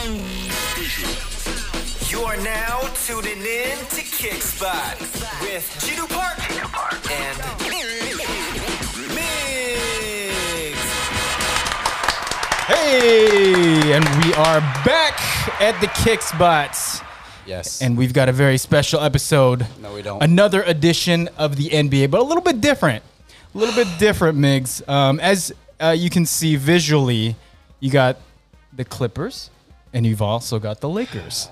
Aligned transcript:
You 0.00 0.16
are 2.22 2.36
now 2.38 2.80
tuning 3.04 3.36
in 3.36 3.76
to 3.76 4.00
Kickspot 4.00 4.98
with 5.42 5.84
Gino 5.84 6.06
Park 6.06 6.38
and 7.10 7.36
Migs. 9.10 9.60
Hey, 12.66 13.92
and 13.92 14.04
we 14.24 14.32
are 14.32 14.60
back 14.86 15.20
at 15.60 15.78
the 15.82 15.88
Kick 16.02 16.22
Spots. 16.22 17.02
Yes. 17.44 17.82
And 17.82 17.98
we've 17.98 18.14
got 18.14 18.30
a 18.30 18.32
very 18.32 18.56
special 18.56 19.00
episode. 19.00 19.66
No, 19.82 19.92
we 19.92 20.00
don't. 20.00 20.22
Another 20.22 20.62
edition 20.62 21.28
of 21.36 21.56
the 21.56 21.68
NBA, 21.68 22.10
but 22.10 22.20
a 22.20 22.24
little 22.24 22.42
bit 22.42 22.62
different. 22.62 23.04
A 23.54 23.58
little 23.58 23.74
bit 23.74 23.88
different, 23.98 24.38
Migs. 24.38 24.88
Um, 24.88 25.20
as 25.20 25.52
uh, 25.78 25.90
you 25.90 26.08
can 26.08 26.24
see 26.24 26.56
visually, 26.56 27.36
you 27.80 27.90
got 27.90 28.16
the 28.72 28.84
Clippers, 28.86 29.50
and 29.92 30.06
you've 30.06 30.22
also 30.22 30.58
got 30.58 30.80
the 30.80 30.88
Lakers. 30.88 31.48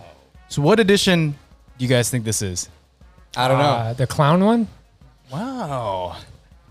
So, 0.48 0.62
what 0.62 0.80
edition 0.80 1.32
do 1.78 1.84
you 1.84 1.88
guys 1.88 2.10
think 2.10 2.24
this 2.24 2.42
is? 2.42 2.68
I 3.36 3.48
don't 3.48 3.58
know. 3.58 3.64
Uh, 3.64 3.92
the 3.92 4.06
clown 4.06 4.44
one? 4.44 4.68
Wow. 5.30 6.16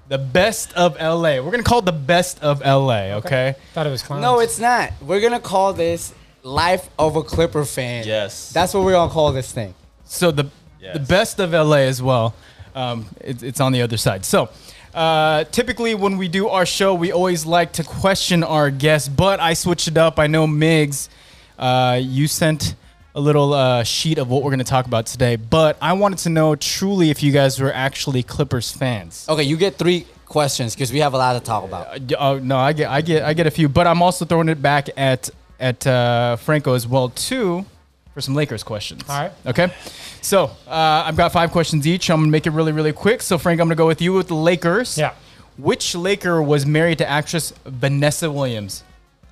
The 0.09 0.17
best 0.17 0.73
of 0.73 0.95
LA. 0.99 1.35
We're 1.41 1.51
going 1.51 1.57
to 1.57 1.63
call 1.63 1.79
it 1.79 1.85
the 1.85 1.91
best 1.91 2.41
of 2.41 2.61
LA, 2.61 3.15
okay? 3.19 3.55
Thought 3.73 3.87
it 3.87 3.89
was 3.89 4.01
clowns. 4.01 4.21
no, 4.21 4.39
it's 4.39 4.57
not. 4.59 4.93
We're 5.01 5.19
gonna 5.21 5.39
call 5.39 5.73
this 5.73 6.13
"Life 6.43 6.89
of 6.97 7.15
a 7.17 7.23
Clipper 7.23 7.65
Fan." 7.65 8.05
Yes. 8.07 8.51
That's 8.53 8.73
what 8.73 8.83
we're 8.85 8.93
gonna 8.93 9.11
call 9.11 9.31
this 9.33 9.51
thing. 9.51 9.73
So 10.05 10.31
the 10.31 10.49
Yes. 10.79 10.93
the 10.93 10.99
best 11.01 11.39
of 11.39 11.51
LA 11.53 11.87
as 11.87 12.01
well. 12.01 12.35
Um, 12.73 13.07
it, 13.19 13.41
it's 13.43 13.59
on 13.59 13.71
the 13.73 13.81
other 13.81 13.97
side. 13.97 14.23
So 14.25 14.49
uh, 14.93 15.43
typically 15.45 15.93
when 15.95 16.17
we 16.17 16.27
do 16.29 16.47
our 16.47 16.65
show, 16.65 16.93
we 16.93 17.11
always 17.11 17.45
like 17.45 17.73
to 17.73 17.83
question 17.83 18.43
our 18.43 18.69
guests, 18.71 19.09
but 19.09 19.39
I 19.41 19.53
switched 19.55 19.87
it 19.89 19.97
up. 19.97 20.19
I 20.19 20.27
know 20.27 20.47
Migs, 20.47 21.09
uh, 21.57 21.99
you 22.01 22.27
sent 22.27 22.75
a 23.15 23.19
little 23.19 23.53
uh, 23.53 23.83
sheet 23.83 24.17
of 24.19 24.29
what 24.29 24.43
we're 24.43 24.51
going 24.51 24.59
to 24.59 24.63
talk 24.65 24.85
about 24.85 25.07
today, 25.07 25.35
but 25.37 25.75
I 25.81 25.93
wanted 25.93 26.19
to 26.19 26.29
know 26.29 26.55
truly 26.55 27.09
if 27.09 27.23
you 27.23 27.31
guys 27.31 27.59
were 27.59 27.73
actually 27.73 28.21
Clippers 28.23 28.71
fans. 28.71 29.25
Okay, 29.27 29.43
you 29.43 29.57
get 29.57 29.75
three 29.75 30.05
questions 30.25 30.75
because 30.75 30.91
we 30.93 30.99
have 30.99 31.13
a 31.13 31.17
lot 31.17 31.33
to 31.33 31.39
talk 31.39 31.63
about. 31.63 31.87
Uh, 32.13 32.15
Oh 32.19 32.39
no, 32.39 32.57
I 32.57 32.73
get, 32.73 32.89
I 32.91 33.01
get, 33.01 33.23
I 33.23 33.33
get 33.33 33.47
a 33.47 33.51
few, 33.51 33.69
but 33.69 33.87
I'm 33.87 34.01
also 34.01 34.23
throwing 34.25 34.49
it 34.49 34.61
back 34.61 34.89
at 34.97 35.29
at 35.59 35.87
uh, 35.87 36.35
Franco 36.35 36.73
as 36.75 36.85
well 36.87 37.09
too 37.09 37.65
for 38.13 38.21
some 38.21 38.35
Lakers 38.35 38.63
questions. 38.63 39.01
All 39.09 39.19
right. 39.19 39.31
Okay. 39.47 39.73
So 40.21 40.45
uh, 40.67 41.03
I've 41.05 41.17
got 41.17 41.31
five 41.31 41.51
questions 41.51 41.87
each. 41.87 42.09
I'm 42.11 42.19
gonna 42.19 42.31
make 42.31 42.45
it 42.45 42.51
really, 42.51 42.71
really 42.71 42.93
quick. 42.93 43.21
So 43.23 43.37
Frank, 43.39 43.59
I'm 43.59 43.67
gonna 43.67 43.75
go 43.75 43.87
with 43.87 44.01
you 44.01 44.13
with 44.13 44.27
the 44.27 44.35
Lakers. 44.35 44.97
Yeah. 44.97 45.13
Which 45.57 45.95
Laker 45.95 46.39
was 46.41 46.67
married 46.67 46.99
to 46.99 47.09
actress 47.09 47.51
Vanessa 47.65 48.29
Williams? 48.31 48.83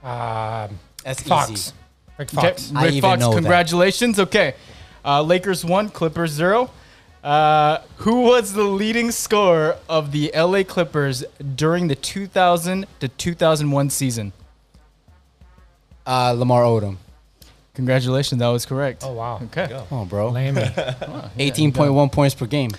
Um, 0.03 0.79
That's 1.03 1.21
Fox. 1.21 1.51
easy. 1.51 1.71
Rick 2.17 2.33
Okay. 2.33 2.47
Fox. 2.49 2.71
I 2.75 2.83
Rick 2.85 2.93
even 2.95 3.09
Fox. 3.09 3.19
know 3.19 3.29
that. 3.31 3.35
Congratulations. 3.35 4.19
Okay. 4.19 4.55
Uh, 5.03 5.21
Lakers 5.21 5.63
one, 5.65 5.89
Clippers 5.89 6.31
zero. 6.31 6.69
Uh, 7.23 7.79
who 7.97 8.21
was 8.21 8.53
the 8.53 8.63
leading 8.63 9.09
scorer 9.11 9.77
of 9.89 10.11
the 10.11 10.31
LA 10.35 10.63
Clippers 10.63 11.23
during 11.55 11.87
the 11.87 11.95
2000 11.95 12.85
to 12.99 13.07
2001 13.07 13.89
season? 13.89 14.31
Uh, 16.05 16.31
Lamar 16.37 16.63
Odom. 16.63 16.97
Congratulations, 17.73 18.39
that 18.39 18.47
was 18.47 18.65
correct. 18.65 19.03
Oh, 19.05 19.13
wow. 19.13 19.39
Okay. 19.45 19.67
Come 19.89 19.99
on, 19.99 20.07
bro. 20.07 20.29
Lame. 20.29 20.57
Eighteen 21.37 21.71
point 21.73 21.93
one 21.93 22.09
points 22.09 22.33
per 22.35 22.45
game. 22.45 22.71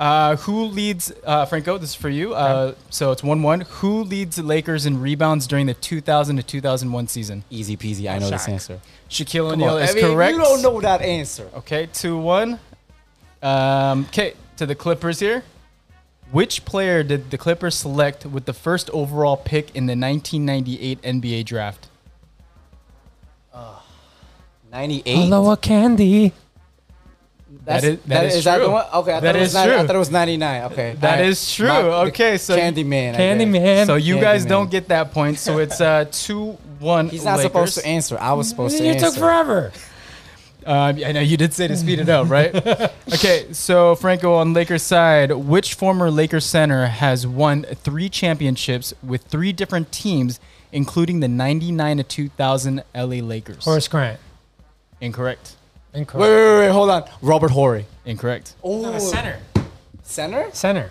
Uh, 0.00 0.36
who 0.36 0.64
leads, 0.64 1.12
uh, 1.24 1.44
Franco? 1.44 1.76
This 1.76 1.90
is 1.90 1.94
for 1.94 2.08
you. 2.08 2.32
Uh, 2.32 2.74
so 2.88 3.12
it's 3.12 3.22
one-one. 3.22 3.60
Who 3.60 4.02
leads 4.02 4.36
the 4.36 4.42
Lakers 4.42 4.86
in 4.86 4.98
rebounds 4.98 5.46
during 5.46 5.66
the 5.66 5.74
2000 5.74 6.36
to 6.38 6.42
2001 6.42 7.08
season? 7.08 7.44
Easy 7.50 7.76
peasy. 7.76 8.10
I 8.10 8.18
know 8.18 8.30
this 8.30 8.48
answer. 8.48 8.80
Shaquille 9.10 9.52
O'Neal 9.52 9.76
is 9.76 9.90
I 9.90 9.94
mean, 9.94 10.04
correct. 10.06 10.32
You 10.32 10.42
don't 10.42 10.62
know 10.62 10.80
that 10.80 11.02
answer. 11.02 11.50
Okay, 11.54 11.86
two-one. 11.92 12.58
Um, 13.42 14.06
okay, 14.08 14.32
to 14.56 14.64
the 14.64 14.74
Clippers 14.74 15.20
here. 15.20 15.44
Which 16.30 16.64
player 16.64 17.02
did 17.02 17.30
the 17.30 17.36
Clippers 17.36 17.74
select 17.74 18.24
with 18.24 18.46
the 18.46 18.54
first 18.54 18.88
overall 18.90 19.36
pick 19.36 19.76
in 19.76 19.84
the 19.84 19.96
1998 19.96 21.02
NBA 21.02 21.44
draft? 21.44 21.88
Ninety-eight. 24.70 25.16
Hello, 25.16 25.50
a 25.50 25.56
candy. 25.56 26.32
That's, 27.70 27.82
That 27.84 27.92
is- 27.92 27.98
that 28.06 28.24
is 28.26 28.34
is 28.36 28.44
that 28.44 28.58
the 28.58 28.64
true. 28.64 28.72
one? 28.72 28.84
Okay, 28.94 29.12
I 29.12 29.20
That 29.20 29.26
thought, 29.26 29.36
it 29.36 29.40
was 29.40 29.48
is 29.48 29.54
90, 29.54 29.72
I 29.74 29.86
thought 29.86 29.96
it 29.96 29.98
was 29.98 30.10
ninety-nine. 30.10 30.62
Okay, 30.72 30.96
That 31.00 31.18
All 31.20 31.24
is 31.26 31.52
true. 31.54 31.68
My- 31.68 31.80
Okay, 32.08 32.36
so 32.38 32.54
you- 32.54 32.60
Candyman. 32.62 33.14
I 33.14 33.44
man. 33.44 33.86
So 33.86 33.94
you 33.96 34.16
Candyman. 34.16 34.20
guys 34.20 34.44
don't 34.44 34.70
get 34.70 34.88
that 34.88 35.12
point. 35.12 35.38
So 35.38 35.58
it's 35.58 35.80
uh, 35.80 36.04
two-one. 36.12 37.08
He's 37.08 37.24
not 37.24 37.40
supposed 37.40 37.78
to 37.78 37.86
answer. 37.86 38.18
I 38.18 38.32
was 38.32 38.48
supposed 38.48 38.76
to 38.78 38.84
answer. 38.84 39.06
you 39.06 39.10
took 39.12 39.18
forever. 39.18 39.72
Um, 40.66 40.98
I 41.04 41.12
know 41.12 41.20
you 41.20 41.38
did 41.38 41.54
say 41.54 41.68
to 41.68 41.76
speed 41.76 42.00
it 42.00 42.08
up, 42.10 42.28
right? 42.28 42.54
okay, 43.14 43.46
so 43.52 43.94
Franco 43.94 44.34
on 44.34 44.52
Lakers 44.52 44.82
side, 44.82 45.30
which 45.32 45.72
former 45.72 46.10
Lakers 46.10 46.44
center 46.44 46.84
has 46.86 47.26
won 47.26 47.62
three 47.62 48.10
championships 48.10 48.92
with 49.02 49.22
three 49.22 49.52
different 49.52 49.90
teams, 49.90 50.38
including 50.70 51.20
the 51.20 51.28
'99 51.28 51.96
to 51.96 52.02
2000 52.02 52.82
LA 52.94 53.16
Lakers? 53.24 53.64
Horace 53.64 53.88
Grant. 53.88 54.20
Incorrect. 55.00 55.56
Incorrect. 55.94 56.20
Wait, 56.20 56.28
wait, 56.30 56.44
wait, 56.52 56.58
wait, 56.66 56.70
hold 56.72 56.90
on. 56.90 57.04
Robert 57.22 57.50
Horry. 57.50 57.86
Incorrect. 58.04 58.54
Oh, 58.62 58.98
center. 58.98 59.38
Center? 60.02 60.48
Center. 60.52 60.90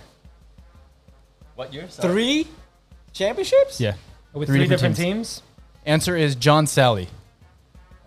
What 1.56 1.74
year? 1.74 1.88
Three 1.88 2.48
championships? 3.14 3.80
Yeah. 3.80 3.94
With 4.34 4.48
Three 4.50 4.59
three, 4.59 4.68
different 4.68 4.96
different, 4.96 5.16
teams. 5.18 5.42
Answer 5.86 6.16
is 6.16 6.36
John 6.36 6.66
Salley. 6.66 7.08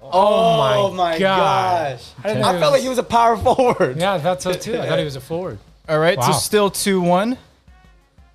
Oh, 0.03 0.91
my 0.91 1.13
my 1.13 1.19
God. 1.19 1.93
gosh. 1.99 2.11
I 2.23 2.29
didn't 2.29 2.43
know 2.43 2.49
I 2.49 2.55
he 2.55 2.59
felt 2.61 2.73
was- 2.73 2.79
like 2.79 2.83
he 2.83 2.89
was 2.89 2.99
a 2.99 3.03
power 3.03 3.37
forward. 3.37 3.97
Yeah, 3.99 4.15
I 4.15 4.19
thought 4.19 4.43
so 4.43 4.53
too. 4.53 4.79
I 4.79 4.87
thought 4.87 4.99
he 4.99 5.05
was 5.05 5.17
a 5.17 5.21
forward. 5.33 5.59
All 5.89 5.99
right, 5.99 6.23
so 6.23 6.33
still 6.33 6.71
two-one 6.71 7.37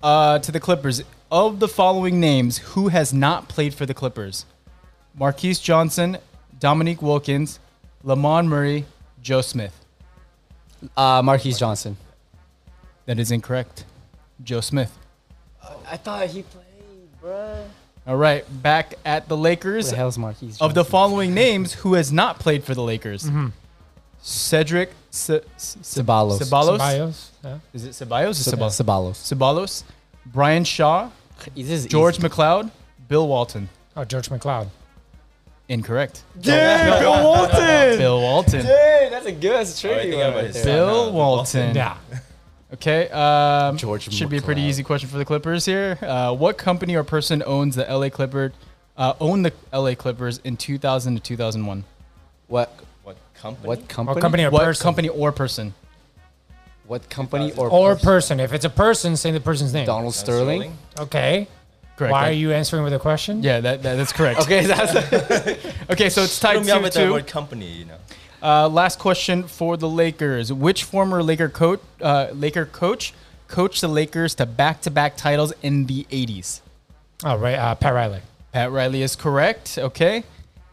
uh, 0.02 0.38
to 0.40 0.52
the 0.52 0.60
Clippers. 0.60 1.02
Of 1.30 1.60
the 1.60 1.68
following 1.68 2.20
names, 2.20 2.58
who 2.58 2.88
has 2.88 3.12
not 3.12 3.48
played 3.48 3.74
for 3.74 3.84
the 3.86 3.94
Clippers? 3.94 4.44
Marques 5.14 5.58
Johnson, 5.60 6.18
Dominique 6.58 7.02
Wilkins, 7.02 7.58
Lamond 8.02 8.48
Murray, 8.48 8.84
Joe 9.22 9.40
Smith. 9.40 9.74
Uh, 10.96 11.22
Marques 11.22 11.58
Johnson. 11.58 11.96
That 13.06 13.18
is 13.18 13.30
incorrect. 13.30 13.84
Joe 14.42 14.60
Smith. 14.60 14.96
I 15.90 15.96
thought 15.96 16.26
he 16.28 16.42
played, 16.42 16.64
bruh. 17.22 17.64
All 18.06 18.16
right, 18.16 18.44
back 18.62 18.94
at 19.04 19.28
the 19.28 19.36
Who 19.36 19.42
Lakers. 19.42 19.90
the 19.90 19.96
hell's 19.96 20.16
Marquise 20.16 20.50
Johnson? 20.58 20.66
Of 20.66 20.74
the 20.74 20.84
following 20.84 21.34
names, 21.34 21.72
who 21.74 21.94
has 21.94 22.10
not 22.12 22.38
played 22.38 22.64
for 22.64 22.74
the 22.74 22.82
Lakers? 22.82 23.24
Mm-hmm. 23.24 23.48
Cedric 24.22 24.90
Ce- 25.10 25.26
Ce- 25.56 25.76
Ce- 25.82 26.00
Ceballos. 26.02 26.38
Ceballos. 26.38 26.78
Ceballos. 26.78 27.28
Yeah. 27.44 27.58
Is 27.72 27.84
it 27.84 27.90
Ceballos 27.90 28.30
or 28.30 28.34
Ce- 28.34 28.48
Ceballos? 28.52 28.82
Ceballos. 28.82 29.34
Ceballos. 29.34 29.82
Brian 30.26 30.64
Shaw. 30.64 31.10
This 31.54 31.86
George 31.86 32.18
easy. 32.18 32.28
McLeod. 32.28 32.70
Bill 33.08 33.26
Walton. 33.28 33.68
Oh, 33.96 34.04
George 34.04 34.28
McCloud. 34.28 34.68
Incorrect. 35.68 36.22
Dang, 36.40 37.00
Bill 37.00 37.24
Walton. 37.24 37.98
Bill 37.98 38.20
Walton. 38.20 38.64
Dang, 38.64 39.10
that's 39.10 39.26
a 39.26 39.32
good, 39.32 39.52
that's 39.52 39.78
a 39.78 39.80
tricky 39.80 40.10
think 40.10 40.14
one 40.14 40.22
about 40.28 40.34
right 40.36 40.44
his 40.46 40.54
there. 40.54 40.64
son. 40.64 40.76
Bill 40.76 41.12
Walton. 41.12 41.74
Yeah. 41.74 41.96
Okay. 42.70 43.08
Um, 43.08 43.78
George 43.78 44.12
should 44.12 44.28
be 44.28 44.36
a 44.36 44.42
pretty 44.42 44.60
easy 44.60 44.82
question 44.82 45.08
for 45.08 45.16
the 45.16 45.24
Clippers 45.24 45.64
here. 45.64 45.96
Uh, 46.02 46.34
what 46.34 46.58
company 46.58 46.94
or 46.96 47.02
person 47.02 47.42
owns 47.46 47.76
the 47.76 47.84
LA 47.84 48.10
Clipper? 48.10 48.52
Uh, 48.94 49.14
owned 49.22 49.46
the 49.46 49.54
LA 49.72 49.94
Clippers 49.94 50.36
in 50.44 50.58
2000 50.58 51.14
to 51.14 51.20
2001? 51.22 51.84
What? 52.48 52.70
What 53.04 53.16
company? 53.32 53.66
What 53.66 53.88
company? 53.88 54.14
What 54.16 54.20
company 54.20 54.44
or 54.44 54.50
What 54.50 54.64
person? 54.64 54.82
company 54.84 55.08
or 55.08 55.32
person? 55.32 55.74
What 56.86 57.08
company 57.08 57.52
or 57.52 57.70
Or 57.70 57.94
person? 57.94 58.04
person. 58.06 58.40
If 58.40 58.52
it's 58.52 58.66
a 58.66 58.70
person, 58.70 59.16
say 59.16 59.30
the 59.30 59.40
person's 59.40 59.72
name. 59.72 59.86
Donald 59.86 60.12
Sterling. 60.12 60.76
Okay. 60.98 61.48
Correct. 61.98 62.12
Why 62.12 62.28
are 62.28 62.32
you 62.32 62.52
answering 62.52 62.84
with 62.84 62.92
a 62.92 62.98
question? 63.00 63.42
Yeah, 63.42 63.58
that, 63.58 63.82
that 63.82 63.96
that's 63.96 64.12
correct. 64.12 64.40
Okay, 64.42 64.64
that's 64.64 64.94
Okay, 65.90 66.08
so 66.08 66.22
it's 66.22 66.38
tied 66.38 66.58
Threw 66.58 66.64
me 66.66 66.70
off 66.70 66.78
two 66.78 66.90
the 66.90 66.90
two. 67.06 67.12
word 67.12 67.26
company, 67.26 67.66
you 67.66 67.86
know. 67.86 67.96
Uh, 68.40 68.68
last 68.68 69.00
question 69.00 69.42
for 69.42 69.76
the 69.76 69.88
Lakers: 69.88 70.52
Which 70.52 70.84
former 70.84 71.24
Laker 71.24 71.48
coach, 71.48 71.80
uh, 72.00 72.28
Laker 72.32 72.66
coach, 72.66 73.12
coached 73.48 73.80
the 73.80 73.88
Lakers 73.88 74.36
to 74.36 74.46
back-to-back 74.46 75.16
titles 75.16 75.52
in 75.60 75.86
the 75.86 76.04
'80s? 76.04 76.60
Oh, 77.24 77.36
right. 77.36 77.56
Uh, 77.56 77.74
Pat 77.74 77.92
Riley. 77.92 78.20
Pat 78.52 78.70
Riley 78.70 79.02
is 79.02 79.16
correct. 79.16 79.76
Okay, 79.76 80.22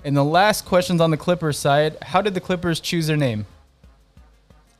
and 0.04 0.16
the 0.16 0.24
last 0.24 0.63
questions 0.66 1.01
on 1.01 1.10
the 1.10 1.18
Clippers 1.18 1.57
side: 1.57 1.98
How 2.04 2.21
did 2.21 2.36
the 2.36 2.42
Clippers 2.42 2.80
choose 2.80 3.07
their 3.07 3.18
name? 3.18 3.48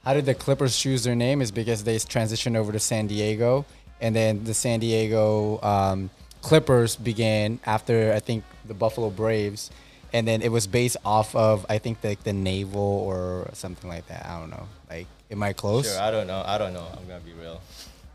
How 0.04 0.14
did 0.14 0.28
the 0.28 0.36
Clippers 0.36 0.78
choose 0.78 1.04
their 1.06 1.16
name? 1.16 1.42
Is 1.42 1.50
because 1.50 1.84
they 1.86 1.96
transitioned 1.96 2.56
over 2.56 2.72
to 2.72 2.80
San 2.80 3.08
Diego, 3.08 3.66
and 4.00 4.16
then 4.16 4.44
the 4.44 4.54
San 4.54 4.80
Diego 4.80 5.60
um, 5.64 6.12
Clippers 6.46 6.96
began 6.96 7.60
after 7.66 8.14
I 8.14 8.20
think 8.20 8.44
the 8.68 8.76
Buffalo 8.76 9.10
Braves, 9.10 9.72
and 10.14 10.28
then 10.28 10.44
it 10.44 10.52
was 10.52 10.68
based 10.68 10.96
off 11.04 11.36
of 11.36 11.66
I 11.68 11.80
think 11.80 12.04
like 12.04 12.24
the 12.24 12.34
naval 12.34 12.82
or 12.82 13.50
something 13.54 13.90
like 13.90 14.06
that. 14.10 14.28
I 14.28 14.40
don't 14.40 14.52
know. 14.52 14.68
Like, 14.88 15.08
am 15.32 15.42
I 15.42 15.54
close? 15.54 15.92
Sure, 15.92 16.00
I 16.00 16.12
don't 16.12 16.28
know. 16.28 16.44
I 16.46 16.60
don't 16.60 16.74
know. 16.74 16.86
I'm 16.96 17.08
gonna 17.08 17.20
be 17.22 17.34
real. 17.34 17.62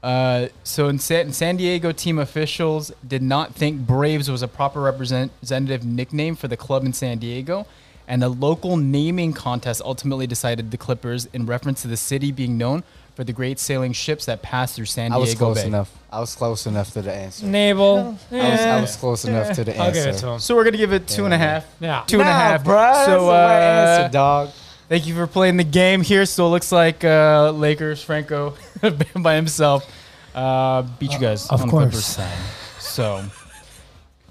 Uh, 0.01 0.47
so 0.63 0.87
in 0.89 1.01
San, 1.01 1.33
San 1.33 1.57
Diego 1.57 1.91
team 1.91 2.21
officials 2.21 2.93
did 3.07 3.21
not 3.21 3.53
think 3.53 3.85
Braves 3.85 4.31
was 4.31 4.43
a 4.43 4.49
proper 4.49 4.81
representative 4.81 5.85
nickname 5.85 6.37
for 6.37 6.47
the 6.47 6.57
club 6.57 6.85
in 6.85 6.93
San 6.93 7.19
Diego, 7.19 7.67
and 8.07 8.23
a 8.23 8.29
local 8.29 8.77
naming 8.77 9.33
contest 9.33 9.83
ultimately 9.85 10.29
decided 10.29 10.71
the 10.71 10.79
Clippers 10.79 11.27
in 11.33 11.47
reference 11.47 11.83
to 11.83 11.89
the 11.89 11.97
city 11.97 12.31
being 12.31 12.57
known 12.57 12.85
for 13.15 13.25
the 13.25 13.33
great 13.33 13.59
sailing 13.59 13.93
ships 13.93 14.25
that 14.27 14.41
pass 14.43 14.75
through 14.75 14.85
San 14.87 15.13
I 15.13 15.17
Diego 15.17 15.21
was 15.21 15.35
close 15.35 15.61
Bay. 15.63 15.67
enough. 15.67 15.91
I 16.13 16.21
was 16.21 16.35
close 16.35 16.67
enough 16.67 16.93
to 16.93 17.03
the 17.03 17.13
answer. 17.13 17.47
Naval. 17.47 18.19
I 18.31 18.35
was, 18.51 18.61
I 18.61 18.81
was 18.81 18.97
close 18.97 19.25
enough 19.25 19.55
to 19.57 19.65
the 19.65 19.77
I'll 19.79 19.93
give 19.93 20.07
answer. 20.07 20.11
it 20.11 20.21
to 20.21 20.29
him. 20.35 20.39
So 20.41 20.55
we're 20.57 20.65
gonna 20.65 20.77
give 20.77 20.93
it 20.93 21.07
two 21.07 21.25
and 21.25 21.35
a 21.35 21.37
Yeah. 21.37 21.43
half. 21.43 21.67
Yeah. 21.81 22.05
Two 22.07 22.21
and 22.21 22.29
a 22.29 22.33
half. 22.33 22.65
bruh, 22.65 22.93
that's 22.93 23.07
So 23.07 23.21
the 23.27 23.31
right 23.31 23.59
uh, 23.59 24.01
answer, 24.03 24.13
dog. 24.13 24.51
thank 24.89 25.07
you 25.07 25.15
for 25.15 25.27
playing 25.27 25.57
the 25.57 25.65
game 25.65 26.03
here. 26.03 26.25
So 26.27 26.47
it 26.47 26.51
looks 26.51 26.73
like 26.73 27.05
uh, 27.05 27.51
Lakers 27.53 28.03
Franco 28.03 28.55
by 29.17 29.35
himself 29.35 29.87
uh, 30.35 30.83
beat 30.99 31.13
you 31.13 31.19
guys 31.19 31.47
of 31.49 31.61
on 31.61 31.67
the 31.67 31.71
course. 31.71 31.85
Clippers 31.85 32.05
side. 32.07 32.39
So 32.79 33.25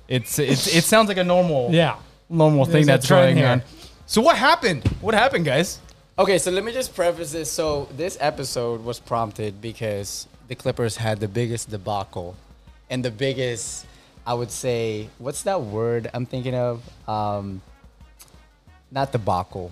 it's, 0.07 0.39
it's 0.39 0.67
it 0.73 0.83
sounds 0.83 1.07
like 1.07 1.17
a 1.17 1.23
normal 1.23 1.69
Yeah. 1.71 1.95
normal 2.29 2.65
thing 2.65 2.73
There's 2.73 2.87
a 2.87 2.91
that's 2.91 3.07
trend 3.07 3.23
going 3.35 3.37
here. 3.37 3.47
on. 3.47 3.61
So 4.05 4.21
what 4.21 4.37
happened? 4.37 4.87
What 5.01 5.13
happened, 5.13 5.45
guys? 5.45 5.79
Okay, 6.19 6.37
so 6.37 6.51
let 6.51 6.65
me 6.65 6.73
just 6.73 6.93
preface 6.93 7.31
this. 7.31 7.49
So 7.49 7.87
this 7.95 8.17
episode 8.19 8.83
was 8.83 8.99
prompted 8.99 9.61
because 9.61 10.27
the 10.49 10.55
Clippers 10.55 10.97
had 10.97 11.21
the 11.21 11.29
biggest 11.29 11.69
debacle 11.69 12.35
and 12.89 13.05
the 13.05 13.09
biggest, 13.09 13.85
I 14.27 14.33
would 14.33 14.51
say, 14.51 15.07
what's 15.17 15.43
that 15.43 15.61
word 15.61 16.09
I'm 16.13 16.25
thinking 16.25 16.55
of? 16.55 16.83
Um, 17.07 17.61
not 18.91 19.13
debacle. 19.13 19.71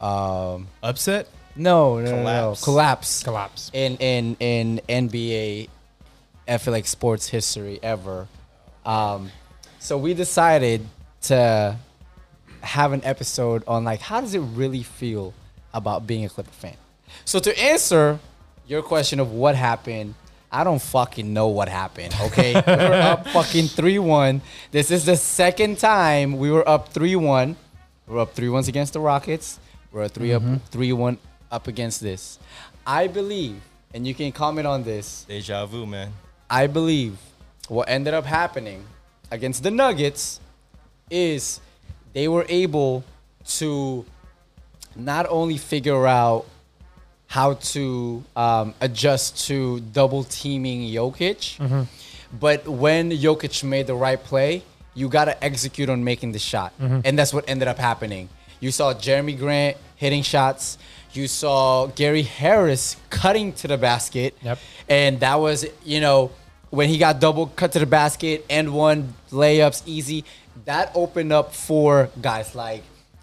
Um, 0.00 0.66
Upset? 0.82 1.28
no, 1.54 2.00
no, 2.00 2.04
no, 2.04 2.10
no, 2.10 2.16
Collapse. 2.16 2.64
collapse. 2.64 3.22
Collapse. 3.22 3.70
in 3.72 3.96
in 3.98 4.36
in 4.40 4.80
NBA, 4.88 5.68
I 6.48 6.58
feel 6.58 6.72
like 6.72 6.88
sports 6.88 7.28
history 7.28 7.78
ever. 7.80 8.26
Um, 8.84 9.30
so 9.78 9.96
we 9.96 10.14
decided 10.14 10.84
to 11.22 11.76
have 12.62 12.92
an 12.92 13.04
episode 13.04 13.62
on 13.68 13.84
like 13.84 14.00
how 14.00 14.20
does 14.20 14.34
it 14.34 14.40
really 14.40 14.82
feel 14.82 15.32
about 15.76 16.06
being 16.06 16.24
a 16.24 16.28
Clipper 16.28 16.50
fan. 16.50 16.76
So 17.24 17.38
to 17.38 17.56
answer 17.60 18.18
your 18.66 18.82
question 18.82 19.20
of 19.20 19.30
what 19.30 19.54
happened, 19.54 20.14
I 20.50 20.64
don't 20.64 20.80
fucking 20.80 21.32
know 21.32 21.48
what 21.48 21.68
happened. 21.68 22.14
Okay, 22.20 22.54
we 22.66 22.72
were 22.72 22.94
up 22.94 23.28
fucking 23.28 23.68
three 23.68 23.98
one. 23.98 24.40
This 24.70 24.90
is 24.90 25.04
the 25.04 25.16
second 25.16 25.78
time 25.78 26.38
we 26.38 26.50
were 26.50 26.66
up 26.68 26.88
three 26.88 27.14
one. 27.14 27.56
We're 28.06 28.20
up 28.20 28.34
three 28.34 28.48
ones 28.48 28.68
against 28.68 28.94
the 28.94 29.00
Rockets. 29.00 29.60
We're 29.92 30.04
up 30.04 30.12
3 30.12 30.32
up 30.32 30.42
mm-hmm. 30.42 30.56
three 30.70 30.92
one 30.92 31.18
up 31.50 31.68
against 31.68 32.00
this. 32.00 32.38
I 32.86 33.06
believe, 33.06 33.62
and 33.94 34.06
you 34.06 34.14
can 34.14 34.30
comment 34.30 34.66
on 34.66 34.84
this. 34.84 35.24
Deja 35.24 35.64
vu, 35.66 35.86
man. 35.86 36.12
I 36.50 36.66
believe 36.66 37.18
what 37.68 37.88
ended 37.88 38.14
up 38.14 38.24
happening 38.24 38.84
against 39.30 39.62
the 39.62 39.70
Nuggets 39.70 40.38
is 41.10 41.60
they 42.12 42.28
were 42.28 42.44
able 42.48 43.04
to 43.56 44.04
not 44.96 45.26
only 45.28 45.58
figure 45.58 46.06
out 46.06 46.46
how 47.28 47.54
to 47.54 48.22
um, 48.36 48.74
adjust 48.80 49.46
to 49.46 49.80
double 49.80 50.24
teaming 50.24 50.82
Jokic, 50.82 51.86
but 52.38 52.66
when 52.68 53.10
Jokic 53.10 53.64
made 53.64 53.86
the 53.86 53.94
right 53.94 54.22
play, 54.22 54.62
you 54.94 55.08
got 55.08 55.26
to 55.26 55.44
execute 55.44 55.88
on 55.90 56.04
making 56.04 56.32
the 56.32 56.38
shot. 56.38 56.72
And 56.78 57.18
that's 57.18 57.32
what 57.34 57.48
ended 57.48 57.68
up 57.68 57.78
happening. 57.78 58.28
You 58.60 58.70
saw 58.70 58.94
Jerami 58.94 59.38
Grant 59.38 59.76
hitting 59.96 60.22
shots. 60.22 60.78
You 61.12 61.28
saw 61.28 61.86
Gary 61.86 62.22
Harris 62.22 62.96
cutting 63.10 63.52
to 63.54 63.68
the 63.68 63.76
basket. 63.78 64.36
Yep. 64.42 64.58
And 64.88 65.20
that 65.20 65.36
was, 65.36 65.66
you 65.84 66.00
know, 66.00 66.30
when 66.70 66.88
he 66.88 66.98
got 66.98 67.20
double 67.20 67.46
cut 67.46 67.72
to 67.72 67.78
the 67.78 67.86
basket 67.86 68.44
and 68.50 68.72
one 68.72 69.14
layups 69.30 69.82
easy, 69.86 70.24
that 70.64 70.90
opened 70.94 71.32
up 71.32 71.54
for 71.54 72.10
guys 72.20 72.54
like 72.54 72.82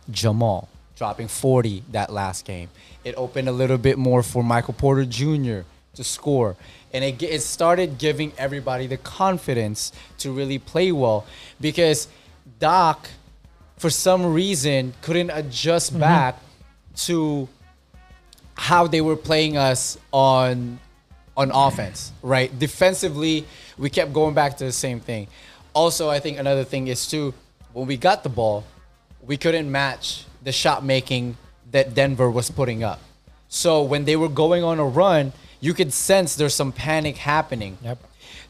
Jamal 0.09 0.69
dropping 1.03 1.27
40 1.27 1.83
that 1.91 2.13
last 2.13 2.45
game. 2.45 2.69
It 3.03 3.13
opened 3.17 3.49
a 3.49 3.51
little 3.51 3.77
bit 3.77 3.97
more 3.97 4.23
for 4.23 4.41
Michael 4.41 4.73
Porter 4.73 5.03
Jr. 5.03 5.67
to 5.95 6.03
score. 6.05 6.55
And 6.93 7.03
it, 7.03 7.21
it 7.21 7.41
started 7.41 7.97
giving 7.97 8.31
everybody 8.37 8.87
the 8.87 8.95
confidence 8.95 9.91
to 10.19 10.31
really 10.31 10.59
play 10.59 10.93
well 10.93 11.25
because 11.59 12.07
Doc, 12.57 13.09
for 13.75 13.89
some 13.89 14.33
reason, 14.33 14.93
couldn't 15.01 15.29
adjust 15.31 15.91
mm-hmm. 15.91 15.99
back 15.99 16.39
to 17.07 17.49
how 18.53 18.87
they 18.87 19.01
were 19.01 19.17
playing 19.17 19.57
us 19.57 19.97
on 20.13 20.79
on 21.35 21.51
offense, 21.51 22.13
right? 22.21 22.57
Defensively, 22.57 23.45
we 23.77 23.89
kept 23.89 24.13
going 24.13 24.35
back 24.35 24.55
to 24.55 24.63
the 24.63 24.71
same 24.71 25.01
thing. 25.01 25.27
Also, 25.73 26.09
I 26.09 26.21
think 26.21 26.37
another 26.39 26.63
thing 26.63 26.87
is 26.87 27.07
too 27.07 27.33
when 27.73 27.87
we 27.87 27.97
got 27.97 28.23
the 28.23 28.29
ball, 28.29 28.63
we 29.21 29.35
couldn't 29.35 29.69
match 29.69 30.27
the 30.43 30.51
shot 30.51 30.83
making 30.83 31.37
that 31.71 31.93
Denver 31.93 32.29
was 32.29 32.51
putting 32.51 32.83
up. 32.83 32.99
So 33.49 33.83
when 33.83 34.05
they 34.05 34.15
were 34.15 34.29
going 34.29 34.63
on 34.63 34.79
a 34.79 34.85
run, 34.85 35.33
you 35.59 35.73
could 35.73 35.93
sense 35.93 36.35
there's 36.35 36.53
some 36.53 36.71
panic 36.71 37.17
happening. 37.17 37.77
Yep. 37.83 37.99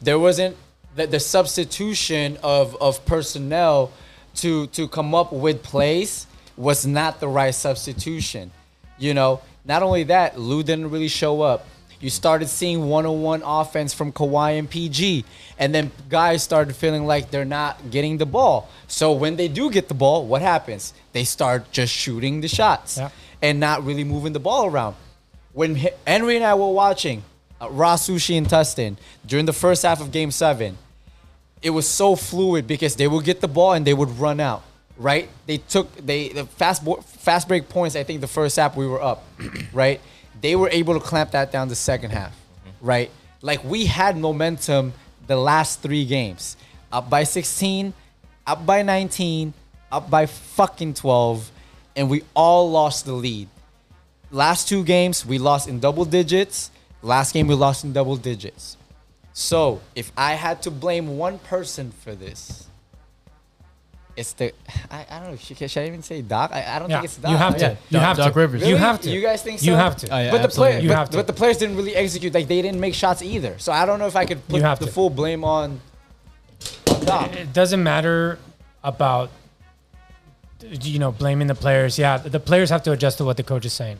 There 0.01 0.19
wasn't 0.19 0.57
the, 0.95 1.07
the 1.07 1.19
substitution 1.19 2.38
of, 2.44 2.75
of 2.81 3.06
personnel 3.06 3.92
to 4.36 4.68
to 4.68 4.88
come 4.88 5.13
up 5.13 5.31
with 5.31 5.62
plays 5.62 6.25
was 6.57 6.86
not 6.86 7.19
the 7.19 7.28
right 7.28 7.54
substitution. 7.54 8.51
You 8.98 9.13
know, 9.13 9.42
not 9.66 9.84
only 9.84 10.04
that, 10.04 10.39
Lou 10.39 10.63
didn't 10.63 10.89
really 10.89 11.07
show 11.07 11.42
up. 11.42 11.66
You 12.03 12.09
started 12.09 12.50
seeing 12.50 12.89
one-on-one 12.89 13.44
offense 13.45 13.94
from 13.94 14.11
Kawhi 14.11 14.59
and 14.59 14.69
PG, 14.69 15.23
and 15.57 15.73
then 15.73 15.89
guys 16.09 16.44
started 16.44 16.75
feeling 16.75 17.05
like 17.05 17.31
they're 17.31 17.45
not 17.45 17.91
getting 17.91 18.17
the 18.17 18.25
ball. 18.25 18.67
So 18.88 19.13
when 19.13 19.38
they 19.38 19.47
do 19.47 19.71
get 19.71 19.88
the 19.88 19.94
ball, 19.94 20.25
what 20.27 20.41
happens? 20.41 20.94
They 21.13 21.23
start 21.23 21.71
just 21.71 21.94
shooting 21.94 22.41
the 22.41 22.50
shots 22.50 22.97
Yeah. 22.97 23.09
and 23.41 23.57
not 23.61 23.85
really 23.85 24.03
moving 24.03 24.33
the 24.33 24.41
ball 24.41 24.65
around. 24.65 24.97
When 25.53 25.75
Henry 26.05 26.35
and 26.35 26.44
I 26.44 26.55
were 26.55 26.71
watching 26.71 27.23
uh, 27.61 27.69
Ross 27.69 28.09
Sushi 28.09 28.38
and 28.38 28.47
Tustin 28.50 28.97
during 29.25 29.45
the 29.45 29.53
first 29.53 29.83
half 29.83 30.01
of 30.01 30.11
Game 30.11 30.31
Seven, 30.31 30.77
it 31.61 31.69
was 31.69 31.88
so 31.88 32.17
fluid 32.17 32.67
because 32.67 32.97
they 32.97 33.07
would 33.07 33.23
get 33.23 33.39
the 33.39 33.47
ball 33.47 33.71
and 33.71 33.88
they 33.88 33.94
would 33.94 34.09
run 34.19 34.41
out. 34.41 34.63
Right? 34.97 35.29
They 35.45 35.57
took 35.57 35.95
they 36.05 36.29
the 36.29 36.45
fast 36.47 36.83
bo- 36.83 37.00
fast 37.01 37.47
break 37.47 37.69
points. 37.69 37.95
I 37.95 38.03
think 38.03 38.19
the 38.19 38.27
first 38.27 38.57
half 38.57 38.75
we 38.75 38.85
were 38.88 39.01
up. 39.01 39.23
right? 39.73 40.01
They 40.44 40.56
were 40.56 40.69
able 40.69 40.94
to 40.94 41.00
clamp 41.00 41.31
that 41.31 41.51
down 41.51 41.69
the 41.69 41.75
second 41.75 42.12
half. 42.12 42.30
Mm-hmm. 42.30 42.86
Right? 42.86 43.12
Like 43.42 43.63
we 43.63 43.88
had 43.88 44.16
momentum 44.16 44.94
the 45.25 45.36
last 45.36 45.81
three 45.81 46.06
games. 46.06 46.56
Up 46.92 47.10
by 47.10 47.24
16, 47.24 47.92
up 48.45 48.63
by 48.63 48.84
19, 48.84 49.56
up 49.92 50.12
by 50.12 50.28
fucking 50.28 50.94
12, 50.94 51.51
and 51.95 52.07
we 52.07 52.22
all 52.36 52.70
lost 52.70 53.06
the 53.06 53.13
lead 53.13 53.48
last 54.34 54.67
two 54.67 54.84
games 54.84 55.25
we 55.25 55.38
lost 55.38 55.70
in 55.70 55.79
double 55.79 56.06
digits. 56.06 56.72
Last 57.01 57.34
game 57.34 57.48
we 57.48 57.53
lost 57.53 57.84
in 57.84 57.94
double 57.94 58.17
digits. 58.17 58.77
So 59.34 59.82
if 59.96 60.12
I 60.17 60.34
had 60.34 60.62
to 60.63 60.72
blame 60.72 61.17
one 61.17 61.39
person 61.39 61.91
for 61.91 62.15
this, 62.15 62.67
it's 64.15 64.34
the 64.34 64.53
I, 64.91 65.05
I 65.10 65.20
don't 65.20 65.32
know. 65.32 65.36
Should, 65.38 65.58
should 65.70 65.84
I 65.84 65.88
even 65.88 66.01
say 66.03 66.22
Doc? 66.22 66.51
I, 66.53 66.75
I 66.75 66.79
don't 66.79 66.89
Yeah. 66.89 66.98
think 66.98 67.05
it's 67.05 67.17
Doc. 67.17 67.32
You 67.32 67.38
have 67.38 67.58
to. 67.58 67.62
Yeah. 67.65 67.70
You 67.72 67.75
Doc- 67.91 68.01
have 68.01 68.17
Doc 68.17 68.34
to. 68.34 68.39
Rivers. 68.39 68.67
You 68.67 68.75
have 68.77 69.01
to. 69.01 69.10
You 69.10 69.22
guys 69.22 69.41
think 69.43 69.60
so? 69.60 69.65
You 69.65 69.74
have 69.74 69.96
to. 69.98 70.08
Oh, 70.13 70.17
yeah, 70.20 70.32
but 70.32 70.41
the 70.41 70.48
player, 70.50 70.79
You 70.79 70.89
but, 70.89 70.98
have 70.98 71.10
to. 71.12 71.17
but 71.17 71.27
the 71.27 71.34
players 71.34 71.58
didn't 71.58 71.75
really 71.77 71.96
execute. 71.96 72.34
Like 72.34 72.48
they 72.48 72.62
didn't 72.62 72.79
make 72.79 72.93
shots 72.93 73.22
either. 73.22 73.58
So 73.60 73.72
I 73.72 73.86
don't 73.86 74.00
know 74.00 74.08
if 74.08 74.15
I 74.15 74.25
could 74.25 74.46
put 74.48 74.58
You 74.58 74.63
have 74.63 74.79
the 74.79 74.86
to. 74.86 74.91
full 74.91 75.10
blame 75.10 75.43
on 75.43 75.79
Doc. 77.05 77.34
It 77.36 77.53
doesn't 77.53 77.82
matter 77.84 78.39
about 78.84 79.29
you 80.82 81.00
know 81.00 81.12
blaming 81.12 81.48
the 81.48 81.55
players. 81.55 81.98
Yeah, 82.00 82.17
the 82.17 82.39
players 82.39 82.70
have 82.70 82.84
to 82.84 82.91
adjust 82.91 83.17
to 83.17 83.25
what 83.25 83.38
the 83.38 83.43
coach 83.43 83.65
is 83.65 83.74
saying. 83.74 83.98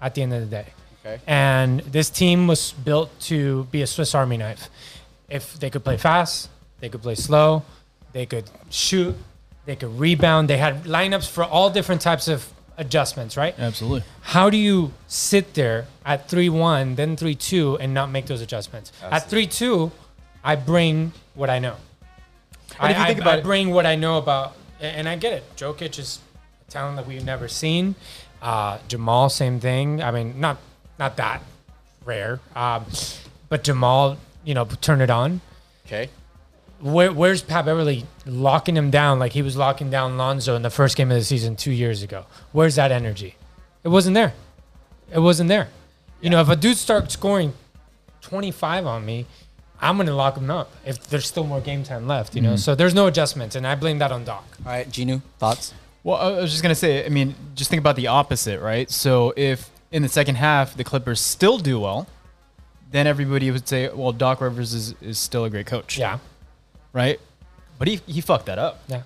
At 0.00 0.14
the 0.14 0.22
end 0.22 0.32
of 0.32 0.40
the 0.40 0.46
day, 0.46 0.66
Okay. 1.04 1.20
and 1.26 1.80
this 1.80 2.08
team 2.08 2.46
was 2.46 2.72
built 2.72 3.10
to 3.22 3.64
be 3.72 3.82
a 3.82 3.86
Swiss 3.86 4.14
Army 4.14 4.36
knife. 4.36 4.70
If 5.28 5.58
they 5.58 5.70
could 5.70 5.82
play 5.82 5.96
fast, 5.96 6.50
they 6.78 6.88
could 6.88 7.02
play 7.02 7.16
slow, 7.16 7.64
they 8.12 8.24
could 8.24 8.48
shoot, 8.70 9.16
they 9.68 9.76
could 9.76 10.00
rebound. 10.00 10.48
They 10.48 10.56
had 10.56 10.84
lineups 10.84 11.28
for 11.28 11.44
all 11.44 11.68
different 11.68 12.00
types 12.00 12.26
of 12.26 12.50
adjustments, 12.78 13.36
right? 13.36 13.54
Absolutely. 13.58 14.02
How 14.22 14.48
do 14.48 14.56
you 14.56 14.94
sit 15.08 15.52
there 15.52 15.84
at 16.06 16.26
3 16.26 16.48
1, 16.48 16.94
then 16.94 17.18
3 17.18 17.34
2, 17.34 17.76
and 17.76 17.92
not 17.92 18.10
make 18.10 18.24
those 18.24 18.40
adjustments? 18.40 18.92
At 19.02 19.28
3 19.28 19.46
2, 19.46 19.92
I 20.42 20.56
bring 20.56 21.12
what 21.34 21.50
I 21.50 21.58
know. 21.58 21.76
I, 22.80 22.92
if 22.92 22.96
you 22.96 23.02
I- 23.02 23.06
think 23.08 23.20
about 23.20 23.40
I 23.40 23.42
bring 23.42 23.68
what 23.68 23.84
I 23.84 23.94
know 23.94 24.16
about, 24.16 24.54
and 24.80 25.06
I 25.06 25.16
get 25.16 25.34
it. 25.34 25.44
Jokic 25.56 25.98
is 25.98 26.20
a 26.66 26.70
talent 26.70 26.96
that 26.96 27.06
we've 27.06 27.22
never 27.22 27.46
seen. 27.46 27.94
Uh, 28.40 28.78
Jamal, 28.88 29.28
same 29.28 29.60
thing. 29.60 30.02
I 30.02 30.10
mean, 30.12 30.40
not 30.40 30.56
not 30.98 31.18
that 31.18 31.42
rare, 32.06 32.40
um, 32.56 32.86
but 33.50 33.64
Jamal, 33.64 34.16
you 34.46 34.54
know, 34.54 34.64
turn 34.80 35.02
it 35.02 35.10
on. 35.10 35.42
Okay. 35.84 36.08
Where, 36.80 37.12
where's 37.12 37.42
Pat 37.42 37.64
Beverley 37.64 38.04
locking 38.24 38.76
him 38.76 38.90
down 38.90 39.18
like 39.18 39.32
he 39.32 39.42
was 39.42 39.56
locking 39.56 39.90
down 39.90 40.16
Lonzo 40.16 40.54
in 40.54 40.62
the 40.62 40.70
first 40.70 40.96
game 40.96 41.10
of 41.10 41.16
the 41.16 41.24
season 41.24 41.56
two 41.56 41.72
years 41.72 42.02
ago? 42.02 42.26
Where's 42.52 42.76
that 42.76 42.92
energy? 42.92 43.34
It 43.82 43.88
wasn't 43.88 44.14
there. 44.14 44.34
It 45.12 45.20
wasn't 45.20 45.48
there. 45.48 45.68
You 46.20 46.30
know, 46.30 46.40
if 46.40 46.48
a 46.48 46.56
dude 46.56 46.76
starts 46.76 47.14
scoring 47.14 47.52
25 48.20 48.86
on 48.86 49.04
me, 49.04 49.26
I'm 49.80 49.96
going 49.96 50.06
to 50.06 50.14
lock 50.14 50.36
him 50.36 50.50
up 50.50 50.72
if 50.84 51.08
there's 51.08 51.26
still 51.26 51.44
more 51.44 51.60
game 51.60 51.82
time 51.84 52.06
left, 52.06 52.34
you 52.34 52.42
know? 52.42 52.50
Mm-hmm. 52.50 52.56
So 52.58 52.74
there's 52.74 52.94
no 52.94 53.06
adjustments, 53.06 53.54
and 53.54 53.66
I 53.66 53.74
blame 53.74 53.98
that 53.98 54.12
on 54.12 54.24
Doc. 54.24 54.44
All 54.64 54.72
right, 54.72 54.90
Genu, 54.90 55.20
thoughts? 55.38 55.72
Well, 56.04 56.16
I 56.16 56.38
I 56.38 56.40
was 56.40 56.50
just 56.50 56.62
gonna 56.62 56.74
say. 56.74 57.04
I 57.04 57.08
mean, 57.08 57.34
just 57.54 57.70
think 57.70 57.80
about 57.80 57.96
the 57.96 58.06
opposite, 58.06 58.60
right? 58.60 58.90
So 58.90 59.34
if 59.36 59.70
in 59.90 60.02
the 60.02 60.08
second 60.08 60.36
half 60.36 60.74
the 60.74 60.84
Clippers 60.84 61.20
still 61.20 61.58
do 61.58 61.80
well, 61.80 62.06
then 62.90 63.06
everybody 63.06 63.50
would 63.50 63.68
say, 63.68 63.90
"Well, 63.92 64.12
Doc 64.12 64.40
Rivers 64.40 64.72
is, 64.74 64.94
is 65.02 65.18
still 65.18 65.44
a 65.44 65.50
great 65.50 65.66
coach." 65.66 65.98
Yeah. 65.98 66.18
Right. 66.92 67.20
But 67.78 67.88
he 67.88 68.00
he 68.06 68.20
fucked 68.20 68.46
that 68.46 68.58
up 68.58 68.80
Yeah. 68.88 69.02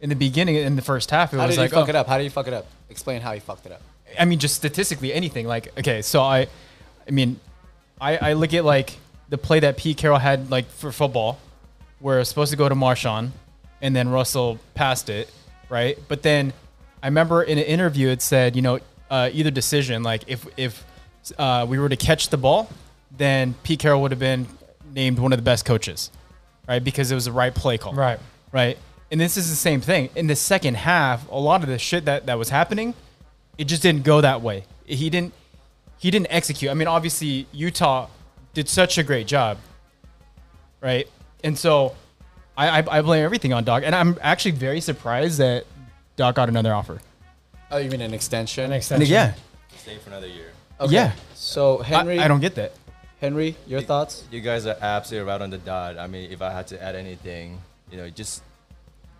in 0.00 0.08
the 0.08 0.16
beginning. 0.16 0.56
In 0.56 0.76
the 0.76 0.82
first 0.82 1.10
half, 1.10 1.32
it 1.32 1.38
How 1.38 1.46
was 1.46 1.56
did 1.56 1.62
like, 1.62 1.70
he 1.70 1.74
fuck 1.74 1.86
oh, 1.86 1.90
it 1.90 1.96
up? 1.96 2.06
How 2.06 2.16
did 2.18 2.24
he 2.24 2.28
fuck 2.30 2.46
it 2.46 2.52
up? 2.52 2.66
Explain 2.90 3.20
how 3.22 3.32
he 3.32 3.40
fucked 3.40 3.66
it 3.66 3.72
up. 3.72 3.82
I 4.18 4.24
mean, 4.24 4.38
just 4.38 4.54
statistically, 4.54 5.12
anything. 5.12 5.46
Like, 5.46 5.76
okay, 5.78 6.02
so 6.02 6.22
I, 6.22 6.46
I 7.08 7.10
mean, 7.10 7.40
I, 8.00 8.16
I 8.16 8.32
look 8.34 8.54
at 8.54 8.64
like 8.64 8.96
the 9.28 9.38
play 9.38 9.60
that 9.60 9.76
Pete 9.76 9.96
Carroll 9.96 10.18
had 10.18 10.50
like 10.50 10.66
for 10.70 10.92
football, 10.92 11.38
where 11.98 12.20
it's 12.20 12.28
supposed 12.28 12.52
to 12.52 12.56
go 12.56 12.68
to 12.68 12.74
Marshawn, 12.74 13.30
and 13.80 13.96
then 13.96 14.08
Russell 14.10 14.58
passed 14.74 15.08
it, 15.08 15.28
right? 15.68 15.98
But 16.06 16.22
then 16.22 16.52
I 17.02 17.08
remember 17.08 17.42
in 17.42 17.58
an 17.58 17.64
interview 17.64 18.08
it 18.08 18.22
said, 18.22 18.54
you 18.54 18.62
know, 18.62 18.78
uh, 19.10 19.30
either 19.32 19.50
decision, 19.50 20.02
like 20.02 20.22
if 20.28 20.46
if 20.56 20.84
uh, 21.38 21.66
we 21.68 21.78
were 21.78 21.88
to 21.88 21.96
catch 21.96 22.28
the 22.28 22.36
ball, 22.36 22.68
then 23.16 23.54
Pete 23.62 23.80
Carroll 23.80 24.02
would 24.02 24.10
have 24.12 24.20
been 24.20 24.46
named 24.94 25.18
one 25.18 25.32
of 25.32 25.38
the 25.38 25.42
best 25.42 25.64
coaches, 25.64 26.10
right? 26.68 26.82
Because 26.82 27.10
it 27.10 27.14
was 27.14 27.24
the 27.26 27.32
right 27.32 27.54
play 27.54 27.78
call, 27.78 27.94
Right. 27.94 28.18
right? 28.52 28.78
And 29.10 29.20
this 29.20 29.36
is 29.36 29.50
the 29.50 29.56
same 29.56 29.80
thing. 29.80 30.08
In 30.16 30.26
the 30.26 30.36
second 30.36 30.76
half, 30.76 31.28
a 31.30 31.38
lot 31.38 31.62
of 31.62 31.68
the 31.68 31.78
shit 31.78 32.04
that, 32.06 32.26
that 32.26 32.38
was 32.38 32.48
happening, 32.48 32.94
it 33.58 33.64
just 33.66 33.82
didn't 33.82 34.02
go 34.02 34.20
that 34.20 34.42
way. 34.42 34.64
He 34.86 35.08
didn't 35.10 35.32
he 35.98 36.10
didn't 36.10 36.26
execute. 36.30 36.70
I 36.70 36.74
mean, 36.74 36.88
obviously 36.88 37.46
Utah 37.52 38.08
did 38.52 38.68
such 38.68 38.98
a 38.98 39.02
great 39.02 39.26
job, 39.26 39.56
right? 40.80 41.08
And 41.42 41.58
so 41.58 41.94
I, 42.56 42.80
I, 42.80 42.98
I 42.98 43.02
blame 43.02 43.24
everything 43.24 43.52
on 43.52 43.64
Doc, 43.64 43.82
and 43.84 43.94
I'm 43.94 44.18
actually 44.20 44.52
very 44.52 44.80
surprised 44.80 45.38
that 45.38 45.64
Doc 46.16 46.34
got 46.34 46.48
another 46.48 46.74
offer. 46.74 47.00
Oh, 47.70 47.78
you 47.78 47.90
mean 47.90 48.00
an 48.02 48.12
extension? 48.14 48.64
An 48.66 48.72
extension. 48.72 49.10
Yeah, 49.10 49.34
Stay 49.78 49.96
for 49.98 50.10
another 50.10 50.26
year. 50.28 50.52
Okay. 50.80 50.94
yeah. 50.94 51.12
So 51.34 51.78
Henry, 51.78 52.18
I, 52.18 52.24
I 52.24 52.28
don't 52.28 52.40
get 52.40 52.54
that. 52.56 52.72
Henry, 53.24 53.56
your 53.66 53.80
thoughts? 53.80 54.22
You 54.30 54.42
guys 54.42 54.66
are 54.66 54.76
absolutely 54.82 55.26
right 55.30 55.40
on 55.40 55.48
the 55.48 55.56
dot. 55.56 55.96
I 55.98 56.06
mean, 56.06 56.30
if 56.30 56.42
I 56.42 56.50
had 56.50 56.66
to 56.68 56.82
add 56.82 56.94
anything, 56.94 57.58
you 57.90 57.96
know, 57.96 58.10
just 58.10 58.42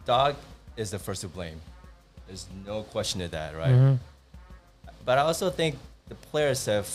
Doc 0.05 0.37
is 0.77 0.91
the 0.91 0.99
first 0.99 1.23
to 1.23 1.29
blame. 1.29 1.59
There's 2.27 2.47
no 2.67 2.83
question 2.83 3.23
of 3.23 3.31
that, 3.31 3.57
right? 3.57 3.73
Mhm. 3.75 3.99
But 5.07 5.17
I 5.19 5.23
also 5.23 5.49
think 5.49 5.79
the 6.09 6.17
players 6.17 6.67
have, 6.67 6.89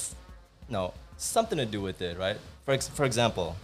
no, 0.69 0.93
something 1.17 1.57
to 1.57 1.65
do 1.65 1.81
with 1.81 1.99
it, 2.01 2.15
right? 2.19 2.37
For 2.65 2.73
ex- 2.77 2.87
for 2.87 3.05
example, 3.05 3.55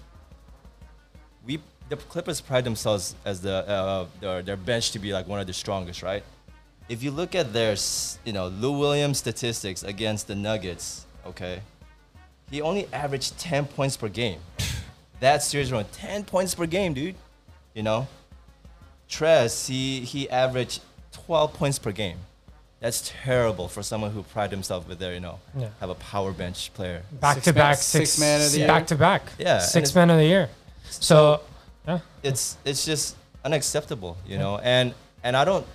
we 1.45 1.59
the 1.89 1.97
Clippers 1.97 2.41
pride 2.41 2.63
themselves 2.63 3.13
as 3.25 3.41
the 3.41 3.57
uh, 3.69 4.05
their 4.21 4.41
their 4.41 4.57
bench 4.57 4.89
to 4.93 4.99
be 4.99 5.13
like 5.13 5.27
one 5.27 5.39
of 5.39 5.45
the 5.45 5.53
strongest, 5.53 6.01
right? 6.01 6.23
If 6.89 7.03
you 7.03 7.11
look 7.11 7.35
at 7.35 7.53
their, 7.53 7.75
you 8.25 8.33
know, 8.33 8.47
Lou 8.47 8.71
Williams 8.83 9.17
statistics 9.19 9.83
against 9.83 10.25
the 10.25 10.33
Nuggets, 10.35 11.05
okay, 11.25 11.61
he 12.49 12.61
only 12.61 12.87
averaged 12.93 13.37
10 13.39 13.65
points 13.65 13.97
per 13.97 14.07
game. 14.09 14.39
that 15.19 15.43
series 15.43 15.71
run, 15.71 15.85
10 15.93 16.23
points 16.25 16.55
per 16.55 16.65
game, 16.65 16.93
dude. 16.93 17.15
You 17.73 17.83
know, 17.83 18.07
Trez, 19.09 19.67
he 19.67 20.01
he 20.01 20.29
averaged 20.29 20.81
12 21.11 21.53
points 21.53 21.79
per 21.79 21.91
game. 21.91 22.17
That's 22.79 23.11
terrible 23.23 23.67
for 23.67 23.81
someone 23.83 24.11
who 24.11 24.23
pride 24.23 24.51
himself 24.51 24.87
with 24.87 24.99
their, 24.99 25.13
you 25.13 25.19
know, 25.19 25.39
Yeah. 25.57 25.69
have 25.79 25.89
a 25.89 25.95
power 25.95 26.31
bench 26.33 26.71
player. 26.73 27.03
Back 27.11 27.35
Six 27.35 27.45
to 27.45 27.53
man- 27.53 27.57
back, 27.61 27.77
six 27.77 28.09
six 28.11 28.19
man 28.19 28.41
of 28.41 28.51
the 28.51 28.57
year? 28.59 28.67
back 28.67 28.87
to 28.87 28.95
back. 28.95 29.21
Yeah, 29.37 29.59
Six 29.59 29.93
man 29.95 30.09
of 30.09 30.17
the 30.17 30.25
year. 30.25 30.49
So, 30.89 31.41
yeah. 31.87 31.99
it's 32.23 32.57
it's 32.65 32.85
just 32.85 33.15
unacceptable, 33.43 34.17
you 34.27 34.37
know. 34.37 34.57
And 34.59 34.93
and 35.23 35.35
I 35.35 35.45
don't, 35.45 35.65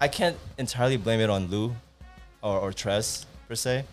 I 0.00 0.08
can't 0.08 0.36
entirely 0.58 0.96
blame 0.96 1.20
it 1.20 1.30
on 1.30 1.48
Lou 1.48 1.74
or 2.42 2.58
or 2.60 2.72
Tress 2.72 3.24
per 3.48 3.54
se, 3.54 3.84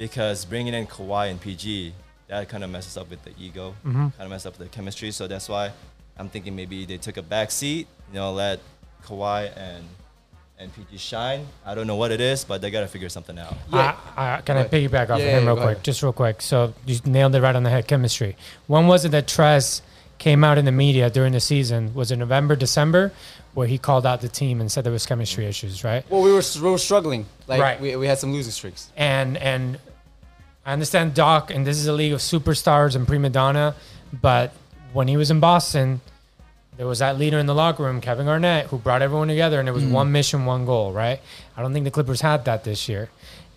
because 0.00 0.46
bringing 0.46 0.72
in 0.72 0.86
Kawhi 0.86 1.30
and 1.30 1.38
PG 1.38 1.92
that 2.28 2.48
kind 2.48 2.64
of 2.64 2.70
messes 2.70 2.96
up 2.96 3.10
with 3.10 3.22
the 3.22 3.32
ego, 3.38 3.74
mm-hmm. 3.84 3.98
kind 4.08 4.12
of 4.20 4.30
messes 4.30 4.46
up 4.46 4.56
the 4.56 4.66
chemistry. 4.66 5.10
So 5.10 5.26
that's 5.28 5.48
why 5.48 5.72
I'm 6.16 6.28
thinking 6.28 6.56
maybe 6.56 6.86
they 6.86 6.96
took 6.96 7.16
a 7.18 7.22
back 7.22 7.50
seat, 7.50 7.86
you 8.08 8.14
know, 8.14 8.32
let 8.32 8.60
Kawhi 9.04 9.52
and 9.56 9.84
and 10.58 10.74
PG 10.74 10.96
shine. 10.98 11.46
I 11.64 11.74
don't 11.74 11.86
know 11.86 11.96
what 11.96 12.10
it 12.12 12.20
is, 12.20 12.44
but 12.44 12.60
they 12.62 12.70
gotta 12.70 12.88
figure 12.88 13.08
something 13.08 13.38
out. 13.38 13.54
Yeah. 13.72 13.96
I, 14.16 14.34
I, 14.36 14.40
can 14.42 14.56
I 14.56 14.62
Go 14.62 14.68
ahead. 14.68 14.90
piggyback 14.90 15.10
off 15.10 15.18
Yeah, 15.20 15.26
of 15.26 15.32
him 15.38 15.44
yeah, 15.44 15.46
real 15.50 15.56
quick? 15.56 15.64
ahead. 15.66 15.84
Just 15.84 16.02
real 16.02 16.12
quick. 16.12 16.40
So 16.42 16.74
you 16.86 16.98
nailed 17.04 17.34
it 17.34 17.40
right 17.42 17.54
on 17.56 17.62
the 17.62 17.70
head. 17.70 17.86
Chemistry. 17.86 18.36
When 18.66 18.86
was 18.86 19.04
it 19.04 19.10
that 19.10 19.26
Trez 19.26 19.80
came 20.18 20.44
out 20.44 20.56
in 20.58 20.66
the 20.66 20.72
media 20.72 21.08
during 21.10 21.32
the 21.32 21.40
season? 21.40 21.92
Was 21.94 22.10
it 22.10 22.16
November, 22.16 22.56
December, 22.56 23.10
where 23.54 23.66
he 23.66 23.78
called 23.78 24.04
out 24.06 24.20
the 24.20 24.28
team 24.28 24.60
and 24.60 24.70
said 24.70 24.84
there 24.84 24.92
was 24.92 25.06
chemistry 25.06 25.44
mm-hmm. 25.44 25.50
issues, 25.50 25.82
right? 25.82 26.04
Well, 26.10 26.22
we 26.22 26.30
were 26.32 26.42
we 26.56 26.70
were 26.70 26.78
struggling. 26.78 27.24
Like 27.46 27.60
Right. 27.60 27.80
we, 27.80 27.96
we 27.96 28.06
had 28.06 28.18
some 28.18 28.32
losing 28.32 28.52
streaks. 28.52 28.90
and 28.96 29.36
and 29.38 29.78
I 30.64 30.72
understand 30.72 31.14
Doc, 31.14 31.50
and 31.50 31.66
this 31.66 31.78
is 31.78 31.86
a 31.86 31.92
league 31.92 32.12
of 32.12 32.20
superstars 32.20 32.94
and 32.94 33.06
prima 33.06 33.30
donna, 33.30 33.74
but 34.12 34.52
when 34.92 35.08
he 35.08 35.16
was 35.16 35.30
in 35.30 35.40
Boston, 35.40 36.00
there 36.76 36.86
was 36.86 37.00
that 37.00 37.18
leader 37.18 37.38
in 37.38 37.46
the 37.46 37.54
locker 37.54 37.82
room, 37.82 38.00
Kevin 38.00 38.26
Garnett, 38.26 38.66
who 38.66 38.78
brought 38.78 39.02
everyone 39.02 39.28
together, 39.28 39.60
and 39.60 39.68
it 39.68 39.72
was 39.72 39.84
one 39.84 40.12
mission, 40.12 40.44
one 40.46 40.64
goal, 40.66 40.92
right? 40.92 41.20
I 41.56 41.62
don't 41.62 41.72
think 41.72 41.84
the 41.84 41.90
Clippers 41.90 42.20
had 42.20 42.44
that 42.46 42.64
this 42.64 42.88
year. 42.88 43.10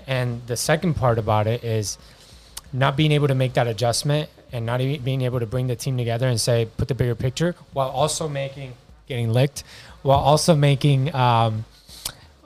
And 0.08 0.46
the 0.48 0.58
second 0.58 0.96
part 0.96 1.18
about 1.18 1.48
it 1.48 1.64
is 1.64 1.98
not 2.74 2.98
being 2.98 3.12
able 3.12 3.28
to 3.28 3.36
make 3.36 3.54
that 3.54 3.68
adjustment 3.68 4.30
and 4.52 4.66
not 4.66 4.82
e- 4.82 4.98
being 4.98 5.22
able 5.22 5.40
to 5.40 5.46
bring 5.46 5.68
the 5.68 5.76
team 5.76 5.98
together 5.98 6.28
and 6.28 6.40
say, 6.40 6.68
put 6.78 6.88
the 6.88 6.96
bigger 6.96 7.16
picture, 7.16 7.56
while 7.74 7.90
also 7.90 8.28
making 8.28 8.74
getting 9.08 9.32
licked, 9.32 9.64
while 10.02 10.20
also 10.20 10.56
making 10.56 11.14
um, 11.16 11.66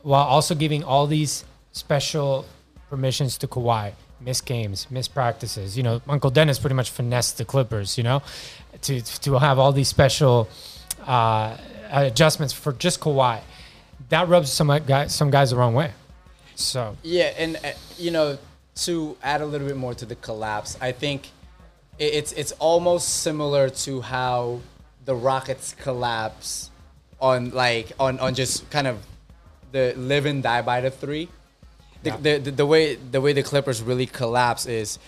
while 0.03 0.25
also 0.25 0.55
giving 0.55 0.83
all 0.83 1.07
these 1.07 1.43
special 1.71 2.45
permissions 2.89 3.37
to 3.39 3.47
Kawhi, 3.47 3.93
miss 4.19 4.41
games, 4.41 4.87
miss 4.89 5.07
practices. 5.07 5.77
You 5.77 5.83
know, 5.83 6.01
Uncle 6.07 6.29
Dennis 6.29 6.59
pretty 6.59 6.75
much 6.75 6.89
finessed 6.89 7.37
the 7.37 7.45
Clippers. 7.45 7.97
You 7.97 8.03
know, 8.03 8.21
to 8.81 9.01
to 9.01 9.39
have 9.39 9.59
all 9.59 9.71
these 9.71 9.87
special 9.87 10.49
uh, 11.05 11.57
adjustments 11.91 12.53
for 12.53 12.73
just 12.73 12.99
Kawhi. 12.99 13.41
That 14.09 14.27
rubs 14.27 14.51
some 14.51 14.67
guys 14.85 15.13
some 15.13 15.29
guys 15.29 15.51
the 15.51 15.57
wrong 15.57 15.73
way. 15.73 15.91
So 16.55 16.97
Yeah, 17.03 17.33
and 17.37 17.57
uh, 17.57 17.71
you 17.97 18.11
know, 18.11 18.37
to 18.83 19.17
add 19.21 19.41
a 19.41 19.45
little 19.45 19.67
bit 19.67 19.77
more 19.77 19.93
to 19.95 20.05
the 20.05 20.15
collapse, 20.15 20.77
I 20.81 20.91
think 20.91 21.29
it's 21.99 22.31
it's 22.33 22.51
almost 22.53 23.21
similar 23.21 23.69
to 23.69 24.01
how 24.01 24.61
the 25.05 25.15
Rockets 25.15 25.73
collapse 25.73 26.69
on 27.19 27.51
like 27.51 27.91
on 27.99 28.19
on 28.19 28.35
just 28.35 28.69
kind 28.69 28.87
of 28.87 28.99
the 29.71 29.93
live 29.97 30.25
and 30.25 30.43
die 30.43 30.61
by 30.61 30.81
the 30.81 30.91
three. 30.91 31.29
The, 32.09 32.17
the, 32.17 32.37
the, 32.39 32.51
the 32.51 32.65
way 32.65 32.95
the 32.95 33.21
way 33.21 33.33
the 33.33 33.43
Clippers 33.43 33.81
really 33.81 34.05
collapse 34.05 34.65
is, 34.65 34.99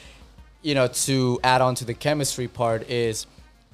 you 0.62 0.75
know, 0.75 0.88
to 0.88 1.39
add 1.44 1.62
on 1.62 1.75
to 1.75 1.86
the 1.86 1.94
chemistry 1.94 2.48
part 2.48 2.89
is 2.89 3.25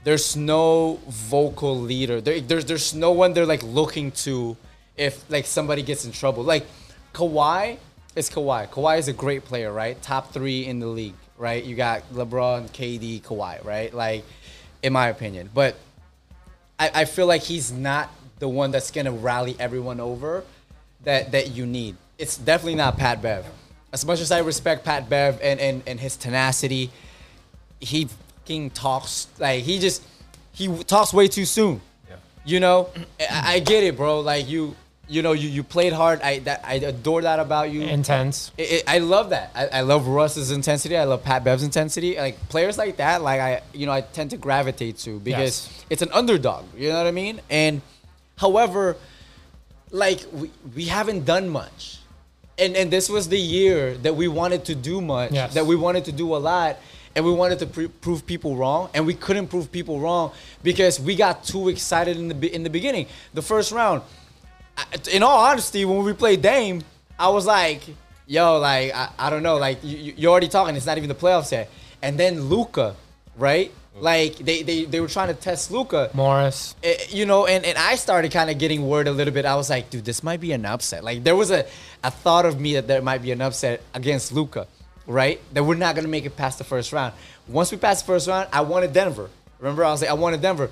there's 0.04 0.36
no 0.36 1.00
vocal 1.08 1.80
leader. 1.80 2.22
There, 2.22 2.40
there's 2.40 2.66
there's 2.66 2.94
no 2.94 3.12
one 3.12 3.34
they're 3.34 3.46
like 3.46 3.64
looking 3.64 4.12
to 4.24 4.56
if 4.96 5.30
like 5.30 5.46
somebody 5.46 5.82
gets 5.82 6.06
in 6.06 6.12
trouble. 6.12 6.44
Like 6.44 6.66
Kawhi 7.14 7.78
is 8.16 8.30
Kawhi. 8.30 8.70
Kawhi 8.70 9.00
is 9.00 9.08
a 9.08 9.14
great 9.14 9.46
player, 9.46 9.72
right? 9.72 10.00
Top 10.02 10.32
three 10.32 10.66
in 10.66 10.80
the 10.80 10.88
league, 10.88 11.16
right? 11.38 11.64
You 11.64 11.76
got 11.76 12.04
LeBron, 12.14 12.70
KD, 12.70 13.22
Kawhi, 13.22 13.64
right? 13.66 13.94
Like, 13.94 14.24
in 14.84 14.94
my 14.94 15.08
opinion, 15.08 15.50
but 15.54 15.76
I, 16.78 16.92
I 16.94 17.06
feel 17.06 17.26
like 17.26 17.42
he's 17.42 17.72
not 17.72 18.10
the 18.40 18.48
one 18.48 18.72
that's 18.72 18.92
gonna 18.92 19.12
rally 19.12 19.56
everyone 19.60 20.00
over 20.00 20.44
that 21.04 21.32
that 21.32 21.52
you 21.52 21.66
need. 21.66 21.96
It's 22.18 22.38
definitely 22.38 22.76
not 22.76 22.98
Pat 22.98 23.22
Bev. 23.22 23.46
As 23.92 24.06
much 24.06 24.20
as 24.22 24.32
I 24.32 24.40
respect 24.40 24.84
Pat 24.86 25.10
Bev 25.10 25.40
and, 25.42 25.60
and, 25.60 25.84
and 25.88 26.00
his 26.00 26.18
tenacity, 26.18 26.90
he 27.80 28.06
fucking 28.06 28.72
talks 28.72 29.28
like 29.40 29.64
he 29.64 29.80
just 29.80 30.04
he 30.52 30.68
talks 30.84 31.14
way 31.14 31.28
too 31.28 31.46
soon. 31.46 31.82
Yeah. 32.10 32.16
You 32.46 32.60
know, 32.60 32.90
I, 33.20 33.56
I 33.56 33.60
get 33.60 33.84
it, 33.84 33.98
bro. 33.98 34.20
Like 34.22 34.48
you, 34.50 34.76
you 35.08 35.22
know, 35.22 35.34
you, 35.34 35.50
you 35.50 35.64
played 35.64 35.94
hard. 35.94 36.22
I 36.22 36.40
that 36.40 36.62
I 36.64 36.76
adore 36.76 37.22
that 37.24 37.40
about 37.40 37.72
you. 37.72 37.82
intense. 37.84 38.52
It, 38.58 38.64
it, 38.72 38.84
I 38.88 39.00
love 39.00 39.30
that. 39.32 39.52
I, 39.56 39.68
I 39.68 39.82
love 39.82 40.08
Russ's 40.08 40.52
intensity. 40.52 40.98
I 40.98 41.04
love 41.04 41.24
Pat 41.24 41.44
Bev's 41.44 41.64
intensity. 41.64 42.16
Like 42.18 42.38
players 42.50 42.78
like 42.78 42.98
that, 42.98 43.22
like 43.22 43.40
I, 43.42 43.62
you 43.74 43.86
know, 43.86 43.92
I 43.92 44.02
tend 44.02 44.30
to 44.32 44.38
gravitate 44.38 44.98
to 45.00 45.20
because 45.20 45.68
Yes. 45.68 45.86
it's 45.90 46.02
an 46.02 46.10
underdog. 46.14 46.66
You 46.78 46.90
know 46.90 46.98
what 46.98 47.08
I 47.08 47.12
mean? 47.12 47.42
And 47.50 47.82
however, 48.38 48.98
like 49.92 50.26
we, 50.34 50.50
we 50.76 50.86
haven't 50.86 51.26
done 51.26 51.50
much, 51.50 52.00
and 52.58 52.76
and 52.76 52.92
this 52.92 53.10
was 53.10 53.28
the 53.30 53.40
year 53.40 53.96
that 53.98 54.16
we 54.16 54.28
wanted 54.28 54.66
to 54.66 54.76
do 54.76 55.02
much. 55.02 55.32
Yes. 55.32 55.54
That 55.54 55.66
we 55.66 55.76
wanted 55.76 56.06
to 56.06 56.12
do 56.12 56.36
a 56.36 56.38
lot. 56.38 56.78
And 57.18 57.24
we 57.24 57.32
wanted 57.32 57.60
to 57.60 57.66
pre- 57.66 57.88
prove 57.88 58.26
people 58.28 58.58
wrong, 58.58 58.90
and 58.94 59.06
we 59.08 59.14
couldn't 59.14 59.48
prove 59.48 59.72
people 59.72 60.02
wrong 60.02 60.34
because 60.64 61.00
we 61.00 61.16
got 61.16 61.46
too 61.46 61.70
excited 61.70 62.18
in 62.18 62.28
the 62.28 62.54
in 62.54 62.64
the 62.64 62.70
beginning. 62.70 63.08
The 63.34 63.42
first 63.42 63.72
round, 63.72 64.02
in 65.14 65.24
all 65.24 65.40
honesty, 65.46 65.86
when 65.86 66.04
we 66.04 66.12
played 66.12 66.42
Dame, 66.42 66.84
I 67.18 67.30
was 67.30 67.46
like, 67.46 67.84
yo, 68.28 68.60
like, 68.60 68.94
I, 68.94 69.10
I 69.18 69.30
don't 69.30 69.44
know, 69.44 69.56
like, 69.56 69.82
you, 69.82 69.98
you- 69.98 70.14
you're 70.18 70.32
already 70.32 70.50
talking, 70.50 70.76
it's 70.76 70.86
not 70.86 70.98
even 70.98 71.08
the 71.08 71.16
playoffs 71.16 71.54
yet. 71.54 71.70
And 72.02 72.20
then 72.20 72.42
Luka, 72.50 72.98
right? 73.38 73.72
Like 73.98 74.38
they, 74.38 74.62
they, 74.62 74.84
they 74.84 75.00
were 75.00 75.08
trying 75.08 75.30
to 75.30 75.34
test 75.34 75.72
Luka. 75.72 76.10
Morris. 76.14 76.76
Eh, 76.84 76.98
you 77.10 77.26
know, 77.26 77.46
and, 77.46 77.64
and 77.64 77.78
I 77.78 77.96
started 77.96 78.32
kind 78.32 78.50
of 78.50 78.58
getting 78.58 78.88
worried 78.88 79.08
a 79.08 79.12
little 79.12 79.34
bit. 79.34 79.46
I 79.46 79.56
was 79.56 79.70
like, 79.70 79.90
dude, 79.90 80.04
this 80.04 80.22
might 80.22 80.42
be 80.42 80.52
an 80.52 80.66
upset. 80.66 81.04
Like 81.04 81.24
there 81.24 81.36
was 81.36 81.50
a, 81.52 81.66
a 82.04 82.12
thought 82.12 82.46
of 82.46 82.60
me 82.60 82.74
that 82.74 82.88
there 82.88 83.02
might 83.02 83.22
be 83.22 83.32
an 83.32 83.42
upset 83.42 83.82
against 83.94 84.34
Luka, 84.34 84.68
right? 85.08 85.40
That 85.54 85.64
we're 85.64 85.76
not 85.76 85.96
gonna 85.96 86.10
make 86.10 86.26
it 86.26 86.36
past 86.36 86.58
the 86.58 86.66
first 86.66 86.92
round. 86.92 87.14
Once 87.48 87.72
we 87.72 87.78
passed 87.78 88.06
the 88.06 88.08
first 88.08 88.28
round, 88.28 88.50
I 88.52 88.62
wanted 88.62 88.92
Denver. 88.92 89.30
Remember, 89.60 89.86
I 89.86 89.92
was 89.92 90.02
like, 90.02 90.10
I 90.10 90.14
wanted 90.14 90.42
Denver. 90.42 90.70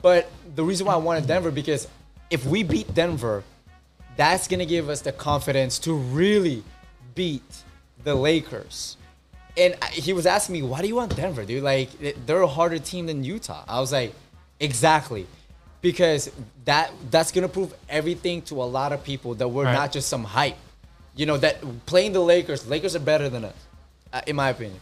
But 0.00 0.30
the 0.54 0.64
reason 0.64 0.86
why 0.86 0.94
I 0.94 0.98
wanted 0.98 1.26
Denver 1.26 1.50
because 1.50 1.88
if 2.30 2.46
we 2.46 2.62
beat 2.62 2.94
Denver, 2.94 3.42
that's 4.16 4.48
gonna 4.48 4.66
give 4.66 4.88
us 4.88 5.02
the 5.02 5.12
confidence 5.12 5.78
to 5.80 5.92
really 5.94 6.62
beat 7.14 7.64
the 8.04 8.14
Lakers. 8.14 8.96
And 9.58 9.74
he 9.92 10.12
was 10.12 10.26
asking 10.26 10.52
me, 10.54 10.62
"Why 10.62 10.80
do 10.82 10.88
you 10.88 10.94
want 10.94 11.16
Denver, 11.16 11.44
dude? 11.44 11.62
Like 11.62 11.90
they're 12.26 12.42
a 12.42 12.46
harder 12.46 12.78
team 12.78 13.06
than 13.06 13.24
Utah." 13.24 13.64
I 13.66 13.80
was 13.80 13.90
like, 13.92 14.14
"Exactly." 14.60 15.26
Because 15.80 16.30
that 16.64 16.90
that's 17.10 17.30
gonna 17.32 17.48
prove 17.48 17.72
everything 17.88 18.42
to 18.42 18.62
a 18.62 18.64
lot 18.78 18.92
of 18.92 19.02
people 19.04 19.34
that 19.36 19.48
we're 19.48 19.64
Right. 19.64 19.72
not 19.74 19.92
just 19.92 20.08
some 20.08 20.24
hype. 20.24 20.56
You 21.16 21.26
know 21.26 21.36
that 21.38 21.56
playing 21.86 22.12
the 22.12 22.20
Lakers, 22.20 22.66
Lakers 22.66 22.94
are 22.96 23.00
better 23.00 23.28
than 23.28 23.44
us, 23.44 23.54
uh, 24.12 24.20
in 24.26 24.36
my 24.36 24.50
opinion. 24.50 24.80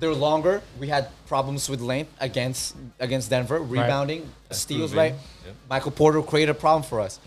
They're 0.00 0.14
longer. 0.14 0.62
We 0.78 0.88
had 0.88 1.08
problems 1.26 1.68
with 1.68 1.80
length 1.80 2.12
against 2.20 2.74
against 3.00 3.28
Denver, 3.30 3.58
rebounding, 3.60 4.30
steals, 4.50 4.90
proven. 4.92 4.98
right? 4.98 5.14
Yep. 5.46 5.54
Michael 5.68 5.90
Porter 5.92 6.22
created 6.22 6.50
a 6.50 6.54
problem 6.54 6.82
for 6.82 7.00
us. 7.00 7.18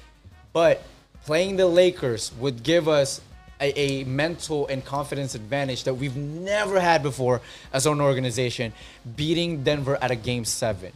But 0.53 0.81
playing 1.25 1.57
the 1.57 1.67
Lakers 1.67 2.31
would 2.39 2.63
give 2.63 2.87
us 2.87 3.21
a, 3.61 3.79
a 3.79 4.03
mental 4.05 4.67
and 4.67 4.83
confidence 4.83 5.35
advantage 5.35 5.83
that 5.85 5.93
we've 5.93 6.15
never 6.17 6.79
had 6.79 7.03
before 7.03 7.41
as 7.71 7.85
an 7.85 8.01
organization, 8.01 8.73
beating 9.15 9.63
Denver 9.63 9.97
at 10.01 10.11
a 10.11 10.15
game 10.15 10.45
seven. 10.45 10.91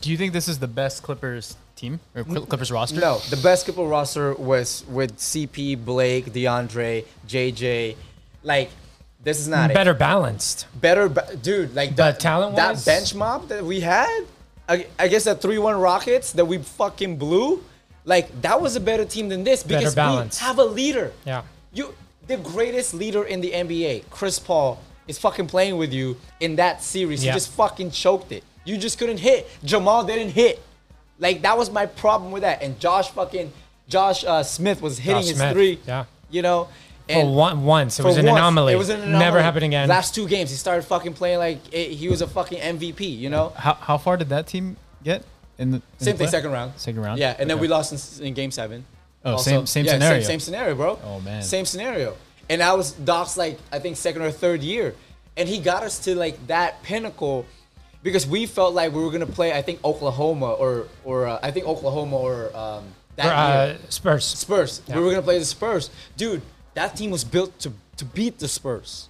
Do 0.00 0.10
you 0.10 0.16
think 0.16 0.32
this 0.32 0.48
is 0.48 0.58
the 0.58 0.66
best 0.68 1.02
Clippers 1.02 1.56
team 1.76 2.00
or 2.14 2.24
Clippers 2.24 2.70
roster? 2.72 3.00
No, 3.00 3.18
the 3.30 3.36
best 3.36 3.64
Clippers 3.66 3.88
roster 3.88 4.34
was 4.34 4.84
with 4.88 5.16
CP, 5.16 5.84
Blake, 5.84 6.26
DeAndre, 6.32 7.04
JJ. 7.28 7.96
Like, 8.42 8.70
this 9.22 9.38
is 9.38 9.46
not 9.46 9.72
Better 9.72 9.92
it. 9.92 9.98
balanced. 9.98 10.66
Better, 10.80 11.08
ba- 11.08 11.36
dude. 11.40 11.74
Like 11.76 11.90
But 11.90 11.96
that 11.96 12.20
talent-wise? 12.20 12.84
that 12.84 12.90
bench 12.90 13.14
mob 13.14 13.48
that 13.48 13.64
we 13.64 13.78
had. 13.80 14.24
I, 14.68 14.86
I 14.98 15.06
guess 15.08 15.24
the 15.24 15.34
three-one 15.36 15.76
Rockets 15.78 16.32
that 16.32 16.44
we 16.44 16.58
fucking 16.58 17.16
blew. 17.18 17.62
Like 18.04 18.42
that 18.42 18.60
was 18.60 18.74
a 18.74 18.80
better 18.80 19.04
team 19.04 19.28
than 19.28 19.44
this 19.44 19.62
because 19.62 19.94
we 19.94 20.38
have 20.38 20.58
a 20.58 20.64
leader. 20.64 21.12
Yeah. 21.24 21.42
You, 21.72 21.94
the 22.26 22.36
greatest 22.36 22.94
leader 22.94 23.24
in 23.24 23.40
the 23.40 23.50
NBA, 23.52 24.04
Chris 24.10 24.38
Paul, 24.38 24.80
is 25.08 25.18
fucking 25.18 25.46
playing 25.46 25.76
with 25.76 25.92
you 25.92 26.16
in 26.40 26.56
that 26.56 26.82
series. 26.82 27.24
Yeah. 27.24 27.32
He 27.32 27.36
just 27.36 27.52
fucking 27.52 27.90
choked 27.90 28.32
it. 28.32 28.44
You 28.64 28.76
just 28.76 28.98
couldn't 28.98 29.18
hit. 29.18 29.48
Jamal 29.64 30.04
didn't 30.04 30.30
hit. 30.30 30.62
Like 31.18 31.42
that 31.42 31.56
was 31.58 31.70
my 31.70 31.86
problem 31.86 32.32
with 32.32 32.42
that. 32.42 32.62
And 32.62 32.78
Josh 32.78 33.10
fucking 33.10 33.52
Josh 33.88 34.24
uh, 34.24 34.42
Smith 34.42 34.80
was 34.80 34.98
hitting 34.98 35.22
Josh 35.22 35.28
his 35.28 35.36
Smith, 35.38 35.52
three. 35.52 35.78
yeah. 35.86 36.04
You 36.30 36.42
know. 36.42 36.68
For 37.08 37.26
one, 37.26 37.64
once. 37.64 37.98
It 37.98 38.02
for 38.02 38.08
was 38.08 38.16
an 38.16 38.26
once, 38.26 38.38
anomaly. 38.38 38.72
It 38.72 38.76
was 38.76 38.88
an 38.88 39.00
anomaly. 39.00 39.18
Never 39.18 39.42
happened 39.42 39.64
again. 39.64 39.88
Last 39.88 40.14
two 40.14 40.26
games, 40.26 40.50
he 40.50 40.56
started 40.56 40.82
fucking 40.84 41.12
playing 41.14 41.38
like 41.38 41.58
it, 41.72 41.90
he 41.90 42.08
was 42.08 42.22
a 42.22 42.26
fucking 42.26 42.58
MVP. 42.58 43.18
You 43.18 43.28
know. 43.28 43.50
How, 43.56 43.74
how 43.74 43.98
far 43.98 44.16
did 44.16 44.28
that 44.30 44.46
team 44.46 44.76
get 45.02 45.24
in 45.58 45.72
the 45.72 45.76
in 45.76 45.82
the 45.98 46.04
Same 46.04 46.12
thing, 46.16 46.26
play? 46.26 46.30
second 46.30 46.52
round. 46.52 46.72
Second 46.76 47.02
round? 47.02 47.18
Yeah, 47.18 47.36
and 47.38 47.50
then 47.50 47.58
we 47.58 47.68
lost 47.68 48.20
in, 48.20 48.26
in 48.28 48.34
game 48.34 48.50
seven. 48.50 48.84
Oh, 49.24 49.36
same- 49.36 49.66
same 49.66 49.84
yeah, 49.84 49.92
scenario. 49.92 50.20
Same, 50.20 50.26
same 50.28 50.40
scenario, 50.40 50.74
bro. 50.74 50.98
Oh, 51.04 51.20
man. 51.20 51.42
Same 51.42 51.64
scenario. 51.64 52.16
And 52.50 52.60
that 52.60 52.76
was 52.76 52.92
Doc's 52.92 53.36
like 53.36 53.58
I 53.70 53.78
think 53.78 53.96
second 53.96 54.22
or 54.22 54.30
third 54.30 54.62
year, 54.62 54.94
and 55.36 55.48
he 55.48 55.58
got 55.58 55.84
us 55.84 55.98
to 56.00 56.14
like 56.14 56.44
that 56.48 56.82
pinnacle 56.82 57.46
because 58.02 58.26
we 58.26 58.46
felt 58.46 58.74
like 58.74 58.92
we 58.92 59.02
were 59.02 59.10
gonna 59.10 59.26
play 59.26 59.52
I 59.52 59.62
think 59.62 59.82
Oklahoma 59.84 60.52
or 60.52 60.88
or 61.04 61.26
uh, 61.28 61.38
I 61.42 61.50
think 61.50 61.66
Oklahoma 61.66 62.16
or 62.16 62.54
um, 62.54 62.84
that 63.16 63.24
year. 63.24 63.76
uh, 63.76 63.78
Spurs. 63.88 64.24
Spurs. 64.26 64.82
Yeah. 64.86 64.96
We 64.96 65.02
were 65.02 65.10
gonna 65.10 65.22
play 65.22 65.38
the 65.38 65.44
Spurs, 65.46 65.88
dude. 66.16 66.42
That 66.74 66.96
team 66.96 67.10
was 67.10 67.24
built 67.24 67.58
to 67.60 67.72
to 67.98 68.04
beat 68.04 68.38
the 68.38 68.48
Spurs. 68.48 69.08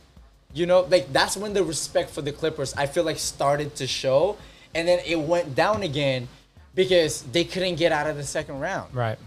You 0.53 0.67
know, 0.67 0.83
like 0.83 1.13
that's 1.13 1.37
when 1.37 1.55
the 1.55 1.65
respect 1.65 2.11
for 2.11 2.21
the 2.23 2.33
Clippers 2.33 2.75
I 2.75 2.87
feel 2.87 3.03
like 3.03 3.19
started 3.19 3.75
to 3.77 3.87
show, 3.87 4.37
and 4.75 4.87
then 4.87 5.01
it 5.07 5.19
went 5.19 5.55
down 5.57 5.83
again 5.83 6.29
because 6.75 7.23
they 7.23 7.45
couldn't 7.45 7.77
get 7.77 7.91
out 7.93 8.07
of 8.07 8.17
the 8.19 8.25
second 8.25 8.61
round. 8.61 8.95
Right. 8.95 9.19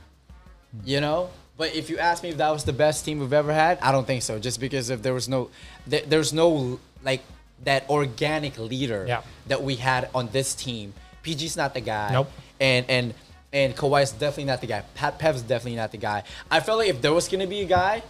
Mm-hmm. 0.78 0.88
You 0.88 1.02
know. 1.02 1.30
But 1.58 1.74
if 1.74 1.90
you 1.90 1.98
ask 1.98 2.22
me 2.22 2.30
if 2.30 2.38
that 2.38 2.50
was 2.52 2.66
the 2.66 2.74
best 2.74 3.06
team 3.06 3.20
we've 3.20 3.32
ever 3.32 3.54
had, 3.54 3.80
I 3.80 3.94
don't 3.94 4.06
think 4.06 4.24
so. 4.24 4.40
Just 4.40 4.60
because 4.60 4.90
if 4.90 5.02
there 5.02 5.14
was 5.14 5.30
no, 5.30 5.50
there, 5.88 6.02
there's 6.06 6.34
no 6.34 6.80
like 7.02 7.22
that 7.64 7.90
organic 7.90 8.58
leader 8.60 9.06
Yeah. 9.08 9.22
that 9.48 9.64
we 9.64 9.76
had 9.76 10.10
on 10.14 10.28
this 10.34 10.54
team. 10.54 10.94
PG's 11.24 11.56
not 11.56 11.74
the 11.74 11.80
guy. 11.82 12.12
Nope. 12.12 12.30
And 12.60 12.86
and 12.90 13.14
and 13.54 13.76
Kawhi's 13.76 14.12
definitely 14.12 14.46
not 14.46 14.60
the 14.60 14.68
guy. 14.68 14.84
Pat 14.96 15.18
Bev's 15.18 15.42
definitely 15.44 15.78
not 15.78 15.92
the 15.92 15.98
guy. 15.98 16.24
I 16.52 16.60
felt 16.60 16.80
like 16.80 16.90
if 16.90 17.02
there 17.02 17.14
was 17.14 17.30
gonna 17.30 17.48
be 17.48 17.62
a 17.62 17.66
guy, 17.66 18.04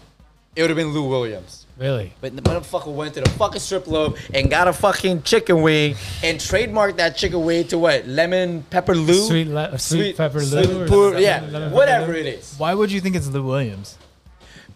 it 0.56 0.62
would 0.62 0.70
have 0.72 0.78
been 0.78 0.92
Lou 0.94 1.08
Williams. 1.08 1.65
Really. 1.78 2.14
But 2.22 2.36
the 2.36 2.42
motherfucker 2.42 2.94
went 2.94 3.16
to 3.16 3.22
the 3.22 3.30
fucking 3.32 3.60
strip 3.60 3.84
club 3.84 4.16
and 4.34 4.50
got 4.50 4.68
a 4.70 4.74
fucking 4.74 5.24
chicken 5.24 5.62
wing 5.62 5.96
and 6.24 6.40
trademarked 6.40 6.96
that 6.98 7.18
chicken 7.18 7.44
wing 7.44 7.68
to 7.68 7.78
what? 7.78 8.08
Lemon 8.08 8.64
pepper 8.70 8.96
Lou? 8.96 9.28
Sweet, 9.28 9.48
le- 9.48 9.78
sweet, 9.78 10.16
pepper 10.16 10.40
sweet 10.42 10.70
Lou. 10.70 10.84
or 10.84 10.88
pur- 10.88 11.20
yeah, 11.20 11.42
Lemon 11.42 11.52
pepper 11.64 11.76
whatever 11.76 12.14
Lou. 12.14 12.20
it 12.20 12.26
is. 12.28 12.56
Why 12.58 12.74
would 12.74 12.92
you 12.92 13.02
think 13.02 13.18
it's 13.18 13.28
Lou 13.28 13.44
Williams? 13.44 13.98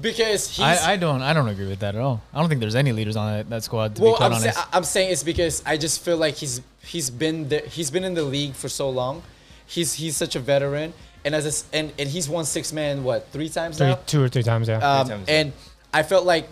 Because 0.02 0.50
he's. 0.50 0.60
I, 0.60 0.94
I 0.94 0.96
don't 0.98 1.22
I 1.22 1.34
don't 1.34 1.50
agree 1.50 1.68
with 1.68 1.80
that 1.80 1.96
at 1.96 2.02
all. 2.02 2.22
I 2.34 2.40
don't 2.40 2.48
think 2.48 2.62
there's 2.62 2.76
any 2.76 2.92
leaders 2.94 3.16
on 3.16 3.32
that, 3.38 3.50
that 3.50 3.64
squad 3.64 3.96
to 3.98 4.02
well, 4.02 4.14
be 4.14 4.18
quite 4.18 4.26
I'm, 4.28 4.32
sa- 4.34 4.38
honest. 4.48 4.60
I'm 4.74 4.84
saying 4.84 5.12
it's 5.12 5.24
because 5.24 5.62
I 5.66 5.78
just 5.78 6.02
feel 6.04 6.18
like 6.18 6.36
he's 6.36 6.62
he's 6.84 7.10
been 7.10 7.50
there, 7.50 7.62
he's 7.62 7.92
been 7.92 8.04
in 8.04 8.14
the 8.14 8.24
league 8.24 8.54
for 8.54 8.70
so 8.70 8.90
long. 8.90 9.24
He's 9.66 9.94
he's 9.94 10.16
such 10.16 10.36
a 10.36 10.40
veteran, 10.40 10.94
and 11.26 11.36
as 11.36 11.46
a 11.46 11.50
s 11.50 11.66
and, 11.74 11.92
and 12.00 12.08
he's 12.10 12.30
won 12.30 12.46
six 12.46 12.72
man 12.72 13.04
what 13.04 13.30
three 13.32 13.50
times 13.50 13.78
Three, 13.78 13.88
now. 13.88 14.00
two 14.06 14.24
or 14.24 14.30
three 14.30 14.44
times, 14.44 14.68
yeah. 14.70 14.78
Um, 14.78 15.08
times, 15.08 15.26
yeah. 15.28 15.36
and 15.36 15.54
I 15.94 16.04
felt 16.04 16.26
like, 16.26 16.48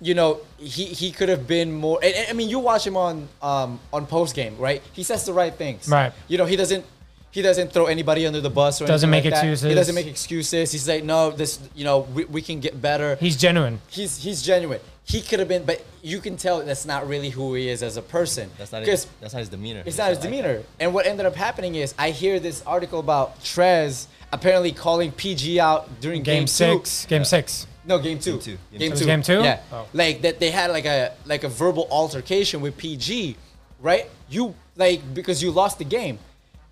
you 0.00 0.14
know, 0.14 0.40
he, 0.58 0.86
he 0.86 1.12
could 1.12 1.28
have 1.28 1.46
been 1.46 1.72
more. 1.72 1.98
And, 2.02 2.14
and, 2.14 2.28
I 2.28 2.32
mean, 2.32 2.48
you 2.48 2.58
watch 2.58 2.86
him 2.86 2.96
on 2.96 3.28
um, 3.42 3.80
on 3.92 4.06
post 4.06 4.34
game, 4.34 4.56
right? 4.58 4.82
He 4.92 5.02
says 5.02 5.24
the 5.24 5.32
right 5.32 5.54
things. 5.54 5.88
Right. 5.88 6.12
You 6.28 6.38
know, 6.38 6.46
he 6.46 6.56
doesn't 6.56 6.84
he 7.30 7.42
doesn't 7.42 7.72
throw 7.72 7.86
anybody 7.86 8.26
under 8.26 8.40
the 8.40 8.50
bus 8.50 8.80
or 8.82 8.86
Doesn't 8.86 9.08
anything 9.08 9.30
make 9.30 9.40
like 9.40 9.58
that. 9.60 9.68
He 9.68 9.74
doesn't 9.74 9.94
make 9.94 10.08
excuses. 10.08 10.72
He's 10.72 10.88
like, 10.88 11.04
no, 11.04 11.30
this, 11.30 11.60
you 11.76 11.84
know, 11.84 12.00
we, 12.00 12.24
we 12.24 12.42
can 12.42 12.58
get 12.58 12.80
better. 12.82 13.14
He's 13.16 13.36
genuine. 13.36 13.80
he's 13.88 14.16
he's 14.22 14.42
genuine. 14.42 14.80
He 15.04 15.20
could 15.22 15.40
have 15.40 15.48
been, 15.48 15.64
but 15.64 15.84
you 16.02 16.20
can 16.20 16.36
tell 16.36 16.60
that's 16.64 16.86
not 16.86 17.08
really 17.08 17.30
who 17.30 17.54
he 17.54 17.68
is 17.68 17.82
as 17.82 17.96
a 17.96 18.02
person. 18.02 18.48
That's 18.58 18.70
not 18.70 18.80
because 18.80 19.04
his, 19.04 19.12
that's 19.20 19.32
not 19.32 19.40
his 19.40 19.48
demeanor. 19.48 19.80
it's 19.80 19.86
He's 19.86 19.98
not 19.98 20.10
his 20.10 20.18
like 20.18 20.24
demeanor. 20.24 20.58
that. 20.58 20.66
And 20.78 20.94
what 20.94 21.06
ended 21.06 21.26
up 21.26 21.34
happening 21.34 21.74
is 21.74 21.94
I 21.98 22.10
hear 22.10 22.38
this 22.38 22.62
article 22.64 23.00
about 23.00 23.40
Trez 23.40 24.06
apparently 24.32 24.72
calling 24.72 25.10
PG 25.10 25.58
out 25.58 26.00
during 26.00 26.22
Game, 26.22 26.40
game, 26.40 26.44
two. 26.44 26.52
six. 26.52 27.06
Game 27.06 27.24
six. 27.24 27.66
No, 27.90 27.98
game 27.98 28.20
two. 28.20 28.32
Game 28.32 28.40
two. 28.40 28.56
Game 28.70 28.78
Game 28.78 28.90
two. 28.92 28.98
two. 28.98 29.04
Game 29.06 29.22
two? 29.22 29.40
Yeah. 29.42 29.60
Oh. 29.72 29.86
Like 29.92 30.22
that 30.22 30.38
they 30.38 30.50
had 30.52 30.70
like 30.70 30.84
a 30.86 31.12
like 31.26 31.42
a 31.44 31.48
verbal 31.48 31.88
altercation 31.90 32.60
with 32.60 32.76
PG, 32.76 33.36
right? 33.80 34.06
You 34.28 34.54
like 34.76 35.00
because 35.12 35.42
you 35.42 35.50
lost 35.50 35.78
the 35.78 35.84
game, 35.84 36.20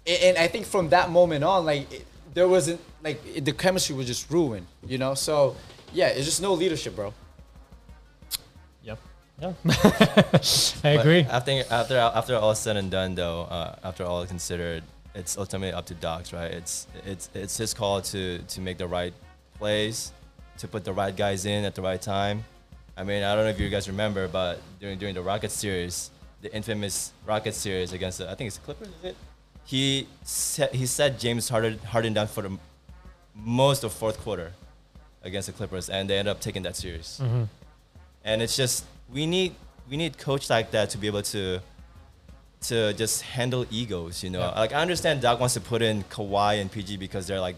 A- 0.07 0.29
and 0.29 0.39
I 0.39 0.47
think 0.47 0.65
from 0.65 0.91
that 0.91 1.11
moment 1.11 1.43
on, 1.43 1.67
like 1.67 1.93
it, 1.93 2.07
there 2.35 2.47
wasn't 2.47 2.81
like 3.03 3.19
it, 3.37 3.45
the 3.45 3.53
chemistry 3.53 3.97
was 3.97 4.07
just 4.07 4.31
ruined, 4.31 4.67
you 4.87 4.97
know. 4.99 5.15
So 5.15 5.57
yeah, 5.93 6.09
it's 6.09 6.25
just 6.25 6.41
no 6.41 6.53
leadership, 6.55 6.95
bro. 6.95 7.13
yep. 8.85 8.99
Yeah. 9.43 9.53
I 9.65 9.71
agree. 9.71 10.43
But 10.83 11.01
agree. 11.01 11.21
After 11.23 11.65
after 11.71 11.97
after 11.99 12.37
all 12.37 12.53
is 12.53 12.61
said 12.61 12.77
and 12.77 12.91
done, 12.93 13.17
though, 13.17 13.43
uh, 13.43 13.75
after 13.83 14.05
all 14.05 14.25
considered, 14.25 14.85
it's 15.17 15.37
ultimately 15.37 15.73
up 15.73 15.87
to 15.87 15.95
Docs, 15.95 16.33
right? 16.33 16.53
It's 16.53 16.87
it's 17.05 17.29
it's 17.35 17.57
his 17.57 17.75
call 17.75 18.03
to 18.03 18.39
to 18.39 18.61
make 18.61 18.79
the 18.79 18.87
right 18.87 19.15
plays, 19.59 20.13
to 20.59 20.69
put 20.69 20.85
the 20.85 20.93
right 20.93 21.15
guys 21.17 21.45
in 21.47 21.65
at 21.65 21.75
the 21.75 21.83
right 21.83 22.01
time. 22.01 22.45
I 22.97 23.05
mean, 23.05 23.23
I 23.23 23.35
don't 23.35 23.45
know 23.45 23.51
if 23.51 23.61
you 23.61 23.69
guys 23.69 23.89
remember, 23.89 24.29
but 24.29 24.61
during 24.81 24.99
during 24.99 25.15
the 25.15 25.23
Rockets 25.23 25.55
series, 25.55 26.11
the 26.43 26.53
infamous 26.55 27.13
Rockets 27.27 27.57
series 27.57 27.93
against 27.93 28.19
the, 28.19 28.31
I 28.31 28.35
think 28.35 28.49
it's 28.49 28.57
the 28.59 28.65
Clippers, 28.65 28.89
is 28.89 29.05
it? 29.05 29.17
He 29.65 30.09
set 30.25 30.75
he 30.75 30.87
set 30.87 31.19
James 31.19 31.49
Harden 31.49 31.79
Harden 31.79 32.13
down 32.15 32.27
for 32.27 32.43
the 32.43 32.59
most 33.35 33.85
of 33.85 33.93
fourth 33.93 34.19
quarter 34.21 34.53
against 35.23 35.47
the 35.47 35.53
Clippers, 35.53 35.89
and 35.91 36.09
they 36.11 36.19
ended 36.19 36.31
up 36.31 36.41
taking 36.41 36.63
that 36.63 36.75
series 36.77 37.21
mm-hmm. 37.23 37.45
and 38.25 38.43
it's 38.43 38.57
just 38.57 38.85
we 39.13 39.27
need 39.27 39.55
we 39.91 39.97
need 39.97 40.17
coach 40.19 40.49
like 40.51 40.71
that 40.71 40.91
to 40.91 40.99
be 40.99 41.07
able 41.07 41.23
to 41.23 41.61
to 42.63 42.93
just 42.95 43.23
handle 43.23 43.65
egos 43.71 44.23
you 44.25 44.31
know 44.31 44.41
Yeah. 44.41 44.61
like 44.61 44.73
i 44.73 44.81
understand 44.81 45.21
doc 45.21 45.39
wants 45.39 45.55
to 45.55 45.61
put 45.61 45.81
in 45.83 46.03
Kawhi 46.05 46.61
and 46.61 46.71
pg 46.71 46.97
because 46.97 47.27
they're 47.27 47.41
like 47.41 47.57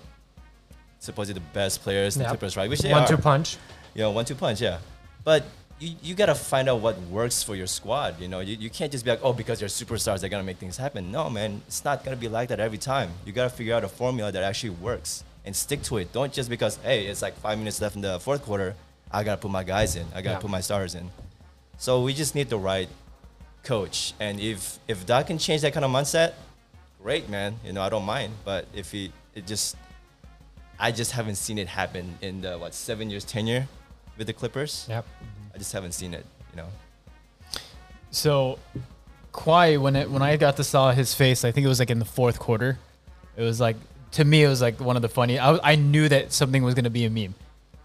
supposedly 1.00 1.40
the 1.40 1.46
best 1.52 1.82
players 1.82 2.14
in 2.16 2.20
the 2.20 2.24
Yep. 2.28 2.30
clippers 2.38 2.56
right 2.56 2.70
which 2.70 2.80
they 2.80 2.92
One 2.92 3.02
are 3.02 3.08
two 3.08 3.16
punch. 3.16 3.56
you 3.94 4.02
know 4.02 4.12
one 4.12 4.24
two 4.24 4.34
punch 4.36 4.60
yeah 4.60 4.78
but 5.24 5.42
you, 5.80 5.94
you 6.02 6.14
gotta 6.14 6.34
find 6.34 6.68
out 6.68 6.80
what 6.80 6.96
works 7.18 7.42
for 7.42 7.56
your 7.56 7.66
squad 7.66 8.20
you 8.20 8.28
know 8.28 8.40
you, 8.40 8.54
you 8.56 8.70
can't 8.70 8.92
just 8.92 9.04
be 9.04 9.10
like 9.10 9.20
oh 9.22 9.32
because 9.32 9.58
they're 9.58 9.68
superstars 9.68 10.20
they're 10.20 10.30
gonna 10.30 10.44
make 10.44 10.58
things 10.58 10.76
happen 10.76 11.10
no 11.10 11.28
man 11.28 11.60
it's 11.66 11.84
not 11.84 12.04
gonna 12.04 12.16
be 12.16 12.28
like 12.28 12.48
that 12.50 12.60
every 12.60 12.78
time 12.78 13.08
you 13.26 13.32
gotta 13.32 13.50
figure 13.50 13.74
out 13.74 13.82
a 13.82 13.88
formula 13.88 14.30
that 14.30 14.42
actually 14.42 14.70
works 14.70 15.24
and 15.44 15.56
stick 15.56 15.82
to 15.82 15.96
it 15.96 16.12
don't 16.12 16.32
just 16.32 16.48
because 16.50 16.76
hey 16.84 17.06
it's 17.06 17.22
like 17.22 17.34
five 17.38 17.56
minutes 17.58 17.80
left 17.80 17.96
in 17.96 18.02
the 18.02 18.20
fourth 18.20 18.42
quarter 18.42 18.74
i 19.10 19.24
gotta 19.24 19.40
put 19.40 19.50
my 19.50 19.64
guys 19.64 19.96
in 19.96 20.06
i 20.14 20.20
gotta 20.22 20.36
Yeah. 20.36 20.38
put 20.46 20.50
my 20.50 20.60
stars 20.60 20.94
in 20.94 21.10
so 21.78 22.02
we 22.02 22.12
just 22.12 22.34
need 22.34 22.50
the 22.50 22.58
right 22.58 22.90
coach, 23.62 24.12
and 24.20 24.38
if 24.40 24.78
if 24.88 25.06
Doc 25.06 25.26
can 25.28 25.38
change 25.38 25.62
that 25.62 25.72
kind 25.72 25.84
of 25.84 25.90
mindset, 25.90 26.32
great, 27.02 27.28
man. 27.28 27.56
You 27.64 27.72
know, 27.72 27.82
I 27.82 27.88
don't 27.88 28.04
mind. 28.04 28.32
But 28.44 28.66
if 28.74 28.90
he, 28.92 29.12
it 29.34 29.46
just, 29.46 29.76
I 30.80 30.92
just 30.92 31.12
haven't 31.12 31.36
seen 31.36 31.58
it 31.58 31.68
happen 31.68 32.18
in 32.22 32.40
the 32.40 32.58
what 32.58 32.74
seven 32.74 33.10
years 33.10 33.24
tenure 33.24 33.68
with 34.16 34.26
the 34.26 34.32
Clippers. 34.32 34.86
Yep. 34.88 35.06
I 35.54 35.58
just 35.58 35.72
haven't 35.72 35.92
seen 35.92 36.14
it. 36.14 36.24
You 36.52 36.62
know. 36.62 36.68
So, 38.10 38.58
Kawhi, 39.32 39.80
when 39.80 39.94
it 39.94 40.10
when 40.10 40.22
I 40.22 40.36
got 40.36 40.56
to 40.56 40.64
saw 40.64 40.90
his 40.92 41.14
face, 41.14 41.44
I 41.44 41.52
think 41.52 41.64
it 41.64 41.68
was 41.68 41.78
like 41.78 41.90
in 41.90 41.98
the 41.98 42.04
fourth 42.04 42.38
quarter. 42.38 42.78
It 43.36 43.42
was 43.42 43.60
like 43.60 43.76
to 44.12 44.24
me, 44.24 44.42
it 44.42 44.48
was 44.48 44.60
like 44.60 44.80
one 44.80 44.96
of 44.96 45.02
the 45.02 45.08
funny. 45.08 45.38
I, 45.38 45.72
I 45.72 45.74
knew 45.76 46.08
that 46.08 46.32
something 46.32 46.62
was 46.62 46.74
gonna 46.74 46.90
be 46.90 47.04
a 47.04 47.10
meme. 47.10 47.34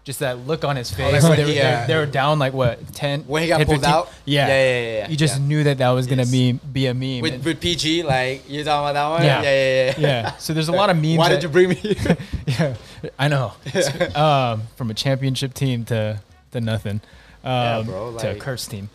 Just 0.06 0.20
that 0.20 0.46
look 0.46 0.62
on 0.64 0.76
his 0.76 0.88
face. 0.90 1.10
that's 1.10 1.24
when 1.28 1.36
they, 1.36 1.42
were, 1.44 1.50
he, 1.50 1.58
they- 1.58 1.84
they 1.88 1.96
were 1.96 2.06
down 2.06 2.38
like 2.38 2.52
what 2.52 2.78
ten 2.94 3.22
When 3.22 3.42
he 3.42 3.48
got 3.48 3.56
10, 3.58 3.66
pulled 3.66 3.80
15? 3.80 3.92
out? 3.92 4.08
Yeah, 4.24 4.46
Yeah, 4.46 4.54
yeah, 4.54 4.62
yeah, 4.80 4.98
yeah, 5.00 5.08
You 5.08 5.16
just 5.16 5.40
yeah. 5.40 5.46
knew 5.46 5.64
that 5.64 5.78
that 5.78 5.90
was 5.90 6.06
gonna 6.06 6.22
Yes. 6.22 6.30
be 6.30 6.52
be 6.52 6.86
a 6.86 6.94
meme. 6.94 7.22
With, 7.22 7.44
with 7.44 7.60
PG, 7.60 8.04
like 8.04 8.48
you 8.48 8.62
talking 8.62 8.88
about 8.88 8.92
that 8.94 9.08
one? 9.08 9.24
Yeah. 9.24 9.42
yeah, 9.42 9.50
yeah. 9.50 9.94
yeah. 9.98 10.22
yeah. 10.22 10.36
So 10.36 10.54
there's 10.54 10.68
a 10.68 10.72
lot 10.72 10.90
of 10.90 10.96
memes. 11.02 11.18
Why 11.18 11.28
that- 11.30 11.34
did 11.40 11.42
you 11.42 11.48
bring 11.48 11.68
me? 11.70 11.74
here? 11.74 12.16
Yeah, 12.46 12.74
I 13.18 13.26
know. 13.26 13.52
um, 14.14 14.62
from 14.76 14.90
a 14.90 14.94
championship 14.94 15.52
team 15.54 15.84
to 15.86 16.20
to 16.52 16.60
nothing, 16.60 17.00
um, 17.42 17.50
Yeah, 17.52 17.82
bro, 17.84 18.16
to 18.18 18.30
a 18.30 18.34
curse 18.36 18.64
team. 18.68 18.88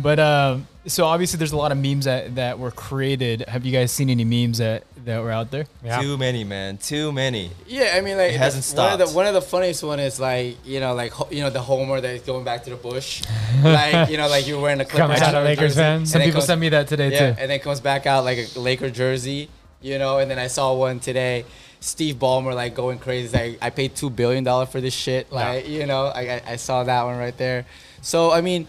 But 0.00 0.18
um, 0.18 0.66
so 0.86 1.04
obviously, 1.04 1.38
there's 1.38 1.52
a 1.52 1.56
lot 1.56 1.72
of 1.72 1.78
memes 1.78 2.04
that, 2.06 2.34
that 2.36 2.58
were 2.58 2.70
created. 2.70 3.42
Have 3.48 3.64
you 3.66 3.72
guys 3.72 3.92
seen 3.92 4.08
any 4.10 4.24
memes 4.24 4.58
that, 4.58 4.84
that 5.04 5.22
were 5.22 5.30
out 5.30 5.50
there? 5.50 5.66
Yeah. 5.84 6.00
Too 6.00 6.16
many, 6.16 6.44
man. 6.44 6.78
Too 6.78 7.12
many. 7.12 7.50
Yeah, 7.66 7.94
I 7.96 8.00
mean, 8.00 8.16
like 8.16 8.32
It 8.32 8.38
hasn't 8.38 8.64
the- 8.64 8.80
One 8.82 8.92
of, 8.92 8.98
the, 8.98 9.06
stopped. 9.06 9.16
one 9.16 9.26
of 9.26 9.34
the 9.34 9.42
funniest 9.42 9.82
one 9.82 10.00
is 10.00 10.18
like 10.20 10.56
you 10.64 10.80
know, 10.80 10.94
like 10.94 11.12
you 11.30 11.42
know, 11.42 11.50
the 11.50 11.60
Homer 11.62 12.00
that 12.00 12.14
is 12.14 12.22
going 12.22 12.44
back 12.44 12.64
to 12.64 12.70
the 12.70 12.76
bush, 12.76 13.22
like 13.62 14.10
you 14.10 14.16
know, 14.16 14.28
like 14.28 14.46
you're 14.46 14.60
wearing 14.60 14.80
a 14.80 14.84
Clippers 14.84 15.18
Comes 15.20 15.34
out 15.34 15.34
a 15.34 15.44
Lakers 15.44 15.74
jersey, 15.74 15.80
fan. 15.80 15.96
and 15.98 16.08
Some 16.08 16.20
people 16.22 16.40
comes- 16.40 16.46
sent 16.46 16.60
me 16.60 16.68
that 16.70 16.88
today 16.88 17.10
yeah, 17.12 17.32
too. 17.32 17.40
and 17.40 17.50
then 17.50 17.60
comes 17.60 17.80
back 17.80 18.06
out 18.06 18.24
like 18.24 18.38
a 18.56 18.58
Laker 18.60 18.90
jersey, 18.90 19.48
you 19.80 19.98
know, 19.98 20.18
and 20.18 20.30
then 20.30 20.38
I 20.38 20.46
saw 20.46 20.74
one 20.74 21.00
today. 21.00 21.44
Steve 21.80 22.16
Ballmer 22.16 22.54
like 22.54 22.74
going 22.74 22.98
crazy. 22.98 23.36
Like 23.36 23.58
I 23.62 23.70
paid 23.70 23.94
two 23.94 24.10
billion 24.10 24.42
dollar 24.42 24.66
for 24.66 24.80
this 24.80 24.94
shit. 24.94 25.30
Like 25.30 25.68
you 25.68 25.86
know, 25.86 26.06
I, 26.06 26.22
I 26.36 26.42
I 26.52 26.56
saw 26.56 26.82
that 26.82 27.02
one 27.04 27.16
right 27.18 27.36
there. 27.38 27.66
So 28.02 28.32
I 28.32 28.40
mean, 28.40 28.66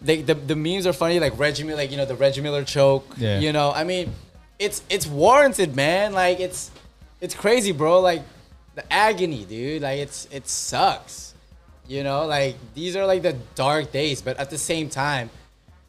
they, 0.00 0.22
the 0.22 0.34
the 0.34 0.56
memes 0.56 0.86
are 0.86 0.92
funny. 0.92 1.18
Like 1.20 1.38
Reggie 1.38 1.64
Miller, 1.64 1.78
like 1.78 1.90
you 1.90 1.96
know 1.96 2.04
the 2.04 2.14
Reggie 2.14 2.40
Miller 2.40 2.64
choke. 2.64 3.06
Yeah. 3.16 3.38
You 3.40 3.52
know, 3.52 3.72
I 3.72 3.84
mean, 3.84 4.12
it's 4.58 4.82
it's 4.88 5.06
warranted, 5.06 5.74
man. 5.74 6.12
Like 6.12 6.40
it's 6.40 6.70
it's 7.20 7.34
crazy, 7.34 7.72
bro. 7.72 8.00
Like 8.00 8.22
the 8.74 8.90
agony, 8.92 9.44
dude. 9.44 9.82
Like 9.82 9.98
it's 9.98 10.28
it 10.30 10.48
sucks. 10.48 11.34
You 11.86 12.04
know, 12.04 12.26
like 12.26 12.56
these 12.74 12.96
are 12.96 13.06
like 13.06 13.22
the 13.22 13.36
dark 13.54 13.92
days, 13.92 14.22
but 14.22 14.36
at 14.38 14.50
the 14.50 14.58
same 14.58 14.88
time, 14.88 15.30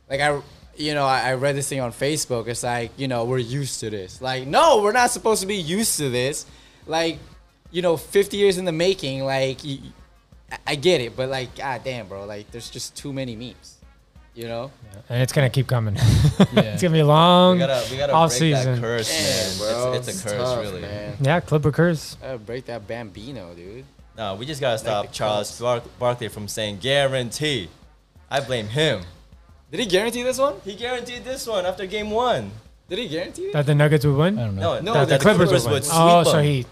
like 0.09 0.21
I 0.21 0.41
you 0.79 0.93
know, 0.93 1.05
I, 1.05 1.31
I 1.31 1.33
read 1.33 1.55
this 1.57 1.67
thing 1.67 1.81
on 1.81 1.91
Facebook. 1.91 2.47
It's 2.47 2.63
like, 2.63 2.91
you 2.95 3.09
know, 3.09 3.25
we're 3.25 3.37
used 3.37 3.81
to 3.81 3.89
this. 3.89 4.21
Like, 4.21 4.47
no, 4.47 4.81
we're 4.81 4.93
not 4.93 5.11
supposed 5.11 5.41
to 5.41 5.47
be 5.47 5.57
used 5.57 5.97
to 5.97 6.09
this. 6.09 6.45
Like, 6.87 7.19
you 7.69 7.81
know, 7.81 7.97
50 7.97 8.37
years 8.37 8.57
in 8.57 8.63
the 8.63 8.71
making, 8.71 9.25
like, 9.25 9.59
I 10.65 10.75
get 10.75 11.01
it, 11.01 11.17
but 11.17 11.29
like, 11.29 11.55
god 11.55 11.83
damn, 11.83 12.07
bro, 12.07 12.25
like, 12.25 12.49
there's 12.51 12.69
just 12.69 12.95
too 12.95 13.11
many 13.11 13.35
memes. 13.35 13.78
You 14.39 14.47
know? 14.47 14.71
And 15.09 15.21
it's 15.21 15.33
gonna 15.33 15.49
keep 15.49 15.67
coming. 15.67 15.95
Yeah. 16.53 16.61
it's 16.61 16.81
gonna 16.81 16.93
be 16.93 16.99
a 17.01 17.05
long 17.05 17.57
We 17.57 17.59
gotta, 17.59 17.91
we 17.91 17.97
gotta 17.97 18.13
off 18.13 18.29
break 18.29 18.39
season. 18.39 18.75
that 18.75 18.81
curse, 18.81 19.09
man. 19.09 19.95
it's, 19.95 20.07
it's 20.07 20.23
a 20.23 20.29
curse, 20.29 20.37
tough, 20.37 20.61
really. 20.61 20.81
Man. 20.81 21.17
Yeah, 21.19 21.41
Clipper 21.41 21.73
curse. 21.73 22.15
I 22.23 22.27
gotta 22.27 22.37
break 22.37 22.65
that 22.67 22.87
Bambino, 22.87 23.53
dude. 23.53 23.83
No, 24.17 24.35
we 24.35 24.45
just 24.45 24.61
gotta 24.61 24.77
stop 24.77 25.07
the 25.07 25.11
Charles 25.11 25.59
Bar- 25.59 25.81
Barkley 25.99 26.29
from 26.29 26.47
saying 26.47 26.77
guarantee. 26.77 27.67
I 28.31 28.39
blame 28.39 28.67
him. 28.69 29.01
Did 29.71 29.81
he 29.81 29.85
guarantee 29.87 30.23
this 30.23 30.39
one? 30.39 30.55
He 30.63 30.73
guaranteed 30.75 31.25
this 31.25 31.45
one 31.45 31.65
after 31.65 31.85
game 31.85 32.09
one. 32.09 32.51
Did 32.87 32.99
he 32.99 33.09
guarantee 33.09 33.47
it? 33.47 33.53
That 33.53 33.65
the 33.65 33.75
Nuggets 33.75 34.05
would 34.05 34.15
win. 34.15 34.39
I 34.39 34.45
don't 34.45 34.55
know. 34.55 34.61
No, 34.61 34.79
No, 34.79 34.81
no, 34.81 34.93
that 35.01 35.09
that 35.09 35.19
the 35.19 35.23
Clippers, 35.35 35.51
would 35.67 35.83
sweep 35.83 35.93
Oh, 35.93 36.23
so 36.23 36.41
he 36.41 36.65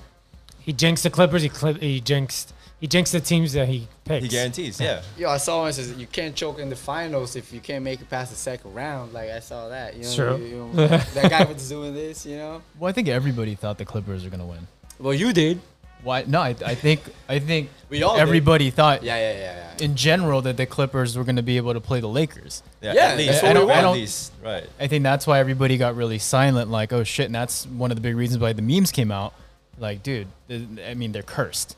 he 0.60 0.72
jinxed 0.72 1.04
the 1.04 1.10
Clippers. 1.10 1.42
He 1.42 1.50
clip, 1.50 1.82
he 1.82 2.00
jinxed 2.00 2.54
he 2.80 2.88
jinxed 2.88 3.14
the 3.14 3.20
teams 3.20 3.54
that 3.54 3.68
he 3.68 3.88
picks. 4.06 4.24
He 4.24 4.30
guarantees, 4.30 4.80
yeah. 4.80 5.02
Yo, 5.18 5.30
I 5.30 5.38
saw 5.38 5.62
one 5.62 5.74
says 5.74 5.92
you 5.98 6.08
can't 6.08 6.36
choke 6.36 6.60
in 6.60 6.70
the 6.70 6.76
finals 6.76 7.36
if 7.36 7.52
you 7.52 7.60
can't 7.60 7.84
make 7.84 8.02
it 8.02 8.10
past 8.10 8.32
the 8.32 8.38
second 8.38 8.74
round. 8.74 9.14
Like 9.14 9.30
I 9.32 9.40
saw 9.40 9.70
that. 9.70 9.96
You 9.96 10.04
know, 10.04 10.14
True. 10.16 10.38
you- 10.38 10.46
you 10.46 10.58
know, 10.74 10.88
that 10.88 11.30
guy 11.30 11.44
was 11.52 11.68
doing 11.70 11.94
this. 11.94 12.26
You 12.26 12.38
know. 12.38 12.62
Well, 12.80 12.90
I 12.90 12.94
think 12.94 13.08
everybody 13.08 13.56
thought 13.56 13.78
the 13.78 13.86
Clippers 13.86 14.24
were 14.24 14.30
gonna 14.30 14.46
win. 14.46 14.68
Well, 15.00 15.14
you 15.14 15.34
did. 15.34 15.60
Why? 16.04 16.24
No, 16.28 16.40
I, 16.42 16.50
I 16.64 16.76
think 16.76 17.02
I 17.28 17.40
think 17.40 17.70
We 17.90 18.04
all 18.04 18.14
did. 18.16 18.22
everybody 18.22 18.70
thought 18.70 19.02
Yeah, 19.02 19.16
yeah, 19.18 19.32
yeah, 19.34 19.74
yeah. 19.80 19.84
in 19.86 19.96
general 19.96 20.44
that 20.44 20.56
the 20.58 20.68
Clippers 20.68 21.18
were 21.18 21.24
gonna 21.24 21.42
be 21.42 21.58
able 21.58 21.74
to 21.74 21.82
play 21.82 22.00
the 22.02 22.08
Lakers. 22.08 22.62
Yeah, 22.84 22.94
Yeah, 22.94 23.02
at 23.08 23.18
least. 23.18 23.42
that's 23.42 23.56
what 23.56 23.66
we 23.66 23.72
at 23.74 23.84
want. 23.84 23.98
least, 23.98 24.32
right. 24.44 24.70
I 24.80 24.86
think 24.88 25.02
that's 25.04 25.26
why 25.26 25.40
everybody 25.40 25.76
got 25.78 25.96
really 25.96 26.20
silent, 26.20 26.70
like, 26.70 26.94
oh 26.94 27.04
shit, 27.04 27.26
and 27.26 27.34
that's 27.36 27.66
one 27.66 27.90
of 27.92 27.98
the 27.98 28.02
big 28.02 28.16
reasons 28.16 28.40
why 28.40 28.54
the 28.54 28.62
memes 28.62 28.92
came 28.92 29.12
out. 29.12 29.34
Like, 29.80 30.04
dude, 30.04 30.28
I 30.50 30.94
mean, 30.94 31.12
they're 31.14 31.24
cursed. 31.24 31.76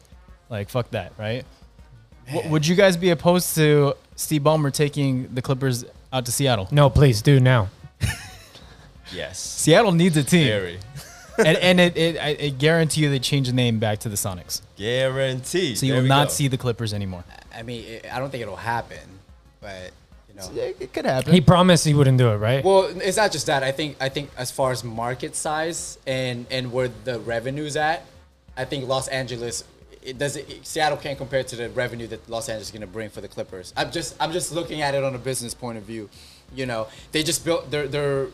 Like, 0.50 0.70
fuck 0.70 0.90
that, 0.92 1.14
right? 1.18 1.46
W- 2.32 2.50
would 2.50 2.66
you 2.68 2.76
guys 2.76 2.98
be 2.98 3.10
opposed 3.12 3.56
to 3.56 3.94
Steve 4.16 4.42
Ballmer 4.44 4.72
taking 4.74 5.34
the 5.34 5.42
Clippers 5.42 5.86
out 6.12 6.26
to 6.26 6.32
Seattle? 6.32 6.68
No, 6.72 6.90
please 6.90 7.22
do 7.22 7.40
now. 7.40 7.70
Yes. 9.12 9.40
Seattle 9.40 9.92
needs 9.92 10.16
a 10.18 10.24
team, 10.24 10.46
Very. 10.48 10.80
and, 11.40 11.58
and 11.58 11.80
it, 11.80 11.98
it, 11.98 12.18
I, 12.22 12.28
it 12.30 12.58
guarantee 12.60 13.02
you 13.02 13.10
they 13.10 13.18
change 13.18 13.48
the 13.48 13.54
name 13.54 13.80
back 13.80 13.98
to 14.00 14.10
the 14.10 14.16
Sonics, 14.16 14.62
Guarantee. 14.78 15.74
so 15.74 15.86
you 15.88 15.94
There 15.94 15.98
will 16.02 16.04
we 16.04 16.10
not 16.10 16.28
go. 16.28 16.34
see 16.34 16.48
the 16.48 16.58
Clippers 16.58 16.94
anymore. 16.94 17.24
I 17.56 17.64
mean, 17.64 17.86
it, 17.86 18.06
I 18.14 18.20
don't 18.20 18.30
think 18.30 18.44
it'll 18.44 18.56
happen, 18.56 19.00
but 19.62 19.90
you 20.28 20.36
know. 20.36 20.62
It, 20.62 20.78
it 20.80 20.94
could 20.94 21.06
happen. 21.06 21.34
He 21.34 21.42
promised 21.42 21.86
he 21.86 21.96
wouldn't 21.96 22.20
do 22.20 22.30
it, 22.30 22.36
right? 22.38 22.64
Well, 22.64 22.84
it's 23.02 23.18
not 23.18 23.32
just 23.32 23.48
that. 23.48 23.64
I 23.64 23.72
think 23.72 23.98
I 24.00 24.10
think 24.10 24.30
as 24.38 24.52
far 24.52 24.72
as 24.72 24.84
market 24.84 25.36
size 25.36 25.98
and 26.06 26.46
and 26.52 26.72
where 26.72 26.90
the 27.04 27.20
revenue's 27.20 27.76
at, 27.78 28.06
I 28.56 28.66
think 28.66 28.88
Los 28.88 29.08
Angeles 29.08 29.64
it 30.04 30.18
does 30.18 30.36
it, 30.36 30.66
Seattle 30.66 30.98
can't 30.98 31.18
compare 31.18 31.44
to 31.44 31.56
the 31.56 31.70
revenue 31.70 32.08
that 32.08 32.30
Los 32.30 32.50
Angeles 32.50 32.68
is 32.68 32.72
going 32.72 32.82
to 32.82 32.88
bring 32.88 33.10
for 33.10 33.22
the 33.22 33.28
Clippers. 33.28 33.74
I'm 33.78 33.92
just 33.92 34.16
I'm 34.20 34.32
just 34.32 34.52
looking 34.52 34.82
at 34.82 34.96
it 34.96 35.04
on 35.04 35.14
a 35.16 35.18
business 35.20 35.54
point 35.54 35.78
of 35.78 35.84
view. 35.84 36.10
You 36.56 36.66
know, 36.66 36.88
they 37.12 37.24
just 37.24 37.44
built 37.46 37.70
they're 37.72 37.88
they're 37.88 38.28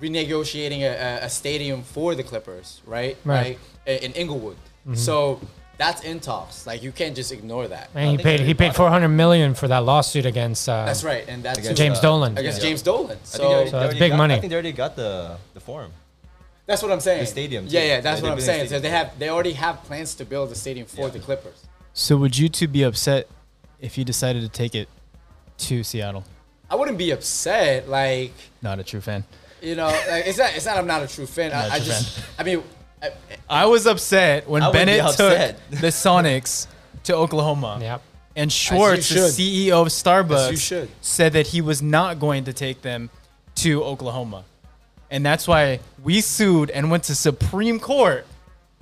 renegotiating 0.00 0.80
a, 0.82 0.88
a- 1.22 1.24
a 1.26 1.28
stadium 1.28 1.82
for 1.82 2.14
the 2.14 2.22
Clippers, 2.22 2.80
right? 2.86 3.16
Right. 3.24 3.58
Like, 3.86 4.02
in 4.02 4.12
Inglewood. 4.12 4.56
So 4.94 5.38
that's 5.76 6.02
in 6.02 6.18
talks. 6.20 6.66
Like 6.66 6.82
you 6.82 6.92
can't 6.92 7.14
just 7.14 7.30
ignore 7.30 7.68
that. 7.68 7.90
and 7.94 8.10
he 8.10 8.22
paid 8.22 8.40
he 8.40 8.54
paid 8.54 8.74
400 8.74 9.08
million 9.08 9.54
for 9.54 9.68
that 9.68 9.84
lawsuit 9.84 10.24
against 10.24 10.66
uh, 10.68 10.84
That's 10.86 11.04
right, 11.04 11.24
and 11.28 11.42
that's 11.42 11.58
Against, 11.58 11.76
James 11.76 11.98
uh, 11.98 12.02
Dolan. 12.02 12.38
against 12.38 12.58
Yeah. 12.62 12.68
James 12.68 12.82
Dolan. 12.82 13.10
I 13.10 13.14
think 13.14 13.24
they 13.24 13.38
So 13.38 13.66
So 13.66 13.80
that's 13.80 13.98
big 13.98 14.10
got- 14.12 14.16
money. 14.16 14.34
I 14.34 14.40
think 14.40 14.50
they 14.50 14.56
already 14.56 14.72
got 14.72 14.96
the 14.96 15.36
the 15.54 15.60
form. 15.60 15.90
That's 16.68 16.82
what 16.82 16.92
I'm 16.92 17.00
saying. 17.00 17.20
The 17.20 17.26
stadium, 17.26 17.64
Yeah, 17.66 17.80
too. 17.80 17.86
yeah, 17.86 18.00
that's 18.02 18.20
Yeah, 18.20 18.28
what 18.28 18.32
I'm 18.34 18.40
saying. 18.40 18.68
So 18.68 18.78
they 18.78 18.90
have, 18.90 19.18
they 19.18 19.30
already 19.30 19.54
have 19.54 19.82
plans 19.84 20.14
to 20.16 20.24
build 20.26 20.52
a 20.52 20.54
stadium 20.54 20.86
for 20.86 21.02
Yeah. 21.06 21.08
the 21.08 21.18
Clippers. 21.18 21.58
so 21.94 22.16
would 22.18 22.36
you 22.38 22.48
two 22.50 22.68
be 22.68 22.82
upset 22.82 23.26
if 23.80 23.96
you 23.98 24.04
decided 24.04 24.42
to 24.42 24.48
take 24.50 24.74
it 24.74 24.88
to 25.66 25.82
Seattle? 25.82 26.24
I 26.70 26.74
wouldn't 26.74 26.98
be 26.98 27.10
upset, 27.10 27.88
like 27.88 28.34
Not 28.60 28.78
a 28.78 28.84
true 28.84 29.00
fan. 29.00 29.24
you 29.62 29.74
know, 29.76 29.86
like 29.86 30.26
it's 30.26 30.36
not, 30.38 30.54
it's 30.54 30.66
not. 30.66 30.76
I'm 30.76 30.86
not 30.86 31.02
a 31.02 31.08
true 31.08 31.26
fan. 31.26 31.50
Not 31.52 31.64
a 31.68 31.72
I, 31.72 31.74
I 31.76 31.78
true 31.78 31.86
just, 31.86 32.20
I 32.38 32.42
mean, 32.44 32.62
I, 33.02 33.10
I 33.48 33.64
was 33.66 33.86
upset 33.86 34.46
when 34.48 34.62
I 34.62 34.66
would 34.68 34.72
be 34.74 34.78
Bennett 34.78 35.16
took 35.16 35.56
the 35.70 35.86
Sonics 35.88 36.66
to 37.04 37.14
Oklahoma. 37.16 37.78
Yep. 37.80 38.02
And 38.36 38.52
Schwartz, 38.52 39.08
the. 39.08 39.20
CEO 39.20 39.80
of 39.82 39.88
Starbucks, 39.88 40.44
As 40.46 40.50
you 40.52 40.56
should. 40.58 40.88
said 41.00 41.32
that 41.32 41.46
he 41.48 41.60
was 41.62 41.80
not 41.82 42.20
going 42.20 42.44
to 42.44 42.52
take 42.52 42.82
them 42.82 43.08
to 43.56 43.82
Oklahoma. 43.82 44.44
And 45.10 45.24
that's 45.24 45.48
why 45.48 45.80
we 46.02 46.20
sued 46.20 46.70
and 46.70 46.90
went 46.90 47.04
to 47.04 47.14
Supreme 47.14 47.80
Court 47.80 48.26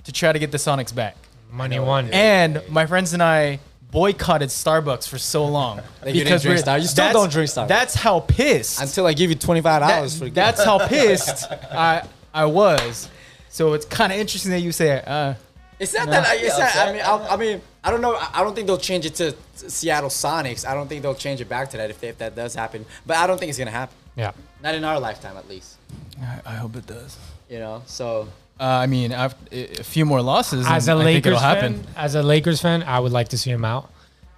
to 0.03 0.11
try 0.11 0.31
to 0.33 0.39
get 0.39 0.51
the 0.51 0.57
Sonics 0.57 0.93
back. 0.93 1.15
Money 1.51 1.79
won. 1.79 2.09
And 2.11 2.61
my 2.69 2.85
friends 2.85 3.13
and 3.13 3.23
I 3.23 3.59
boycotted 3.91 4.49
Starbucks 4.49 5.07
for 5.07 5.17
so 5.17 5.45
long. 5.45 5.81
Like 6.03 6.13
you 6.15 6.23
didn't 6.23 6.41
drink 6.41 6.55
we're- 6.55 6.57
Star- 6.57 6.77
you 6.77 6.85
still 6.87 7.11
don't 7.13 7.31
drink 7.31 7.49
Starbucks. 7.49 7.67
That's 7.69 7.93
how 7.95 8.19
pissed. 8.21 8.81
until 8.81 9.05
I 9.07 9.13
give 9.13 9.29
you 9.29 9.35
twenty 9.35 9.61
five 9.61 9.81
that- 9.81 9.95
dollars 9.95 10.19
for 10.19 10.29
that's 10.29 10.63
how 10.63 10.85
pissed 10.87 11.45
I 11.71 12.03
I 12.33 12.45
was. 12.45 13.09
So 13.49 13.73
it's 13.73 13.85
kind 13.85 14.11
of 14.13 14.19
interesting 14.19 14.51
that 14.51 14.59
you 14.59 14.71
say, 14.71 15.01
uh, 15.05 15.33
It's 15.79 15.93
not 15.93 16.07
that. 16.09 16.25
I, 16.27 16.35
it's 16.35 16.57
Yeah, 16.57 16.65
not, 16.75 16.87
I 16.87 16.91
mean, 16.91 17.01
I, 17.01 17.27
I 17.33 17.37
mean, 17.37 17.61
I 17.83 17.89
don't 17.91 18.01
know. 18.01 18.15
I 18.15 18.29
I 18.35 18.43
don't 18.43 18.53
think 18.53 18.67
they'll 18.67 18.77
change 18.77 19.05
it 19.05 19.15
to 19.15 19.33
Seattle 19.55 20.09
Sonics. 20.09 20.67
I 20.67 20.73
don't 20.73 20.87
think 20.87 21.01
they'll 21.01 21.15
change 21.15 21.41
it 21.41 21.49
back 21.49 21.69
to 21.71 21.77
that 21.77 21.89
if, 21.89 21.99
they, 21.99 22.09
if 22.09 22.17
that 22.19 22.35
does 22.35 22.53
happen. 22.53 22.85
But 23.05 23.17
I 23.17 23.25
don't 23.27 23.39
think 23.39 23.49
it's 23.49 23.57
gonna 23.57 23.71
happen. 23.71 23.95
Yeah. 24.15 24.31
Not 24.61 24.75
in 24.75 24.83
our 24.83 24.99
lifetime, 24.99 25.37
at 25.37 25.47
least. 25.47 25.77
I, 26.21 26.41
I 26.45 26.55
hope 26.55 26.75
it 26.75 26.87
does. 26.87 27.17
You 27.49 27.59
know. 27.59 27.83
So 27.85 28.27
Uh, 28.59 28.63
I 28.63 28.87
mean, 28.87 29.11
after, 29.11 29.37
a 29.53 29.83
few 29.83 30.03
more 30.05 30.21
losses, 30.21 30.65
As 30.67 30.87
a 30.87 30.93
and 30.93 31.03
think 31.03 31.25
Lakers 31.25 31.39
fan, 31.41 31.83
as 31.95 32.15
a 32.15 32.23
Lakers 32.23 32.59
fan, 32.61 32.81
I 32.83 32.99
would 32.99 33.11
like 33.11 33.29
to 33.29 33.37
see 33.37 33.51
him 33.51 33.63
out. 33.63 33.91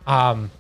Um, 0.06 0.52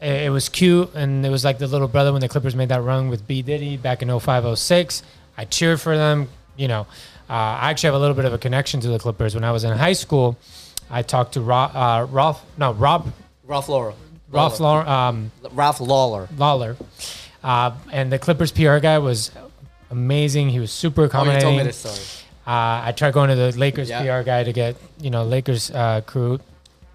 it, 0.00 0.22
it 0.26 0.30
was 0.30 0.48
cute, 0.48 0.94
and 0.94 1.24
it 1.26 1.30
was 1.30 1.44
like 1.44 1.58
the 1.58 1.66
little 1.66 1.88
brother 1.88 2.10
when 2.12 2.22
the 2.22 2.28
Clippers 2.28 2.56
made 2.56 2.70
that 2.70 2.80
run 2.82 3.08
with 3.10 3.26
B 3.26 3.42
Diddy 3.42 3.76
back 3.76 4.00
in 4.02 4.08
05, 4.18 4.58
06. 4.58 5.02
I 5.36 5.44
cheered 5.44 5.80
for 5.80 5.96
them. 5.96 6.28
You 6.56 6.68
know, 6.68 6.80
uh, 7.28 7.32
I 7.32 7.70
actually 7.70 7.88
have 7.88 7.94
a 7.94 7.98
little 7.98 8.16
bit 8.16 8.24
of 8.24 8.32
a 8.32 8.38
connection 8.38 8.80
to 8.80 8.88
the 8.88 8.98
Clippers. 8.98 9.34
When 9.34 9.44
I 9.44 9.52
was 9.52 9.64
in 9.64 9.76
high 9.76 9.92
school, 9.92 10.38
I 10.90 11.02
talked 11.02 11.34
to 11.34 11.40
Ro- 11.42 11.56
uh, 11.56 12.06
Ralph, 12.10 12.42
no 12.56 12.72
Rob, 12.72 13.12
Ralph 13.44 13.68
Laurer. 13.68 13.94
Ralph 14.30 14.60
Lawler, 14.60 14.88
um, 14.88 15.32
Ralph 15.52 15.80
Lawler. 15.80 16.28
Lawler. 16.36 16.76
Uh, 17.42 17.72
and 17.90 18.12
the 18.12 18.18
Clippers 18.18 18.52
PR 18.52 18.78
guy 18.78 18.98
was 18.98 19.30
amazing. 19.90 20.50
He 20.50 20.60
was 20.60 20.70
super 20.70 21.02
Oh, 21.02 21.04
you 21.04 21.08
accommodating. 21.08 21.42
told 21.42 21.56
me 21.58 21.62
this 21.64 21.76
story. 21.78 21.96
Uh, 22.46 22.82
I 22.86 22.92
tried 22.96 23.12
going 23.14 23.28
to 23.30 23.36
the 23.36 23.52
Lakers 23.58 23.88
Yeah. 23.88 24.02
PR 24.20 24.24
guy 24.24 24.44
to 24.44 24.52
get, 24.52 24.76
you 25.00 25.10
know, 25.10 25.24
Lakers 25.24 25.70
uh, 25.70 26.00
crew. 26.02 26.40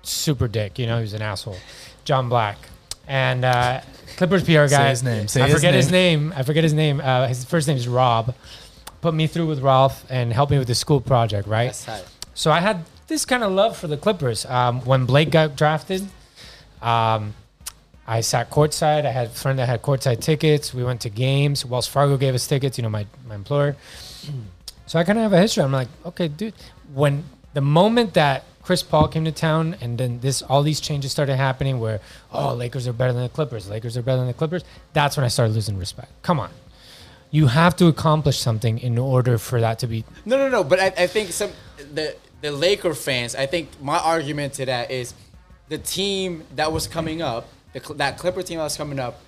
Super 0.03 0.47
dick, 0.47 0.77
you 0.77 0.85
know, 0.85 0.97
he 0.97 1.01
was 1.01 1.13
an 1.13 1.21
asshole. 1.23 1.57
John 2.03 2.29
Black. 2.29 2.57
And 3.07 3.43
uh, 3.45 3.81
Clippers 4.17 4.43
PR 4.43 4.51
guy. 4.51 4.67
Say 4.67 4.89
his 4.89 5.03
name, 5.03 5.27
say 5.27 5.41
I 5.41 5.45
his 5.47 5.55
forget 5.55 5.73
his 5.73 5.91
name. 5.91 6.29
name. 6.29 6.33
I 6.37 6.43
forget 6.43 6.63
his 6.63 6.73
name. 6.73 7.01
Uh, 7.01 7.27
his 7.27 7.43
first 7.45 7.67
name 7.67 7.77
is 7.77 7.87
Rob. 7.87 8.35
Put 9.01 9.13
me 9.13 9.27
through 9.27 9.47
with 9.47 9.59
Ralph 9.61 10.05
and 10.09 10.31
helped 10.33 10.51
me 10.51 10.57
with 10.59 10.67
the 10.67 10.75
school 10.75 10.99
project, 11.01 11.47
right? 11.47 11.65
That's 11.67 11.85
tight. 11.85 12.05
So 12.33 12.51
I 12.51 12.59
had 12.59 12.85
this 13.07 13.25
kind 13.25 13.43
of 13.43 13.51
love 13.51 13.77
for 13.77 13.87
the 13.87 13.97
Clippers. 13.97 14.45
Um, 14.45 14.81
when 14.81 15.05
Blake 15.05 15.29
got 15.31 15.55
drafted, 15.55 16.07
um, 16.81 17.33
I 18.07 18.21
sat 18.21 18.49
courtside. 18.51 19.05
I 19.05 19.11
had 19.11 19.27
a 19.27 19.29
friend 19.31 19.57
that 19.59 19.67
had 19.67 19.81
courtside 19.81 20.21
tickets. 20.21 20.73
We 20.73 20.83
went 20.83 21.01
to 21.01 21.09
games. 21.09 21.65
Wells 21.65 21.87
Fargo 21.87 22.17
gave 22.17 22.35
us 22.35 22.45
tickets, 22.47 22.77
you 22.77 22.83
know, 22.83 22.89
my, 22.89 23.05
my 23.27 23.35
employer. 23.35 23.75
So 24.87 24.99
I 24.99 25.03
kind 25.03 25.17
of 25.17 25.23
have 25.23 25.33
a 25.33 25.39
history. 25.39 25.63
I'm 25.63 25.71
like, 25.71 25.87
okay, 26.05 26.27
dude, 26.27 26.53
when 26.93 27.23
the 27.55 27.61
moment 27.61 28.13
that 28.13 28.43
Chris 28.61 28.83
Paul 28.83 29.07
came 29.07 29.25
to 29.25 29.31
town 29.31 29.75
and 29.81 29.97
then 29.97 30.19
this 30.19 30.41
all 30.41 30.61
these 30.63 30.79
changes 30.79 31.11
started 31.11 31.37
happening 31.37 31.79
where, 31.79 32.01
oh, 32.31 32.53
Lakers 32.53 32.87
are 32.87 32.93
better 32.93 33.13
than 33.13 33.23
the 33.23 33.29
Clippers, 33.29 33.67
Lakers 33.69 33.97
are 33.97 34.01
better 34.01 34.17
than 34.17 34.27
the 34.27 34.33
Clippers, 34.33 34.63
that's 34.93 35.17
when 35.17 35.23
I 35.23 35.29
started 35.29 35.53
losing 35.53 35.77
respect. 35.77 36.11
Come 36.21 36.39
on. 36.39 36.51
You 37.31 37.47
have 37.47 37.75
to 37.77 37.87
accomplish 37.87 38.39
something 38.39 38.77
in 38.77 38.97
order 38.97 39.37
for 39.37 39.59
that 39.59 39.79
to 39.79 39.87
be 39.87 40.05
No, 40.25 40.37
no, 40.37 40.49
no. 40.49 40.63
But 40.63 40.79
I, 40.79 40.85
I 40.85 41.07
think 41.07 41.31
some 41.31 41.51
the 41.93 42.15
the 42.41 42.51
Laker 42.51 42.93
fans. 42.93 43.35
I 43.35 43.45
think 43.45 43.69
my 43.81 43.97
argument 43.97 44.53
to 44.53 44.65
that 44.65 44.91
is 44.91 45.13
the 45.69 45.77
team 45.77 46.43
that 46.55 46.71
was 46.71 46.87
coming 46.87 47.21
up, 47.21 47.47
the, 47.75 47.93
that 47.95 48.17
Clipper 48.17 48.41
team 48.41 48.57
that 48.57 48.63
was 48.63 48.77
coming 48.77 48.99
up, 48.99 49.19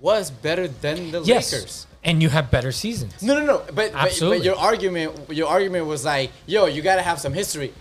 was 0.00 0.30
better 0.30 0.68
than 0.68 1.10
the 1.10 1.20
Lakers. 1.20 1.86
And 2.02 2.22
you 2.22 2.28
have 2.28 2.50
better 2.50 2.72
seasons. 2.72 3.22
No, 3.22 3.38
no, 3.38 3.46
no. 3.46 3.58
But, 3.58 3.74
but 3.76 3.94
Absolutely. 3.94 4.38
but 4.38 4.44
your 4.44 4.56
argument 4.56 5.30
your 5.30 5.48
argument 5.48 5.86
was 5.86 6.04
like, 6.04 6.30
yo, 6.46 6.66
you 6.66 6.82
got 6.82 6.96
to 6.96 7.02
have 7.02 7.18
some 7.18 7.32
history. 7.32 7.72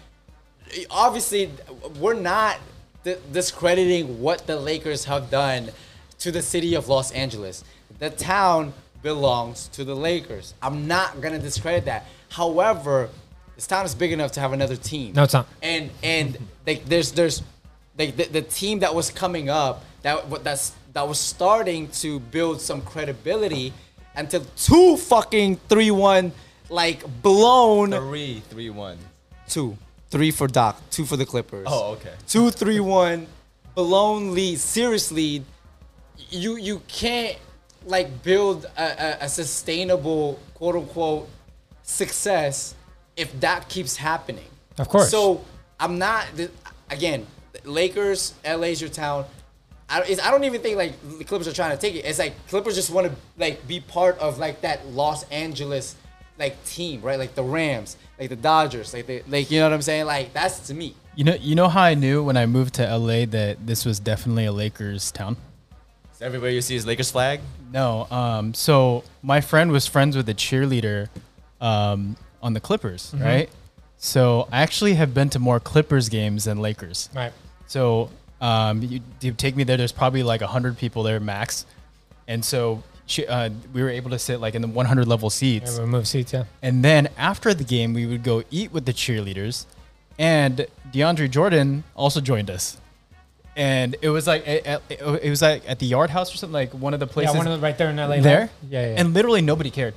Obviously, 0.89 1.51
we're 1.99 2.13
not 2.13 2.57
di- 3.03 3.17
discrediting 3.31 4.21
what 4.21 4.47
the 4.47 4.55
Lakers 4.55 5.05
have 5.05 5.29
done 5.29 5.71
to 6.19 6.31
the 6.31 6.41
city 6.41 6.73
of 6.75 6.87
Los 6.87 7.11
Angeles. 7.11 7.63
The 7.99 8.09
town 8.09 8.73
belongs 9.01 9.67
to 9.69 9.83
the 9.83 9.95
Lakers. 9.95 10.53
I'm 10.61 10.87
not 10.87 11.19
gonna 11.19 11.39
discredit 11.39 11.85
that. 11.85 12.05
However, 12.29 13.09
this 13.55 13.67
town 13.67 13.85
is 13.85 13.93
big 13.93 14.13
enough 14.13 14.31
to 14.33 14.39
have 14.39 14.53
another 14.53 14.77
team. 14.77 15.13
No, 15.13 15.23
it's 15.23 15.33
not. 15.33 15.47
And 15.61 15.91
and 16.01 16.37
like 16.65 16.85
there's 16.85 17.11
there's 17.11 17.43
like 17.99 18.15
the, 18.15 18.23
the 18.25 18.41
team 18.41 18.79
that 18.79 18.95
was 18.95 19.11
coming 19.11 19.49
up 19.49 19.83
that 20.03 20.43
that's 20.43 20.73
that 20.93 21.07
was 21.07 21.19
starting 21.19 21.87
to 22.03 22.19
build 22.19 22.61
some 22.61 22.81
credibility 22.81 23.73
until 24.15 24.45
two 24.55 24.95
fucking 24.97 25.57
three 25.67 25.91
one 25.91 26.31
like 26.69 27.03
blown. 27.21 27.91
Three, 27.91 28.41
three, 28.49 28.69
one. 28.69 28.97
two. 29.47 29.77
Three 30.09 30.29
for 30.31 30.47
Doc. 30.47 30.79
Two 30.91 31.05
for 31.05 31.17
the 31.17 31.25
Clippers. 31.25 31.65
Oh, 31.69 31.93
okay. 31.93 32.13
two 32.27 32.51
three 32.51 32.79
one 32.79 33.25
blown 33.75 34.33
lead. 34.35 34.59
Seriously 34.59 35.43
you 36.29 36.57
you 36.57 36.81
can't 36.87 37.37
like 37.85 38.23
build 38.23 38.65
a, 38.77 38.83
a, 38.83 39.17
a 39.25 39.29
sustainable 39.29 40.39
quote 40.53 40.75
unquote 40.75 41.27
success 41.81 42.75
if 43.17 43.37
that 43.39 43.67
keeps 43.69 43.95
happening. 43.97 44.45
Of 44.77 44.89
course. 44.89 45.11
so 45.11 45.43
i'm 45.79 45.99
not 45.99 46.25
the- 46.35 46.49
again 46.89 47.27
lakers 47.63 48.33
la's 48.43 48.81
your 48.81 48.89
town 48.89 49.25
I, 49.93 50.17
I 50.23 50.31
don't 50.31 50.43
even 50.43 50.61
think 50.61 50.77
like 50.77 50.93
the 51.19 51.23
clippers 51.23 51.47
are 51.47 51.53
trying 51.53 51.71
to 51.71 51.77
take 51.81 51.95
it 51.95 51.99
it's 52.05 52.19
like 52.19 52.33
clippers 52.47 52.75
just 52.75 52.89
want 52.89 53.07
to 53.07 53.13
like 53.37 53.65
be 53.67 53.79
part 53.79 54.17
of 54.19 54.39
like 54.39 54.61
that 54.61 54.85
los 54.87 55.23
angeles 55.29 55.95
like 56.39 56.63
team 56.65 57.01
right 57.01 57.19
like 57.19 57.35
the 57.35 57.43
rams 57.43 57.95
like 58.19 58.29
the 58.29 58.35
dodgers 58.35 58.93
like 58.93 59.05
the 59.05 59.21
like 59.27 59.51
you 59.51 59.59
know 59.59 59.65
what 59.67 59.73
i'm 59.73 59.81
saying 59.81 60.05
like 60.05 60.33
that's 60.33 60.59
to 60.67 60.73
me 60.73 60.95
You 61.15 61.25
know, 61.25 61.35
you 61.35 61.53
know 61.53 61.67
how 61.69 61.83
I 61.83 61.93
knew 61.93 62.23
when 62.23 62.37
I 62.37 62.47
moved 62.47 62.73
to 62.75 62.97
LA 62.97 63.25
that 63.27 63.67
this 63.67 63.85
was 63.85 63.99
definitely 63.99 64.45
a 64.45 64.51
Lakers 64.51 65.11
town. 65.11 65.37
So 66.13 66.25
everywhere 66.25 66.49
you 66.49 66.59
see 66.61 66.75
is 66.75 66.87
Lakers 66.87 67.11
flag. 67.11 67.39
No, 67.71 68.07
um, 68.09 68.55
so 68.55 69.03
my 69.21 69.39
friend 69.39 69.71
was 69.71 69.85
friends 69.85 70.17
with 70.17 70.27
a 70.29 70.33
cheerleader 70.33 71.09
um, 71.61 72.17
on 72.41 72.53
the 72.53 72.59
Clippers, 72.59 73.13
right? 73.19 73.47
So 73.97 74.47
I 74.51 74.63
actually 74.63 74.95
have 74.95 75.13
been 75.13 75.29
to 75.29 75.39
more 75.39 75.59
Clippers 75.59 76.09
games 76.09 76.45
than 76.45 76.57
Lakers. 76.57 77.09
Right. 77.13 77.31
So 77.67 78.09
um, 78.43 78.81
you, 78.83 78.99
you 79.21 79.31
take 79.31 79.55
me 79.55 79.63
there. 79.63 79.77
There's 79.77 79.93
probably 79.93 80.21
like 80.21 80.41
hundred 80.41 80.77
people 80.77 81.01
there 81.01 81.21
max, 81.21 81.65
and 82.27 82.43
so 82.43 82.83
she, 83.05 83.25
uh, 83.25 83.49
we 83.73 83.81
were 83.81 83.89
able 83.89 84.09
to 84.09 84.19
sit 84.19 84.41
like 84.41 84.53
in 84.53 84.61
the 84.61 84.67
100 84.67 85.07
level 85.07 85.29
seats. 85.29 85.75
Yeah, 85.75 85.81
remove 85.81 86.07
seats, 86.09 86.33
yeah. 86.33 86.43
And 86.61 86.83
then 86.83 87.07
after 87.17 87.53
the 87.53 87.63
game, 87.63 87.93
we 87.93 88.05
would 88.05 88.21
go 88.21 88.43
eat 88.51 88.73
with 88.73 88.85
the 88.85 88.91
cheerleaders, 88.91 89.65
and 90.19 90.67
DeAndre 90.91 91.31
Jordan 91.31 91.85
also 91.95 92.19
joined 92.19 92.49
us. 92.49 92.77
And 93.55 93.95
it 94.01 94.09
was 94.09 94.27
like 94.27 94.45
it, 94.45 94.65
it 94.89 94.99
it 94.99 95.29
was 95.29 95.41
like 95.41 95.63
at 95.65 95.79
the 95.79 95.85
Yard 95.85 96.09
House 96.09 96.33
or 96.33 96.37
something 96.37 96.53
like 96.53 96.73
one 96.73 96.93
of 96.93 96.99
the 96.99 97.07
places 97.07 97.35
yeah, 97.35 97.37
one 97.37 97.47
of 97.47 97.53
the 97.53 97.63
right 97.63 97.77
there 97.77 97.89
in 97.91 97.95
LA. 97.95 98.19
there. 98.19 98.39
Live. 98.41 98.49
Yeah, 98.69 98.87
yeah. 98.87 98.95
And 98.97 99.13
literally 99.13 99.41
nobody 99.41 99.69
cared. 99.69 99.93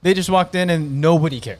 They 0.00 0.14
just 0.14 0.30
walked 0.30 0.54
in 0.54 0.70
and 0.70 1.02
nobody 1.02 1.38
cared. 1.40 1.58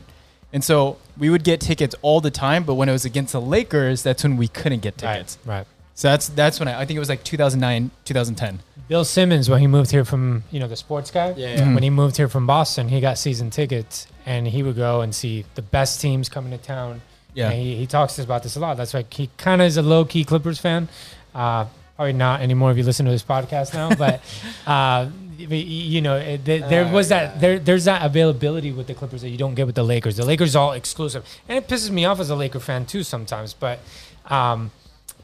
And 0.53 0.64
so 0.64 0.97
we 1.18 1.29
would 1.29 1.44
get 1.44 1.61
tickets 1.61 1.94
all 2.01 2.23
the 2.23 2.31
time, 2.31 2.64
but 2.64 2.75
when 2.77 2.88
it 2.88 2.92
was 2.92 3.05
against 3.05 3.33
the 3.33 3.40
Lakers, 3.40 4.03
that's 4.03 4.23
when 4.23 4.37
we 4.38 4.49
couldn't 4.49 4.81
get 4.81 4.97
tickets. 4.97 5.37
right, 5.44 5.59
right. 5.59 5.66
So 5.98 6.06
that's 6.06 6.28
that's 6.28 6.61
when 6.61 6.68
I, 6.68 6.80
I 6.82 6.84
think 6.84 6.96
it 6.96 7.00
was 7.00 7.08
like 7.08 7.24
2009, 7.24 7.90
2010. 8.04 8.61
Bill 8.87 9.04
Simmons, 9.04 9.50
when 9.50 9.61
he 9.61 9.66
moved 9.66 9.90
here 9.90 10.04
from, 10.04 10.44
you 10.52 10.61
know, 10.61 10.68
the 10.68 10.76
sports 10.76 11.11
guy, 11.11 11.34
Yeah, 11.37 11.56
yeah. 11.56 11.74
when 11.74 11.82
he 11.82 11.90
moved 11.90 12.16
here 12.16 12.28
from 12.28 12.46
Boston, 12.46 12.88
he 12.88 13.00
got 13.00 13.18
season 13.18 13.50
tickets 13.50 14.06
and 14.24 14.46
he 14.46 14.62
would 14.62 14.76
go 14.76 15.00
and 15.00 15.12
see 15.12 15.44
the 15.56 15.62
best 15.62 16.00
teams 16.00 16.28
coming 16.28 16.52
to 16.52 16.64
town. 16.64 17.00
Yeah. 17.34 17.50
And 17.50 17.61
he, 17.61 17.74
he 17.74 17.87
talks 17.88 18.14
to 18.14 18.22
us 18.22 18.26
about 18.26 18.44
this 18.44 18.54
a 18.54 18.61
lot. 18.61 18.76
That's 18.76 18.94
why 18.94 19.04
he 19.11 19.28
kind 19.38 19.61
of 19.61 19.66
is 19.66 19.76
a 19.76 19.82
low 19.82 20.04
key 20.04 20.22
Clippers 20.24 20.61
fan. 20.61 20.88
Uh, 21.34 21.66
probably 21.96 22.12
not 22.12 22.42
anymore 22.42 22.70
if 22.70 22.76
you 22.76 22.84
listen 22.84 23.04
to 23.06 23.11
this 23.12 23.24
podcast 23.24 23.74
now, 23.74 23.92
but, 23.96 24.20
uh, 24.68 25.08
you 25.37 26.00
know, 26.00 26.16
it, 26.16 26.44
there, 26.44 26.61
there 26.61 26.84
Oh, 26.87 26.92
was 26.92 27.11
yeah. 27.11 27.26
that, 27.26 27.40
there, 27.40 27.58
there's 27.58 27.87
that 27.87 28.06
availability 28.06 28.70
with 28.70 28.87
the 28.87 28.94
Clippers 28.94 29.22
that 29.22 29.30
you 29.30 29.37
don't 29.37 29.56
get 29.56 29.66
with 29.66 29.74
the 29.74 29.82
Lakers. 29.84 30.16
The 30.16 30.24
Lakers 30.24 30.54
are 30.54 30.66
all 30.68 30.72
exclusive. 30.74 31.26
And 31.48 31.58
it 31.58 31.66
pisses 31.66 31.90
me 31.90 32.04
off 32.04 32.20
as 32.20 32.30
a 32.30 32.37
Laker 32.37 32.61
fan 32.61 32.87
too 32.87 33.02
sometimes, 33.02 33.52
but, 33.52 33.80
um, 34.26 34.70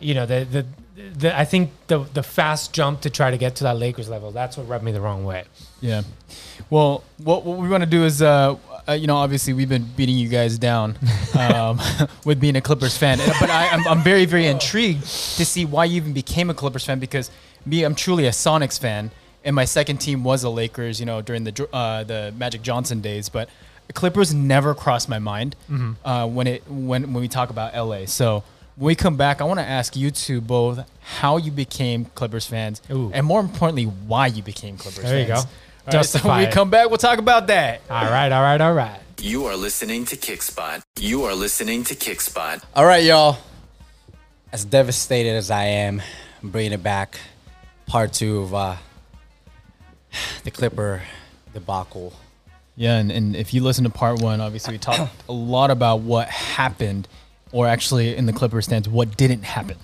you 0.00 0.14
know, 0.14 0.26
the, 0.26 0.44
the, 0.44 0.66
the, 1.18 1.38
I 1.38 1.44
think 1.44 1.70
the 1.88 1.98
the 1.98 2.22
fast 2.22 2.72
jump 2.72 3.00
to 3.00 3.10
try 3.10 3.30
to 3.30 3.36
get 3.36 3.56
to 3.56 3.64
that 3.64 3.76
Lakers 3.78 4.08
level, 4.08 4.30
that's 4.30 4.56
what 4.56 4.68
rubbed 4.68 4.84
me 4.84 4.92
the 4.92 5.00
wrong 5.00 5.24
way. 5.24 5.44
Yeah. 5.80 6.02
Well, 6.70 7.04
what, 7.18 7.44
what 7.44 7.58
we 7.58 7.68
want 7.68 7.82
to 7.82 7.90
do 7.90 8.04
is, 8.04 8.22
uh, 8.22 8.56
uh, 8.88 8.92
you 8.92 9.06
know, 9.06 9.16
obviously 9.16 9.52
we've 9.52 9.68
been 9.68 9.86
beating 9.96 10.16
you 10.16 10.28
guys 10.28 10.56
down 10.58 10.96
um, 11.38 11.80
with 12.24 12.40
being 12.40 12.56
a 12.56 12.60
Clippers 12.60 12.96
fan, 12.96 13.18
but 13.40 13.50
I, 13.50 13.68
I'm, 13.68 13.86
I'm 13.86 14.02
very, 14.02 14.24
very 14.24 14.46
intrigued 14.46 15.02
to 15.02 15.44
see 15.44 15.64
why 15.64 15.84
you 15.84 15.96
even 15.96 16.12
became 16.12 16.48
a 16.50 16.54
Clippers 16.54 16.84
fan 16.84 16.98
because 17.00 17.30
me, 17.66 17.82
I'm 17.82 17.94
truly 17.94 18.26
a 18.26 18.30
Sonics 18.30 18.78
fan, 18.78 19.10
and 19.44 19.54
my 19.54 19.64
second 19.64 19.98
team 19.98 20.24
was 20.24 20.42
the 20.42 20.50
Lakers, 20.50 21.00
you 21.00 21.06
know, 21.06 21.20
during 21.22 21.44
the 21.44 21.68
uh, 21.72 22.04
the 22.04 22.32
Magic 22.36 22.62
Johnson 22.62 23.00
days, 23.00 23.28
but 23.28 23.48
Clippers 23.92 24.32
never 24.32 24.74
crossed 24.74 25.08
my 25.08 25.18
mind 25.18 25.56
uh, 26.04 26.26
when 26.26 26.46
it 26.46 26.68
when 26.68 27.12
when 27.12 27.20
we 27.20 27.28
talk 27.28 27.50
about 27.50 27.74
LA. 27.74 28.06
So. 28.06 28.44
When 28.76 28.86
we 28.86 28.94
come 28.94 29.16
back, 29.16 29.40
I 29.40 29.44
want 29.44 29.60
to 29.60 29.64
ask 29.66 29.94
you 29.94 30.10
two 30.10 30.40
both 30.40 30.80
how 31.00 31.36
you 31.36 31.52
became 31.52 32.06
Clippers 32.06 32.46
fans, 32.46 32.82
Ooh. 32.90 33.10
and 33.14 33.24
more 33.24 33.40
importantly, 33.40 33.84
why 33.84 34.26
you 34.26 34.42
became 34.42 34.76
Clippers 34.76 35.04
There 35.04 35.20
you 35.20 35.26
fans. 35.26 35.44
go. 35.44 35.48
All 35.50 35.54
right, 35.86 35.92
so 35.92 35.98
Justify 35.98 36.28
when 36.38 36.48
we 36.48 36.52
come 36.52 36.70
back, 36.70 36.88
we'll 36.88 36.98
talk 36.98 37.18
about 37.18 37.46
that. 37.48 37.82
All 37.88 38.04
right, 38.10 38.32
all 38.32 38.42
right, 38.42 38.60
all 38.60 38.72
right. 38.72 38.98
You 39.20 39.44
are 39.46 39.56
listening 39.56 40.04
to 40.06 40.16
Kickspot. 40.16 40.82
You 40.98 41.24
are 41.24 41.34
listening 41.34 41.84
to 41.84 41.94
Kickspot. 41.94 42.64
All 42.74 42.84
right, 42.84 43.04
y'all. 43.04 43.38
As 44.52 44.64
devastated 44.64 45.30
as 45.36 45.50
I 45.50 45.64
am, 45.64 46.02
I'm 46.42 46.50
bringing 46.50 46.72
it 46.72 46.82
back. 46.82 47.18
Part 47.86 48.12
two 48.12 48.40
of 48.40 48.54
uh, 48.54 48.76
the 50.42 50.50
Clipper 50.50 51.02
debacle. 51.52 52.12
Yeah, 52.76 52.96
and, 52.98 53.12
and 53.12 53.36
if 53.36 53.54
you 53.54 53.62
listen 53.62 53.84
to 53.84 53.90
part 53.90 54.20
one, 54.20 54.40
obviously 54.40 54.74
we 54.74 54.78
talked 54.78 55.12
a 55.28 55.32
lot 55.32 55.70
about 55.70 56.00
what 56.00 56.28
happened, 56.28 57.06
or 57.54 57.66
actually 57.68 58.14
in 58.16 58.26
the 58.26 58.32
Clippers 58.32 58.66
stance, 58.66 58.86
what 58.88 59.16
didn't 59.16 59.44
happen. 59.44 59.76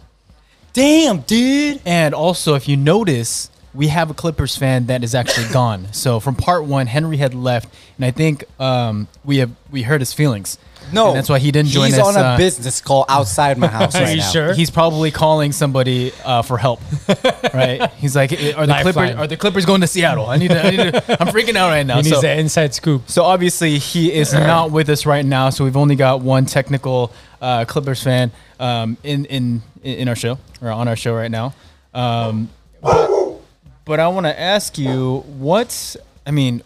Damn, 0.72 1.20
dude. 1.20 1.80
And 1.86 2.14
also, 2.14 2.54
if 2.54 2.68
you 2.68 2.76
notice, 2.76 3.50
we 3.72 3.88
have 3.88 4.10
a 4.10 4.14
Clippers 4.14 4.56
fan 4.56 4.86
that 4.86 5.02
is 5.02 5.14
actually 5.14 5.48
gone. 5.52 5.92
So 5.92 6.20
from 6.20 6.34
part 6.34 6.64
one, 6.64 6.86
Henry 6.86 7.16
had 7.16 7.34
left, 7.34 7.72
and 7.96 8.04
I 8.04 8.10
think 8.10 8.44
um, 8.60 9.08
we 9.24 9.38
have 9.38 9.50
we 9.70 9.82
hurt 9.82 10.00
his 10.00 10.12
feelings. 10.12 10.58
No, 10.92 11.08
And 11.08 11.16
that's 11.18 11.28
why 11.28 11.38
he 11.38 11.52
didn't 11.52 11.68
join 11.70 11.86
He's 11.90 11.98
us. 11.98 12.08
He's 12.08 12.16
on 12.16 12.24
a 12.24 12.28
uh, 12.28 12.36
business 12.36 12.80
call 12.80 13.04
outside 13.08 13.58
my 13.58 13.68
house 13.68 13.94
Are 13.96 14.02
right 14.02 14.10
you 14.16 14.22
now. 14.22 14.30
sure? 14.30 14.54
He's 14.54 14.70
probably 14.70 15.12
calling 15.12 15.52
somebody 15.52 16.10
uh, 16.24 16.42
for 16.42 16.58
help, 16.58 16.80
right? 17.54 17.90
He's 17.98 18.16
like, 18.16 18.32
"Are 18.32 18.66
the 18.66 18.78
Clippers 18.82 19.14
are 19.16 19.26
the 19.28 19.36
Clippers 19.36 19.66
going 19.66 19.82
to 19.82 19.86
Seattle? 19.86 20.26
I 20.26 20.36
need 20.38 20.48
to. 20.48 20.66
I 20.66 20.70
need 20.70 20.76
to 20.92 21.22
I'm 21.22 21.28
freaking 21.28 21.54
out 21.54 21.68
right 21.68 21.86
now." 21.86 21.96
He 21.96 22.02
needs 22.02 22.14
So- 22.16 22.20
the 22.22 22.36
inside 22.36 22.74
scoop. 22.74 23.08
So 23.08 23.22
obviously 23.24 23.78
he 23.78 24.12
is 24.12 24.32
not 24.52 24.70
with 24.72 24.88
us 24.88 25.06
right 25.06 25.24
now. 25.24 25.50
So 25.50 25.64
we've 25.64 25.76
only 25.76 25.96
got 25.96 26.22
one 26.22 26.46
technical 26.46 27.12
uh, 27.40 27.64
Clippers 27.66 28.02
fan 28.02 28.30
um, 28.58 28.96
in 29.02 29.24
in 29.26 29.62
in 29.82 30.08
our 30.08 30.16
show 30.16 30.38
or 30.60 30.70
on 30.70 30.88
our 30.88 30.96
show 30.96 31.14
right 31.14 31.30
now. 31.30 31.54
Um, 31.94 32.48
but, 32.82 33.40
but 33.84 34.00
I 34.00 34.08
want 34.08 34.26
to 34.26 34.38
ask 34.38 34.78
you, 34.78 35.24
what's? 35.38 35.96
I 36.26 36.30
mean, 36.30 36.62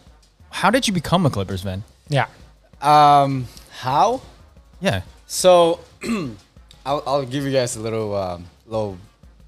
how 0.50 0.70
did 0.70 0.86
you 0.86 0.92
become 0.92 1.26
a 1.26 1.30
Clippers 1.30 1.62
fan? 1.62 1.84
Yeah. 2.08 2.26
Um, 2.82 3.46
how? 3.70 4.20
Yeah. 4.80 5.02
So, 5.26 5.80
I'll, 6.84 7.02
I'll 7.06 7.24
give 7.24 7.44
you 7.44 7.52
guys 7.52 7.76
a 7.76 7.80
little 7.80 8.14
um, 8.14 8.46
little 8.66 8.98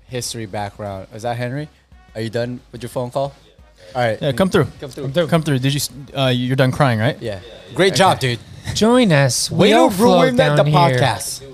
history 0.06 0.46
background. 0.46 1.08
Is 1.14 1.22
that 1.22 1.36
Henry? 1.36 1.68
Are 2.14 2.20
you 2.22 2.30
done 2.30 2.60
with 2.72 2.82
your 2.82 2.88
phone 2.88 3.10
call? 3.10 3.34
All 3.94 4.02
right. 4.02 4.20
Yeah, 4.20 4.32
come 4.32 4.48
through. 4.48 4.66
Come 4.80 4.90
through. 4.90 5.26
Come 5.28 5.42
through. 5.42 5.58
Did 5.58 5.74
you? 5.74 5.80
Uh, 6.16 6.28
you're 6.28 6.56
done 6.56 6.72
crying, 6.72 6.98
right? 6.98 7.20
Yeah. 7.20 7.40
Great 7.74 7.94
job, 7.94 8.18
dude. 8.18 8.38
Join 8.74 9.12
us. 9.12 9.50
Way 9.50 9.68
We 9.68 9.70
to 9.70 9.76
all 9.78 9.90
float 9.90 10.22
ruin 10.22 10.36
the, 10.36 10.42
down 10.42 10.56
the 10.56 10.64
here. 10.64 10.72
podcast. 10.98 11.42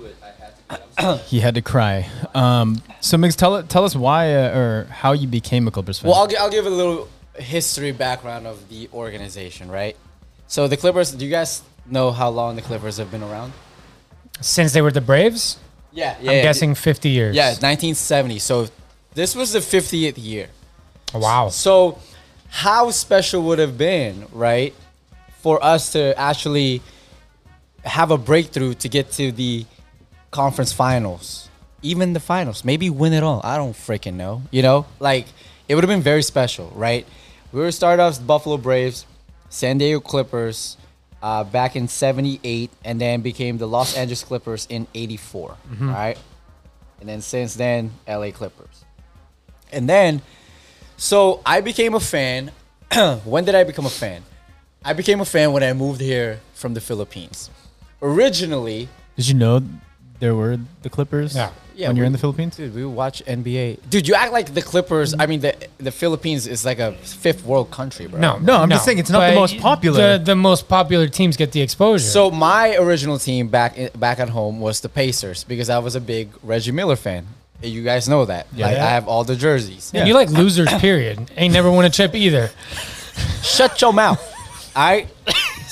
He 1.25 1.39
had 1.39 1.55
to 1.55 1.61
cry. 1.61 2.07
Um, 2.35 2.81
so 3.01 3.17
Migs, 3.17 3.35
tell 3.35 3.61
tell 3.63 3.83
us 3.83 3.95
why 3.95 4.33
uh, 4.35 4.57
or 4.57 4.87
how 4.89 5.11
you 5.11 5.27
became 5.27 5.67
a 5.67 5.71
Clippers 5.71 5.99
fan. 5.99 6.09
Well, 6.11 6.19
I'll, 6.19 6.29
I'll 6.39 6.49
give 6.51 6.65
a 6.65 6.69
little 6.69 7.09
history 7.35 7.91
background 7.91 8.45
of 8.47 8.69
the 8.69 8.87
organization, 8.93 9.69
right? 9.71 9.97
So 10.47 10.67
the 10.67 10.77
Clippers. 10.77 11.11
Do 11.11 11.25
you 11.25 11.31
guys 11.31 11.63
know 11.87 12.11
how 12.11 12.29
long 12.29 12.55
the 12.55 12.61
Clippers 12.61 12.97
have 12.97 13.09
been 13.11 13.23
around? 13.23 13.53
Since 14.39 14.73
they 14.73 14.81
were 14.81 14.91
the 14.91 15.01
Braves, 15.01 15.57
Yeah, 15.91 16.15
yeah. 16.21 16.31
I'm 16.31 16.41
guessing 16.43 16.75
50 16.75 17.09
years. 17.09 17.35
Yeah, 17.35 17.47
1970. 17.49 18.39
So 18.39 18.67
this 19.13 19.35
was 19.35 19.51
the 19.53 19.59
50th 19.59 20.13
year. 20.17 20.49
Wow. 21.13 21.49
So, 21.49 21.99
how 22.49 22.91
special 22.91 23.41
would 23.43 23.59
have 23.59 23.77
been, 23.77 24.25
right, 24.31 24.73
for 25.41 25.63
us 25.63 25.91
to 25.93 26.17
actually 26.19 26.81
have 27.83 28.11
a 28.11 28.17
breakthrough 28.17 28.73
to 28.75 28.89
get 28.89 29.11
to 29.13 29.31
the 29.31 29.65
conference 30.31 30.73
finals, 30.73 31.49
even 31.81 32.13
the 32.13 32.19
finals, 32.19 32.63
maybe 32.65 32.89
win 32.89 33.13
it 33.13 33.23
all. 33.23 33.41
I 33.43 33.57
don't 33.57 33.73
freaking 33.73 34.15
know. 34.15 34.43
You 34.51 34.61
know, 34.61 34.85
like 34.99 35.25
it 35.67 35.75
would 35.75 35.83
have 35.83 35.89
been 35.89 36.01
very 36.01 36.23
special, 36.23 36.71
right? 36.75 37.05
We 37.51 37.61
were 37.61 37.71
started 37.71 38.01
off 38.01 38.11
as 38.11 38.19
Buffalo 38.19 38.57
Braves, 38.57 39.05
San 39.49 39.77
Diego 39.77 39.99
Clippers. 39.99 40.77
Uh, 41.21 41.41
back 41.45 41.77
in 41.77 41.87
78 41.87 42.69
and 42.83 42.99
then 42.99 43.21
became 43.21 43.57
the 43.57 43.65
los 43.65 43.95
angeles 43.95 44.25
clippers 44.25 44.67
in 44.69 44.85
84 44.93 45.51
all 45.51 45.87
right 45.87 46.17
and 46.99 47.07
then 47.07 47.21
since 47.21 47.55
then 47.55 47.91
la 48.05 48.29
clippers 48.31 48.83
and 49.71 49.87
then 49.87 50.21
so 50.97 51.41
I 51.45 51.61
became 51.61 51.95
a 51.95 51.99
fan. 51.99 52.51
when 53.25 53.43
did 53.45 53.55
I 53.55 53.63
become 53.63 53.85
a 53.85 53.89
fan? 53.89 54.23
I 54.85 54.93
became 54.93 55.21
a 55.21 55.25
fan 55.25 55.51
when 55.51 55.63
I 55.63 55.73
moved 55.73 56.01
here 56.01 56.39
from 56.53 56.73
the 56.73 56.81
Philippines. 56.81 57.49
Originally, 58.03 58.89
Did 59.15 59.27
you 59.29 59.33
know 59.35 59.61
there 60.19 60.35
were 60.35 60.57
the 60.81 60.89
Clippers? 60.89 61.35
Yeah. 61.35 61.49
Yeah, 61.75 61.87
When 61.87 61.95
you're 61.95 62.03
we- 62.03 62.07
in 62.07 62.11
the 62.13 62.19
Philippines. 62.19 62.55
dude, 62.55 62.75
we 62.75 62.85
watch 62.85 63.23
NBA. 63.25 63.79
Dude, 63.89 64.07
you 64.07 64.13
act 64.13 64.31
like 64.31 64.53
the 64.53 64.61
Clippers. 64.61 65.15
I 65.17 65.25
mean, 65.25 65.39
the 65.39 65.55
the 65.79 65.89
Philippines 65.91 66.45
is 66.45 66.63
like 66.65 66.77
a 66.77 66.91
fifth 67.23 67.43
world 67.43 67.71
country, 67.71 68.05
bro. 68.05 68.19
No, 68.19 68.37
No, 68.37 68.57
I'm 68.61 68.69
just 68.69 68.85
saying 68.85 68.99
it's 68.99 69.09
not 69.09 69.27
the 69.27 69.33
most 69.35 69.57
popular. 69.57 70.17
The, 70.19 70.23
the 70.23 70.35
most 70.35 70.67
popular 70.67 71.07
teams 71.07 71.35
get 71.35 71.51
the 71.51 71.61
exposure. 71.61 72.05
So 72.05 72.29
my 72.29 72.75
original 72.77 73.17
team 73.17 73.47
back 73.47 73.75
in, 73.75 73.89
back 73.97 74.19
at 74.19 74.29
home 74.29 74.59
was 74.59 74.81
the 74.81 74.89
Pacers 74.89 75.43
because 75.45 75.67
I 75.71 75.79
was 75.79 75.95
a 75.95 76.01
big 76.01 76.29
Reggie 76.43 76.71
Miller 76.71 76.95
fan. 76.95 77.25
You 77.63 77.81
guys 77.81 78.07
know 78.07 78.25
that. 78.25 78.45
Yeah. 78.53 78.67
Like, 78.67 78.75
Yeah. 78.77 78.85
I 78.85 78.89
have 78.89 79.07
all 79.07 79.23
the 79.23 79.35
jerseys. 79.35 79.91
And 79.95 80.07
you 80.07 80.13
like 80.13 80.29
losers, 80.29 80.69
period. 80.79 81.31
Ain't 81.37 81.53
never 81.53 81.71
won 81.71 81.85
a 81.85 81.89
chip 81.89 82.13
either. 82.13 82.51
Shut 83.41 83.81
your 83.81 83.93
mouth. 83.93 84.21
All 84.75 84.83
right. 84.91 85.07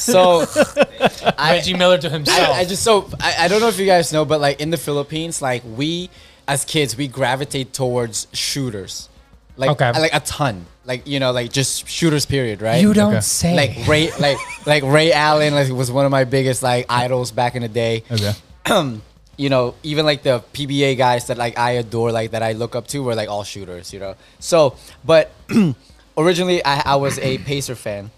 So 0.02 0.46
I, 1.38 1.52
Reggie 1.54 1.74
Miller 1.76 1.98
to 2.00 2.10
himself. 2.10 2.50
I, 2.50 2.62
I 2.62 2.66
just 2.66 2.84
so 2.84 3.08
I, 3.20 3.46
I 3.46 3.48
don't 3.48 3.62
know 3.62 3.68
if 3.68 3.78
you 3.80 3.86
guys 3.86 4.12
know, 4.12 4.26
but 4.26 4.42
like 4.42 4.60
in 4.60 4.70
the 4.72 4.78
Philippines, 4.78 5.42
like 5.42 5.64
we 5.66 6.10
as 6.48 6.66
kids 6.66 6.98
we 6.98 7.08
gravitate 7.08 7.72
towards 7.74 8.28
shooters, 8.34 9.10
like 9.58 9.70
Okay. 9.72 9.92
like 10.00 10.14
a 10.14 10.20
ton, 10.22 10.66
like 10.86 11.06
you 11.08 11.20
know, 11.20 11.32
like 11.32 11.52
just 11.52 11.88
shooters. 11.88 12.26
Period. 12.26 12.62
Right. 12.62 12.82
you 12.82 12.94
don't 12.94 13.12
Okay. 13.14 13.22
say. 13.22 13.56
like 13.56 13.88
Ray, 13.88 14.10
like 14.20 14.38
like 14.66 14.84
Ray 14.84 15.14
Allen, 15.14 15.54
like 15.54 15.70
was 15.72 15.92
one 15.92 16.06
of 16.06 16.12
my 16.12 16.24
biggest 16.24 16.64
like 16.64 16.88
idols 16.90 17.32
back 17.32 17.56
in 17.56 17.62
the 17.62 17.70
day. 17.70 18.04
Okay. 18.10 18.34
Um, 18.66 19.02
you 19.38 19.50
know, 19.50 19.76
even 19.84 20.06
like 20.06 20.24
the 20.24 20.44
PBA 20.54 20.98
guys 20.98 21.28
that 21.28 21.38
like 21.38 21.58
I 21.58 21.72
adore, 21.72 22.12
like 22.12 22.32
that 22.32 22.42
I 22.44 22.52
look 22.54 22.76
up 22.76 22.88
to, 22.88 23.02
were 23.04 23.16
like 23.16 23.30
all 23.30 23.44
shooters. 23.44 23.94
You 23.94 24.00
know, 24.00 24.16
so 24.40 24.76
but 25.06 25.32
originally 26.18 26.64
I, 26.66 26.94
I 26.94 26.96
was 26.96 27.20
a 27.20 27.38
Pacer 27.40 27.76
fan 27.76 28.12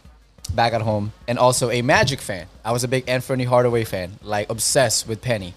back 0.53 0.73
at 0.73 0.82
home 0.82 1.13
and 1.27 1.39
also 1.39 1.69
a 1.69 1.82
Magic 1.82 2.19
fan. 2.21 2.47
I 2.63 2.71
was 2.71 2.84
a 2.84 2.88
big 2.88 3.08
Anthony 3.08 3.43
Hardaway 3.43 3.84
fan, 3.86 4.19
like 4.23 4.49
obsessed 4.49 5.08
with 5.08 5.21
Penny. 5.21 5.53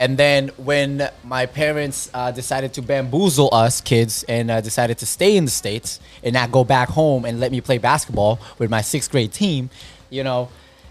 And 0.00 0.16
then 0.18 0.48
when 0.56 1.08
my 1.22 1.46
parents 1.46 2.10
uh, 2.12 2.32
decided 2.32 2.72
to 2.74 2.82
bamboozle 2.82 3.50
us 3.52 3.80
kids 3.80 4.24
and 4.24 4.50
uh, 4.50 4.60
decided 4.60 4.98
to 4.98 5.06
stay 5.06 5.36
in 5.36 5.44
the 5.44 5.50
states 5.50 6.00
and 6.24 6.34
not 6.34 6.50
go 6.50 6.64
back 6.64 6.88
home 6.88 7.24
and 7.24 7.38
let 7.38 7.52
me 7.52 7.60
play 7.60 7.78
basketball 7.78 8.40
with 8.58 8.68
my 8.68 8.80
sixth 8.80 9.12
grade 9.12 9.32
team, 9.32 9.70
you 10.10 10.24
know, 10.24 10.48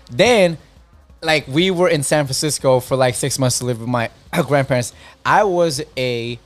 then 0.10 0.58
like 1.22 1.48
we 1.48 1.72
were 1.72 1.90
in 1.90 2.04
San 2.04 2.26
Francisco 2.26 2.80
for 2.80 2.96
like 2.96 3.16
six 3.16 3.38
months 3.38 3.60
to 3.60 3.66
live 3.66 3.80
with 3.82 3.90
my 3.90 4.10
grandparents. 4.48 4.94
I 5.26 5.44
was 5.44 5.82
a 5.98 6.40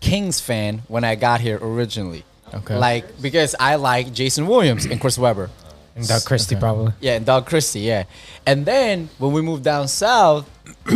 Kings 0.00 0.40
fan 0.40 0.82
when 0.88 1.04
I 1.04 1.14
got 1.14 1.40
here 1.40 1.58
originally. 1.62 2.24
Okay. 2.54 2.76
Like 2.76 3.20
because 3.20 3.54
I 3.58 3.74
like 3.76 4.12
Jason 4.12 4.46
Williams 4.46 4.84
and 4.86 5.00
Chris 5.00 5.18
Webber. 5.18 5.50
and 5.96 6.06
Doug 6.06 6.24
Christie, 6.24 6.54
Okay. 6.54 6.60
probably. 6.60 6.92
Yeah, 7.00 7.14
and 7.16 7.24
Doug 7.26 7.46
Christie, 7.46 7.80
yeah. 7.80 8.04
And 8.46 8.64
then 8.66 9.08
when 9.18 9.32
we 9.32 9.40
moved 9.42 9.64
down 9.64 9.88
south, 9.88 10.48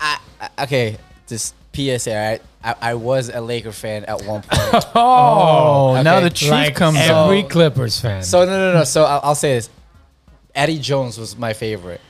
I, 0.00 0.18
I 0.40 0.64
okay, 0.64 0.96
just 1.26 1.54
PSA, 1.74 2.10
all 2.16 2.30
right? 2.30 2.42
I, 2.64 2.74
I 2.90 2.94
was 2.94 3.28
a 3.28 3.40
Laker 3.40 3.70
fan 3.72 4.04
at 4.06 4.22
one 4.24 4.42
point. 4.42 4.84
Oh, 4.94 6.00
now 6.02 6.20
the 6.20 6.30
truth 6.30 6.50
Like 6.50 6.74
comes 6.74 6.98
every 6.98 7.42
out. 7.42 7.50
Clippers 7.50 8.00
fan. 8.00 8.22
so 8.22 8.44
no, 8.44 8.50
no, 8.72 8.78
no. 8.78 8.84
So 8.84 9.04
I'll, 9.04 9.20
I'll 9.22 9.34
say 9.34 9.54
this: 9.54 9.70
Eddie 10.54 10.78
Jones 10.78 11.18
was 11.18 11.36
my 11.38 11.52
favorite. 11.52 12.00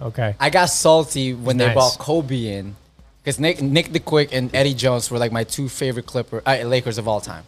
okay. 0.00 0.34
I 0.38 0.50
got 0.50 0.66
salty 0.66 1.32
when 1.32 1.56
they 1.56 1.66
Nice. 1.66 1.74
brought 1.74 1.98
Kobe 1.98 2.46
in 2.58 2.76
because 3.22 3.40
Nick 3.40 3.62
Nick 3.62 3.92
the 3.92 4.00
Quick 4.00 4.30
and 4.34 4.54
Eddie 4.54 4.74
Jones 4.74 5.10
were 5.10 5.18
like 5.18 5.32
my 5.32 5.44
two 5.44 5.68
favorite 5.68 6.04
Clipper 6.06 6.42
uh, 6.44 6.56
Lakers 6.64 6.98
of 6.98 7.08
all 7.08 7.20
time. 7.20 7.44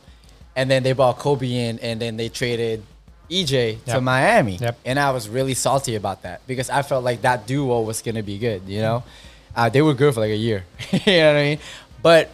And 0.57 0.71
then 0.71 0.83
they 0.83 0.95
bought 0.95 1.19
Kobe 1.19 1.69
in, 1.69 1.79
and 1.81 2.01
then 2.01 2.16
they 2.16 2.31
traded 2.31 2.83
EJ 3.31 3.85
to 3.85 4.01
Miami. 4.01 4.57
Yep. 4.57 4.79
And 4.85 4.99
I 4.99 5.11
was 5.11 5.29
really 5.29 5.55
salty 5.55 5.95
about 5.97 6.23
that 6.23 6.47
because 6.47 6.71
I 6.71 6.83
felt 6.83 7.05
like 7.05 7.23
that 7.23 7.47
duo 7.47 7.83
was 7.83 8.03
gonna 8.03 8.23
be 8.23 8.38
good. 8.38 8.62
You 8.66 8.81
know, 8.81 9.05
uh, 9.55 9.69
they 9.69 9.83
were 9.83 9.95
good 9.95 10.14
for 10.14 10.21
like 10.21 10.31
a 10.31 10.37
year. 10.37 10.64
you 10.92 10.99
know 11.07 11.33
what 11.33 11.38
I 11.38 11.42
mean? 11.42 11.59
But 12.03 12.31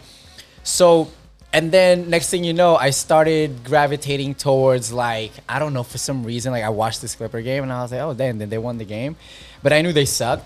so. 0.63 1.09
And 1.55 1.71
then 1.71 2.09
next 2.09 2.31
thing 2.31 2.43
you 2.43 2.53
know, 2.53 2.75
I 2.75 2.89
started 2.89 3.63
gravitating 3.63 4.33
towards 4.33 4.91
like 4.91 5.31
I 5.47 5.59
don't 5.59 5.71
know 5.71 5.83
for 5.83 5.99
some 5.99 6.23
reason 6.23 6.51
like 6.51 6.63
I 6.63 6.69
watched 6.69 6.99
this 6.99 7.13
Clipper 7.13 7.41
game 7.41 7.61
and 7.61 7.71
I 7.71 7.83
was 7.83 7.91
like, 7.91 8.01
oh 8.01 8.15
damn, 8.15 8.39
then 8.39 8.49
they 8.49 8.57
won 8.57 8.79
the 8.79 8.85
game, 8.85 9.15
but 9.61 9.71
I 9.71 9.83
knew 9.83 9.93
they 9.93 10.05
sucked. 10.05 10.45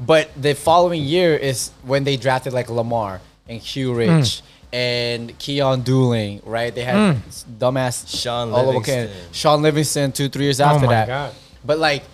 But 0.00 0.30
the 0.40 0.54
following 0.54 1.04
year 1.04 1.36
is 1.36 1.70
when 1.84 2.02
they 2.02 2.16
drafted 2.16 2.52
like 2.52 2.68
Lamar 2.68 3.20
and 3.48 3.60
Q 3.60 3.94
Rich 3.94 4.42
and 4.72 5.38
Keyon 5.38 5.82
Dooling, 5.82 6.40
right? 6.44 6.74
They 6.74 6.84
had 6.84 7.14
hmm. 7.14 7.20
dumbass 7.58 8.08
Shaun 8.08 8.50
oh, 8.50 8.56
all 8.56 8.66
Livingston. 8.66 9.10
Shaun 9.32 9.62
Livingston 9.62 10.12
two 10.12 10.28
three 10.28 10.44
years 10.44 10.60
Oh 10.60 10.64
after 10.66 10.86
my 10.86 10.92
that. 10.92 11.06
God. 11.06 11.34
But 11.64 11.78
like 11.78 12.04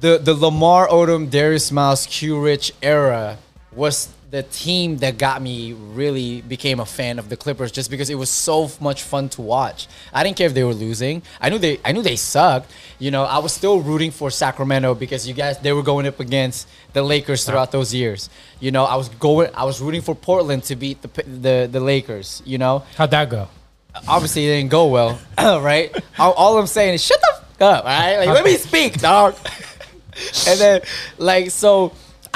the 0.00 0.18
the 0.18 0.34
Lamar 0.34 0.88
Odom, 0.88 1.30
Darius 1.30 1.72
Miles, 1.72 2.06
Q 2.06 2.40
Rich 2.40 2.72
era 2.82 3.38
was 3.72 4.08
the 4.30 4.42
team 4.42 4.98
that 4.98 5.16
got 5.16 5.40
me 5.40 5.72
really 5.72 6.42
became 6.42 6.80
a 6.80 6.84
fan 6.86 7.18
of 7.18 7.30
the 7.30 7.36
Clippers 7.36 7.72
just 7.72 7.90
because 7.90 8.10
it 8.10 8.16
was 8.16 8.28
so 8.28 8.70
much 8.78 9.02
fun 9.02 9.30
to 9.30 9.40
watch. 9.40 9.88
I 10.12 10.22
didn't 10.22 10.36
care 10.36 10.46
if 10.46 10.54
they 10.54 10.64
were 10.64 10.74
losing. 10.74 11.22
I 11.40 11.48
knew 11.48 11.58
they 11.58 11.80
I 11.84 11.92
knew 11.92 12.02
they 12.02 12.16
sucked. 12.16 12.70
You 12.98 13.10
know, 13.10 13.24
I 13.24 13.38
was 13.38 13.52
still 13.52 13.80
rooting 13.80 14.10
for 14.10 14.30
Sacramento 14.30 14.94
because 14.94 15.26
you 15.26 15.32
guys 15.32 15.58
they 15.58 15.72
were 15.72 15.82
going 15.82 16.06
up 16.06 16.20
against 16.20 16.68
the 16.92 17.02
Lakers 17.02 17.44
throughout 17.44 17.72
those 17.72 17.94
years. 17.94 18.28
You 18.60 18.70
know, 18.70 18.84
I 18.84 18.96
was 18.96 19.08
going 19.08 19.50
I 19.54 19.64
was 19.64 19.80
rooting 19.80 20.02
for 20.02 20.14
Portland 20.14 20.64
to 20.64 20.76
beat 20.76 21.00
the 21.00 21.08
the 21.22 21.68
the 21.70 21.80
Lakers, 21.80 22.42
you 22.44 22.58
know 22.58 22.84
How'd 22.96 23.10
that 23.12 23.30
go? 23.30 23.48
obviously 24.06 24.46
it 24.46 24.56
didn't 24.56 24.70
go 24.70 24.86
well, 24.86 25.18
right? 25.38 25.90
All, 26.18 26.32
all 26.32 26.58
I'm 26.58 26.66
saying 26.66 26.94
is 26.94 27.02
shut 27.04 27.20
the 27.20 27.32
f- 27.34 27.62
up, 27.62 27.84
all 27.84 27.90
right? 27.90 28.18
Like 28.18 28.28
let 28.28 28.44
me 28.44 28.56
speak, 28.56 29.00
dog. 29.00 29.34
and 30.46 30.60
then 30.60 30.80
like 31.16 31.50
so, 31.50 31.92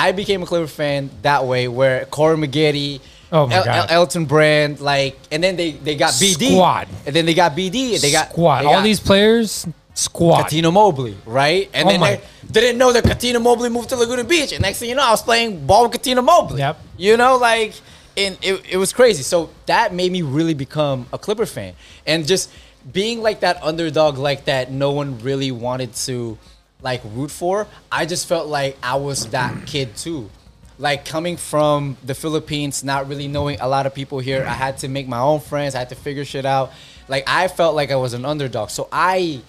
I 0.08 0.12
became 0.12 0.42
a 0.42 0.46
Clipper 0.46 0.66
fan 0.66 1.10
that 1.22 1.44
way, 1.44 1.68
where 1.68 2.04
Corey 2.06 2.36
Maggette, 2.36 3.00
Oh 3.30 3.46
my 3.46 3.54
El- 3.56 3.64
God. 3.64 3.90
El- 3.90 3.96
Elton 4.00 4.24
Brand, 4.26 4.80
like, 4.80 5.18
and 5.30 5.42
then 5.42 5.56
they 5.56 5.70
they 5.72 5.96
got 5.96 6.12
BD, 6.12 6.52
Squad. 6.52 6.88
and 7.06 7.14
then 7.16 7.24
they 7.26 7.34
got 7.34 7.52
BD, 7.56 7.94
and 7.94 8.00
they 8.02 8.10
got 8.12 8.30
squad. 8.30 8.60
they 8.62 8.66
All 8.66 8.74
got 8.74 8.82
these 8.84 9.00
players, 9.00 9.66
squad. 9.94 10.44
Cuttino 10.44 10.70
Mobley, 10.72 11.16
right? 11.24 11.70
And 11.72 11.88
Oh 11.88 11.90
then 11.92 12.00
my- 12.00 12.20
they 12.50 12.60
didn't 12.60 12.78
know 12.78 12.92
that 12.92 13.04
Cuttino 13.04 13.40
Mobley 13.40 13.70
moved 13.70 13.88
to 13.90 13.96
Laguna 13.96 14.24
Beach, 14.24 14.52
and 14.52 14.60
next 14.60 14.78
thing 14.80 14.90
you 14.90 14.94
know, 14.96 15.04
I 15.06 15.10
was 15.10 15.22
playing 15.22 15.66
ball 15.66 15.88
with 15.88 15.92
Cuttino 16.00 16.22
Mobley. 16.22 16.58
Yep. 16.58 16.78
You 16.98 17.16
know, 17.16 17.36
like, 17.36 17.72
and 18.16 18.36
it, 18.42 18.60
it 18.72 18.76
was 18.76 18.92
crazy. 18.92 19.22
So 19.22 19.48
that 19.66 19.94
made 19.94 20.12
me 20.12 20.20
really 20.22 20.52
become 20.54 21.06
a 21.12 21.18
Clipper 21.18 21.46
fan, 21.46 21.72
and 22.06 22.26
just 22.26 22.50
being 22.92 23.22
like 23.22 23.40
that 23.40 23.62
underdog, 23.62 24.18
like 24.18 24.44
that, 24.46 24.70
no 24.70 24.90
one 24.90 25.18
really 25.20 25.50
wanted 25.52 25.94
to 25.94 26.36
like 26.82 27.00
root 27.14 27.30
for. 27.30 27.66
I 27.90 28.06
just 28.06 28.26
felt 28.28 28.48
like 28.48 28.76
I 28.82 28.96
was 28.96 29.26
that 29.28 29.66
kid 29.66 29.96
too. 29.96 30.30
like 30.78 31.04
coming 31.04 31.36
from 31.36 31.96
the 32.04 32.14
Philippines, 32.14 32.82
not 32.82 33.08
really 33.08 33.28
knowing 33.28 33.60
a 33.60 33.68
lot 33.68 33.86
of 33.86 33.94
people 33.94 34.18
here, 34.18 34.44
I 34.44 34.54
had 34.54 34.78
to 34.78 34.88
make 34.88 35.06
my 35.06 35.20
own 35.20 35.40
friends. 35.40 35.74
I 35.74 35.78
had 35.78 35.90
to 35.90 35.94
figure 35.94 36.24
shit 36.24 36.44
out. 36.44 36.72
Like 37.08 37.24
I 37.28 37.48
felt 37.48 37.74
like 37.76 37.90
I 37.90 37.96
was 37.96 38.14
an 38.14 38.24
underdog, 38.24 38.70
so 38.70 38.88
I 38.90 39.42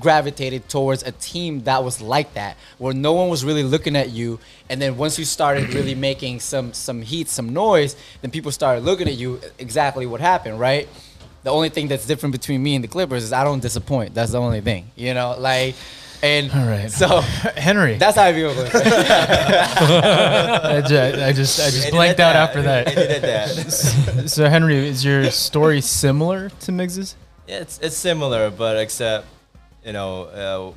gravitated 0.00 0.68
towards 0.68 1.04
a 1.04 1.12
team 1.12 1.62
that 1.64 1.84
was 1.84 2.00
like 2.00 2.34
that, 2.34 2.56
where 2.78 2.92
no 2.92 3.12
one 3.12 3.28
was 3.28 3.44
really 3.44 3.62
looking 3.62 3.94
at 3.96 4.10
you. 4.10 4.40
And 4.68 4.82
then 4.82 4.96
once 4.96 5.18
you 5.18 5.24
started 5.24 5.72
really 5.72 5.94
making 6.10 6.40
some 6.40 6.72
some 6.72 7.00
heat, 7.00 7.28
some 7.28 7.52
noise, 7.54 7.96
then 8.20 8.30
people 8.30 8.52
started 8.52 8.84
looking 8.84 9.08
at 9.08 9.14
you. 9.14 9.40
Exactly 9.58 10.06
what 10.06 10.20
happened, 10.20 10.58
right? 10.60 10.88
The 11.44 11.50
only 11.50 11.68
thing 11.68 11.88
that's 11.88 12.06
different 12.06 12.32
between 12.32 12.62
me 12.62 12.74
and 12.74 12.82
the 12.82 12.88
Clippers 12.88 13.22
is 13.22 13.32
I 13.32 13.44
don't 13.44 13.60
disappoint. 13.60 14.14
That's 14.14 14.32
the 14.32 14.40
only 14.40 14.62
thing, 14.62 14.90
you 14.96 15.12
know. 15.14 15.36
Like, 15.38 15.74
and 16.22 16.50
All 16.52 16.66
right. 16.66 16.90
so 16.90 17.20
Henry. 17.56 17.96
that's 17.96 18.16
how 18.16 18.24
I 18.24 18.32
feel. 18.32 18.50
I 19.70 20.80
just, 20.86 21.18
I 21.18 21.32
just, 21.32 21.60
I 21.60 21.70
just 21.70 21.90
blanked 21.90 22.20
out 22.20 22.36
after 22.36 22.62
that. 22.62 22.86
that. 22.94 24.24
So 24.28 24.48
Henry, 24.48 24.76
is 24.88 25.04
your 25.04 25.30
story 25.30 25.80
similar 25.80 26.48
to 26.60 26.72
Miggs's? 26.72 27.16
Yeah, 27.46 27.58
it's 27.60 27.78
it's 27.80 27.96
similar, 27.96 28.50
but 28.50 28.78
except, 28.78 29.26
you 29.84 29.92
know, 29.92 30.22
uh, 30.24 30.72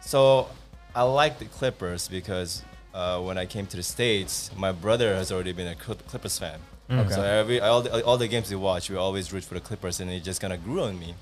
so 0.00 0.48
I 0.94 1.02
like 1.02 1.38
the 1.38 1.44
Clippers 1.46 2.08
because 2.08 2.62
uh, 2.94 3.20
when 3.20 3.38
I 3.38 3.46
came 3.46 3.66
to 3.66 3.76
the 3.76 3.82
states, 3.82 4.50
my 4.56 4.72
brother 4.72 5.14
has 5.14 5.30
already 5.30 5.52
been 5.52 5.68
a 5.68 5.76
Cl- 5.80 5.98
Clippers 6.08 6.38
fan. 6.38 6.58
Okay. 6.90 7.10
So 7.14 7.22
every 7.22 7.60
all 7.60 7.82
the, 7.82 8.04
all 8.04 8.18
the 8.18 8.28
games 8.28 8.50
we 8.50 8.56
watch, 8.56 8.90
we 8.90 8.96
always 8.96 9.32
root 9.32 9.44
for 9.44 9.54
the 9.54 9.60
Clippers, 9.60 10.00
and 10.00 10.10
it 10.10 10.24
just 10.24 10.40
kind 10.40 10.52
of 10.52 10.62
grew 10.64 10.82
on 10.82 10.98
me. 10.98 11.14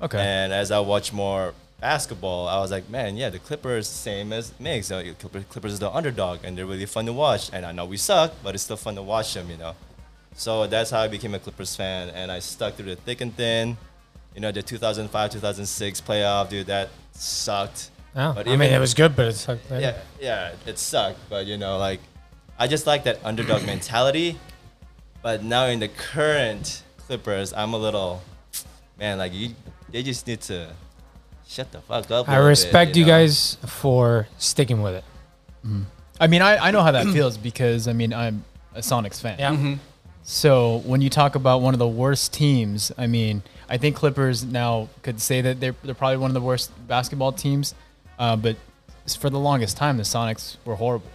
Okay. 0.00 0.18
And 0.18 0.52
as 0.52 0.70
I 0.70 0.80
watch 0.80 1.12
more 1.12 1.52
basketball, 1.80 2.48
I 2.48 2.58
was 2.60 2.70
like, 2.70 2.88
man, 2.90 3.16
yeah, 3.16 3.30
the 3.30 3.38
Clippers 3.38 3.86
same 3.86 4.32
as 4.32 4.52
Miggs. 4.58 4.90
Uh, 4.90 5.12
Clippers, 5.18 5.44
Clippers 5.48 5.72
is 5.74 5.78
the 5.78 5.90
underdog, 5.90 6.40
and 6.44 6.56
they're 6.56 6.66
really 6.66 6.86
fun 6.86 7.06
to 7.06 7.12
watch. 7.12 7.50
And 7.52 7.64
I 7.64 7.72
know 7.72 7.84
we 7.84 7.96
suck, 7.96 8.32
but 8.42 8.54
it's 8.54 8.64
still 8.64 8.76
fun 8.76 8.94
to 8.96 9.02
watch 9.02 9.34
them, 9.34 9.50
you 9.50 9.56
know. 9.56 9.74
So 10.34 10.66
that's 10.66 10.90
how 10.90 11.00
I 11.00 11.08
became 11.08 11.34
a 11.34 11.38
Clippers 11.38 11.74
fan, 11.76 12.10
and 12.10 12.30
I 12.30 12.38
stuck 12.40 12.74
through 12.74 12.94
the 12.94 12.96
thick 12.96 13.20
and 13.20 13.34
thin. 13.36 13.76
You 14.34 14.40
know, 14.40 14.52
the 14.52 14.62
2005, 14.62 15.30
2006 15.32 16.00
playoff, 16.02 16.48
dude, 16.48 16.66
that 16.66 16.90
sucked. 17.12 17.90
Oh, 18.14 18.32
But 18.34 18.48
I 18.48 18.56
mean, 18.56 18.72
it 18.72 18.78
was 18.78 18.94
good, 18.94 19.16
but 19.16 19.26
it's 19.26 19.48
like, 19.48 19.58
Yeah, 19.70 19.96
yeah, 20.20 20.52
it 20.66 20.78
sucked, 20.78 21.18
but 21.28 21.46
you 21.46 21.56
know, 21.56 21.78
like, 21.78 22.00
I 22.58 22.66
just 22.66 22.86
like 22.86 23.04
that 23.04 23.18
underdog 23.24 23.64
mentality. 23.66 24.38
But 25.22 25.42
now 25.42 25.66
in 25.66 25.80
the 25.80 25.88
current 25.88 26.82
Clippers, 26.98 27.52
I'm 27.52 27.74
a 27.74 27.78
little, 27.78 28.22
man, 28.98 29.18
like 29.18 29.32
you, 29.32 29.54
they 29.90 30.02
just 30.04 30.26
need 30.26 30.40
to 30.42 30.72
shut 31.48 31.72
the 31.72 31.80
fuck 31.80 32.10
up. 32.10 32.28
a 32.28 32.30
I 32.30 32.34
little 32.34 32.44
bit, 32.44 32.48
respect 32.48 32.96
you 32.96 33.04
know? 33.04 33.08
guys 33.08 33.56
for 33.66 34.28
sticking 34.38 34.82
with 34.82 34.94
it. 34.94 35.04
I 36.20 36.26
mean, 36.26 36.42
I, 36.42 36.68
I 36.68 36.70
know 36.70 36.82
how 36.82 36.92
that 36.92 37.06
feels 37.12 37.36
because 37.38 37.88
I 37.88 37.92
mean 37.92 38.12
I'm 38.12 38.44
a 38.74 38.80
Sonics 38.80 39.20
fan. 39.20 39.36
Yeah. 39.38 39.76
So 40.22 40.78
when 40.84 41.00
you 41.00 41.08
talk 41.10 41.34
about 41.36 41.62
one 41.62 41.74
of 41.74 41.78
the 41.78 41.88
worst 41.88 42.32
teams, 42.34 42.92
I 42.98 43.06
mean, 43.06 43.42
I 43.68 43.78
think 43.78 43.96
Clippers 43.96 44.44
now 44.44 44.88
could 45.02 45.20
say 45.20 45.40
that 45.40 45.58
they're 45.60 45.74
they're 45.82 45.94
probably 45.94 46.18
one 46.18 46.30
of 46.30 46.34
the 46.34 46.40
worst 46.42 46.70
basketball 46.86 47.32
teams, 47.32 47.74
uh, 48.18 48.36
but 48.36 48.56
for 49.18 49.30
the 49.30 49.38
longest 49.38 49.76
time 49.78 49.96
the 49.96 50.02
Sonics 50.02 50.56
were 50.66 50.74
horrible, 50.74 51.10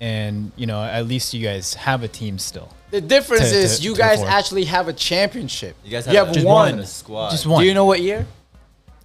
and 0.00 0.52
you 0.56 0.66
know 0.66 0.82
at 0.82 1.06
least 1.06 1.32
you 1.32 1.42
guys 1.42 1.74
have 1.74 2.02
a 2.02 2.08
team 2.08 2.38
still. 2.38 2.68
the 2.90 3.00
difference 3.00 3.50
To- 3.50 3.56
is 3.56 3.78
to- 3.78 3.84
you 3.84 3.94
to 3.94 3.98
guys 3.98 4.18
afford. 4.18 4.30
actually 4.32 4.64
have 4.64 4.88
a 4.88 4.92
championship. 4.92 5.74
You 5.84 5.90
guys 5.90 6.06
you 6.06 6.16
have, 6.16 6.26
have 6.28 6.36
a, 6.36 6.40
Just 6.40 6.46
one. 6.46 6.84
squad. 6.86 7.30
Just 7.30 7.46
one. 7.46 7.62
Do 7.62 7.66
you 7.68 7.74
know 7.74 7.86
what 7.86 8.00
year? 8.02 8.26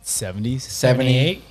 Seventies, 0.09 0.63
78? 0.63 1.41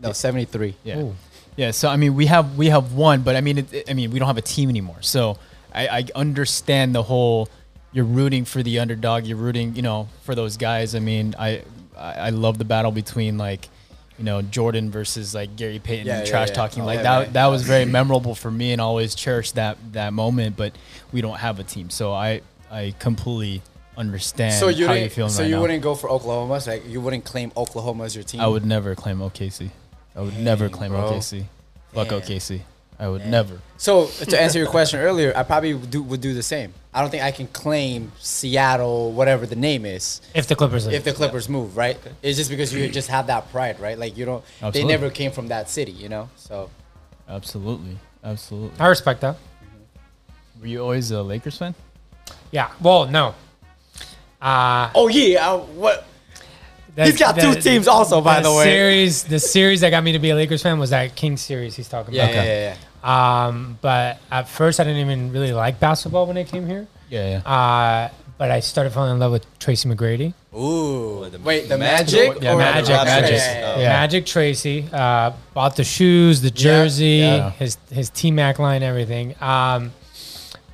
No, 0.00 0.12
73. 0.12 0.74
Yeah. 0.84 0.98
Ooh. 1.00 1.14
Yeah. 1.56 1.70
So 1.70 1.88
I 1.88 1.96
mean, 1.96 2.14
we 2.14 2.26
have 2.26 2.56
we 2.56 2.66
have 2.68 2.92
one, 2.92 3.22
but 3.22 3.36
I 3.36 3.40
mean, 3.40 3.58
it, 3.58 3.88
I 3.88 3.94
mean, 3.94 4.10
we 4.10 4.18
don't 4.18 4.26
have 4.28 4.38
a 4.38 4.42
team 4.42 4.68
anymore. 4.68 5.02
So 5.02 5.38
I, 5.74 5.88
I 5.88 6.04
understand 6.14 6.94
the 6.94 7.02
whole. 7.02 7.48
You're 7.94 8.06
rooting 8.06 8.46
for 8.46 8.62
the 8.62 8.78
underdog. 8.78 9.26
You're 9.26 9.36
rooting, 9.36 9.76
you 9.76 9.82
know, 9.82 10.08
for 10.22 10.34
those 10.34 10.56
guys. 10.56 10.94
I 10.94 10.98
mean, 10.98 11.34
I 11.38 11.62
I, 11.96 12.12
I 12.12 12.30
love 12.30 12.56
the 12.58 12.64
battle 12.64 12.90
between 12.90 13.36
like, 13.36 13.68
you 14.18 14.24
know, 14.24 14.40
Jordan 14.42 14.90
versus 14.90 15.34
like 15.34 15.56
Gary 15.56 15.78
Payton 15.78 16.06
Yeah, 16.06 16.18
and 16.18 16.26
yeah, 16.26 16.30
trash 16.30 16.48
yeah. 16.48 16.54
talking. 16.54 16.82
Oh, 16.82 16.86
like 16.86 16.98
yeah, 16.98 17.02
that 17.02 17.20
man. 17.26 17.32
that 17.34 17.46
was 17.48 17.62
very 17.62 17.84
memorable 17.98 18.34
for 18.34 18.50
me, 18.50 18.72
and 18.72 18.80
I 18.80 18.84
always 18.84 19.14
cherish 19.14 19.52
that 19.52 19.76
that 19.92 20.12
moment. 20.14 20.56
But 20.56 20.72
we 21.12 21.20
don't 21.20 21.38
have 21.38 21.58
a 21.60 21.64
team, 21.64 21.90
so 21.90 22.12
I 22.12 22.40
I 22.70 22.94
completely 22.98 23.62
understand 23.96 24.54
So 24.54 24.68
you 24.68 24.86
how 24.86 24.94
you're 24.94 25.10
feeling 25.10 25.30
so 25.30 25.42
right 25.42 25.48
you 25.48 25.56
now. 25.56 25.60
wouldn't 25.62 25.82
go 25.82 25.94
for 25.94 26.08
Oklahoma. 26.10 26.60
So 26.60 26.72
like 26.72 26.88
you 26.88 27.00
wouldn't 27.00 27.24
claim 27.24 27.52
Oklahoma 27.56 28.04
as 28.04 28.14
your 28.14 28.24
team. 28.24 28.40
I 28.40 28.46
would 28.46 28.64
never 28.64 28.94
claim 28.94 29.18
OKC. 29.18 29.70
I 30.16 30.20
would 30.20 30.38
never 30.38 30.68
claim 30.68 30.90
bro. 30.92 31.12
OKC. 31.12 31.44
Fuck 31.92 32.08
Damn. 32.08 32.20
OKC. 32.20 32.60
I 32.98 33.08
would 33.08 33.22
Damn. 33.22 33.30
never. 33.30 33.60
So 33.78 34.06
to 34.06 34.40
answer 34.40 34.58
your 34.58 34.68
question 34.68 35.00
earlier, 35.00 35.32
I 35.36 35.42
probably 35.42 35.74
would 35.74 35.90
do, 35.90 36.02
would 36.02 36.20
do 36.20 36.34
the 36.34 36.42
same. 36.42 36.72
I 36.94 37.00
don't 37.00 37.10
think 37.10 37.22
I 37.22 37.30
can 37.32 37.46
claim 37.48 38.12
Seattle, 38.18 39.12
whatever 39.12 39.46
the 39.46 39.56
name 39.56 39.86
is, 39.86 40.20
If 40.34 40.46
the 40.46 40.54
Clippers 40.54 40.86
if 40.86 41.04
the 41.04 41.12
Clippers 41.12 41.48
move. 41.48 41.76
Right? 41.76 41.98
It's 42.22 42.36
just 42.36 42.50
because 42.50 42.72
you 42.72 42.88
just 42.88 43.08
have 43.08 43.26
that 43.28 43.50
pride, 43.50 43.80
right? 43.80 43.98
Like 43.98 44.16
you 44.16 44.24
don't. 44.24 44.44
They 44.72 44.84
never 44.84 45.10
came 45.10 45.32
from 45.32 45.48
that 45.48 45.68
city, 45.70 45.92
you 45.92 46.08
know. 46.08 46.28
So 46.36 46.70
Absolutely. 47.28 47.96
Absolutely. 48.22 48.78
I 48.78 48.88
respect 48.88 49.20
that. 49.22 49.36
Were 50.60 50.66
you 50.66 50.80
always 50.80 51.10
a 51.10 51.22
Lakers 51.22 51.58
fan? 51.58 51.74
Yeah. 52.50 52.70
Well, 52.80 53.06
no. 53.06 53.34
Uh, 54.42 54.90
oh 54.94 55.08
yeah, 55.08 55.48
I, 55.50 55.56
what? 55.56 56.04
the- 56.96 57.04
He's 57.04 57.18
got 57.18 57.38
two 57.38 57.54
teams 57.54 57.86
also, 57.88 58.20
by 58.20 58.40
the 58.40 58.50
way. 58.52 58.64
Series, 58.64 59.22
the 59.22 59.38
series 59.38 59.80
that 59.82 59.90
got 59.90 60.02
me 60.02 60.12
to 60.12 60.18
be 60.18 60.30
a 60.30 60.34
Lakers 60.34 60.62
fan 60.62 60.78
was 60.78 60.90
that 60.90 61.14
King 61.14 61.36
series 61.36 61.76
he's 61.76 61.88
talking 61.88 62.12
Yeah, 62.12 62.24
about. 62.24 62.34
yeah, 62.34 62.44
yeah, 62.44 62.76
yeah. 63.04 63.46
Um, 63.46 63.78
but 63.80 64.18
at 64.30 64.48
first, 64.48 64.80
I 64.80 64.84
didn't 64.84 65.00
even 65.00 65.32
really 65.32 65.52
like 65.52 65.78
basketball 65.80 66.26
when 66.26 66.36
I 66.36 66.44
came 66.44 66.66
here. 66.66 66.86
Yeah, 67.08 67.40
yeah. 67.44 67.48
Uh, 67.50 68.10
but 68.38 68.50
I 68.50 68.60
started 68.60 68.92
falling 68.92 69.12
in 69.12 69.18
love 69.20 69.30
with 69.32 69.46
Tracy 69.60 69.88
McGrady. 69.88 70.34
Ooh, 70.54 71.28
the 71.30 71.38
wait, 71.38 71.68
the 71.68 71.78
Magic 71.78 72.28
Magic? 72.28 72.42
Yeah, 72.42 72.54
or 72.54 72.58
Magic, 72.58 72.86
the 72.98 73.04
Magic. 73.04 73.30
Yeah, 73.30 73.52
yeah, 73.52 73.60
yeah. 73.60 73.78
Yeah. 73.80 73.88
Magic 73.88 74.26
Tracy 74.26 74.88
uh, 74.92 75.32
bought 75.54 75.76
the 75.76 75.84
shoes, 75.84 76.40
the 76.42 76.50
jersey, 76.50 77.06
yeah. 77.22 77.50
his 77.52 77.78
his 77.90 78.10
T 78.10 78.30
Mac 78.32 78.58
line, 78.58 78.82
everything. 78.82 79.34
Um, 79.40 79.92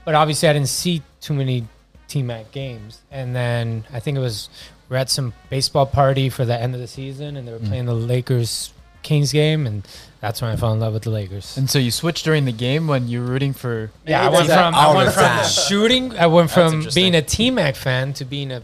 but 0.04 0.14
obviously, 0.14 0.48
I 0.48 0.52
didn't 0.54 0.68
see 0.68 1.02
too 1.20 1.34
many 1.34 1.66
T 2.08 2.22
Mac 2.22 2.50
games. 2.50 3.00
And 3.10 3.36
then 3.36 3.84
I 3.92 4.00
think 4.00 4.16
it 4.16 4.20
was 4.20 4.48
we're 4.88 4.96
at 4.96 5.10
some 5.10 5.34
baseball 5.50 5.86
party 5.86 6.30
for 6.30 6.44
the 6.44 6.58
end 6.58 6.74
of 6.74 6.80
the 6.80 6.86
season, 6.86 7.36
and 7.36 7.46
they 7.46 7.52
were 7.52 7.58
mm. 7.58 7.68
playing 7.68 7.86
the 7.86 7.94
Lakers 7.94 8.72
Kings 9.02 9.32
game, 9.32 9.66
and 9.66 9.86
that's 10.20 10.42
when 10.42 10.50
I 10.50 10.56
fell 10.56 10.72
in 10.72 10.80
love 10.80 10.94
with 10.94 11.04
the 11.04 11.10
Lakers. 11.10 11.56
And 11.56 11.70
so 11.70 11.78
you 11.78 11.90
switched 11.90 12.24
during 12.24 12.44
the 12.44 12.52
game 12.52 12.88
when 12.88 13.08
you 13.08 13.20
were 13.20 13.26
rooting 13.26 13.52
for. 13.52 13.90
Yeah, 14.06 14.26
I 14.26 14.28
went 14.30 14.48
from 14.48 14.74
I 14.74 14.94
went 14.94 15.12
from 15.12 15.44
shooting. 15.44 16.18
I 16.18 16.26
went 16.26 16.50
from 16.50 16.74
interesting. 16.74 17.02
being 17.02 17.14
a 17.14 17.22
T 17.22 17.50
Mac 17.50 17.76
fan 17.76 18.12
to 18.14 18.24
being 18.24 18.50
a, 18.50 18.62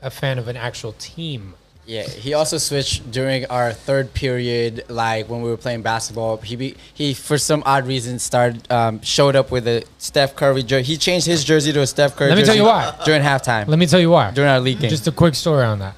a 0.00 0.10
fan 0.10 0.38
of 0.38 0.48
an 0.48 0.56
actual 0.56 0.94
team. 0.98 1.54
Yeah, 1.84 2.04
he 2.04 2.32
also 2.34 2.58
switched 2.58 3.10
during 3.10 3.44
our 3.46 3.72
third 3.72 4.14
period, 4.14 4.84
like 4.88 5.28
when 5.28 5.42
we 5.42 5.50
were 5.50 5.56
playing 5.56 5.82
basketball. 5.82 6.36
He 6.36 6.54
be, 6.54 6.76
he 6.94 7.12
for 7.12 7.36
some 7.38 7.62
odd 7.66 7.88
reason 7.88 8.20
started 8.20 8.70
um, 8.70 9.02
showed 9.02 9.34
up 9.34 9.50
with 9.50 9.66
a 9.66 9.82
Steph 9.98 10.36
Curry 10.36 10.62
jersey. 10.62 10.84
He 10.84 10.96
changed 10.96 11.26
his 11.26 11.42
jersey 11.42 11.72
to 11.72 11.80
a 11.80 11.86
Steph 11.86 12.14
Curry. 12.14 12.28
Let 12.30 12.38
me 12.38 12.44
tell 12.44 12.54
you 12.54 12.64
why. 12.64 12.96
During 13.04 13.20
halftime, 13.22 13.66
Let 13.66 13.80
me 13.80 13.86
tell 13.86 13.98
you 13.98 14.10
why. 14.10 14.30
during 14.30 14.48
our 14.48 14.60
league 14.60 14.78
game. 14.78 14.90
Just 14.90 15.08
a 15.08 15.12
quick 15.12 15.34
story 15.34 15.64
on 15.64 15.80
that. 15.80 15.96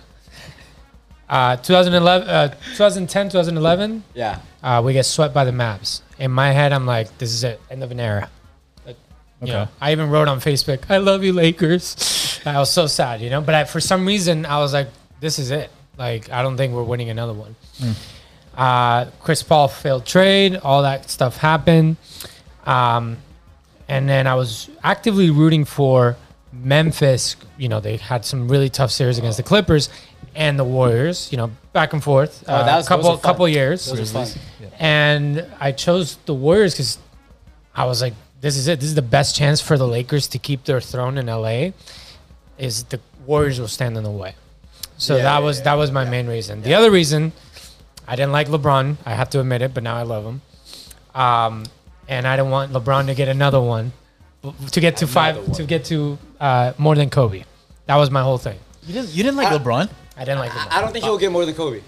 Uh, 1.29 1.57
2011, 1.57 2.29
uh, 2.29 2.49
2010, 2.77 3.29
2011, 3.31 4.05
yeah, 4.15 4.41
uh, 4.63 4.81
we 4.85 4.93
get 4.93 5.05
swept 5.05 5.33
by 5.35 5.45
the 5.45 5.51
Mavs. 5.51 6.01
In 6.19 6.31
my 6.31 6.51
head, 6.53 6.73
I'm 6.73 6.87
like, 6.87 7.17
this 7.19 7.33
is 7.33 7.45
it, 7.45 7.61
end 7.71 7.83
of 7.83 7.91
an 7.91 7.99
era. 7.99 8.29
Like, 8.87 8.97
you 9.41 9.45
Okay. 9.49 9.53
know, 9.53 9.69
I 9.81 9.93
even 9.93 10.11
wrote 10.11 10.29
on 10.29 10.39
Facebook, 10.41 10.81
I 10.91 10.99
love 10.99 11.25
you, 11.25 11.33
Lakers. 11.33 12.41
I 12.47 12.59
was 12.59 12.71
so 12.71 12.87
sad, 12.87 13.21
you 13.23 13.31
know. 13.31 13.41
But 13.41 13.55
I, 13.55 13.65
for 13.65 13.81
some 13.81 14.07
reason, 14.07 14.45
I 14.47 14.59
was 14.59 14.73
like, 14.75 14.89
this 15.21 15.39
is 15.39 15.51
it. 15.51 15.71
Like, 15.97 16.31
I 16.31 16.43
don't 16.43 16.57
think 16.57 16.73
we're 16.75 16.83
winning 16.83 17.11
another 17.11 17.33
one. 17.33 17.55
Uh, 18.57 19.07
Chris 19.21 19.43
Paul 19.43 19.69
failed 19.69 20.07
trade. 20.07 20.57
All 20.63 20.83
that 20.83 21.11
stuff 21.11 21.37
happened. 21.37 21.97
Um, 22.67 23.19
and 23.89 24.09
then 24.09 24.27
I 24.27 24.35
was 24.35 24.71
actively 24.83 25.31
rooting 25.31 25.65
for 25.65 26.17
Memphis. 26.53 27.37
You 27.59 27.69
know, 27.69 27.81
they 27.81 27.97
had 27.97 28.25
some 28.25 28.49
really 28.49 28.69
tough 28.69 28.91
series 28.91 29.19
against 29.19 29.37
the 29.37 29.43
Clippers 29.43 29.89
and 30.35 30.59
the 30.59 30.65
Warriors. 30.65 31.29
You 31.31 31.39
know, 31.39 31.51
back 31.73 31.93
and 31.93 32.03
forth. 32.03 32.45
Oh, 32.49 32.55
uh, 32.55 32.65
that 32.65 32.77
was- 32.77 32.87
those 32.87 32.89
couple 32.89 33.19
couple 33.19 33.49
years. 33.49 33.87
Those 33.87 34.01
were 34.01 34.25
fun. 34.25 34.29
And 34.79 35.47
I 35.61 35.73
chose 35.73 36.17
the 36.27 36.35
Warriors 36.35 36.75
because 36.75 36.99
I 37.75 37.85
was 37.85 38.01
like, 38.03 38.15
this 38.41 38.57
is 38.57 38.69
it. 38.69 38.81
This 38.81 38.89
is 38.89 38.95
the 38.95 39.03
best 39.03 39.35
chance 39.37 39.61
for 39.61 39.77
the 39.79 39.87
Lakers 39.87 40.27
to 40.29 40.39
keep 40.39 40.65
their 40.65 40.81
throne 40.81 41.19
in 41.19 41.27
LA. 41.27 41.71
Is 42.59 42.85
the 42.85 43.01
Warriors 43.27 43.59
will 43.61 43.69
stand 43.69 43.97
in 43.97 44.05
the 44.05 44.11
way. 44.11 44.35
So 44.97 45.17
Yeah, 45.17 45.23
that 45.25 45.39
yeah, 45.39 45.45
was 45.45 45.59
yeah, 45.59 45.65
that 45.65 45.75
was 45.75 45.91
my 45.91 46.05
main 46.05 46.27
reason. 46.27 46.63
The 46.63 46.75
other 46.75 46.91
reason, 46.91 47.33
I 48.07 48.17
didn't 48.17 48.33
like 48.33 48.49
LeBron. 48.49 48.97
I 49.05 49.15
have 49.15 49.31
to 49.31 49.41
admit 49.41 49.63
it, 49.63 49.75
but 49.75 49.83
now 49.83 49.97
I 49.97 50.03
love 50.03 50.25
him. 50.25 50.43
Um, 51.15 51.65
and 52.09 52.27
I 52.27 52.37
don't 52.37 52.51
want 52.51 52.73
LeBron 52.73 53.07
to 53.07 53.15
get 53.15 53.29
another 53.29 53.61
one, 53.61 53.93
to 54.73 54.81
get 54.81 54.99
to 54.99 55.07
five, 55.07 55.37
one. 55.37 55.53
to 55.57 55.65
get 55.65 55.85
to 55.87 56.19
uh, 56.41 56.73
more 56.79 56.95
than 56.95 57.11
Kobe. 57.11 57.45
That 57.87 57.97
was 57.97 58.11
my 58.11 58.23
whole 58.23 58.39
thing. 58.39 58.59
You 58.87 58.95
didn't. 58.95 59.15
You 59.15 59.23
didn't 59.23 59.37
like 59.37 59.49
I- 59.49 59.59
LeBron. 59.59 59.91
I 60.17 60.25
didn't 60.25 60.39
like 60.39 60.51
LeBron. 60.53 60.73
I 60.73 60.81
don't 60.81 60.93
think 60.93 61.05
he'll 61.05 61.19
get 61.19 61.33
more 61.33 61.45
than 61.45 61.55
Kobe. 61.55 61.81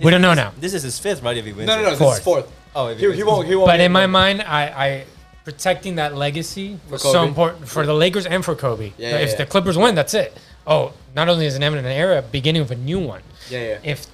we 0.00 0.10
don't 0.10 0.22
know 0.22 0.34
now. 0.34 0.52
This 0.58 0.72
is 0.74 0.82
his 0.82 0.98
fifth, 0.98 1.22
right? 1.22 1.36
If 1.36 1.44
he 1.44 1.52
wins. 1.52 1.66
No, 1.66 1.76
no, 1.76 1.82
no. 1.82 1.90
This 1.90 1.98
Fourth. 1.98 2.18
is 2.18 2.24
fourth. 2.24 2.52
Oh, 2.74 2.88
if 2.88 2.98
He, 2.98 3.02
he 3.02 3.08
wins 3.08 3.24
won't. 3.24 3.46
He 3.48 3.54
won't. 3.54 3.66
But 3.68 3.76
get 3.76 3.84
in 3.86 3.92
my 3.92 4.06
more. 4.06 4.12
mind, 4.12 4.42
I, 4.42 4.62
I 4.86 5.04
protecting 5.44 5.96
that 5.96 6.14
legacy 6.16 6.78
was 6.90 7.02
Kobe. 7.02 7.12
so 7.12 7.24
important 7.24 7.68
for 7.68 7.84
the 7.84 7.92
Lakers 7.94 8.24
and 8.26 8.42
for 8.44 8.54
Kobe. 8.54 8.92
Yeah, 8.96 9.10
yeah, 9.10 9.16
if 9.18 9.30
yeah. 9.32 9.36
the 9.36 9.46
Clippers 9.46 9.76
win, 9.76 9.94
that's 9.94 10.14
it. 10.14 10.36
Oh, 10.66 10.92
not 11.14 11.28
only 11.28 11.46
is 11.46 11.54
it 11.54 11.62
an 11.62 11.84
era, 11.86 12.22
beginning 12.22 12.62
of 12.62 12.70
a 12.70 12.76
new 12.76 12.98
one. 12.98 13.22
Yeah, 13.50 13.60
yeah. 13.68 13.78
If 13.82 14.06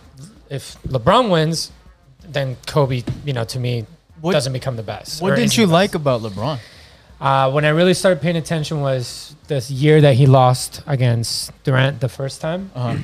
if 0.50 0.76
LeBron 0.82 1.30
wins, 1.30 1.70
then 2.28 2.56
Kobe, 2.66 3.02
you 3.24 3.32
know, 3.32 3.44
to 3.44 3.58
me, 3.60 3.86
What- 4.20 4.32
doesn't 4.32 4.52
become 4.52 4.76
the 4.76 4.82
best. 4.82 5.22
What 5.22 5.36
didn't 5.36 5.56
you 5.56 5.66
the 5.66 5.72
like 5.72 5.94
about 5.94 6.22
LeBron? 6.22 6.58
Uh, 7.20 7.50
when 7.52 7.64
I 7.64 7.68
really 7.68 7.94
started 7.94 8.20
paying 8.22 8.36
attention 8.36 8.80
was 8.80 9.34
this 9.46 9.70
year 9.70 10.00
that 10.00 10.14
he 10.14 10.26
lost 10.26 10.82
against 10.86 11.52
Durant 11.64 12.00
the 12.00 12.08
first 12.08 12.40
time, 12.40 12.70
Uh-huh. 12.74 12.96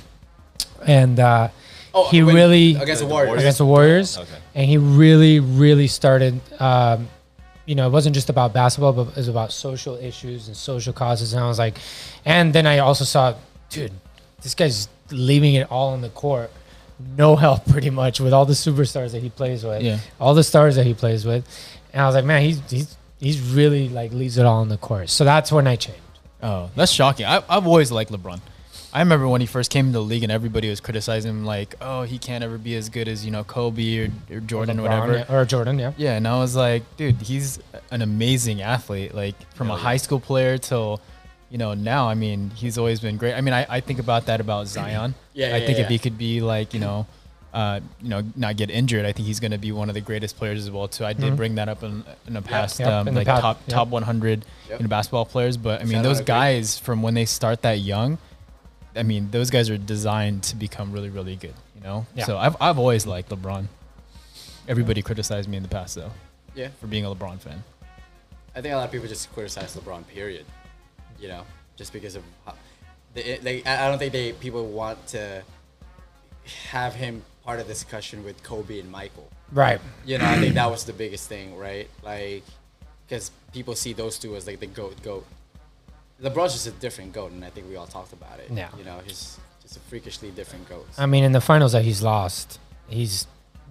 and 0.86 1.20
uh, 1.20 1.48
Oh, 1.94 2.08
he 2.10 2.22
when- 2.22 2.34
really 2.34 2.74
against 2.76 3.00
the 3.02 3.06
The 3.08 3.12
Warriors. 3.14 3.40
against 3.40 3.58
the 3.58 3.66
Warriors, 3.66 4.18
Okay. 4.18 4.38
and 4.54 4.66
he 4.68 4.76
really, 4.78 5.38
really 5.40 5.86
started. 5.86 6.40
Um, 6.60 7.08
you 7.66 7.74
know, 7.74 7.86
it 7.86 7.90
wasn't 7.90 8.14
just 8.14 8.30
about 8.30 8.52
basketball, 8.52 8.92
but 8.92 9.08
it 9.08 9.16
was 9.16 9.28
about 9.28 9.52
social 9.52 9.96
issues 9.96 10.46
and 10.48 10.56
social 10.56 10.92
causes. 10.92 11.32
And 11.34 11.42
I 11.42 11.48
was 11.48 11.58
like, 11.58 11.78
and 12.24 12.52
then 12.52 12.66
I 12.66 12.78
also 12.78 13.04
saw, 13.04 13.34
dude, 13.70 13.92
this 14.42 14.54
guy's 14.54 14.88
leaving 15.10 15.54
it 15.54 15.70
all 15.70 15.92
on 15.92 16.00
the 16.00 16.08
court, 16.10 16.50
no 17.16 17.36
help 17.44 17.66
pretty 17.66 17.90
much 17.90 18.20
with 18.20 18.32
all 18.32 18.46
the 18.46 18.52
superstars 18.54 19.12
that 19.12 19.22
he 19.22 19.28
plays 19.30 19.64
with, 19.64 19.82
Yeah. 19.82 19.98
all 20.20 20.34
the 20.34 20.44
stars 20.44 20.76
that 20.76 20.86
he 20.86 20.94
plays 20.94 21.24
with, 21.26 21.44
and 21.92 22.02
I 22.02 22.06
was 22.06 22.14
like, 22.14 22.24
man, 22.24 22.42
he's 22.42 22.60
he's 22.70 22.96
he's 23.18 23.40
really 23.40 23.88
like 23.88 24.12
leaves 24.12 24.38
it 24.38 24.46
all 24.46 24.60
on 24.60 24.68
the 24.68 24.76
court. 24.78 25.08
So 25.10 25.24
that's 25.24 25.50
when 25.52 25.66
I 25.66 25.76
changed. 25.76 26.00
Oh, 26.42 26.70
that's 26.76 26.92
shocking. 26.92 27.26
I, 27.26 27.42
I've 27.48 27.66
always 27.66 27.90
liked 27.90 28.12
LeBron. 28.12 28.40
I 28.96 29.00
remember 29.00 29.28
when 29.28 29.42
he 29.42 29.46
first 29.46 29.70
came 29.70 29.88
into 29.88 29.98
the 29.98 30.04
league 30.04 30.22
and 30.22 30.32
everybody 30.32 30.70
was 30.70 30.80
criticizing 30.80 31.30
him 31.30 31.44
like, 31.44 31.74
oh, 31.82 32.04
he 32.04 32.18
can't 32.18 32.42
ever 32.42 32.56
be 32.56 32.74
as 32.76 32.88
good 32.88 33.08
as, 33.08 33.26
you 33.26 33.30
know, 33.30 33.44
Kobe 33.44 34.06
or, 34.06 34.10
or 34.30 34.40
Jordan 34.40 34.80
or 34.80 34.84
LeBron, 34.88 35.00
whatever. 35.00 35.18
yeah, 35.28 35.36
or 35.36 35.44
Jordan, 35.44 35.78
yeah. 35.78 35.92
Yeah, 35.98 36.16
and 36.16 36.26
I 36.26 36.38
was 36.38 36.56
like, 36.56 36.82
dude, 36.96 37.16
he's 37.20 37.58
an 37.90 38.00
amazing 38.00 38.62
athlete. 38.62 39.14
Like 39.14 39.34
from 39.54 39.70
a 39.70 39.76
high 39.76 39.98
school 39.98 40.18
player 40.18 40.56
till, 40.56 41.02
you 41.50 41.58
know, 41.58 41.74
now. 41.74 42.08
I 42.08 42.14
mean, 42.14 42.48
he's 42.50 42.78
always 42.78 43.00
been 43.00 43.18
great. 43.18 43.34
I 43.34 43.42
mean, 43.42 43.52
I, 43.52 43.66
I 43.68 43.80
think 43.80 43.98
about 43.98 44.26
that 44.26 44.40
about 44.40 44.66
Zion. 44.76 45.14
Yeah, 45.34 45.48
I 45.54 45.58
yeah, 45.58 45.66
think 45.66 45.78
yeah. 45.78 45.84
if 45.84 45.90
he 45.90 45.98
could 45.98 46.16
be 46.16 46.40
like, 46.40 46.72
you 46.72 46.80
know, 46.80 47.06
uh, 47.52 47.80
you 48.00 48.08
know, 48.08 48.22
not 48.34 48.56
get 48.56 48.70
injured, 48.70 49.04
I 49.04 49.12
think 49.12 49.26
he's 49.28 49.40
going 49.40 49.52
to 49.52 49.58
be 49.58 49.72
one 49.72 49.88
of 49.90 49.94
the 49.94 50.00
greatest 50.00 50.38
players 50.38 50.60
as 50.62 50.70
well 50.70 50.88
too. 50.88 51.04
I 51.04 51.12
did 51.12 51.34
Mhm. 51.34 51.36
bring 51.36 51.54
that 51.56 51.68
up 51.68 51.82
in, 51.82 52.02
in 52.26 52.32
the 52.32 52.42
past, 52.42 52.80
yep, 52.80 52.88
um, 52.88 53.08
in 53.08 53.14
the 53.14 53.20
like 53.20 53.26
past, 53.26 53.42
top 53.42 53.60
yep. 53.66 53.74
top 53.74 53.88
100 53.88 54.44
Yep. 54.70 54.80
you 54.80 54.84
know, 54.84 54.88
basketball 54.88 55.26
players. 55.26 55.58
But 55.58 55.80
I 55.82 55.84
mean, 55.84 55.92
Shout 55.94 56.02
those 56.04 56.20
guys 56.22 56.78
from 56.78 57.02
when 57.02 57.12
they 57.14 57.26
start 57.26 57.60
that 57.62 57.78
young, 57.78 58.16
I 58.96 59.02
mean, 59.02 59.30
those 59.30 59.50
guys 59.50 59.68
are 59.70 59.78
designed 59.78 60.42
to 60.44 60.56
become 60.56 60.92
really, 60.92 61.10
really 61.10 61.36
good. 61.36 61.54
You 61.74 61.82
know, 61.82 62.06
Yeah. 62.14 62.24
so 62.24 62.38
I've 62.38 62.56
I've 62.60 62.78
always 62.78 63.06
liked 63.06 63.30
LeBron. 63.30 63.66
Everybody 64.68 65.02
criticized 65.02 65.48
me 65.48 65.56
in 65.56 65.62
the 65.62 65.68
past 65.68 65.94
though 65.94 66.10
Yeah. 66.54 66.68
for 66.80 66.86
being 66.86 67.04
a 67.04 67.14
LeBron 67.14 67.38
fan. 67.40 67.62
I 68.54 68.60
think 68.62 68.72
a 68.72 68.76
lot 68.76 68.86
of 68.86 68.92
people 68.92 69.06
just 69.08 69.32
criticize 69.32 69.76
LeBron. 69.76 70.06
Period. 70.08 70.46
You 71.20 71.28
know, 71.28 71.42
just 71.76 71.92
because 71.92 72.16
of 72.16 72.22
how, 72.44 72.54
they, 73.14 73.38
like 73.40 73.66
I 73.66 73.86
I 73.86 73.88
don't 73.88 73.98
think 73.98 74.12
they 74.12 74.32
people 74.32 74.66
want 74.66 75.06
to 75.08 75.42
have 76.70 76.94
him 76.94 77.22
part 77.44 77.60
of 77.60 77.66
the 77.66 77.72
discussion 77.72 78.24
with 78.24 78.42
Kobe 78.42 78.80
and 78.80 78.90
Michael. 78.90 79.28
Right. 79.52 79.80
You 80.04 80.18
know, 80.18 80.24
I 80.26 80.36
think 80.38 80.54
that 80.54 80.70
was 80.70 80.84
the 80.84 80.92
biggest 80.92 81.28
thing, 81.28 81.56
right? 81.56 81.88
Like, 82.02 82.42
because 83.06 83.30
people 83.52 83.74
see 83.76 83.92
those 83.92 84.18
two 84.18 84.34
as 84.36 84.46
like 84.46 84.60
the 84.60 84.66
goat, 84.66 85.00
goat. 85.02 85.26
LeBron's 86.22 86.54
just 86.54 86.66
a 86.66 86.70
different 86.70 87.12
goat, 87.12 87.32
and 87.32 87.44
I 87.44 87.50
think 87.50 87.68
we 87.68 87.76
all 87.76 87.86
talked 87.86 88.12
about 88.12 88.38
it. 88.40 88.50
Yeah. 88.50 88.68
You 88.78 88.84
know, 88.84 89.00
he's 89.04 89.38
just 89.62 89.76
a 89.76 89.80
freakishly 89.80 90.30
different 90.30 90.68
goat. 90.68 90.86
I 90.96 91.06
mean, 91.06 91.24
in 91.24 91.32
the 91.32 91.40
finals 91.40 91.72
that 91.72 91.84
he's 91.84 92.02
lost, 92.02 92.58
he's 92.88 93.26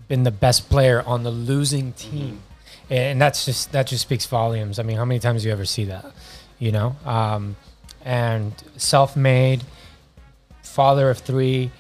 been 0.08 0.24
the 0.24 0.32
best 0.32 0.70
player 0.70 1.02
on 1.06 1.24
the 1.24 1.32
losing 1.32 1.94
team, 1.94 2.42
and 2.90 3.20
that's 3.20 3.46
just 3.46 3.72
that 3.72 3.88
just 3.88 4.04
speaks 4.04 4.26
volumes. 4.26 4.78
I 4.78 4.84
mean, 4.84 4.98
how 4.98 5.06
many 5.06 5.20
times 5.20 5.42
do 5.42 5.48
you 5.48 5.54
ever 5.54 5.66
see 5.66 5.86
that? 5.86 6.06
You 6.60 6.72
know, 6.72 6.96
um, 7.06 7.56
and 8.04 8.54
self-made, 8.78 9.64
father 10.62 11.10
of 11.10 11.18
three, 11.18 11.72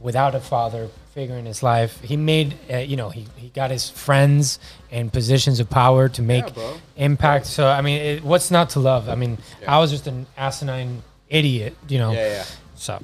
without 0.00 0.34
a 0.34 0.40
father 0.40 0.88
figure 1.14 1.36
in 1.36 1.46
his 1.46 1.62
life. 1.62 2.00
He 2.00 2.16
made, 2.16 2.54
uh, 2.72 2.78
you 2.78 2.96
know, 2.96 3.08
he, 3.08 3.26
he 3.36 3.48
got 3.50 3.70
his 3.70 3.88
friends 3.88 4.58
in 4.90 5.10
positions 5.10 5.60
of 5.60 5.70
power 5.70 6.08
to 6.08 6.22
make 6.22 6.52
bro. 6.54 6.74
impact. 6.96 7.46
So 7.46 7.68
I 7.68 7.80
mean, 7.80 8.00
it, 8.00 8.24
what's 8.24 8.50
not 8.50 8.70
to 8.70 8.80
love? 8.80 9.08
I 9.08 9.14
mean, 9.14 9.38
Yeah. 9.62 9.76
I 9.76 9.78
was 9.78 9.90
just 9.92 10.06
an 10.08 10.26
asinine 10.36 11.02
idiot, 11.28 11.76
you 11.88 11.98
know. 11.98 12.12
Yeah, 12.12 12.26
yeah. 12.28 12.44
So 12.74 13.00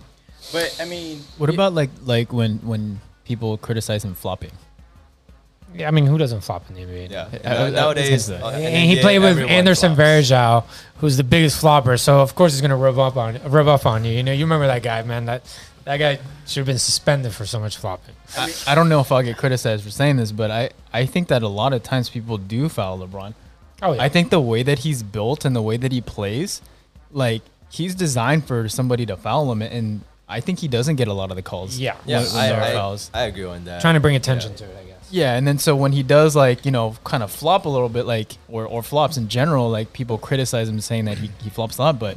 But 0.53 0.77
I 0.81 0.85
mean, 0.87 1.21
What 1.39 1.51
about 1.51 1.73
like 1.73 1.91
like 2.05 2.33
when 2.33 2.59
when 2.59 3.01
people 3.25 3.57
criticize 3.57 4.05
him 4.05 4.15
flopping? 4.15 4.51
yeah, 5.73 5.87
I 5.87 5.93
mean, 5.93 6.05
who 6.07 6.19
doesn't 6.19 6.41
flop 6.41 6.69
in 6.69 6.75
the 6.75 6.83
NBA? 6.83 7.11
Yeah. 7.13 7.29
Uh, 7.45 7.65
uh, 7.67 7.71
Nowadays, 7.71 8.29
uh, 8.29 8.35
And 8.53 8.65
in 8.75 8.89
he 8.91 8.97
NBA, 8.97 9.03
played 9.03 9.19
with 9.21 9.39
Anderson 9.39 9.95
flops. 9.95 10.29
Varejao, 10.29 10.65
who's 10.99 11.17
the 11.17 11.23
biggest 11.23 11.61
flopper. 11.61 11.97
So 11.97 12.21
of 12.21 12.35
course 12.35 12.53
he's 12.53 12.61
gonna 12.61 12.77
rub 12.77 12.99
up 12.99 13.17
on 13.17 13.39
rub 13.45 13.69
off 13.69 13.87
on 13.87 14.05
you. 14.05 14.13
You 14.13 14.25
know, 14.25 14.33
you 14.33 14.45
remember 14.45 14.67
that 14.67 14.83
guy, 14.83 15.01
man. 15.05 15.27
That 15.27 15.43
that 15.91 15.99
guy 15.99 16.22
should 16.47 16.61
have 16.61 16.66
been 16.66 16.78
suspended 16.78 17.32
for 17.32 17.45
so 17.45 17.59
much 17.59 17.76
flopping. 17.76 18.14
I, 18.36 18.53
I 18.68 18.74
don't 18.76 18.88
know 18.88 19.01
if 19.01 19.11
I'll 19.11 19.22
get 19.22 19.36
criticized 19.36 19.82
for 19.82 19.91
saying 19.91 20.18
this, 20.18 20.30
but 20.30 20.49
I, 20.49 20.70
I 20.93 21.05
think 21.05 21.26
that 21.28 21.43
a 21.43 21.49
lot 21.49 21.72
of 21.72 21.82
times 21.82 22.09
people 22.09 22.38
do 22.38 22.68
foul 22.68 23.01
LeBron. 23.01 23.34
Oh 23.82 23.95
yeah, 23.95 24.03
I 24.03 24.09
think 24.09 24.30
the 24.30 24.41
way 24.41 24.62
that 24.62 24.80
he's 24.80 25.03
built 25.03 25.45
and 25.45 25.57
the 25.57 25.62
way 25.62 25.76
that 25.76 25.91
he 25.91 26.01
plays, 26.01 26.62
like 27.11 27.43
he's 27.70 27.97
designed 27.97 28.45
for 28.45 28.68
somebody 28.68 29.05
to 29.07 29.16
foul 29.16 29.51
him, 29.51 29.62
and 29.62 30.03
I 30.28 30.41
think 30.41 30.61
he 30.61 30.68
doesn't 30.68 30.95
get 30.95 31.09
a 31.09 31.12
lot 31.12 31.30
of 31.30 31.36
the 31.36 31.43
calls. 31.43 31.76
Yeah. 31.76 31.97
Yeah, 32.07 32.20
when, 32.22 32.34
when 32.34 32.61
I, 32.61 32.70
I, 32.70 32.72
fouls. 32.72 33.11
I 33.12 33.22
agree 33.22 33.45
on 33.45 33.64
that. 33.64 33.80
trying 33.80 33.95
to 33.95 34.01
bring 34.01 34.14
attention 34.14 34.55
to 34.55 34.64
it. 34.64 34.76
I 34.78 34.84
guess. 34.84 35.09
Yeah, 35.11 35.34
and 35.34 35.45
then 35.45 35.59
so 35.59 35.74
when 35.74 35.91
he 35.91 36.05
does 36.05 36.36
like 36.36 36.64
you 36.64 36.70
know 36.70 36.95
kind 37.03 37.24
of 37.24 37.32
flop 37.32 37.64
a 37.64 37.68
little 37.68 37.88
bit, 37.88 38.07
like 38.07 38.36
or 38.49 38.64
or 38.64 38.84
flops 38.84 39.16
in 39.16 39.26
general, 39.26 39.68
like 39.68 39.93
people 39.93 40.18
criticize 40.18 40.68
him 40.68 40.80
saying 40.80 41.07
that 41.07 41.18
he, 41.18 41.30
he 41.43 41.51
flops 41.51 41.78
a 41.78 41.82
lot, 41.82 41.99
but 41.99 42.16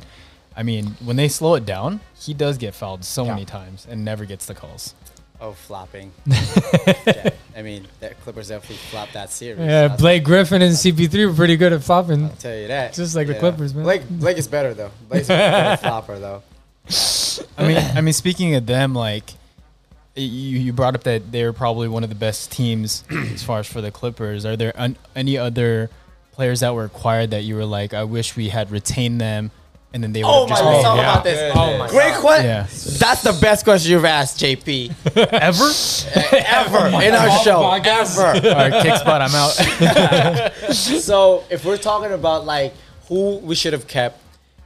I 0.56 0.64
mean 0.64 0.95
when 1.04 1.16
they 1.16 1.28
slow 1.28 1.56
it 1.56 1.66
down, 1.66 1.99
he 2.20 2.34
does 2.34 2.58
get 2.58 2.74
fouled 2.76 3.04
so 3.04 3.26
Yeah. 3.26 3.34
many 3.34 3.45
times 3.45 3.88
and 3.89 4.04
never 4.06 4.26
gets 4.26 4.45
the 4.45 4.54
calls. 4.56 4.93
oh, 5.41 5.51
flopping. 5.51 6.12
yeah. 6.26 7.32
I 7.56 7.62
mean, 7.64 7.86
that 7.99 8.20
Clippers 8.22 8.47
definitely 8.47 8.78
flopped 8.78 9.12
that 9.14 9.30
series. 9.30 9.60
Yeah, 9.60 9.89
I'll- 9.91 9.97
Blake 9.97 10.24
Griffin 10.24 10.62
and 10.62 10.74
CP3 10.74 11.28
were 11.28 11.34
pretty 11.34 11.58
good 11.58 11.74
at 11.74 11.84
flopping. 11.84 12.24
I'll 12.26 12.30
tell 12.32 12.56
you 12.58 12.68
that. 12.70 12.93
Just 12.93 13.14
like 13.16 13.28
the 13.28 13.36
Clippers, 13.36 13.74
man. 13.74 13.84
Blake, 13.84 14.08
Blake 14.10 14.38
is 14.38 14.47
better 14.47 14.74
though. 14.74 14.91
Blake's 15.10 15.28
a 15.28 15.34
better 15.36 15.78
flopper 15.82 16.18
though. 16.20 16.43
I 17.58 17.68
mean, 17.68 17.78
I 17.78 18.01
mean, 18.01 18.14
speaking 18.14 18.56
of 18.56 18.66
them, 18.66 18.93
like 18.95 19.32
you, 20.16 20.24
you 20.60 20.72
brought 20.74 20.95
up 20.95 21.04
that 21.04 21.32
they're 21.32 21.51
probably 21.54 21.88
one 21.88 22.04
of 22.04 22.10
the 22.10 22.16
best 22.16 22.51
teams 22.51 23.04
as 23.12 23.43
far 23.43 23.60
as 23.60 23.68
for 23.68 23.82
the 23.82 23.91
Clippers. 23.91 24.45
Are 24.45 24.56
there 24.56 24.72
un- 24.76 24.95
any 25.16 25.38
other 25.38 25.89
players 26.32 26.62
that 26.62 26.74
were 26.74 26.86
acquired 26.86 27.32
that 27.32 27.43
you 27.43 27.56
were 27.56 27.66
like, 27.66 27.93
I 27.93 28.04
wish 28.06 28.36
we 28.36 28.49
had 28.49 28.72
retained 28.72 29.20
them, 29.20 29.51
and 29.94 30.04
then 30.04 30.12
they 30.12 30.24
would 30.24 30.30
Oh 30.30 30.41
have 30.41 30.50
my, 30.50 30.56
just 30.56 30.64
let's 30.66 30.78
made 30.78 30.84
talk 30.84 30.98
it? 30.98 31.02
about 31.02 31.24
this. 31.24 31.39
Yeah, 31.56 31.62
Oh 31.62 31.78
my 31.78 31.88
Great 31.89 32.14
question. 32.16 32.46
Yeah. 32.46 32.68
That's 32.98 33.22
the 33.22 33.38
best 33.39 33.64
question 33.64 33.91
you've 33.91 34.06
asked, 34.06 34.39
JP, 34.39 34.91
ever? 35.16 35.70
ever 36.48 36.96
oh 36.96 37.00
in 37.00 37.14
our 37.14 37.30
show. 37.44 37.62
Ever. 37.72 38.22
All 38.26 38.56
right, 38.56 38.74
Kickspot. 38.84 39.22
I'm 39.22 39.36
out. 39.36 39.54
so 40.74 41.44
if 41.50 41.64
we're 41.66 41.78
talking 41.78 42.12
about 42.12 42.46
like 42.46 42.74
who 43.08 43.38
we 43.38 43.56
should 43.56 43.74
have 43.74 43.88
kept 43.88 44.20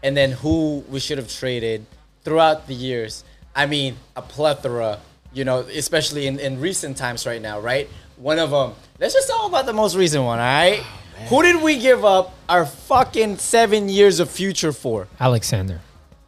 and 0.04 0.16
then 0.16 0.32
who 0.32 0.84
we 0.90 1.00
should 1.00 1.18
have 1.18 1.30
traded 1.32 1.86
throughout 2.24 2.68
the 2.68 2.74
years, 2.74 3.24
I 3.56 3.66
mean 3.66 3.98
a 4.16 4.22
plethora. 4.22 5.00
You 5.34 5.44
know, 5.44 5.60
especially 5.60 6.26
in, 6.26 6.40
in 6.40 6.60
recent 6.62 6.98
times 6.98 7.28
right 7.28 7.42
now, 7.42 7.60
right? 7.60 7.88
One 8.16 8.40
of 8.40 8.50
them. 8.50 8.74
Let's 9.00 9.14
just 9.14 9.28
talk 9.28 9.48
about 9.48 9.66
the 9.68 9.74
most 9.74 9.96
recent 9.96 10.24
one, 10.24 10.40
all 10.40 10.46
right? 10.46 10.82
Who 11.30 11.42
did 11.44 11.62
we 11.62 11.78
give 11.80 12.06
up 12.06 12.34
our 12.48 12.66
fucking 12.66 13.38
seven 13.38 13.90
years 13.90 14.20
of 14.20 14.30
future 14.30 14.72
for? 14.72 15.08
Alexander, 15.20 15.82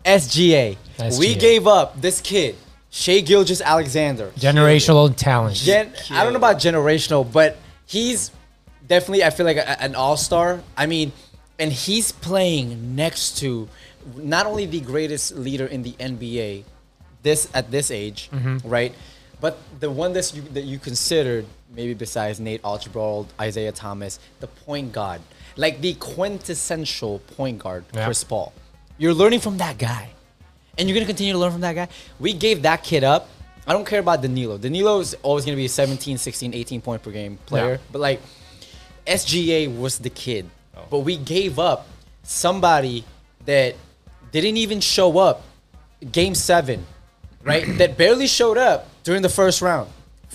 SGA. 0.04 0.78
We 1.18 1.36
gave 1.36 1.68
up 1.68 2.02
this 2.02 2.20
kid, 2.20 2.56
Shai 2.90 3.22
Gilgeous-Alexander. 3.22 4.32
generational 4.36 5.16
talent. 5.16 5.56
Gen- 5.56 5.94
I 6.10 6.24
don't 6.24 6.34
know 6.34 6.38
about 6.38 6.58
generational, 6.58 7.30
but 7.32 7.58
he's 7.86 8.32
definitely 8.88 9.24
I 9.24 9.30
feel 9.30 9.46
like 9.46 9.58
a, 9.58 9.82
an 9.82 9.96
all 9.96 10.18
star. 10.18 10.62
I 10.76 10.86
mean, 10.86 11.14
and 11.58 11.72
he's 11.72 12.12
playing 12.12 12.96
next 12.96 13.38
to 13.40 13.70
not 14.16 14.46
only 14.46 14.66
the 14.66 14.82
greatest 14.82 15.36
leader 15.36 15.66
in 15.66 15.84
the 15.84 15.92
NBA, 15.94 16.64
this 17.24 17.50
at 17.54 17.72
this 17.72 17.92
age, 17.92 18.30
mm-hmm. 18.32 18.68
right? 18.68 18.94
But 19.40 19.58
the 19.80 19.90
one 19.90 20.14
that's 20.14 20.34
you, 20.34 20.42
that 20.54 20.64
you 20.64 20.80
considered 20.80 21.46
maybe 21.74 21.94
besides 21.94 22.40
Nate 22.40 22.62
Archibald, 22.64 23.28
Isiah 23.42 23.72
Thomas, 23.72 24.20
the 24.40 24.48
point 24.48 24.92
guard, 24.92 25.22
like 25.56 25.82
the 25.82 25.94
quintessential 25.96 27.20
point 27.36 27.60
guard, 27.60 27.86
Yeah. 27.94 28.06
Chris 28.06 28.24
Paul. 28.24 28.54
You're 28.98 29.14
learning 29.14 29.40
from 29.40 29.58
that 29.58 29.78
guy 29.78 30.10
and 30.78 30.88
you're 30.88 30.96
gonna 30.96 31.06
continue 31.06 31.34
to 31.34 31.40
learn 31.40 31.52
from 31.52 31.62
that 31.62 31.74
guy. 31.74 31.88
We 32.20 32.34
gave 32.34 32.64
that 32.64 32.84
kid 32.84 33.04
up. 33.04 33.30
I 33.68 33.74
don't 33.74 33.86
care 33.86 34.00
about 34.00 34.22
Danilo. 34.22 34.58
Danilo 34.58 35.00
is 35.00 35.16
always 35.22 35.46
gonna 35.46 35.58
be 35.58 35.66
a 35.66 35.70
17, 35.70 36.18
16, 36.18 36.54
18 36.54 36.82
point 36.82 37.04
per 37.04 37.12
game 37.12 37.38
player. 37.46 37.74
Yeah. 37.74 37.78
But 37.92 38.00
like 38.02 38.22
SGA 39.06 39.68
was 39.78 40.00
the 40.00 40.10
kid. 40.10 40.50
Oh. 40.76 40.82
But 40.90 41.00
we 41.00 41.18
gave 41.18 41.60
up 41.60 41.88
somebody 42.24 43.04
that 43.46 43.76
didn't 44.32 44.58
even 44.58 44.80
show 44.80 45.18
up 45.18 45.44
game 46.12 46.36
seven, 46.36 46.86
right? 47.44 47.66
that 47.78 47.98
barely 47.98 48.28
showed 48.28 48.58
up 48.58 48.88
during 49.04 49.22
the 49.22 49.30
first 49.30 49.62
round. 49.62 49.90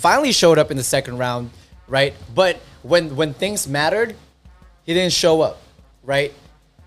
Finally 0.05 0.32
showed 0.32 0.59
up 0.59 0.70
in 0.70 0.76
the 0.76 0.84
second 0.84 1.16
round, 1.16 1.48
right? 1.88 2.12
But 2.34 2.61
when 2.82 3.16
when 3.16 3.32
things 3.32 3.66
mattered, 3.66 4.14
he 4.84 4.92
didn't 4.92 5.14
show 5.14 5.40
up. 5.40 5.57
right? 6.02 6.30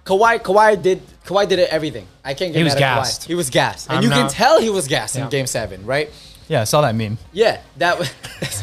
Kawhi, 0.05 0.37
Kawhi 0.39 0.79
did 0.79 1.01
Kawhi 1.25 1.47
did 1.49 1.57
everything. 1.61 2.05
I 2.23 2.35
can't 2.35 2.53
get 2.53 2.59
He 2.59 2.63
was 2.63 2.75
mad 2.75 2.83
at 2.83 2.95
gassed. 2.97 3.21
Kawhi. 3.23 3.27
He 3.27 3.33
was 3.35 3.49
gassed, 3.49 3.89
and 3.89 3.97
I'm 3.97 4.03
you 4.03 4.09
can 4.11 4.29
tell 4.29 4.61
he 4.61 4.69
was 4.69 4.87
gassed 4.87 5.15
Yeah. 5.15 5.23
in 5.23 5.29
Game 5.31 5.47
Seven, 5.47 5.83
right? 5.87 6.11
Yeah, 6.47 6.61
I 6.61 6.65
saw 6.65 6.81
that 6.81 6.93
meme. 6.93 7.17
Yeah, 7.33 7.59
that 7.77 7.97
was- 7.97 8.13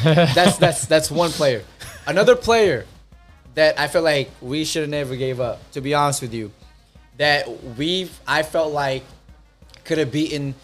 that's 0.05 0.57
that's 0.59 0.87
that's 0.87 1.11
one 1.11 1.31
player. 1.33 1.65
Another 2.07 2.37
player 2.37 2.87
that 3.57 3.77
I 3.77 3.89
feel 3.89 4.03
like 4.03 4.31
we 4.41 4.65
should 4.65 4.83
have 4.83 4.91
never 4.91 5.17
gave 5.17 5.41
up. 5.41 5.59
To 5.73 5.81
be 5.81 5.95
honest 5.95 6.23
with 6.23 6.33
you, 6.33 6.53
that 7.19 7.49
we've 7.77 8.13
I 8.25 8.45
felt 8.45 8.73
like 8.73 9.03
could 9.85 9.99
have 9.99 10.13
beaten 10.13 10.55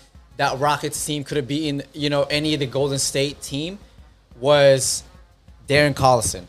that 0.40 0.58
Rockets 0.58 1.04
team, 1.04 1.22
could 1.22 1.36
have 1.36 1.46
beaten 1.46 1.82
you 1.92 2.08
know 2.08 2.22
any 2.22 2.54
of 2.54 2.60
the 2.60 2.66
Golden 2.66 2.98
State 2.98 3.42
team 3.42 3.78
was 4.40 5.02
Darren 5.68 5.92
Collison. 5.92 6.44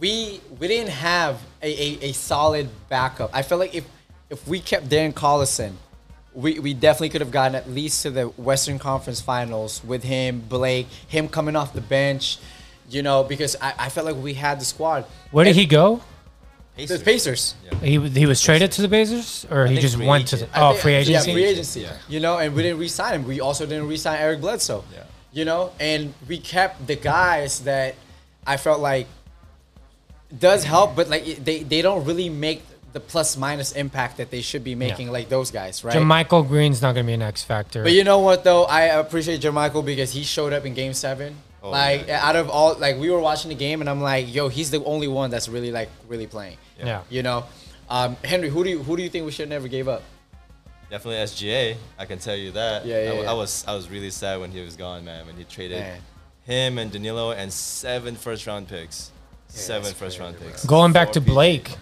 We 0.00 0.40
we 0.58 0.66
didn't 0.66 0.90
have 0.90 1.40
a, 1.62 1.70
a, 1.70 2.08
a 2.08 2.12
solid 2.12 2.68
backup. 2.88 3.30
I 3.32 3.42
feel 3.42 3.58
like 3.58 3.72
if 3.72 3.84
if 4.30 4.48
we 4.48 4.58
kept 4.58 4.88
Darren 4.88 5.12
Collison, 5.12 5.74
we, 6.34 6.58
we 6.58 6.74
definitely 6.74 7.10
could 7.10 7.20
have 7.20 7.30
gotten 7.30 7.54
at 7.54 7.70
least 7.70 8.02
to 8.02 8.10
the 8.10 8.24
Western 8.30 8.80
Conference 8.80 9.20
Finals 9.20 9.84
with 9.84 10.02
him, 10.02 10.40
Blake, 10.40 10.88
him 11.06 11.28
coming 11.28 11.54
off 11.54 11.74
the 11.74 11.82
bench, 11.82 12.38
you 12.90 13.02
know, 13.02 13.22
because 13.22 13.54
I, 13.60 13.74
I 13.78 13.88
felt 13.90 14.06
like 14.06 14.16
we 14.16 14.34
had 14.34 14.60
the 14.60 14.64
squad. 14.64 15.04
Where 15.30 15.44
did 15.44 15.54
he 15.54 15.66
go? 15.66 16.02
The 16.76 16.86
Pacers. 16.86 17.02
Pacers. 17.02 17.54
He 17.82 17.98
he 18.08 18.26
was 18.26 18.40
traded 18.40 18.72
to 18.72 18.82
the 18.82 18.88
Pacers, 18.88 19.46
or 19.50 19.66
he 19.66 19.78
just 19.78 19.96
free 19.96 20.06
went 20.06 20.28
to 20.28 20.36
the 20.36 20.48
oh 20.56 20.70
think- 20.70 20.82
free 20.82 20.94
agency. 20.94 21.30
Yeah, 21.30 21.34
free 21.34 21.44
agency. 21.44 21.80
Yeah. 21.80 21.96
You 22.08 22.20
know, 22.20 22.38
and 22.38 22.54
we 22.54 22.62
didn't 22.62 22.78
re-sign 22.78 23.14
him. 23.20 23.26
We 23.26 23.40
also 23.40 23.66
didn't 23.66 23.88
re-sign 23.88 24.18
Eric 24.18 24.40
Bledsoe. 24.40 24.82
Yeah. 24.92 25.04
You 25.32 25.44
know, 25.44 25.72
and 25.78 26.14
we 26.28 26.38
kept 26.38 26.86
the 26.86 26.96
guys 26.96 27.60
that 27.60 27.94
I 28.46 28.56
felt 28.56 28.80
like 28.80 29.06
does 30.38 30.64
help, 30.64 30.96
but 30.96 31.08
like 31.08 31.44
they, 31.44 31.62
they 31.62 31.82
don't 31.82 32.04
really 32.04 32.28
make 32.30 32.62
the 32.92 33.00
plus 33.00 33.36
minus 33.36 33.72
impact 33.72 34.18
that 34.18 34.30
they 34.30 34.40
should 34.42 34.64
be 34.64 34.74
making, 34.74 35.10
like 35.10 35.28
those 35.28 35.50
guys, 35.50 35.82
right? 35.84 35.98
Michael 36.00 36.42
Green's 36.42 36.82
not 36.82 36.92
going 36.94 37.06
to 37.06 37.10
be 37.10 37.14
an 37.14 37.22
X 37.22 37.42
factor. 37.42 37.82
But 37.82 37.92
you 37.92 38.04
know 38.04 38.18
what 38.20 38.44
though, 38.44 38.64
I 38.64 38.82
appreciate 38.82 39.40
JaMychal 39.40 39.84
because 39.84 40.12
he 40.12 40.22
showed 40.22 40.52
up 40.52 40.64
in 40.66 40.74
Game 40.74 40.92
Seven. 40.94 41.36
Oh, 41.62 41.70
like 41.70 42.08
yeah. 42.08 42.26
out 42.26 42.34
of 42.36 42.50
all, 42.50 42.74
like 42.74 42.96
we 42.98 43.08
were 43.10 43.20
watching 43.20 43.48
the 43.50 43.54
game 43.54 43.80
and 43.80 43.88
I'm 43.88 44.00
like, 44.00 44.32
yo, 44.34 44.48
he's 44.48 44.70
the 44.70 44.82
only 44.84 45.06
one 45.08 45.30
that's 45.30 45.48
really 45.48 45.70
like 45.70 45.90
really 46.08 46.26
playing. 46.26 46.56
yeah. 46.78 47.02
You 47.08 47.22
know, 47.22 47.44
um, 47.88 48.16
Henry, 48.24 48.48
who 48.48 48.64
do 48.64 48.70
you 48.70 48.82
who 48.82 48.96
do 48.96 49.02
you 49.02 49.08
think 49.08 49.24
we 49.26 49.30
should 49.32 49.48
never 49.48 49.68
gave 49.68 49.86
up? 49.88 50.02
Definitely 50.90 51.24
SGA. 51.24 51.76
I 51.98 52.04
can 52.04 52.18
tell 52.18 52.36
you 52.36 52.50
that. 52.52 52.84
Yeah, 52.84 52.96
yeah, 52.96 53.00
I, 53.02 53.04
w- 53.06 53.22
yeah. 53.24 53.30
I 53.30 53.34
was 53.34 53.64
I 53.68 53.74
was 53.74 53.88
really 53.88 54.10
sad 54.10 54.40
when 54.40 54.50
he 54.50 54.60
was 54.60 54.76
gone, 54.76 55.04
man. 55.04 55.26
When 55.26 55.36
he 55.36 55.44
traded 55.44 55.78
Man. 55.80 56.00
him 56.44 56.78
and 56.78 56.90
Danilo 56.92 57.30
and 57.32 57.50
seven 57.52 58.14
first 58.16 58.46
round 58.46 58.68
picks. 58.68 59.10
seven 59.48 59.84
that's 59.84 59.94
first 59.98 60.18
round 60.18 60.36
crazy, 60.36 60.50
picks. 60.50 60.66
Going 60.66 60.92
back 60.92 61.08
For 61.08 61.14
to 61.14 61.20
PG. 61.20 61.32
Blake, 61.32 61.76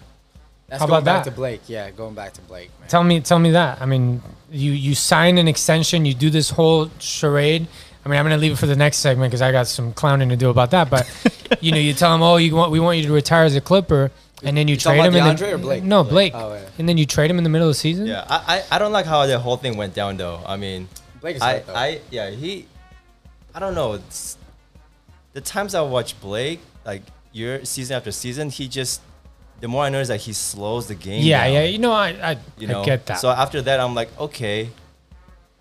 That's 0.67 0.79
How 0.81 0.87
going 0.87 1.01
about 1.01 1.05
back 1.05 1.23
that? 1.25 1.31
to 1.31 1.35
Blake. 1.35 1.61
Yeah, 1.67 1.89
going 1.91 2.13
back 2.15 2.33
to 2.33 2.41
Blake, 2.41 2.69
man. 2.79 2.87
tell 2.87 3.03
me 3.03 3.19
tell 3.19 3.39
me 3.39 3.51
that. 3.51 3.81
I 3.81 3.85
mean, 3.85 4.21
you 4.51 4.71
you 4.71 4.95
sign 4.95 5.37
an 5.39 5.47
extension, 5.49 6.05
you 6.05 6.13
do 6.13 6.29
this 6.29 6.49
whole 6.51 6.89
charade. 6.99 7.67
I 8.03 8.09
mean, 8.09 8.17
I'm 8.17 8.25
going 8.25 8.35
to 8.35 8.41
leave 8.41 8.53
it 8.53 8.57
for 8.57 8.65
the 8.65 8.75
next 8.75 8.97
segment 8.97 9.29
because 9.31 9.41
I 9.41 9.51
got 9.51 9.67
some 9.67 9.93
clowning 9.93 10.29
to 10.29 10.35
do 10.35 10.49
about 10.49 10.71
that. 10.71 10.89
But 10.89 11.07
you 11.61 11.71
know, 11.71 11.77
you 11.77 11.93
tell 11.93 12.13
him, 12.15 12.21
oh, 12.23 12.37
you 12.37 12.55
want 12.55 12.71
we 12.71 12.79
want 12.79 12.97
you 12.97 13.05
to 13.05 13.13
retire 13.13 13.43
as 13.43 13.55
a 13.55 13.61
Clipper, 13.61 14.11
and 14.43 14.57
then 14.57 14.67
you, 14.67 14.73
You 14.73 14.79
trade 14.79 14.97
talking 14.97 15.13
him. 15.13 15.21
about 15.21 15.39
in 15.41 15.47
the, 15.49 15.53
or 15.55 15.57
Blake? 15.59 15.83
No, 15.83 16.03
Blake. 16.03 16.33
Oh, 16.35 16.53
yeah. 16.53 16.67
And 16.79 16.89
then 16.89 16.97
you 16.97 17.05
trade 17.05 17.29
him 17.29 17.37
in 17.37 17.43
the 17.43 17.49
middle 17.49 17.67
of 17.67 17.71
the 17.71 17.79
season. 17.79 18.07
Yeah, 18.07 18.25
I, 18.27 18.63
I, 18.71 18.75
I 18.75 18.79
don't 18.79 18.91
like 18.91 19.05
how 19.05 19.25
the 19.27 19.37
whole 19.37 19.57
thing 19.57 19.77
went 19.77 19.93
down 19.93 20.17
though. 20.17 20.41
I 20.45 20.57
mean, 20.57 20.87
Blake 21.21 21.35
is 21.35 21.41
I, 21.41 21.53
hurt, 21.53 21.67
though. 21.67 21.75
I 21.75 22.01
yeah 22.09 22.29
he, 22.31 22.65
I 23.53 23.59
don't 23.59 23.75
know. 23.75 23.93
It's, 23.93 24.37
the 25.33 25.41
times 25.41 25.75
I 25.75 25.81
watch 25.81 26.19
Blake, 26.19 26.59
like 26.85 27.03
year 27.31 27.63
season 27.65 27.95
after 27.97 28.11
season, 28.11 28.49
he 28.49 28.67
just 28.67 29.01
the 29.59 29.67
more 29.67 29.83
I 29.83 29.89
notice 29.89 30.07
that 30.07 30.21
he 30.21 30.33
slows 30.33 30.87
the 30.87 30.95
game. 30.95 31.21
yeah, 31.23 31.43
down, 31.45 31.53
yeah. 31.53 31.63
You 31.65 31.77
know, 31.77 31.91
I 31.91 32.07
I, 32.09 32.31
You 32.57 32.67
I 32.67 32.71
know, 32.71 32.83
get 32.83 33.05
that. 33.05 33.19
So 33.19 33.29
after 33.29 33.61
that, 33.61 33.79
I'm 33.79 33.93
like, 33.93 34.09
okay, 34.19 34.71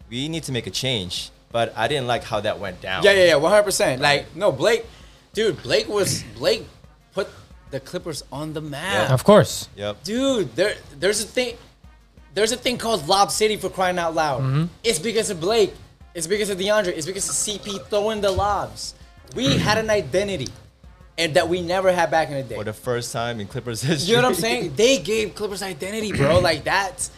we 0.09 0.29
need 0.29 0.45
to 0.45 0.53
make 0.53 0.67
a 0.67 0.71
change. 0.71 1.31
But 1.53 1.73
I 1.77 1.89
didn't 1.89 2.07
like 2.07 2.23
how 2.25 2.41
that 2.41 2.61
went 2.61 2.81
down. 2.81 3.03
Yeah, 3.03 3.13
yeah, 3.13 3.25
yeah, 3.27 3.35
one 3.37 3.51
hundred 3.51 3.65
percent. 3.65 4.01
Like, 4.01 4.35
no, 4.37 4.53
Blake, 4.53 4.85
dude, 5.33 5.63
Blake 5.63 5.89
was 5.89 6.23
Blake 6.37 6.65
put 7.13 7.29
the 7.71 7.81
Clippers 7.81 8.23
on 8.31 8.53
the 8.53 8.61
map. 8.61 9.11
of 9.11 9.25
course. 9.25 9.69
Yep. 9.77 10.05
Dude, 10.05 10.55
there 10.55 10.77
there's 10.99 11.23
a 11.23 11.27
thing 11.27 11.57
there's 12.35 12.53
a 12.53 12.57
thing 12.57 12.79
called 12.79 13.09
Lob 13.09 13.31
City 13.31 13.57
for 13.57 13.69
crying 13.69 13.99
out 13.99 14.15
loud. 14.15 14.43
Mm-hmm. 14.43 14.65
It's 14.85 14.99
because 14.99 15.31
of 15.31 15.41
Blake. 15.41 15.75
It's 16.15 16.27
because 16.27 16.51
of 16.51 16.59
DeAndre. 16.59 16.89
It's 16.89 17.07
because 17.07 17.29
of 17.29 17.35
CP 17.35 17.87
throwing 17.87 18.21
the 18.21 18.31
lobs. 18.31 18.95
We 19.35 19.57
had 19.67 19.79
an 19.79 19.91
identity. 19.91 20.49
And 21.19 21.35
that 21.35 21.51
we 21.51 21.61
never 21.61 21.93
had 21.93 22.11
back 22.11 22.29
in 22.31 22.35
the 22.37 22.43
day. 22.43 22.55
For 22.55 22.65
the 22.65 22.73
first 22.73 23.13
time 23.13 23.41
in 23.41 23.47
Clippers 23.47 23.83
history. 23.83 24.09
You 24.09 24.17
know 24.17 24.23
what 24.23 24.37
I'm 24.37 24.41
saying? 24.41 24.73
They 24.75 24.97
gave 24.99 25.35
Clippers 25.35 25.63
identity, 25.63 26.13
bro. 26.13 26.41
Like 26.51 26.65
that's 26.65 27.11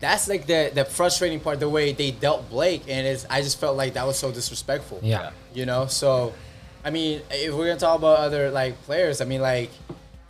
that's 0.00 0.28
like 0.28 0.46
the 0.46 0.70
the 0.74 0.84
frustrating 0.84 1.40
part, 1.40 1.60
the 1.60 1.68
way 1.68 1.92
they 1.92 2.10
dealt 2.10 2.48
Blake, 2.50 2.82
and 2.88 3.06
it's 3.06 3.26
I 3.30 3.42
just 3.42 3.60
felt 3.60 3.76
like 3.76 3.94
that 3.94 4.06
was 4.06 4.18
so 4.18 4.32
disrespectful. 4.32 5.00
Yeah. 5.02 5.30
You 5.54 5.66
know, 5.66 5.86
so 5.86 6.32
I 6.84 6.90
mean, 6.90 7.22
if 7.30 7.54
we're 7.54 7.66
gonna 7.66 7.78
talk 7.78 7.98
about 7.98 8.18
other 8.18 8.50
like 8.50 8.80
players, 8.82 9.20
I 9.20 9.24
mean 9.26 9.42
like 9.42 9.70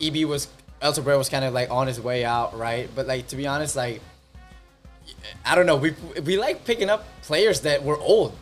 EB 0.01 0.25
was 0.25 0.47
El 0.81 0.93
Cabrera 0.93 1.17
was 1.17 1.29
kind 1.29 1.45
of 1.45 1.53
like 1.53 1.69
on 1.71 1.87
his 1.87 2.01
way 2.01 2.25
out, 2.25 2.57
right? 2.57 2.89
But 2.93 3.07
like 3.07 3.27
to 3.27 3.35
be 3.35 3.47
honest, 3.47 3.75
like 3.75 4.01
I 5.45 5.55
don't 5.55 5.65
know, 5.65 5.77
we 5.77 5.95
we 6.23 6.37
like 6.37 6.65
picking 6.65 6.89
up 6.89 7.05
players 7.23 7.61
that 7.61 7.83
were 7.83 7.97
old. 7.97 8.35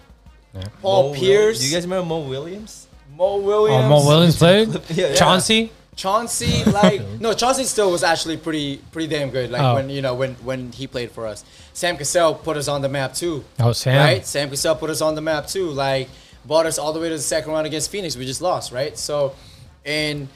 Paul 0.82 1.10
Mo 1.10 1.20
Pierce, 1.20 1.60
Do 1.60 1.68
you 1.68 1.74
guys 1.74 1.84
remember 1.84 2.08
Mo 2.08 2.20
Williams? 2.22 2.88
Mo 3.16 3.38
Williams, 3.38 3.86
Oh, 3.86 3.90
Mo 3.90 4.08
Williams 4.08 4.38
played. 4.38 4.70
Yeah, 4.90 5.10
yeah. 5.10 5.16
Chauncey. 5.16 5.72
Chauncey, 6.00 6.64
like 6.82 7.02
no, 7.20 7.34
Chauncey 7.34 7.66
still 7.66 7.92
was 7.92 8.04
actually 8.04 8.38
pretty 8.38 8.78
pretty 8.94 9.08
damn 9.08 9.30
good. 9.30 9.52
Like 9.52 9.62
Oh. 9.62 9.76
when 9.76 9.90
you 9.90 10.02
know 10.02 10.16
when 10.16 10.36
when 10.50 10.72
he 10.72 10.88
played 10.88 11.12
for 11.12 11.28
us. 11.28 11.44
Sam 11.74 11.98
Cassell 11.98 12.36
put 12.36 12.56
us 12.58 12.68
on 12.68 12.82
the 12.82 12.90
map 12.90 13.14
too. 13.14 13.44
Oh, 13.60 13.74
Sam. 13.74 13.98
Right? 13.98 14.26
Sam 14.26 14.50
Cassell 14.50 14.76
put 14.76 14.90
us 14.90 15.02
on 15.02 15.16
the 15.16 15.22
map 15.22 15.48
too. 15.48 15.68
Like 15.70 16.08
brought 16.46 16.66
us 16.66 16.78
all 16.80 16.94
the 16.94 17.00
way 17.02 17.10
to 17.10 17.16
the 17.16 17.22
second 17.22 17.52
round 17.52 17.68
against 17.68 17.92
Phoenix. 17.92 18.16
We 18.16 18.26
just 18.26 18.42
lost, 18.42 18.72
right? 18.72 18.98
So, 18.98 19.36
and 19.86 20.28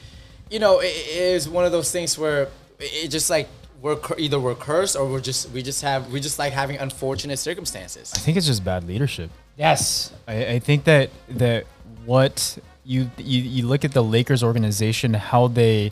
you 0.49 0.59
know 0.59 0.79
it, 0.79 0.87
it 0.87 1.17
is 1.35 1.47
one 1.49 1.65
of 1.65 1.71
those 1.71 1.91
things 1.91 2.17
where 2.17 2.49
it 2.79 3.07
just 3.07 3.29
like 3.29 3.47
we're 3.81 3.95
cur- 3.95 4.15
either 4.17 4.39
we're 4.39 4.55
cursed 4.55 4.95
or 4.97 5.05
we're 5.09 5.21
just 5.21 5.49
we 5.51 5.61
just 5.63 5.81
have 5.81 6.11
we 6.11 6.19
just 6.19 6.37
like 6.39 6.51
having 6.53 6.77
unfortunate 6.77 7.37
circumstances. 7.39 8.11
I 8.15 8.19
think 8.19 8.35
it's 8.37 8.47
just 8.47 8.63
bad 8.63 8.83
leadership. 8.85 9.29
Yes. 9.57 10.11
I, 10.27 10.45
I 10.55 10.59
think 10.59 10.83
that 10.85 11.09
that 11.29 11.65
what 12.05 12.57
you, 12.85 13.09
you 13.17 13.41
you 13.41 13.67
look 13.67 13.85
at 13.85 13.93
the 13.93 14.03
Lakers 14.03 14.43
organization, 14.43 15.13
how 15.13 15.47
they 15.47 15.91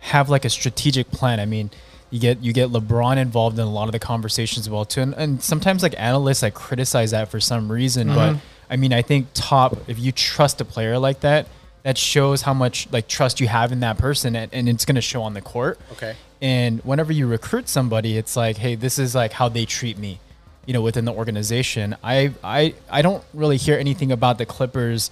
have 0.00 0.28
like 0.28 0.44
a 0.44 0.50
strategic 0.50 1.10
plan. 1.10 1.40
I 1.40 1.46
mean, 1.46 1.70
you 2.10 2.20
get 2.20 2.42
you 2.42 2.52
get 2.52 2.70
LeBron 2.70 3.16
involved 3.16 3.58
in 3.58 3.64
a 3.64 3.70
lot 3.70 3.86
of 3.86 3.92
the 3.92 3.98
conversations 3.98 4.66
as 4.66 4.70
well 4.70 4.84
too, 4.84 5.02
and, 5.02 5.14
and 5.14 5.42
sometimes 5.42 5.82
like 5.82 5.94
analysts 5.98 6.42
like 6.42 6.54
criticize 6.54 7.12
that 7.12 7.30
for 7.30 7.40
some 7.40 7.70
reason. 7.70 8.08
Mm-hmm. 8.08 8.16
But 8.16 8.36
I 8.68 8.76
mean, 8.76 8.92
I 8.92 9.02
think 9.02 9.28
top 9.34 9.76
if 9.88 9.98
you 9.98 10.12
trust 10.12 10.60
a 10.60 10.64
player 10.64 10.98
like 10.98 11.20
that, 11.20 11.46
that 11.82 11.98
shows 11.98 12.42
how 12.42 12.54
much 12.54 12.88
like 12.92 13.08
trust 13.08 13.40
you 13.40 13.48
have 13.48 13.72
in 13.72 13.80
that 13.80 13.98
person, 13.98 14.36
and, 14.36 14.52
and 14.52 14.68
it's 14.68 14.84
gonna 14.84 15.00
show 15.00 15.22
on 15.22 15.34
the 15.34 15.40
court. 15.40 15.78
Okay. 15.92 16.16
And 16.42 16.80
whenever 16.80 17.12
you 17.12 17.26
recruit 17.26 17.68
somebody, 17.68 18.16
it's 18.16 18.34
like, 18.34 18.56
hey, 18.56 18.74
this 18.74 18.98
is 18.98 19.14
like 19.14 19.32
how 19.32 19.48
they 19.48 19.66
treat 19.66 19.98
me, 19.98 20.20
you 20.64 20.72
know, 20.72 20.80
within 20.80 21.04
the 21.04 21.12
organization. 21.12 21.96
I 22.02 22.32
I 22.42 22.74
I 22.90 23.02
don't 23.02 23.22
really 23.34 23.56
hear 23.56 23.78
anything 23.78 24.10
about 24.10 24.38
the 24.38 24.46
Clippers 24.46 25.10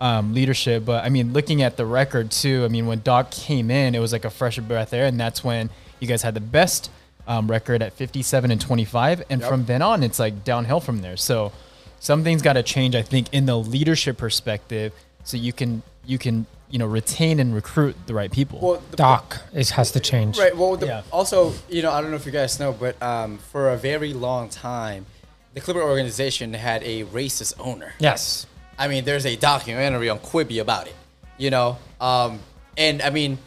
um, 0.00 0.32
leadership, 0.34 0.84
but 0.84 1.04
I 1.04 1.08
mean, 1.10 1.32
looking 1.32 1.62
at 1.62 1.76
the 1.76 1.84
record 1.86 2.30
too. 2.30 2.64
I 2.64 2.68
mean, 2.68 2.86
when 2.86 3.00
Doc 3.02 3.30
came 3.30 3.70
in, 3.70 3.94
it 3.94 3.98
was 3.98 4.12
like 4.12 4.24
a 4.24 4.30
fresh 4.30 4.58
breath 4.58 4.92
air, 4.92 5.06
and 5.06 5.20
that's 5.20 5.44
when 5.44 5.70
you 6.00 6.08
guys 6.08 6.22
had 6.22 6.34
the 6.34 6.40
best 6.40 6.90
um, 7.28 7.48
record 7.50 7.82
at 7.82 7.92
57 7.92 8.50
and 8.50 8.60
25, 8.60 9.22
and 9.30 9.40
Yep. 9.40 9.48
from 9.50 9.64
then 9.66 9.82
on, 9.82 10.02
it's 10.02 10.18
like 10.18 10.42
downhill 10.44 10.80
from 10.80 10.98
there. 11.02 11.16
So 11.16 11.52
something's 12.00 12.42
got 12.42 12.54
to 12.54 12.62
change, 12.62 12.94
I 12.94 13.02
think, 13.02 13.28
in 13.32 13.46
the 13.46 13.56
leadership 13.58 14.16
perspective, 14.16 14.92
so 15.24 15.36
you 15.36 15.52
can 15.52 15.82
you 16.06 16.16
can 16.18 16.46
you 16.70 16.78
know 16.78 16.86
retain 16.86 17.38
and 17.38 17.54
recruit 17.54 17.94
the 18.06 18.14
right 18.14 18.32
people. 18.32 18.58
Well, 18.62 18.82
the, 18.90 18.96
Doc 18.96 19.38
is 19.52 19.70
has 19.72 19.92
to 19.92 20.00
change. 20.00 20.38
Right. 20.38 20.56
Well, 20.56 20.76
the, 20.76 20.86
Yeah. 20.86 21.02
also, 21.12 21.52
you 21.68 21.82
know, 21.82 21.92
I 21.92 22.00
don't 22.00 22.10
know 22.10 22.16
if 22.16 22.24
you 22.24 22.32
guys 22.32 22.58
know, 22.58 22.72
but 22.72 23.00
um, 23.02 23.36
for 23.38 23.68
a 23.70 23.76
very 23.76 24.14
long 24.14 24.48
time, 24.48 25.04
the 25.52 25.60
Clipper 25.60 25.82
organization 25.82 26.54
had 26.54 26.82
a 26.84 27.04
racist 27.04 27.52
owner. 27.58 27.92
Yes. 27.98 28.46
I 28.80 28.88
mean, 28.88 29.04
there's 29.04 29.26
a 29.26 29.36
documentary 29.36 30.08
on 30.08 30.18
Quibi 30.18 30.58
about 30.60 30.86
it. 30.86 30.96
You 31.36 31.50
know, 31.50 31.78
um, 32.00 32.40
and 32.76 33.02
I 33.02 33.10
mean, 33.10 33.38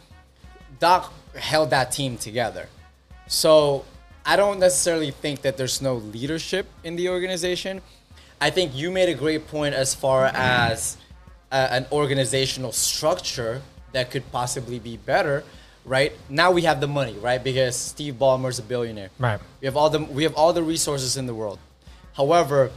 Doc 0.78 1.12
held 1.36 1.70
that 1.70 1.90
team 1.90 2.16
together. 2.16 2.68
So 3.26 3.84
I 4.24 4.36
don't 4.36 4.60
necessarily 4.60 5.10
think 5.10 5.42
that 5.42 5.56
there's 5.56 5.82
no 5.82 5.96
leadership 5.96 6.66
in 6.84 6.94
the 6.94 7.08
organization. 7.08 7.82
I 8.40 8.50
think 8.50 8.74
you 8.76 8.90
made 8.90 9.08
a 9.08 9.14
great 9.14 9.48
point 9.48 9.74
as 9.74 9.94
far 9.94 10.26
as 10.34 10.96
an 11.50 11.86
organizational 11.90 12.72
structure 12.72 13.62
that 13.92 14.10
could 14.10 14.30
possibly 14.30 14.78
be 14.78 14.96
better. 14.96 15.44
Right 15.84 16.12
now, 16.28 16.50
we 16.52 16.62
have 16.62 16.80
the 16.80 16.88
money, 16.88 17.14
right? 17.14 17.42
Because 17.42 17.76
Steve 17.76 18.14
Ballmer's 18.14 18.58
a 18.58 18.62
billionaire. 18.62 19.10
Right. 19.18 19.40
We 19.60 19.66
have 19.66 19.76
all 19.76 19.90
the 19.90 20.00
we 20.00 20.22
have 20.22 20.34
all 20.34 20.52
the 20.52 20.62
resources 20.62 21.16
in 21.16 21.26
the 21.26 21.34
world. 21.34 21.58
However, 22.14 22.70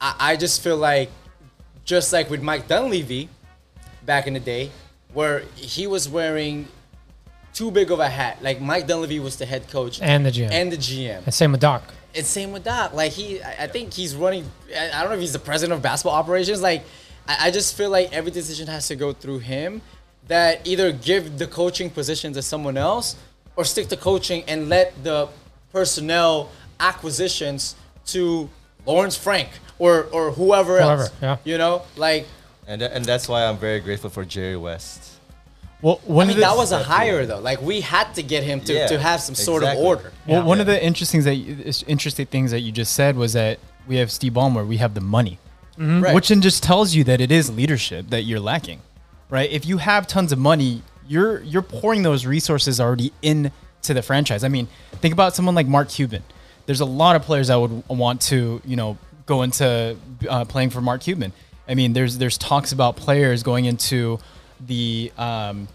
I, 0.00 0.14
I 0.18 0.36
just 0.36 0.62
feel 0.62 0.76
like 0.76 1.10
just 1.84 2.12
like 2.12 2.30
with 2.30 2.42
Mike 2.42 2.68
Dunleavy 2.68 3.28
back 4.04 4.26
in 4.26 4.34
the 4.34 4.40
day, 4.40 4.70
where 5.12 5.40
he 5.56 5.86
was 5.86 6.08
wearing 6.08 6.68
too 7.52 7.70
big 7.70 7.90
of 7.90 7.98
a 8.00 8.08
hat. 8.08 8.42
Like 8.42 8.60
Mike 8.60 8.86
Dunleavy 8.86 9.20
was 9.20 9.36
the 9.36 9.46
head 9.46 9.68
coach 9.68 10.00
And 10.00 10.24
the 10.24 10.30
GM. 10.30 10.50
and 10.50 10.72
the 10.72 10.76
GM. 10.76 11.24
And 11.24 11.34
same 11.34 11.52
with 11.52 11.60
Doc. 11.60 11.82
And 12.14 12.24
same 12.26 12.52
with 12.52 12.64
Doc. 12.64 12.92
Like 12.94 13.12
he, 13.12 13.42
I 13.42 13.64
I 13.64 13.66
think 13.66 13.92
he's 13.92 14.14
running. 14.16 14.44
I 14.76 14.90
I 14.94 15.00
don't 15.00 15.10
know 15.10 15.14
if 15.16 15.20
he's 15.20 15.32
the 15.32 15.38
president 15.38 15.76
of 15.76 15.82
basketball 15.82 16.14
operations. 16.16 16.62
Like 16.62 16.82
I, 17.28 17.48
I 17.48 17.50
just 17.50 17.76
feel 17.76 17.90
like 17.90 18.12
every 18.12 18.30
decision 18.30 18.66
has 18.68 18.86
to 18.88 18.96
go 18.96 19.12
through 19.12 19.40
him. 19.40 19.82
That 20.28 20.66
either 20.66 20.92
give 20.92 21.38
the 21.38 21.46
coaching 21.48 21.90
position 21.90 22.32
to 22.34 22.42
someone 22.42 22.76
else, 22.76 23.16
or 23.56 23.64
stick 23.64 23.88
to 23.88 23.96
coaching 23.96 24.44
and 24.46 24.68
let 24.68 25.02
the 25.02 25.28
personnel 25.72 26.50
acquisitions 26.78 27.74
to 28.06 28.48
Lawrence 28.86 29.16
Frank 29.16 29.48
or 29.80 30.04
or 30.12 30.30
whoever, 30.30 30.78
Whoever, 30.80 31.02
else. 31.02 31.12
yeah. 31.20 31.36
You 31.44 31.58
know, 31.58 31.82
like 31.96 32.26
And, 32.68 32.80
and 32.82 33.04
that's 33.04 33.26
why 33.28 33.44
I'm 33.46 33.58
very 33.58 33.80
grateful 33.80 34.10
for 34.10 34.24
Jerry 34.24 34.56
West. 34.56 35.16
Well, 35.82 35.98
I 36.08 36.26
mean 36.26 36.38
that 36.40 36.56
was 36.56 36.70
a 36.72 36.82
hire 36.82 37.24
though. 37.26 37.40
Like 37.40 37.60
we 37.62 37.80
had 37.80 38.14
to 38.14 38.22
get 38.22 38.44
him 38.44 38.60
to, 38.66 38.72
Yeah, 38.74 38.86
to 38.88 38.98
have 39.00 39.20
some 39.20 39.34
sort 39.34 39.62
exactly. 39.62 39.82
of 39.82 39.88
order. 39.88 40.12
well, 40.28 40.40
Yeah. 40.40 40.44
one 40.52 40.60
of 40.60 40.66
the 40.66 40.78
interesting 40.90 41.22
that 41.24 41.34
interesting 41.88 42.26
things 42.26 42.50
that 42.52 42.60
you 42.60 42.70
just 42.70 42.92
said 42.94 43.16
was 43.16 43.32
that 43.32 43.58
we 43.88 43.96
have 43.96 44.10
Steve 44.12 44.34
Ballmer, 44.34 44.64
we 44.66 44.76
have 44.76 44.92
the 44.94 45.00
money, 45.00 45.38
mm-hmm. 45.78 46.02
Right. 46.04 46.14
which 46.14 46.28
then 46.28 46.42
just 46.42 46.62
tells 46.62 46.94
you 46.94 47.02
that 47.04 47.20
it 47.20 47.32
is 47.32 47.50
leadership 47.50 48.10
that 48.10 48.22
you're 48.24 48.40
lacking, 48.52 48.80
right? 49.30 49.50
If 49.50 49.64
you 49.64 49.78
have 49.78 50.06
tons 50.06 50.30
of 50.32 50.38
money, 50.38 50.82
you're 51.08 51.40
you're 51.42 51.62
pouring 51.80 52.02
those 52.02 52.26
resources 52.26 52.78
already 52.78 53.10
into 53.22 53.50
the 53.98 54.02
franchise. 54.02 54.44
I 54.44 54.48
mean, 54.48 54.68
think 55.00 55.12
about 55.14 55.34
someone 55.34 55.54
like 55.54 55.66
Mark 55.66 55.88
Cuban. 55.88 56.22
There's 56.66 56.80
a 56.80 56.90
lot 57.02 57.16
of 57.16 57.22
players 57.22 57.48
that 57.48 57.58
would 57.58 57.82
want 57.88 58.20
to, 58.32 58.60
you 58.66 58.76
know, 58.76 58.98
go 59.30 59.42
into 59.42 59.96
uh, 60.28 60.44
playing 60.44 60.70
for 60.70 60.80
Mark 60.80 61.00
Cuban. 61.02 61.32
I 61.68 61.74
mean, 61.74 61.92
there's 61.92 62.18
there's 62.18 62.36
talks 62.36 62.72
about 62.72 62.96
players 62.96 63.42
going 63.42 63.64
into 63.64 64.18
the 64.60 65.12
um, 65.16 65.68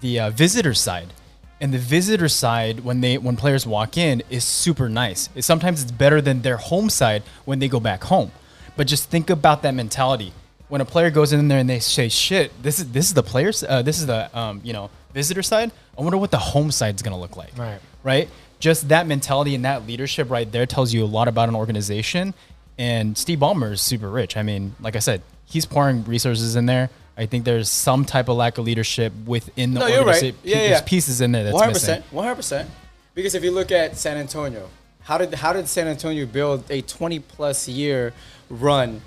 the 0.00 0.18
uh, 0.18 0.30
visitor 0.30 0.74
side, 0.74 1.12
and 1.60 1.72
the 1.72 1.78
visitor 1.78 2.28
side 2.28 2.80
when 2.80 3.02
they 3.02 3.18
when 3.18 3.36
players 3.36 3.66
walk 3.66 3.96
in 3.98 4.22
is 4.30 4.42
super 4.42 4.88
nice. 4.88 5.28
It, 5.34 5.42
sometimes 5.42 5.82
it's 5.82 5.92
better 5.92 6.20
than 6.22 6.42
their 6.42 6.56
home 6.56 6.88
side 6.88 7.22
when 7.44 7.58
they 7.58 7.68
go 7.68 7.78
back 7.78 8.04
home. 8.04 8.32
But 8.76 8.86
just 8.86 9.10
think 9.10 9.30
about 9.30 9.62
that 9.62 9.74
mentality. 9.74 10.32
When 10.68 10.80
a 10.80 10.86
player 10.86 11.10
goes 11.10 11.32
in 11.32 11.46
there 11.48 11.58
and 11.58 11.68
they 11.68 11.78
say, 11.78 12.08
"Shit, 12.08 12.50
this 12.62 12.78
is 12.78 12.90
this 12.92 13.06
is 13.06 13.14
the 13.14 13.22
players, 13.22 13.62
uh, 13.62 13.82
this 13.82 14.00
is 14.00 14.06
the 14.06 14.36
um, 14.36 14.62
you 14.64 14.72
know 14.72 14.88
visitor 15.12 15.42
side. 15.42 15.70
I 15.96 16.02
wonder 16.02 16.16
what 16.16 16.30
the 16.30 16.38
home 16.38 16.70
side's 16.70 17.02
gonna 17.02 17.20
look 17.20 17.36
like." 17.36 17.52
Right. 17.58 17.80
Right. 18.02 18.28
Just 18.60 18.88
that 18.88 19.06
mentality 19.06 19.54
and 19.54 19.64
that 19.66 19.86
leadership 19.86 20.30
right 20.30 20.50
there 20.50 20.64
tells 20.64 20.94
you 20.94 21.04
a 21.04 21.10
lot 21.18 21.28
about 21.28 21.50
an 21.50 21.54
organization. 21.54 22.32
And 22.78 23.16
Steve 23.16 23.38
Ballmer 23.38 23.72
is 23.72 23.80
super 23.80 24.10
rich. 24.10 24.36
I 24.36 24.42
mean, 24.42 24.74
like 24.80 24.96
I 24.96 24.98
said, 24.98 25.22
he's 25.46 25.64
pouring 25.66 26.04
resources 26.04 26.56
in 26.56 26.66
there. 26.66 26.90
I 27.16 27.26
think 27.26 27.44
there's 27.44 27.70
some 27.70 28.04
type 28.04 28.28
of 28.28 28.36
lack 28.36 28.58
of 28.58 28.64
leadership 28.64 29.12
within 29.24 29.74
the 29.74 29.80
No, 29.80 29.86
you're 29.86 29.98
right. 29.98 30.06
organization. 30.16 30.36
Yeah, 30.42 30.56
There's 30.58 30.70
yeah. 30.70 30.80
pieces 30.82 31.20
in 31.20 31.30
there 31.32 31.44
that's 31.44 31.54
One 31.54 31.62
hundred 31.62 31.72
missing. 31.74 31.94
percent, 31.96 32.12
one 32.12 32.24
hundred 32.24 32.36
percent. 32.36 32.70
Because 33.14 33.36
if 33.36 33.44
you 33.44 33.52
look 33.52 33.70
at 33.70 33.96
San 33.96 34.16
Antonio, 34.16 34.68
how 35.02 35.18
did 35.18 35.32
how 35.34 35.52
did 35.52 35.68
San 35.68 35.86
Antonio 35.86 36.26
build 36.26 36.64
a 36.70 36.80
twenty 36.82 37.20
plus 37.20 37.68
year 37.68 38.12
run? 38.50 39.00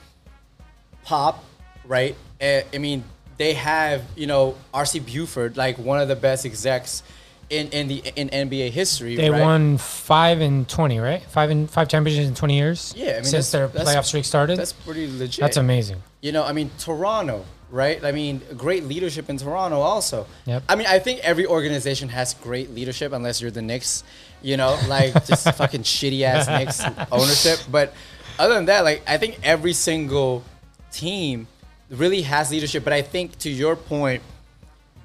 Pop, 1.03 1.43
right? 1.85 2.15
Eh, 2.39 2.63
I 2.73 2.77
mean, 2.77 3.03
they 3.37 3.53
have 3.53 4.03
you 4.15 4.27
know 4.27 4.55
RC 4.73 5.05
Buford, 5.05 5.57
like 5.57 5.77
one 5.77 5.99
of 5.99 6.07
the 6.07 6.15
best 6.15 6.45
execs 6.45 7.03
in 7.49 7.69
in 7.69 7.87
the 7.87 8.03
in 8.15 8.29
NBA 8.29 8.71
history. 8.71 9.15
They 9.15 9.29
right? 9.29 9.41
won 9.41 9.77
five 9.77 10.41
and 10.41 10.67
twenty, 10.67 10.99
right? 10.99 11.21
Five 11.23 11.49
and 11.49 11.69
five 11.69 11.87
championships 11.87 12.27
in 12.27 12.35
twenty 12.35 12.57
years. 12.57 12.93
Yeah, 12.95 13.11
I 13.11 13.13
mean, 13.15 13.23
since 13.25 13.51
their 13.51 13.67
playoff 13.69 14.05
streak 14.05 14.25
started. 14.25 14.57
That's 14.57 14.71
That's, 14.71 14.85
pretty 14.85 15.07
legit. 15.17 15.39
That's 15.39 15.57
amazing. 15.57 16.01
You 16.21 16.31
know, 16.31 16.43
I 16.43 16.51
mean, 16.51 16.71
Toronto, 16.79 17.45
right? 17.69 18.03
I 18.03 18.11
mean, 18.11 18.41
great 18.57 18.83
leadership 18.83 19.29
in 19.29 19.37
Toronto 19.37 19.79
also. 19.79 20.27
Yep. 20.45 20.63
I 20.67 20.75
mean, 20.75 20.87
I 20.87 20.99
think 20.99 21.19
every 21.21 21.45
organization 21.45 22.09
has 22.09 22.33
great 22.33 22.71
leadership 22.73 23.13
unless 23.13 23.41
you're 23.41 23.51
the 23.51 23.61
Knicks, 23.61 24.03
you 24.41 24.57
know, 24.57 24.79
like 24.87 25.13
just 25.25 25.49
fucking 25.55 25.83
shitty 25.83 26.23
ass 26.23 26.47
Knicks 26.47 26.81
ownership. 27.11 27.59
But 27.71 27.93
other 28.39 28.55
than 28.55 28.65
that, 28.65 28.83
like, 28.83 29.03
I 29.07 29.17
think 29.17 29.39
every 29.43 29.73
single 29.73 30.43
team 30.91 31.47
really 31.89 32.23
has 32.23 32.51
leadership. 32.51 32.83
But 32.83 32.93
I 32.93 33.01
think 33.01 33.37
to 33.39 33.49
your 33.49 33.75
point, 33.75 34.21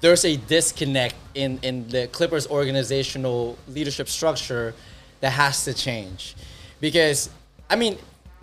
there's 0.03 0.25
a 0.25 0.35
disconnect 0.35 1.15
in, 1.33 1.59
in 1.63 1.87
the 1.87 2.07
Clippers 2.07 2.45
organizational 2.47 3.57
leadership 3.69 4.09
structure 4.09 4.75
that 5.21 5.29
has 5.29 5.63
to 5.63 5.73
change. 5.73 6.35
Because, 6.81 7.29
I 7.69 7.77
mean, 7.77 7.97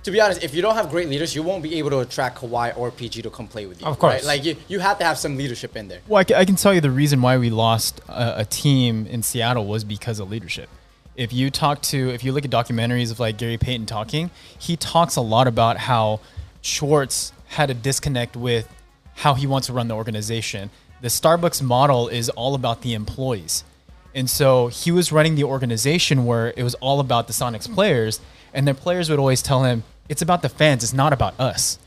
to 0.05 0.11
be 0.11 0.23
honest, 0.23 0.43
if 0.43 0.55
you 0.55 0.63
don't 0.63 0.75
have 0.75 0.89
great 0.89 1.11
leaders, 1.11 1.35
you 1.35 1.43
won't 1.43 1.63
be 1.63 1.75
able 1.75 1.91
to 1.91 1.99
attract 1.99 2.39
Kawhi 2.39 2.75
or 2.79 2.91
PG 2.91 3.21
to 3.21 3.29
come 3.29 3.47
play 3.47 3.67
with 3.67 3.79
you. 3.83 3.87
Of 3.87 3.99
course. 3.99 4.15
right? 4.15 4.25
Like, 4.25 4.45
you, 4.47 4.57
you 4.69 4.79
have 4.79 4.99
to 5.01 5.05
have 5.05 5.19
some 5.19 5.37
leadership 5.37 5.77
in 5.77 5.89
there. 5.89 6.01
Well, 6.09 6.21
I 6.21 6.25
ca- 6.25 6.37
I 6.37 6.47
can, 6.47 6.57
tell 6.57 6.73
you 6.73 6.81
the 6.81 6.91
reason 6.91 7.21
why 7.21 7.37
we 7.37 7.51
lost 7.51 8.01
a, 8.09 8.41
a 8.41 8.45
team 8.47 9.07
in 9.07 9.23
Seattle 9.23 9.67
was 9.67 9.85
because 9.85 10.19
of 10.19 10.31
leadership. 10.31 10.71
If 11.15 11.31
you 11.31 11.51
talk 11.51 11.83
to, 11.83 12.09
if 12.09 12.25
you 12.25 12.33
look 12.33 12.47
at 12.47 12.51
documentaries 12.51 13.11
of 13.11 13.21
like 13.21 13.37
Gary 13.37 13.59
Payton 13.59 13.85
talking, 13.85 14.31
he 14.59 14.79
talks 14.79 15.17
a 15.17 15.21
lot 15.21 15.47
about 15.47 15.77
how 15.77 16.21
Schultz 16.63 17.35
had 17.49 17.69
a 17.69 17.75
disconnect 17.75 18.35
with 18.35 18.67
how 19.17 19.35
he 19.35 19.47
wants 19.47 19.67
to 19.67 19.75
run 19.75 19.89
the 19.89 19.95
organization. 19.95 20.71
The 21.01 21.09
Starbucks 21.09 21.63
model 21.63 22.09
is 22.09 22.29
all 22.31 22.55
about 22.55 22.83
the 22.83 22.95
employees. 22.95 23.65
And 24.15 24.29
so 24.29 24.69
he 24.69 24.91
was 24.91 25.13
running 25.13 25.35
the 25.37 25.45
organization 25.45 26.27
where 26.27 26.53
it 26.57 26.63
was 26.63 26.75
all 26.77 27.01
about 27.01 27.27
the 27.27 27.33
Sonics 27.33 27.73
players, 27.73 28.21
and 28.53 28.67
their 28.67 28.75
players 28.75 29.09
would 29.09 29.19
always 29.19 29.41
tell 29.43 29.65
him, 29.65 29.85
it's 30.09 30.23
about 30.23 30.43
the 30.43 30.49
fans, 30.49 30.83
it's 30.83 30.93
not 30.93 31.13
about 31.13 31.39
us 31.39 31.79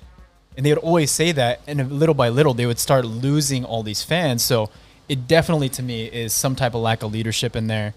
and 0.55 0.65
they 0.65 0.69
would 0.71 0.79
always 0.79 1.11
say 1.11 1.31
that 1.31 1.59
and 1.67 1.91
little 1.91 2.15
by 2.15 2.29
little 2.29 2.53
they 2.53 2.65
would 2.65 2.79
start 2.79 3.05
losing 3.05 3.65
all 3.65 3.83
these 3.83 4.03
fans 4.03 4.43
so 4.43 4.69
it 5.09 5.27
definitely 5.27 5.69
to 5.69 5.83
me 5.83 6.05
is 6.05 6.33
some 6.33 6.55
type 6.55 6.73
of 6.73 6.81
lack 6.81 7.03
of 7.03 7.11
leadership 7.11 7.55
in 7.55 7.67
there 7.67 7.93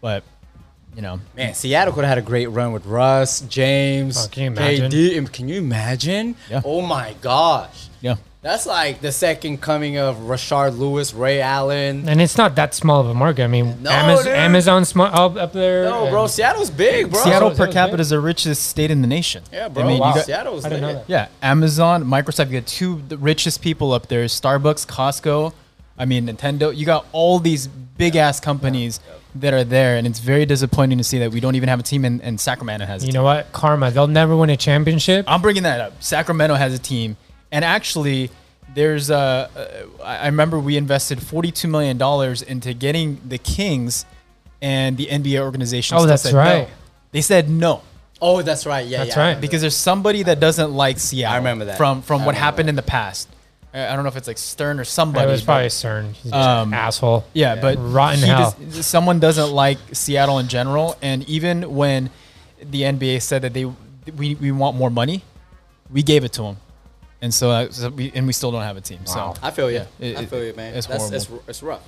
but 0.00 0.22
you 0.94 1.02
know 1.02 1.20
Man, 1.36 1.54
Seattle 1.54 1.92
could 1.94 2.04
have 2.04 2.10
had 2.10 2.18
a 2.18 2.22
great 2.22 2.46
run 2.46 2.72
with 2.72 2.86
Russ, 2.86 3.40
James, 3.42 4.24
Oh, 4.24 4.28
can 4.30 4.42
you 4.44 4.50
imagine? 4.50 4.90
KD. 4.92 5.32
Can 5.32 5.48
you 5.48 5.58
imagine? 5.58 6.36
Yeah. 6.48 6.62
Oh 6.64 6.82
my 6.82 7.14
gosh. 7.20 7.88
yeah 8.00 8.16
That's 8.44 8.66
like 8.66 9.00
the 9.00 9.10
second 9.10 9.62
coming 9.62 9.96
of 9.96 10.16
Rashard 10.18 10.78
Lewis, 10.78 11.14
Ray 11.14 11.40
Allen. 11.40 12.06
And 12.06 12.20
it's 12.20 12.36
not 12.36 12.54
that 12.56 12.74
small 12.74 13.00
of 13.00 13.08
a 13.08 13.14
market. 13.14 13.42
I 13.44 13.46
mean, 13.46 13.82
No, 13.82 13.90
Amaz- 13.90 14.18
dude. 14.24 14.34
Amazon 14.34 14.84
small 14.84 15.06
up, 15.06 15.36
up 15.36 15.52
there. 15.54 15.84
No, 15.84 16.10
bro, 16.10 16.26
Seattle's 16.26 16.70
big, 16.70 17.10
bro. 17.10 17.24
seattle 17.24 17.50
per 17.52 17.66
capita 17.72 18.00
is 18.02 18.10
the 18.10 18.20
richest 18.20 18.64
state 18.66 18.90
in 18.90 19.00
the 19.00 19.08
nation 19.08 19.42
Yeah, 19.50 19.68
bro. 19.68 19.82
I 19.82 19.86
mean, 19.86 19.96
you 19.96 20.02
got- 20.14 20.26
Seattle's 20.26 20.64
I 20.64 20.68
didn't 20.68 20.82
know 20.82 20.92
that. 20.92 21.04
yeah 21.08 21.28
amazon 21.42 22.04
microsoft 22.04 22.50
you 22.50 22.60
got 22.60 22.66
two 22.66 23.02
the 23.08 23.16
richest 23.16 23.62
people 23.62 23.92
up 23.92 24.08
there 24.08 24.24
starbucks 24.26 24.86
costco 24.86 25.52
i 25.98 26.04
mean 26.04 26.26
nintendo 26.26 26.74
you 26.76 26.84
got 26.84 27.06
all 27.12 27.38
these 27.38 27.66
big 27.66 28.14
ass 28.16 28.40
companies 28.40 29.00
that 29.34 29.54
are 29.54 29.64
there 29.64 29.96
and 29.96 30.06
it's 30.06 30.18
very 30.20 30.44
disappointing 30.46 30.98
to 30.98 31.04
see 31.04 31.18
that 31.18 31.30
we 31.32 31.40
don't 31.40 31.54
even 31.54 31.68
have 31.68 31.80
a 31.80 31.82
team 31.82 32.04
in, 32.04 32.20
and 32.20 32.38
sacramento 32.40 32.84
has 32.86 33.02
a 33.02 33.06
You 33.06 33.12
team. 33.12 33.20
know 33.20 33.24
what? 33.24 33.50
Karma. 33.52 33.90
They'll 33.90 34.06
never 34.06 34.36
win 34.36 34.50
a 34.50 34.56
championship. 34.56 35.24
I'm 35.26 35.40
bringing 35.42 35.62
that 35.64 35.80
up. 35.80 36.02
Sacramento 36.02 36.54
has 36.54 36.72
a 36.74 36.78
team, 36.78 37.16
and 37.54 37.64
actually, 37.64 38.30
there's 38.74 39.08
a. 39.10 39.48
Uh, 39.96 40.02
I 40.04 40.16
I 40.16 40.26
remember 40.26 40.58
we 40.58 40.76
invested 40.76 41.22
42 41.22 41.68
million 41.68 41.96
dollars 41.98 42.42
into 42.42 42.74
getting 42.74 43.20
the 43.26 43.38
Kings, 43.38 44.04
and 44.60 44.96
the 44.96 45.06
NBA 45.06 45.38
organization. 45.40 45.96
Oh, 45.96 46.06
that's 46.06 46.22
said 46.22 46.34
right. 46.34 46.68
No. 46.68 46.74
They 47.12 47.20
said 47.22 47.48
no 47.48 47.82
Oh, 48.20 48.42
that's 48.42 48.64
right. 48.64 48.86
Yeah, 48.86 49.04
That's 49.04 49.16
yeah. 49.16 49.22
Right. 49.34 49.40
because 49.40 49.60
there's 49.60 49.76
somebody 49.76 50.22
that 50.24 50.40
doesn't 50.40 50.72
like 50.72 50.98
Seattle. 50.98 51.34
I 51.34 51.36
remember 51.38 51.66
that. 51.66 51.76
from 51.76 52.00
from 52.02 52.22
I 52.22 52.26
what 52.26 52.34
happened 52.34 52.68
that. 52.68 52.70
in 52.70 52.76
the 52.76 52.82
past. 52.82 53.28
I 53.74 53.88
I 53.88 53.94
don't 53.94 54.02
know 54.04 54.08
if 54.08 54.16
it's 54.16 54.28
like 54.28 54.38
Stern 54.38 54.80
or 54.80 54.84
somebody. 54.84 55.24
It 55.24 55.28
somebody. 55.28 55.32
was 55.32 55.40
but- 55.42 55.46
probably 55.52 55.68
Stern. 55.68 56.04
He's 56.14 56.32
just 56.32 56.34
Um, 56.34 56.68
an 56.72 56.74
asshole. 56.74 57.24
yeah, 57.34 57.56
but 57.56 57.76
Rotten 57.78 58.20
he 58.20 58.26
hell. 58.26 58.56
just- 58.70 58.88
someone 58.88 59.18
doesn't 59.20 59.50
like 59.52 59.78
Seattle 59.92 60.38
in 60.38 60.48
general, 60.48 60.96
and 61.02 61.22
even 61.28 61.74
when 61.74 62.10
the 62.62 62.82
NBA 62.84 63.20
said 63.20 63.42
that 63.42 63.52
they 63.52 63.66
we, 64.16 64.34
we 64.36 64.50
want 64.52 64.76
more 64.76 64.90
money, 64.90 65.22
we 65.90 66.02
gave 66.02 66.24
it 66.24 66.32
to 66.34 66.42
them, 66.42 66.56
and 67.24 67.32
so, 67.32 67.50
uh, 67.50 67.70
so 67.70 67.88
we 67.88 68.12
and 68.14 68.26
we 68.26 68.32
still 68.32 68.50
don't 68.52 68.62
have 68.62 68.76
a 68.76 68.80
team. 68.80 69.00
Wow. 69.06 69.34
So 69.34 69.40
I 69.42 69.50
feel 69.50 69.70
you. 69.70 69.78
Yeah, 69.98 70.06
it- 70.08 70.16
I 70.18 70.26
feel 70.26 70.44
you, 70.44 70.52
man. 70.54 70.74
it's 70.74 70.86
That's, 70.86 71.08
horrible. 71.10 71.16
it's, 71.16 71.48
it's 71.48 71.62
rough. 71.62 71.82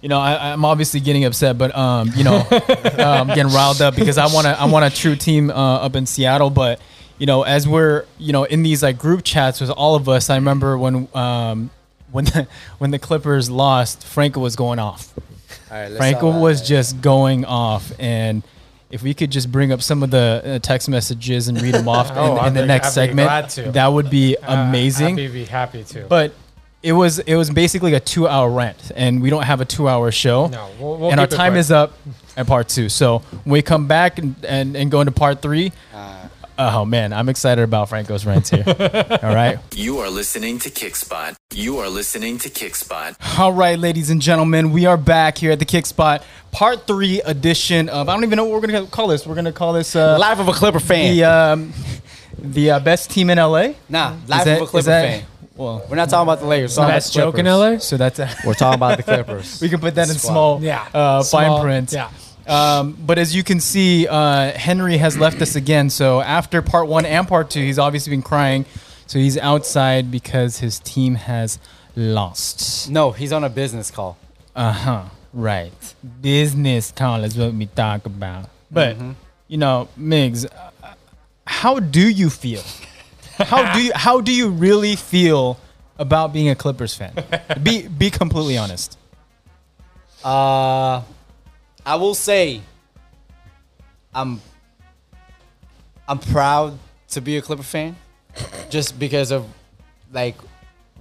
you 0.00 0.08
know 0.08 0.18
I, 0.18 0.52
I'm 0.52 0.64
obviously 0.64 1.00
getting 1.00 1.24
upset, 1.26 1.58
but 1.58 1.76
um 1.76 2.10
you 2.16 2.24
know 2.24 2.36
um, 2.98 3.28
getting 3.28 3.52
riled 3.52 3.80
up 3.82 3.94
because 3.94 4.18
I 4.18 4.26
want 4.26 4.46
to 4.46 4.58
I 4.58 4.64
want 4.64 4.84
a 4.84 4.96
true 4.96 5.14
team 5.14 5.50
uh, 5.50 5.54
up 5.86 5.94
in 5.94 6.06
Seattle, 6.06 6.50
but 6.50 6.80
you 7.18 7.26
know 7.26 7.42
as 7.42 7.68
we're 7.68 8.06
you 8.18 8.32
know 8.32 8.44
in 8.44 8.62
these 8.62 8.82
like 8.82 8.98
group 8.98 9.22
chats 9.24 9.60
with 9.60 9.70
all 9.70 9.94
of 9.94 10.08
us, 10.08 10.30
I 10.30 10.36
remember 10.36 10.76
when 10.78 11.06
um 11.14 11.70
when 12.10 12.24
the, 12.26 12.48
when 12.78 12.90
the 12.90 12.98
Clippers 12.98 13.50
lost, 13.50 14.04
Franco 14.04 14.40
was 14.40 14.56
going 14.56 14.78
off. 14.78 15.12
All 15.70 15.76
right, 15.78 15.88
let's 15.88 15.96
Franco 15.96 16.38
was 16.38 16.66
just 16.66 17.00
going 17.00 17.44
off, 17.44 17.92
and 17.98 18.42
if 18.92 19.02
we 19.02 19.14
could 19.14 19.30
just 19.32 19.50
bring 19.50 19.72
up 19.72 19.82
some 19.82 20.02
of 20.02 20.10
the 20.10 20.42
uh, 20.44 20.58
text 20.60 20.88
messages 20.88 21.48
and 21.48 21.60
read 21.60 21.74
them 21.74 21.88
off 21.88 22.10
Oh, 22.14 22.32
in, 22.34 22.38
I'd 22.38 22.46
in 22.48 22.54
the 22.54 22.60
be- 22.62 22.66
next 22.68 22.96
I'd 22.96 23.08
be 23.08 23.14
glad 23.14 23.50
segment, 23.50 23.66
to. 23.68 23.72
that 23.72 23.86
would 23.88 24.10
be 24.10 24.36
Uh, 24.36 24.68
amazing. 24.68 25.18
I'd 25.18 25.32
be 25.32 25.44
happy 25.46 25.82
to. 25.84 26.04
but 26.04 26.32
it 26.82 26.92
was 26.92 27.18
it 27.20 27.36
was 27.36 27.48
basically 27.50 27.94
a 27.94 28.00
two 28.00 28.26
hour 28.28 28.50
rant, 28.50 28.90
and 28.96 29.22
we 29.22 29.30
don't 29.30 29.44
have 29.44 29.60
a 29.60 29.64
two 29.64 29.88
hour 29.88 30.10
show. 30.10 30.48
No, 30.48 30.68
we'll- 30.80 30.96
we'll 30.98 31.10
and 31.10 31.20
our 31.20 31.26
time 31.26 31.52
quick. 31.52 31.60
is 31.60 31.70
up 31.70 31.92
at 32.36 32.46
part 32.46 32.68
two. 32.68 32.88
So 32.88 33.20
when 33.44 33.52
we 33.52 33.62
come 33.62 33.86
back 33.86 34.18
and, 34.18 34.34
and, 34.44 34.76
and 34.76 34.90
go 34.90 35.00
into 35.00 35.12
part 35.12 35.40
three, 35.42 35.72
Uh, 35.94 36.11
Oh 36.64 36.84
man, 36.84 37.12
I'm 37.12 37.28
excited 37.28 37.62
about 37.62 37.88
Franco's 37.88 38.24
rants 38.24 38.50
here. 38.50 38.62
All 39.22 39.34
right. 39.34 39.58
You 39.74 39.98
are 39.98 40.08
listening 40.10 40.58
to 40.60 40.70
Kickspot. 40.70 41.34
You 41.52 41.78
are 41.78 41.88
listening 41.88 42.38
to 42.38 42.48
Kickspot. 42.48 43.16
All 43.38 43.52
right, 43.52 43.76
ladies 43.78 44.10
and 44.10 44.22
gentlemen, 44.22 44.70
we 44.70 44.86
are 44.86 44.96
back 44.96 45.38
here 45.38 45.50
at 45.50 45.58
the 45.58 45.64
Kickspot 45.64 46.22
part 46.52 46.86
three 46.86 47.20
edition 47.22 47.88
of 47.88 48.08
I 48.08 48.14
don't 48.14 48.22
even 48.24 48.36
know 48.36 48.44
what 48.44 48.60
we're 48.62 48.68
gonna 48.68 48.86
call 48.86 49.08
this. 49.08 49.26
We're 49.26 49.34
gonna 49.34 49.52
call 49.52 49.72
this 49.72 49.96
uh, 49.96 50.18
Life 50.18 50.38
of 50.38 50.46
a 50.48 50.52
Clipper 50.52 50.78
fan. 50.80 51.16
the 51.16 51.24
um, 51.24 51.72
the 52.38 52.70
uh, 52.72 52.80
best 52.80 53.10
team 53.10 53.30
in 53.30 53.38
LA. 53.38 53.72
nah, 53.88 54.14
Is 54.14 54.28
life 54.28 54.44
that- 54.44 54.56
of 54.60 54.68
a 54.68 54.70
Clipper 54.70 54.86
that- 54.86 55.20
fan. 55.20 55.28
Well, 55.54 55.84
We're 55.88 55.96
not 55.96 56.08
talking 56.08 56.22
about 56.22 56.40
the 56.40 56.46
Lakers. 56.46 56.76
we're 56.78 56.84
talking 56.84 56.94
Best 56.96 57.12
joke 57.12 57.36
in 57.38 57.44
LA. 57.44 57.76
so 57.76 57.98
that's 57.98 58.18
We're 58.44 58.54
talking 58.54 58.76
about 58.78 58.96
the 58.96 59.02
Clippers. 59.12 59.60
we 59.60 59.68
can 59.68 59.80
put 59.80 59.94
that 59.96 60.08
in 60.08 60.14
Squad. 60.16 60.30
small 60.32 60.62
Yeah. 60.62 60.88
uh, 60.94 61.22
Small, 61.22 61.56
fine 61.58 61.62
print. 61.62 61.92
yeah. 61.92 62.08
Um, 62.46 62.96
but 63.00 63.18
as 63.18 63.34
you 63.34 63.42
can 63.42 63.60
see, 63.60 64.06
uh, 64.08 64.52
Henry 64.52 64.96
has 64.98 65.16
left 65.18 65.40
us 65.42 65.54
again. 65.56 65.90
So 65.90 66.20
after 66.20 66.62
part 66.62 66.88
one 66.88 67.06
and 67.06 67.26
part 67.26 67.50
two, 67.50 67.60
he's 67.60 67.78
obviously 67.78 68.10
been 68.10 68.22
crying. 68.22 68.64
So 69.06 69.18
he's 69.18 69.36
outside 69.38 70.10
because 70.10 70.58
his 70.58 70.78
team 70.80 71.16
has 71.16 71.58
lost. 71.96 72.90
No, 72.90 73.12
he's 73.12 73.32
on 73.32 73.44
a 73.44 73.50
business 73.50 73.90
call. 73.90 74.16
Uh 74.56 74.72
huh. 74.72 75.04
Right. 75.32 75.94
Business 76.20 76.92
call 76.92 77.24
is 77.24 77.36
what 77.36 77.54
we 77.54 77.66
talk 77.66 78.06
about. 78.06 78.48
But 78.70 78.96
you 79.48 79.58
know, 79.58 79.88
Migs, 79.98 80.46
uh, 80.46 80.94
how 81.46 81.78
do 81.78 82.08
you 82.08 82.30
feel? 82.30 82.62
How 83.38 83.74
do 83.74 83.82
you 83.82 83.92
how 83.94 84.20
do 84.20 84.32
you 84.32 84.48
really 84.48 84.96
feel 84.96 85.58
about 85.98 86.32
being 86.32 86.48
a 86.48 86.54
Clippers 86.54 86.94
fan? 86.94 87.12
be 87.62 87.86
be 87.88 88.10
completely 88.10 88.56
honest. 88.58 88.98
Uh, 90.24 91.02
I 91.84 91.96
will 91.96 92.14
say, 92.14 92.60
I'm, 94.14 94.40
I'm 96.08 96.18
proud 96.18 96.78
to 97.10 97.20
be 97.20 97.36
a 97.36 97.42
Clipper 97.42 97.62
fan, 97.62 97.96
just 98.70 98.98
because 98.98 99.30
of, 99.30 99.46
like, 100.12 100.36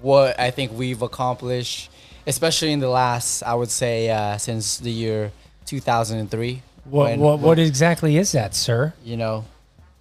what 0.02 0.40
I 0.40 0.52
think 0.52 0.72
we've 0.74 1.02
accomplished, 1.02 1.92
especially 2.26 2.72
in 2.72 2.80
the 2.80 2.90
last, 2.90 3.44
I 3.44 3.54
would 3.54 3.70
say, 3.70 4.10
uh, 4.10 4.38
since 4.38 4.78
the 4.80 4.92
year 4.92 5.32
2003. 5.66 6.62
What, 6.86 7.04
when- 7.12 7.20
what, 7.20 7.40
what 7.40 7.60
exactly 7.60 8.18
is 8.18 8.32
that, 8.32 8.56
sir? 8.56 8.94
you 9.04 9.18
know, 9.18 9.46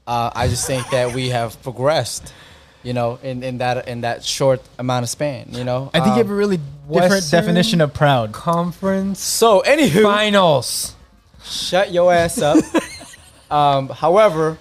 uh, 0.07 0.31
I 0.35 0.49
just 0.49 0.67
think 0.67 0.89
that 0.91 1.15
we 1.15 1.29
have 1.29 1.61
progressed, 1.63 2.33
you 2.83 2.93
know, 2.93 3.19
in, 3.23 3.43
in 3.43 3.59
that 3.59 3.89
in 3.89 4.01
that 4.03 4.25
short 4.25 4.63
amount 4.79 5.03
of 5.05 5.09
span, 5.11 5.49
you 5.53 5.65
know. 5.65 5.91
I 5.93 6.01
think 6.01 6.17
you 6.17 6.23
have 6.23 6.29
a 6.29 6.33
Um, 6.33 6.39
really 6.39 6.57
different 6.57 7.11
Western 7.13 7.41
definition 7.41 7.81
of 7.81 7.93
proud. 7.93 8.33
Conference 8.33 9.21
so, 9.21 9.63
anywho, 9.67 10.03
finals. 10.03 10.95
shut 11.45 11.93
your 11.93 12.13
ass 12.13 12.41
up. 12.41 12.59
um, 13.51 13.89
however, 13.89 14.57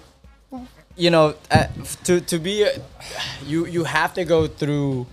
you 0.96 1.10
know, 1.10 1.34
uh, 1.50 1.66
to 2.04 2.20
to 2.20 2.38
be, 2.38 2.62
a, 2.62 2.80
you 3.46 3.66
you 3.66 3.84
have 3.84 4.14
to 4.14 4.24
go 4.24 4.46
through, 4.46 5.06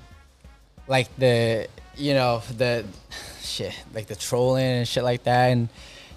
like 0.87 1.07
the 1.17 1.67
you 1.95 2.13
know 2.13 2.41
the 2.57 2.85
shit 3.41 3.73
like 3.93 4.07
the 4.07 4.15
trolling 4.15 4.65
and 4.83 4.87
shit 4.87 5.03
like 5.03 5.23
that, 5.23 5.47
and 5.47 5.69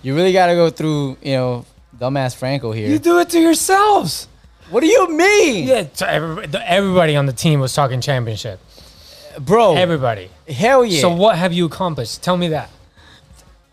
you 0.02 0.16
really 0.16 0.32
got 0.32 0.46
to 0.46 0.54
go 0.54 0.70
through 0.70 1.16
you 1.22 1.34
know 1.34 1.64
dumbass 1.96 2.34
Franco 2.34 2.72
here. 2.72 2.88
You 2.88 2.98
do 2.98 3.18
it 3.20 3.30
to 3.30 3.38
yourselves. 3.40 4.26
What 4.70 4.80
do 4.80 4.86
you 4.86 5.08
mean, 5.16 5.66
Yeah, 5.68 5.86
so 5.92 6.06
everybody, 6.06 6.58
everybody 6.64 7.16
on 7.16 7.26
the 7.26 7.32
team 7.32 7.60
was 7.60 7.72
talking 7.74 8.00
championship. 8.00 8.60
bro? 9.38 9.74
Everybody. 9.76 10.30
Hell 10.48 10.84
yeah! 10.84 11.00
So 11.00 11.10
what 11.14 11.36
have 11.38 11.52
you 11.52 11.66
accomplished? 11.66 12.22
Tell 12.22 12.36
me 12.36 12.48
that. 12.48 12.70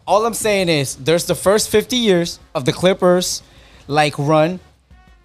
all 0.06 0.26
I'm 0.26 0.34
saying 0.34 0.70
is 0.70 0.96
there's 0.96 1.26
the 1.26 1.36
first 1.36 1.70
50 1.70 1.96
years 1.98 2.40
of 2.56 2.66
the 2.66 2.72
Clippers 2.74 3.42
like 3.88 4.18
run. 4.18 4.60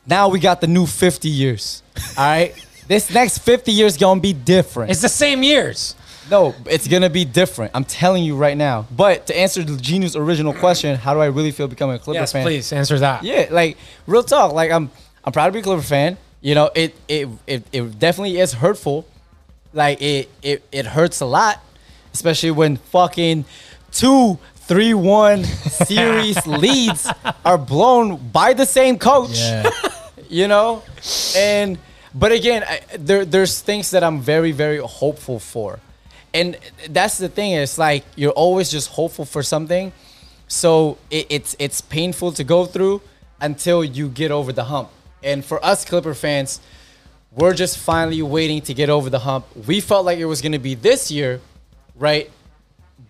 Now 0.06 0.28
we 0.28 0.40
got 0.40 0.60
the 0.60 0.66
new 0.66 0.86
50 0.86 1.28
years. 1.28 1.82
All 2.18 2.24
right. 2.24 2.54
this 2.88 3.12
next 3.14 3.38
50 3.38 3.70
years 3.72 3.96
gonna 3.96 4.20
be 4.20 4.32
different. 4.32 4.90
It's 4.90 5.00
the 5.02 5.08
same 5.08 5.42
years. 5.42 5.94
no, 6.30 6.54
it's 6.66 6.88
gonna 6.88 7.10
be 7.10 7.24
different. 7.24 7.70
I'm 7.74 7.84
telling 7.84 8.24
you 8.24 8.36
right 8.36 8.56
now. 8.56 8.86
But 8.90 9.26
to 9.28 9.38
answer 9.38 9.62
the 9.62 9.76
Genu's 9.76 10.16
original 10.16 10.52
question, 10.54 10.96
how 10.96 11.14
do 11.14 11.20
I 11.20 11.26
really 11.26 11.52
feel 11.52 11.68
becoming 11.68 11.96
a 11.96 11.98
Clipper 11.98 12.18
Yes, 12.20 12.32
fan? 12.32 12.44
please 12.44 12.72
answer 12.72 12.98
that. 12.98 13.22
Yeah, 13.22 13.46
like 13.50 13.76
real 14.06 14.22
talk. 14.24 14.52
Like 14.52 14.70
I'm, 14.72 14.90
I'm 15.24 15.32
proud 15.32 15.46
to 15.46 15.52
be 15.52 15.60
a 15.60 15.62
Clipper 15.62 15.82
fan. 15.82 16.18
You 16.40 16.54
know, 16.54 16.70
it, 16.74 16.94
it, 17.06 17.28
it, 17.46 17.62
it 17.72 17.98
definitely 17.98 18.38
is 18.38 18.54
hurtful. 18.54 19.06
Like 19.72 20.02
it, 20.02 20.28
it, 20.42 20.62
it 20.72 20.86
hurts 20.86 21.20
a 21.20 21.26
lot, 21.26 21.60
especially 22.12 22.50
when 22.50 22.76
fucking 22.76 23.44
two, 23.92 24.38
three, 24.56 24.94
one 24.94 25.44
series 25.88 26.44
leads 26.46 27.08
are 27.44 27.58
blown 27.58 28.16
by 28.30 28.52
the 28.54 28.66
same 28.66 28.98
coach. 28.98 29.38
Yeah. 29.38 29.70
You 30.28 30.48
know, 30.48 30.82
and 31.36 31.76
but 32.14 32.32
again, 32.32 32.64
I, 32.66 32.80
there, 32.96 33.26
there's 33.26 33.60
things 33.60 33.90
that 33.90 34.02
I'm 34.02 34.22
very, 34.22 34.50
very 34.50 34.78
hopeful 34.78 35.38
for, 35.38 35.78
and 36.32 36.56
that's 36.88 37.18
the 37.18 37.28
thing. 37.28 37.52
It's 37.52 37.76
like 37.76 38.02
you're 38.16 38.32
always 38.32 38.70
just 38.70 38.88
hopeful 38.88 39.26
for 39.26 39.42
something, 39.42 39.92
so 40.48 40.96
it, 41.10 41.26
it's 41.28 41.54
it's 41.58 41.82
painful 41.82 42.32
to 42.32 42.44
go 42.44 42.64
through 42.64 43.02
until 43.42 43.84
you 43.84 44.08
get 44.08 44.30
over 44.30 44.54
the 44.54 44.64
hump. 44.64 44.88
And 45.22 45.44
for 45.44 45.64
us 45.64 45.84
Clipper 45.84 46.14
fans, 46.14 46.60
we're 47.30 47.54
just 47.54 47.78
finally 47.78 48.20
waiting 48.22 48.60
to 48.62 48.74
get 48.74 48.90
over 48.90 49.08
the 49.08 49.18
hump. 49.18 49.46
We 49.66 49.80
felt 49.80 50.04
like 50.04 50.18
it 50.18 50.26
was 50.26 50.42
going 50.42 50.52
to 50.52 50.58
be 50.58 50.74
this 50.74 51.10
year, 51.10 51.40
right? 51.96 52.30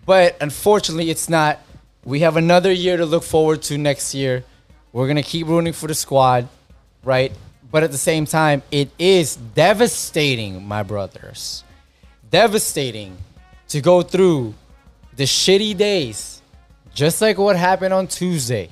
But 0.05 0.37
unfortunately, 0.41 1.09
it's 1.09 1.29
not. 1.29 1.59
We 2.05 2.19
have 2.19 2.37
another 2.37 2.71
year 2.71 2.97
to 2.97 3.05
look 3.05 3.23
forward 3.23 3.61
to 3.63 3.77
next 3.77 4.13
year. 4.13 4.43
We're 4.91 5.07
going 5.07 5.17
to 5.17 5.23
keep 5.23 5.47
rooting 5.47 5.73
for 5.73 5.87
the 5.87 5.95
squad, 5.95 6.47
right? 7.03 7.31
But 7.71 7.83
at 7.83 7.91
the 7.91 7.97
same 7.97 8.25
time, 8.25 8.61
it 8.71 8.89
is 8.99 9.35
devastating, 9.35 10.65
my 10.67 10.83
brothers. 10.83 11.63
Devastating 12.29 13.17
to 13.69 13.81
go 13.81 14.01
through 14.01 14.53
the 15.15 15.23
shitty 15.23 15.75
days, 15.75 16.41
just 16.93 17.21
like 17.21 17.37
what 17.37 17.55
happened 17.55 17.93
on 17.93 18.07
Tuesday 18.07 18.69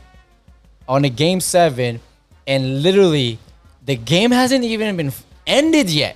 on 0.88 1.04
the 1.04 1.10
game 1.10 1.39
seven, 1.39 2.00
and 2.52 2.84
literally 2.84 3.39
the 3.86 3.95
game 3.95 4.32
hasn't 4.32 4.64
even 4.64 4.95
been 4.97 5.12
ended 5.47 5.89
yet. 5.89 6.16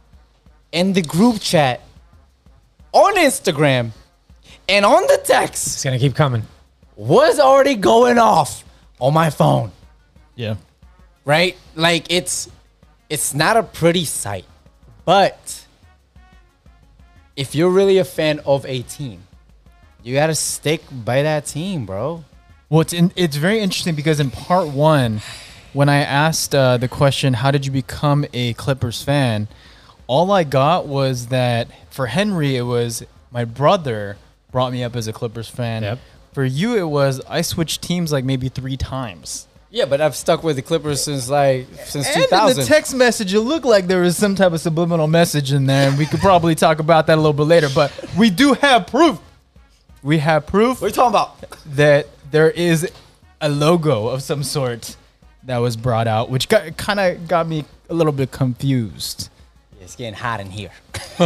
and 0.72 0.94
the 0.94 1.02
group 1.02 1.40
chat 1.40 1.80
on 2.92 3.16
Instagram 3.16 3.90
and 4.68 4.84
on 4.84 5.02
the 5.06 5.18
text 5.24 5.66
It's 5.66 5.84
gonna 5.84 5.98
keep 5.98 6.14
coming. 6.14 6.42
was 6.96 7.38
already 7.38 7.74
going 7.74 8.18
off 8.18 8.64
on 9.00 9.12
my 9.12 9.30
phone, 9.30 9.70
Yeah. 10.36 10.56
right? 11.24 11.56
Like 11.74 12.06
it's 12.10 12.48
it's 13.10 13.34
not 13.34 13.56
a 13.56 13.62
pretty 13.62 14.04
sight. 14.04 14.44
But 15.04 15.66
if 17.36 17.54
you're 17.54 17.70
really 17.70 17.98
a 17.98 18.04
fan 18.04 18.40
of 18.46 18.64
a 18.66 18.82
team, 18.82 19.20
you 20.02 20.14
got 20.14 20.28
to 20.28 20.34
stick 20.34 20.82
by 20.90 21.22
that 21.22 21.46
team, 21.46 21.86
bro. 21.86 22.24
Well, 22.68 22.80
it's 22.80 22.92
in, 22.92 23.12
it's 23.14 23.36
very 23.36 23.60
interesting 23.60 23.94
because 23.94 24.18
in 24.18 24.30
part 24.30 24.68
one, 24.68 25.20
when 25.76 25.88
I 25.88 25.98
asked 25.98 26.54
uh, 26.54 26.76
the 26.78 26.88
question, 26.88 27.34
"How 27.34 27.50
did 27.50 27.66
you 27.66 27.72
become 27.72 28.24
a 28.32 28.54
Clippers 28.54 29.02
fan?" 29.02 29.48
all 30.06 30.30
I 30.30 30.44
got 30.44 30.86
was 30.86 31.26
that 31.28 31.68
for 31.90 32.06
Henry, 32.06 32.56
it 32.56 32.62
was 32.62 33.02
my 33.30 33.44
brother 33.44 34.16
brought 34.52 34.72
me 34.72 34.82
up 34.84 34.96
as 34.96 35.08
a 35.08 35.12
Clippers 35.12 35.48
fan. 35.48 35.82
Yep. 35.82 35.98
For 36.32 36.44
you, 36.44 36.76
it 36.76 36.88
was 36.88 37.20
I 37.28 37.42
switched 37.42 37.82
teams 37.82 38.12
like 38.12 38.24
maybe 38.24 38.48
three 38.48 38.76
times. 38.76 39.48
Yeah, 39.70 39.84
but 39.84 40.00
I've 40.00 40.16
stuck 40.16 40.42
with 40.42 40.56
the 40.56 40.62
Clippers 40.62 41.02
since 41.02 41.28
like 41.28 41.66
since 41.84 42.06
And 42.08 42.24
in 42.24 42.56
the 42.56 42.64
text 42.66 42.94
message, 42.94 43.34
it 43.34 43.40
looked 43.40 43.66
like 43.66 43.86
there 43.86 44.02
was 44.02 44.16
some 44.16 44.34
type 44.34 44.52
of 44.52 44.60
subliminal 44.60 45.06
message 45.06 45.52
in 45.52 45.66
there, 45.66 45.88
and 45.88 45.98
we 45.98 46.06
could 46.06 46.20
probably 46.20 46.54
talk 46.54 46.78
about 46.78 47.06
that 47.08 47.14
a 47.14 47.20
little 47.20 47.32
bit 47.32 47.44
later. 47.44 47.68
But 47.74 47.92
we 48.16 48.30
do 48.30 48.54
have 48.54 48.86
proof. 48.86 49.18
We 50.02 50.18
have 50.18 50.46
proof 50.46 50.80
what 50.80 50.86
are 50.86 50.88
you 50.88 50.94
talking 50.94 51.10
about? 51.10 51.58
that 51.74 52.06
there 52.30 52.50
is 52.50 52.88
a 53.40 53.48
logo 53.48 54.06
of 54.06 54.22
some 54.22 54.44
sort 54.44 54.96
that 55.46 55.58
was 55.58 55.76
brought 55.76 56.06
out, 56.06 56.28
which 56.30 56.48
kind 56.48 57.00
of 57.00 57.26
got 57.28 57.46
me 57.48 57.64
a 57.88 57.94
little 57.94 58.12
bit 58.12 58.30
confused. 58.30 59.30
It's 59.80 59.96
getting 59.96 60.14
hot 60.14 60.40
in 60.40 60.50
here. 60.50 60.70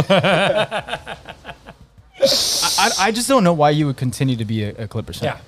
I, 2.23 2.89
I 2.99 3.11
just 3.11 3.27
don't 3.27 3.43
know 3.43 3.53
why 3.53 3.71
you 3.71 3.87
would 3.87 3.97
continue 3.97 4.35
to 4.35 4.45
be 4.45 4.63
a, 4.63 4.83
a 4.83 4.87
Clippers 4.87 5.19
fan. 5.19 5.35
Yeah. 5.35 5.39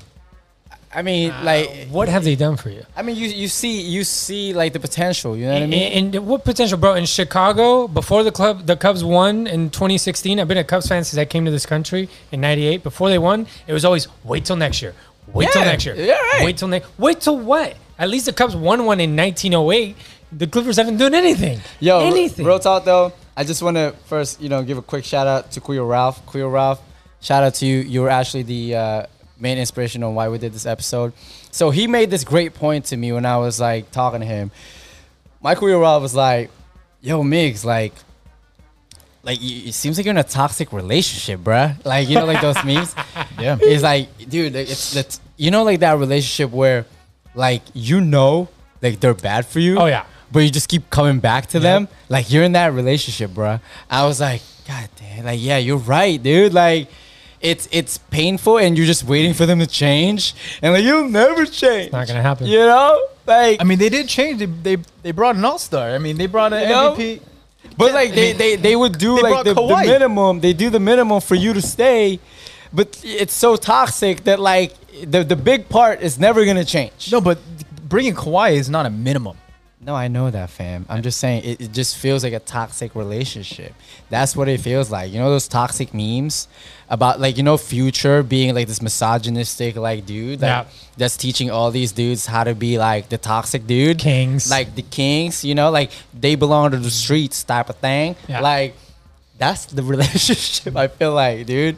I 0.96 1.02
mean, 1.02 1.32
Uh, 1.32 1.44
like, 1.44 1.88
What 1.90 2.08
have 2.08 2.24
they 2.24 2.36
done 2.36 2.56
for 2.56 2.70
you? 2.70 2.84
I 2.96 3.02
mean, 3.02 3.16
you 3.16 3.28
you 3.28 3.48
see 3.48 3.82
you 3.82 4.04
see 4.04 4.54
like 4.54 4.74
the 4.74 4.80
potential. 4.80 5.36
You 5.36 5.46
know 5.48 5.54
what 5.54 5.64
I 5.64 5.68
mean? 5.68 5.92
And, 5.92 6.16
and 6.16 6.28
what 6.28 6.44
potential, 6.46 6.78
bro? 6.78 6.94
In 6.94 7.06
Chicago, 7.06 7.88
before 7.88 8.22
the 8.24 8.32
club, 8.32 8.68
the 8.68 8.76
Cubs 8.76 9.04
won 9.04 9.48
in 9.48 9.72
2016. 9.72 10.40
I've 10.40 10.48
been 10.48 10.58
a 10.60 10.64
Cubs 10.64 10.88
fan 10.88 11.04
since 11.04 11.18
I 11.18 11.26
came 11.26 11.46
to 11.46 11.52
this 11.52 11.66
country 11.66 12.10
in 12.32 12.42
'98. 12.42 12.84
Before 12.84 13.10
they 13.10 13.18
won, 13.18 13.48
it 13.66 13.74
was 13.74 13.86
always 13.86 14.08
wait 14.24 14.46
till 14.46 14.56
next 14.56 14.82
year. 14.84 14.94
Wait 15.34 15.50
till 15.52 15.64
next 15.66 15.84
year. 15.86 15.96
yeah, 15.96 16.14
right. 16.14 16.46
Wait 16.46 16.58
till 16.58 16.68
next. 16.68 16.88
Wait 17.00 17.20
till 17.22 17.40
what? 17.40 17.76
At 17.98 18.10
least 18.10 18.26
the 18.26 18.34
Cubs 18.34 18.56
won 18.56 18.86
one 18.86 19.00
in 19.00 19.16
1908. 19.16 19.96
The 20.32 20.48
Clippers 20.48 20.78
haven't 20.78 20.98
done 20.98 21.14
anything. 21.14 21.60
Yo, 21.80 22.00
anything. 22.00 22.46
real 22.46 22.60
talk 22.60 22.86
though. 22.86 23.14
I 23.36 23.44
just 23.44 23.62
want 23.64 23.78
to 23.78 23.94
first, 24.06 24.42
you 24.42 24.50
know, 24.50 24.64
give 24.64 24.78
a 24.78 24.82
quick 24.82 25.06
shout 25.06 25.28
out 25.28 25.52
to 25.52 25.62
Queer 25.62 25.84
Ralph. 25.84 26.26
Queer 26.26 26.48
Ralph, 26.48 26.82
shout 27.22 27.44
out 27.44 27.56
to 27.56 27.66
you. 27.66 27.80
You 27.80 28.02
were 28.02 28.10
actually 28.10 28.44
the 28.44 28.76
uh, 28.76 29.06
main 29.40 29.58
inspiration 29.58 30.04
on 30.04 30.16
why 30.16 30.30
we 30.30 30.38
did 30.38 30.54
this 30.54 30.66
episode. 30.66 31.14
So 31.52 31.70
he 31.70 31.88
made 31.88 32.10
this 32.10 32.24
great 32.24 32.54
point 32.54 32.86
to 32.86 32.98
me 32.98 33.12
when 33.12 33.26
I 33.26 33.38
was 33.38 33.60
like 33.60 33.92
talking 33.92 34.20
to 34.22 34.26
him. 34.26 34.52
Michael 35.42 35.70
Uriel 35.70 36.00
was 36.00 36.16
like, 36.16 36.50
"Yo, 37.02 37.22
Migs, 37.22 37.66
like, 37.66 37.94
like 39.24 39.42
you, 39.42 39.68
it 39.70 39.74
seems 39.74 39.98
like 39.98 40.06
you're 40.06 40.12
in 40.12 40.18
a 40.18 40.24
toxic 40.24 40.72
relationship, 40.72 41.40
bruh. 41.40 41.84
Like, 41.86 42.08
you 42.10 42.16
know, 42.16 42.26
like 42.26 42.42
those 42.42 42.56
memes. 42.66 42.96
Yeah. 43.40 43.58
It's 43.62 43.84
like, 43.84 44.30
dude, 44.30 44.56
it's 44.56 44.94
that's 44.94 45.20
you 45.38 45.52
know, 45.52 45.64
like 45.64 45.80
that 45.80 45.98
relationship 45.98 46.52
where, 46.52 46.86
like, 47.36 47.62
you 47.74 48.02
know, 48.02 48.50
like 48.82 49.00
they're 49.00 49.14
bad 49.14 49.46
for 49.46 49.60
you. 49.60 49.78
Oh, 49.78 49.86
yeah. 49.86 50.06
But 50.32 50.40
you 50.40 50.50
just 50.50 50.68
keep 50.68 50.90
coming 50.90 51.20
back 51.20 51.48
to 51.48 51.60
them. 51.60 51.88
Like 52.10 52.32
you're 52.32 52.44
in 52.44 52.54
that 52.54 52.74
relationship, 52.74 53.32
bruh. 53.32 53.62
I 53.90 54.06
was 54.06 54.20
like, 54.20 54.42
God 54.68 54.90
damn, 54.96 55.26
like, 55.26 55.40
yeah, 55.42 55.58
you're 55.58 55.78
right, 55.78 56.22
dude. 56.22 56.54
Like. 56.54 56.90
It's 57.42 57.68
it's 57.74 57.98
painful, 57.98 58.58
and 58.58 58.78
you're 58.78 58.88
just 58.88 59.04
waiting 59.04 59.34
for 59.34 59.46
them 59.46 59.60
to 59.60 59.68
change, 59.68 60.34
and 60.62 60.74
like 60.74 60.82
you'll 60.82 61.10
never 61.10 61.46
change. 61.46 61.88
It's 61.88 61.92
not 61.92 62.08
gonna 62.08 62.22
happen. 62.22 62.48
You 62.48 62.60
know, 62.60 63.06
like 63.26 63.60
I 63.60 63.66
mean, 63.66 63.80
they 63.80 63.90
did 63.90 64.08
change. 64.08 64.40
They 64.40 64.46
they, 64.46 64.78
they 65.02 65.12
brought 65.12 65.36
an 65.36 65.44
all 65.44 65.60
star. 65.60 65.90
I 65.90 65.98
mean, 65.98 66.16
they 66.18 66.28
brought 66.28 66.54
an 66.54 66.62
You 66.62 66.70
know? 66.70 66.96
MVP. 66.96 67.20
But 67.78 67.94
like 67.94 68.14
they, 68.14 68.34
they, 68.34 68.56
they 68.56 68.76
would 68.76 68.98
do 68.98 69.16
They 69.16 69.24
like 69.24 69.46
the, 69.46 69.54
the 69.56 69.84
minimum. 69.86 70.40
They 70.40 70.54
do 70.54 70.70
the 70.70 70.80
minimum 70.80 71.22
for 71.22 71.36
you 71.36 71.54
to 71.54 71.62
stay, 71.62 72.20
but 72.74 73.00
it's 73.04 73.34
so 73.34 73.56
toxic 73.56 74.24
that 74.26 74.40
like 74.40 74.74
the 75.06 75.24
the 75.24 75.36
big 75.36 75.70
part 75.70 76.02
is 76.02 76.18
never 76.20 76.46
gonna 76.46 76.66
change. 76.66 77.12
No, 77.12 77.22
but 77.22 77.38
bringing 77.88 78.16
Kawhi 78.16 78.54
is 78.54 78.70
not 78.70 78.86
a 78.86 78.90
minimum. 78.90 79.38
no, 79.86 79.94
I 79.96 80.08
know 80.08 80.32
that, 80.32 80.50
fam. 80.50 80.86
I'm 80.90 81.02
just 81.04 81.20
saying 81.20 81.44
it, 81.44 81.62
it 81.62 81.72
just 81.74 81.98
feels 81.98 82.24
like 82.24 82.32
a 82.34 82.40
toxic 82.40 82.96
relationship. 82.96 83.74
That's 84.10 84.34
what 84.36 84.48
it 84.48 84.60
feels 84.62 84.90
like. 84.90 85.12
You 85.12 85.20
know 85.20 85.30
those 85.30 85.48
toxic 85.48 85.94
memes 85.94 86.48
about 86.90 87.20
like 87.20 87.36
you 87.38 87.44
know 87.44 87.58
Future 87.58 88.24
being 88.24 88.56
like 88.56 88.68
this 88.68 88.82
misogynistic 88.82 89.76
like 89.76 90.06
dude 90.06 90.42
like, 90.42 90.48
Yeah. 90.50 90.66
that's 90.98 91.18
teaching 91.18 91.50
all 91.52 91.70
these 91.72 91.92
dudes 91.92 92.26
how 92.26 92.44
to 92.46 92.56
be 92.56 92.78
like 92.78 93.10
the 93.10 93.18
toxic 93.18 93.68
dude 93.68 94.00
Kings. 94.00 94.50
like 94.50 94.76
the 94.76 94.84
kings. 94.84 95.44
You 95.44 95.54
know, 95.56 95.70
like 95.70 95.92
they 96.18 96.36
belong 96.36 96.72
to 96.72 96.78
the 96.78 96.90
streets 96.92 97.44
type 97.44 97.70
of 97.70 97.76
thing. 97.78 98.16
Yeah. 98.28 98.40
Like 98.40 98.76
that's 99.38 99.66
the 99.66 99.84
relationship. 99.94 100.76
I 100.78 100.88
feel 100.88 101.14
like, 101.14 101.46
dude, 101.46 101.78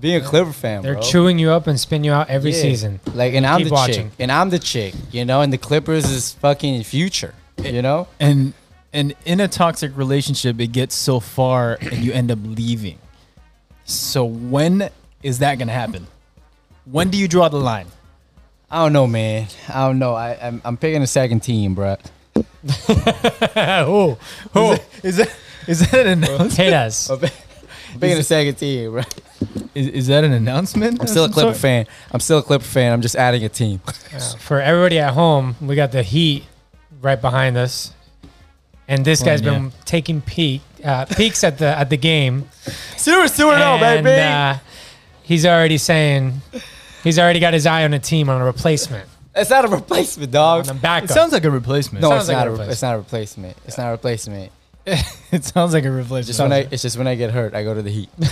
being 0.00 0.16
a 0.16 0.20
Clipper 0.24 0.52
fan, 0.52 0.82
They're 0.82 0.94
bro. 0.94 1.02
chewing 1.02 1.38
you 1.38 1.50
up 1.50 1.66
and 1.66 1.78
spin 1.78 2.04
you 2.04 2.12
out 2.12 2.28
every 2.30 2.52
Yeah. 2.52 2.62
season. 2.62 3.00
Like, 3.14 3.34
and 3.34 3.46
I'm 3.46 3.58
Keep 3.58 3.68
the 3.68 3.74
watching. 3.74 3.94
chick, 4.10 4.12
and 4.20 4.30
I'm 4.32 4.50
the 4.50 4.58
chick, 4.58 4.94
you 5.10 5.24
know, 5.24 5.40
and 5.40 5.52
the 5.52 5.58
Clippers 5.58 6.04
is 6.10 6.32
fucking 6.34 6.82
future, 6.84 7.34
you 7.62 7.82
know. 7.82 8.06
And 8.20 8.52
and 8.92 9.14
in 9.26 9.40
a 9.40 9.48
toxic 9.48 9.96
relationship, 9.96 10.58
it 10.60 10.68
gets 10.68 10.94
so 10.94 11.20
far 11.20 11.78
and 11.80 11.98
you 12.04 12.12
end 12.12 12.30
up 12.30 12.38
leaving. 12.42 12.98
So 13.84 14.24
when 14.24 14.88
is 15.22 15.40
that 15.40 15.58
gonna 15.58 15.72
happen? 15.72 16.06
When 16.84 17.10
do 17.10 17.18
you 17.18 17.28
draw 17.28 17.48
the 17.48 17.58
line? 17.58 17.86
I 18.70 18.82
don't 18.82 18.92
know, 18.92 19.06
man. 19.06 19.46
I 19.68 19.86
don't 19.86 19.98
know. 19.98 20.14
I, 20.14 20.38
I'm, 20.40 20.60
I'm 20.64 20.76
picking 20.76 21.02
a 21.02 21.06
second 21.06 21.40
team, 21.40 21.74
bro. 21.74 21.96
oh, 23.56 24.18
Oh, 24.54 24.76
is 25.02 25.16
that 25.16 25.30
is 25.66 25.90
that 25.90 26.06
an 26.06 26.24
announcement? 26.24 26.54
hate 26.56 26.72
us. 27.96 28.02
I'm 28.02 28.18
a 28.18 28.22
second 28.22 28.54
team, 28.56 28.92
bro. 28.92 29.02
Is, 29.74 29.88
is 29.88 30.06
that 30.08 30.24
an 30.24 30.32
announcement? 30.32 31.00
I'm 31.00 31.06
still 31.06 31.24
a 31.24 31.28
Clipper 31.28 31.54
fan. 31.54 31.86
I'm 32.12 32.20
still 32.20 32.38
a 32.38 32.42
Clipper 32.42 32.64
fan. 32.64 32.92
I'm 32.92 33.02
just 33.02 33.16
adding 33.16 33.44
a 33.44 33.48
team. 33.48 33.78
For 34.38 34.60
everybody 34.60 34.98
at 34.98 35.14
home, 35.14 35.56
we 35.60 35.76
got 35.76 35.92
the 35.92 36.02
Heat 36.02 36.44
right 37.00 37.20
behind 37.20 37.56
us, 37.56 37.92
and 38.88 39.04
this 39.04 39.22
guy's 39.22 39.42
been 39.42 39.72
taking 39.84 40.20
peek 40.20 40.62
uh, 40.84 41.04
peeks 41.06 41.44
at 41.44 41.58
the 41.58 41.66
at 41.66 41.90
the 41.90 41.96
game. 41.96 42.48
Serious 42.96 43.36
2 43.36 43.42
0, 43.42 43.52
and 43.52 44.04
baby. 44.04 44.20
uh, 44.20 44.58
he's 45.22 45.46
already 45.46 45.78
saying 45.78 46.40
he's 47.04 47.18
already 47.18 47.40
got 47.40 47.54
his 47.54 47.66
eye 47.66 47.84
on 47.84 47.94
a 47.94 47.98
team 47.98 48.28
on 48.28 48.40
a 48.40 48.44
replacement 48.44 49.08
it's 49.38 49.50
not 49.50 49.64
a 49.64 49.68
replacement, 49.68 50.32
dog. 50.32 50.66
It 50.68 51.10
sounds 51.10 51.32
like 51.32 51.44
a 51.44 51.50
replacement. 51.50 52.02
No, 52.02 52.10
sounds 52.10 52.22
it's 52.22 52.28
like 52.28 52.38
not. 52.38 52.46
a 52.46 52.50
A, 52.50 52.52
replacement. 52.52 52.72
it's 52.72 52.82
not 52.82 52.94
a 52.94 52.98
replacement. 52.98 53.56
It's 53.66 53.78
not 53.78 53.88
a 53.88 53.90
replacement. 53.92 54.52
it 55.32 55.44
sounds 55.44 55.72
like 55.74 55.84
a 55.84 55.90
replacement. 55.90 56.26
Just 56.26 56.40
when 56.40 56.52
I, 56.52 56.66
it's 56.70 56.82
just 56.82 56.96
when 56.96 57.06
I 57.06 57.14
get 57.14 57.30
hurt, 57.30 57.54
I 57.54 57.62
go 57.64 57.74
to 57.74 57.82
the 57.82 57.90
Heat. 57.90 58.08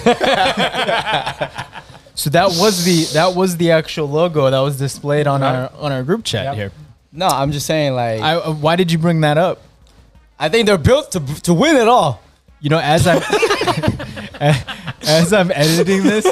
so 2.15 2.31
that 2.31 2.49
was 2.59 2.85
the 2.85 3.05
that 3.15 3.35
was 3.35 3.57
the 3.59 3.71
actual 3.73 4.09
logo 4.09 4.51
that 4.51 4.59
was 4.61 4.79
displayed 4.79 5.27
on 5.27 5.43
our 5.43 5.71
on 5.79 5.93
our 5.93 6.03
group 6.03 6.25
chat 6.25 6.45
Yep. 6.45 6.55
here. 6.55 6.73
No, 7.13 7.27
I'm 7.29 7.53
just 7.53 7.67
saying, 7.67 7.95
like, 7.95 8.21
I, 8.21 8.33
I, 8.33 8.37
uh, 8.37 8.53
why 8.53 8.77
did 8.77 8.93
you 8.93 8.99
bring 8.99 9.21
that 9.23 9.39
up? 9.39 9.63
I 10.39 10.49
think 10.51 10.67
they're 10.67 10.77
built 10.79 11.13
to 11.13 11.21
to 11.43 11.55
win 11.55 11.77
it 11.77 11.89
all. 11.89 12.21
You 12.61 12.71
know, 12.71 12.79
as 12.79 13.07
I'm 13.07 13.23
as 15.03 15.33
I'm 15.33 15.51
editing 15.51 16.03
this, 16.05 16.27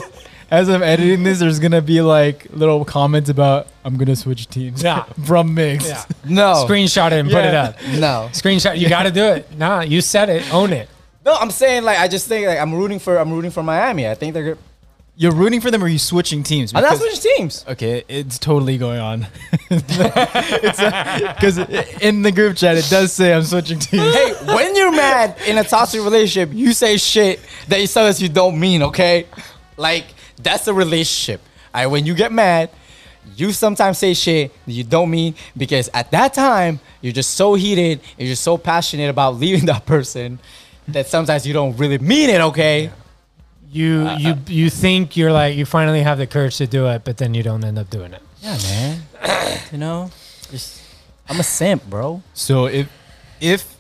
as 0.55 0.69
I'm 0.69 0.83
editing 0.83 1.23
this, 1.25 1.39
there's 1.41 1.59
gonna 1.59 1.83
be 1.83 2.01
like 2.01 2.47
little 2.53 2.85
comments 2.85 3.29
about 3.31 3.67
I'm 3.85 3.97
gonna 3.97 4.17
switch 4.17 4.49
teams. 4.49 4.83
Yeah. 4.83 5.03
from 5.27 5.55
Mix. 5.55 5.87
yeah. 5.89 6.05
No, 6.25 6.65
Screenshot 6.69 7.09
it 7.09 7.15
and 7.21 7.31
put 7.31 7.45
it 7.45 7.53
Yeah. 7.53 7.63
up. 7.65 7.77
no, 7.95 8.29
Screenshot. 8.33 8.79
You 8.79 8.89
got 8.89 9.03
to 9.05 9.11
do 9.11 9.25
it. 9.25 9.57
Nah, 9.59 9.81
you 9.83 10.01
said 10.01 10.29
it. 10.31 10.53
Own 10.53 10.73
it. 10.73 10.89
no. 11.25 11.35
I'm 11.35 11.51
saying, 11.51 11.85
like, 11.85 11.99
I 11.99 12.09
just 12.09 12.27
think, 12.29 12.47
like, 12.47 12.59
I'm 12.59 12.75
rooting 12.75 12.99
for, 12.99 13.17
I'm 13.19 13.33
rooting 13.33 13.51
for 13.51 13.63
Miami. 13.63 14.09
I 14.09 14.15
think 14.15 14.35
they're 14.35 14.45
good. 14.45 14.59
You're 15.17 15.33
rooting 15.33 15.61
for 15.61 15.71
them, 15.71 15.81
or 15.81 15.87
are 15.87 15.89
you 15.89 15.99
switching 16.01 16.43
teams? 16.43 16.75
I'm 16.75 16.83
not 16.83 16.99
Because- 16.99 17.15
switching 17.21 17.37
teams. 17.37 17.65
Okay, 17.69 18.03
it's 18.09 18.37
totally 18.39 18.79
going 18.79 18.99
on. 19.01 19.27
Because 19.69 21.59
uh, 21.59 21.85
in 22.01 22.23
the 22.23 22.33
group 22.33 22.57
chat, 22.57 22.77
it 22.77 22.87
does 22.91 23.13
say 23.13 23.33
I'm 23.35 23.43
switching 23.45 23.79
teams. 23.79 24.15
Hey, 24.15 24.33
when 24.55 24.75
you're 24.77 24.91
mad 24.93 25.37
in 25.47 25.59
a 25.59 25.65
toxic 25.65 26.03
relationship, 26.03 26.55
you 26.55 26.73
say 26.73 26.97
shit 26.97 27.41
that 27.69 27.81
you 27.81 27.87
sometimes 27.87 28.21
you 28.23 28.29
don't 28.29 28.59
mean. 28.59 28.83
Okay, 28.83 29.27
like 29.77 30.05
that's 30.39 30.67
a 30.69 30.75
relationship. 30.75 31.41
All 31.75 31.83
right, 31.83 31.87
when 31.87 32.07
you 32.07 32.15
get 32.15 32.33
mad, 32.33 32.71
you 33.37 33.53
sometimes 33.53 33.99
say 33.99 34.15
shit 34.15 34.53
you 34.67 34.85
don't 34.85 35.11
mean 35.11 35.35
because 35.57 35.89
at 35.95 36.11
that 36.11 36.35
time 36.35 36.79
you're 37.01 37.13
just 37.13 37.35
so 37.35 37.55
heated, 37.55 38.01
and 38.19 38.27
you're 38.27 38.37
so 38.37 38.57
passionate 38.59 39.11
about 39.11 39.37
leaving 39.43 39.67
that 39.67 39.87
person 39.87 40.39
that 40.89 41.07
sometimes 41.07 41.47
you 41.47 41.53
don't 41.53 41.77
really 41.77 41.99
mean 41.99 42.31
it. 42.31 42.41
Okay. 42.41 42.91
You 43.71 44.07
uh, 44.07 44.19
you 44.19 44.31
uh. 44.31 44.37
you 44.47 44.71
think 44.71 45.17
you're 45.17 45.33
like 45.33 45.57
you 45.57 45.67
finally 45.67 46.03
have 46.03 46.19
the 46.19 46.27
courage 46.27 46.59
to 46.59 46.67
do 46.67 46.87
it, 46.87 47.05
but 47.05 47.17
then 47.17 47.35
you 47.35 47.43
don't 47.43 47.65
end 47.65 47.79
up 47.79 47.91
doing 47.91 48.13
it. 48.13 48.23
Yeah, 48.41 48.59
man. 48.63 49.03
you 49.73 49.79
know, 49.79 50.11
just 50.51 50.81
I'm 51.29 51.41
a 51.41 51.43
simp, 51.43 51.85
bro. 51.87 52.23
So 52.35 52.67
if 52.67 52.89
if 53.41 53.77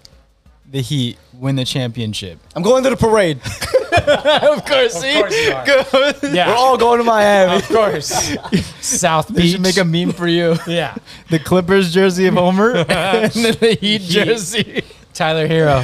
the 0.69 0.81
Heat 0.81 1.19
win 1.33 1.57
the 1.57 1.65
championship, 1.65 2.41
I'm 2.57 2.63
going 2.63 2.83
to 2.85 2.91
the 2.91 2.97
parade. 2.97 3.41
of 4.43 4.65
course, 4.65 4.95
see, 4.95 5.15
course 5.15 5.47
you 5.47 5.53
are. 5.53 5.65
Good. 5.65 6.35
Yeah. 6.35 6.49
we're 6.49 6.55
all 6.55 6.77
going 6.77 6.99
to 6.99 7.05
Miami. 7.05 7.57
Of 7.57 7.69
course. 7.69 8.09
South 8.81 9.29
they 9.29 9.43
Beach. 9.43 9.53
should 9.53 9.61
make 9.61 9.77
a 9.77 9.85
meme 9.85 10.13
for 10.13 10.27
you: 10.27 10.57
yeah. 10.67 10.95
the 11.31 11.39
Clippers 11.39 11.93
jersey 11.93 12.27
of 12.27 12.35
Homer 12.35 12.75
and 12.75 12.87
then 13.33 13.55
the 13.61 13.79
Heat 13.81 14.03
jersey. 14.03 14.83
Tyler 15.13 15.47
Herro. 15.47 15.83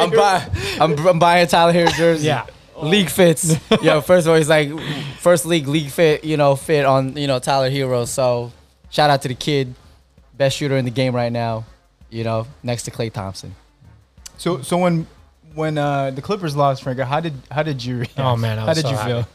I'm, 0.00 0.10
buy, 0.10 0.48
I'm, 0.80 1.06
I'm 1.06 1.18
buying 1.18 1.44
a 1.44 1.48
Tyler 1.48 1.72
Herro 1.72 1.92
jersey. 1.96 2.26
Yeah. 2.26 2.46
League 2.80 3.10
fits. 3.10 3.56
Yo, 3.82 4.00
first 4.00 4.26
of 4.26 4.30
all, 4.30 4.36
he's 4.36 4.48
like 4.48 4.70
first 5.18 5.46
league 5.46 5.66
league 5.66 5.90
fit, 5.90 6.24
you 6.24 6.36
know, 6.36 6.54
fit 6.56 6.84
on, 6.84 7.16
you 7.16 7.26
know, 7.26 7.38
Tyler 7.38 7.70
Herro. 7.70 8.06
So 8.06 8.52
shout 8.90 9.10
out 9.10 9.22
to 9.22 9.28
the 9.28 9.34
kid, 9.34 9.74
best 10.36 10.56
shooter 10.58 10.76
in 10.76 10.84
the 10.84 10.90
game 10.90 11.14
right 11.14 11.32
now, 11.32 11.64
you 12.10 12.22
know, 12.22 12.46
next 12.62 12.84
to 12.84 12.90
Klay 12.90 13.12
Thompson. 13.12 13.54
So 14.36 14.60
so 14.62 14.76
when 14.76 15.06
when 15.56 15.76
uh, 15.78 16.10
the 16.12 16.22
Clippers 16.22 16.54
lost, 16.54 16.82
Franco, 16.84 17.04
how 17.04 17.18
did 17.20 17.34
how 17.50 17.62
did 17.64 17.82
you? 17.84 17.96
React? 17.98 18.18
Oh, 18.18 18.36
man, 18.36 18.58
I 18.60 18.66
how 18.66 18.74
did 18.74 18.82
so 18.82 18.90
you 18.90 18.96
happy. 18.96 19.10
feel? 19.10 19.28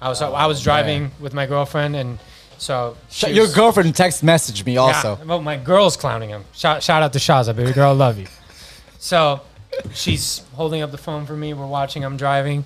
I 0.00 0.08
was 0.08 0.22
I 0.22 0.46
was 0.46 0.62
driving 0.62 1.10
with 1.20 1.34
my 1.34 1.44
girlfriend 1.44 1.94
and 1.94 2.18
so 2.56 2.96
Sh- 3.10 3.24
she 3.26 3.32
Your 3.32 3.44
was- 3.44 3.54
girlfriend 3.54 3.94
text 3.94 4.24
messaged 4.24 4.64
me 4.64 4.76
also. 4.78 5.18
Yeah, 5.18 5.24
well, 5.24 5.42
my 5.42 5.56
girl's 5.58 5.96
clowning 5.96 6.30
him. 6.30 6.44
Shout, 6.54 6.82
shout 6.82 7.02
out 7.02 7.12
to 7.12 7.18
Shaza, 7.18 7.54
baby 7.54 7.72
girl, 7.72 7.90
I 7.90 7.94
love 7.94 8.18
you. 8.18 8.26
So 8.98 9.40
she's 9.92 10.42
holding 10.54 10.82
up 10.82 10.90
the 10.90 10.98
phone 10.98 11.26
for 11.26 11.36
me. 11.36 11.52
We're 11.54 11.66
watching. 11.66 12.04
I'm 12.04 12.16
driving, 12.16 12.64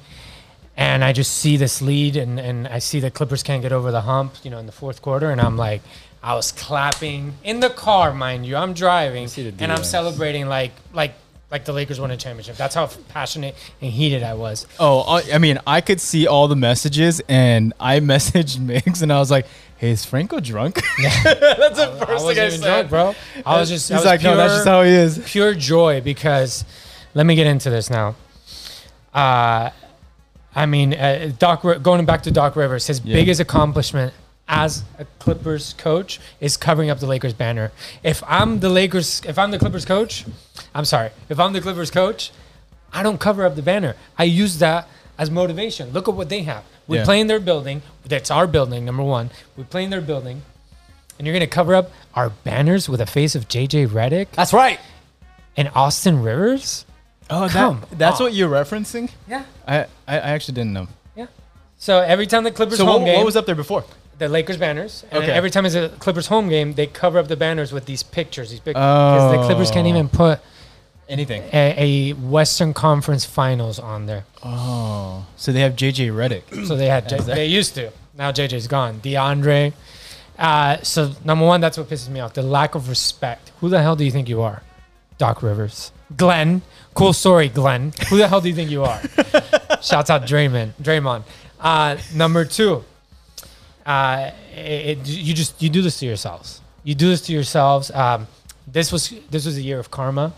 and 0.76 1.04
I 1.04 1.12
just 1.12 1.32
see 1.38 1.56
this 1.56 1.80
lead, 1.82 2.16
and 2.16 2.38
and 2.40 2.66
I 2.68 2.78
see 2.80 3.00
the 3.00 3.10
Clippers 3.10 3.42
can't 3.42 3.62
get 3.62 3.72
over 3.72 3.90
the 3.92 4.00
hump. 4.02 4.34
You 4.44 4.50
know, 4.50 4.58
in 4.58 4.66
the 4.66 4.72
fourth 4.72 5.00
quarter, 5.02 5.30
and 5.30 5.40
I'm 5.40 5.56
like, 5.56 5.82
I 6.22 6.34
was 6.34 6.50
clapping 6.52 7.34
in 7.44 7.60
the 7.60 7.70
car, 7.70 8.12
mind 8.12 8.46
you. 8.46 8.56
I'm 8.56 8.74
driving, 8.74 9.28
and 9.60 9.72
I'm 9.72 9.84
celebrating 9.84 10.48
like 10.48 10.72
like 10.92 11.14
like 11.54 11.64
the 11.64 11.72
Lakers 11.72 12.00
won 12.00 12.10
a 12.10 12.16
championship. 12.16 12.56
That's 12.56 12.74
how 12.74 12.88
passionate 13.10 13.54
and 13.80 13.92
heated 13.92 14.24
I 14.24 14.34
was. 14.34 14.66
Oh, 14.80 15.02
I 15.02 15.34
I 15.34 15.38
mean, 15.38 15.60
I 15.64 15.80
could 15.80 16.00
see 16.00 16.26
all 16.26 16.48
the 16.48 16.56
messages, 16.56 17.22
and 17.28 17.72
I 17.78 18.00
messaged 18.12 18.58
Mix, 18.58 19.02
and 19.02 19.12
I 19.12 19.20
was 19.20 19.30
like, 19.30 19.46
"Hey, 19.76 19.92
is 19.92 20.04
Franco 20.04 20.40
drunk?" 20.40 20.82
That's 21.02 21.76
the 21.78 21.96
I 22.02 22.06
first 22.06 22.24
wasn't 22.24 22.34
thing 22.36 22.38
I 22.44 22.48
said, 22.48 22.88
drunk, 22.88 22.90
bro. 22.90 23.14
I 23.46 23.60
was 23.60 23.68
just. 23.68 23.88
He's 23.88 23.98
was 23.98 24.04
like, 24.04 24.20
"No, 24.24 24.36
that's 24.36 24.54
just 24.54 24.66
how 24.66 24.82
he 24.82 24.90
is." 24.90 25.22
pure 25.24 25.54
joy 25.54 26.00
because 26.00 26.64
let 27.14 27.24
me 27.24 27.36
get 27.36 27.46
into 27.46 27.70
this 27.70 27.88
now. 27.88 28.16
Uh, 29.14 29.70
I 30.56 30.66
mean, 30.66 30.92
uh, 30.92 31.30
Doc 31.38 31.62
going 31.82 32.04
back 32.04 32.24
to 32.24 32.32
Doc 32.32 32.56
Rivers, 32.56 32.88
his 32.88 33.00
Yeah. 33.04 33.14
biggest 33.14 33.40
accomplishment 33.40 34.12
as 34.48 34.84
a 34.98 35.04
Clippers 35.18 35.72
coach 35.74 36.20
is 36.40 36.56
covering 36.56 36.90
up 36.90 37.00
the 37.00 37.06
Lakers 37.06 37.32
banner. 37.32 37.72
If 38.02 38.22
I'm 38.26 38.60
the 38.60 38.68
Lakers, 38.68 39.22
if 39.26 39.38
I'm 39.38 39.50
the 39.50 39.58
Clippers 39.58 39.84
coach, 39.84 40.24
I'm 40.74 40.84
sorry. 40.84 41.10
If 41.28 41.38
I'm 41.40 41.52
the 41.52 41.60
Clippers 41.60 41.90
coach, 41.90 42.30
I 42.92 43.02
don't 43.02 43.18
cover 43.18 43.44
up 43.44 43.56
the 43.56 43.62
banner. 43.62 43.96
I 44.18 44.24
use 44.24 44.58
that 44.58 44.88
as 45.18 45.30
motivation. 45.30 45.92
Look 45.92 46.08
at 46.08 46.14
what 46.14 46.28
they 46.28 46.42
have. 46.42 46.64
We 46.86 46.98
Yeah. 46.98 47.04
play 47.04 47.20
in 47.20 47.26
their 47.26 47.40
building. 47.40 47.82
That's 48.04 48.30
our 48.30 48.46
building, 48.46 48.84
number 48.84 49.02
one. 49.02 49.30
We 49.56 49.64
play 49.64 49.84
in 49.84 49.90
their 49.90 50.02
building. 50.02 50.42
And 51.18 51.26
you're 51.26 51.32
going 51.34 51.48
to 51.48 51.54
cover 51.54 51.74
up 51.74 51.90
our 52.14 52.28
banners 52.30 52.88
with 52.88 53.00
a 53.00 53.06
face 53.06 53.34
of 53.34 53.48
JJ 53.48 53.86
Redick? 53.86 54.28
That's 54.32 54.52
right. 54.52 54.78
and 55.56 55.70
Austin 55.74 56.20
Rivers. 56.20 56.84
Oh, 57.30 57.48
Come 57.48 57.80
that, 57.88 57.98
that's 57.98 58.20
on. 58.20 58.24
what 58.26 58.34
you're 58.34 58.50
referencing? 58.50 59.08
Yeah. 59.28 59.44
I, 59.66 59.78
I, 59.78 59.86
I 60.08 60.16
actually 60.18 60.54
didn't 60.54 60.72
know. 60.72 60.88
Yeah. 61.16 61.26
So 61.78 62.00
every 62.00 62.26
time 62.26 62.42
the 62.42 62.50
Clippers 62.50 62.78
So 62.78 62.84
home 62.84 63.02
what, 63.02 63.06
game, 63.06 63.16
what 63.16 63.24
was 63.24 63.36
up 63.36 63.46
there 63.46 63.54
before? 63.54 63.84
The 64.18 64.28
Lakers 64.28 64.56
banners, 64.56 65.04
and 65.10 65.24
Okay. 65.24 65.32
every 65.32 65.50
time 65.50 65.66
it's 65.66 65.74
a 65.74 65.88
Clippers 65.98 66.26
home 66.28 66.48
game, 66.48 66.74
they 66.74 66.86
cover 66.86 67.18
up 67.18 67.28
the 67.28 67.36
banners 67.36 67.72
with 67.72 67.86
these 67.86 68.02
pictures. 68.02 68.50
These 68.50 68.60
pictures 68.60 68.74
because 68.82 69.32
the 69.32 69.42
Clippers 69.46 69.70
can't 69.70 69.86
Oh. 69.86 69.90
even 69.90 70.08
put 70.08 70.40
Anything. 71.08 71.42
a, 71.52 71.74
a 71.76 72.12
Western 72.14 72.72
Conference 72.74 73.24
Finals 73.24 73.78
on 73.78 74.06
there. 74.06 74.24
Oh, 74.42 75.26
so 75.36 75.52
they 75.52 75.60
have 75.60 75.74
JJ 75.76 76.10
Redick. 76.10 76.66
So 76.66 76.76
they 76.76 76.86
had 76.88 77.08
J- 77.08 77.18
they 77.18 77.46
used 77.46 77.74
to. 77.74 77.90
Now 78.16 78.30
JJ's 78.32 78.68
gone. 78.68 79.00
DeAndre. 79.00 79.72
Uh, 80.38 80.78
so 80.82 81.12
number 81.24 81.44
one, 81.46 81.60
that's 81.60 81.76
what 81.78 81.88
pisses 81.88 82.08
me 82.08 82.20
off: 82.20 82.32
the 82.34 82.42
lack 82.42 82.74
of 82.74 82.88
respect. 82.88 83.52
Who 83.60 83.68
the 83.68 83.82
hell 83.82 83.96
do 83.96 84.04
you 84.04 84.10
think 84.10 84.28
you 84.28 84.40
are, 84.42 84.62
Doc 85.18 85.42
Rivers? 85.42 85.92
Glenn. 86.16 86.62
Cool 86.94 87.12
story, 87.12 87.48
Glenn. 87.48 87.92
Who 88.08 88.16
the 88.18 88.28
hell 88.28 88.40
do 88.40 88.48
you 88.48 88.54
think 88.54 88.70
you 88.70 88.84
are? 88.84 89.00
Shouts 89.82 90.10
out 90.10 90.22
Draymond. 90.26 90.72
Draymond. 90.80 91.24
Uh, 91.60 91.96
number 92.14 92.44
two, 92.44 92.84
uh, 93.86 94.30
it, 94.54 94.98
it- 94.98 95.06
you 95.08 95.34
just 95.34 95.60
you 95.62 95.68
do 95.70 95.82
this 95.82 95.98
to 96.00 96.06
yourselves. 96.06 96.60
You 96.84 96.94
do 96.94 97.08
this 97.08 97.22
to 97.22 97.32
yourselves. 97.32 97.90
Um, 97.90 98.26
this 98.66 98.92
was 98.92 99.12
this 99.30 99.46
was 99.46 99.56
a 99.56 99.62
year 99.62 99.78
of 99.78 99.90
karma. 99.90 100.32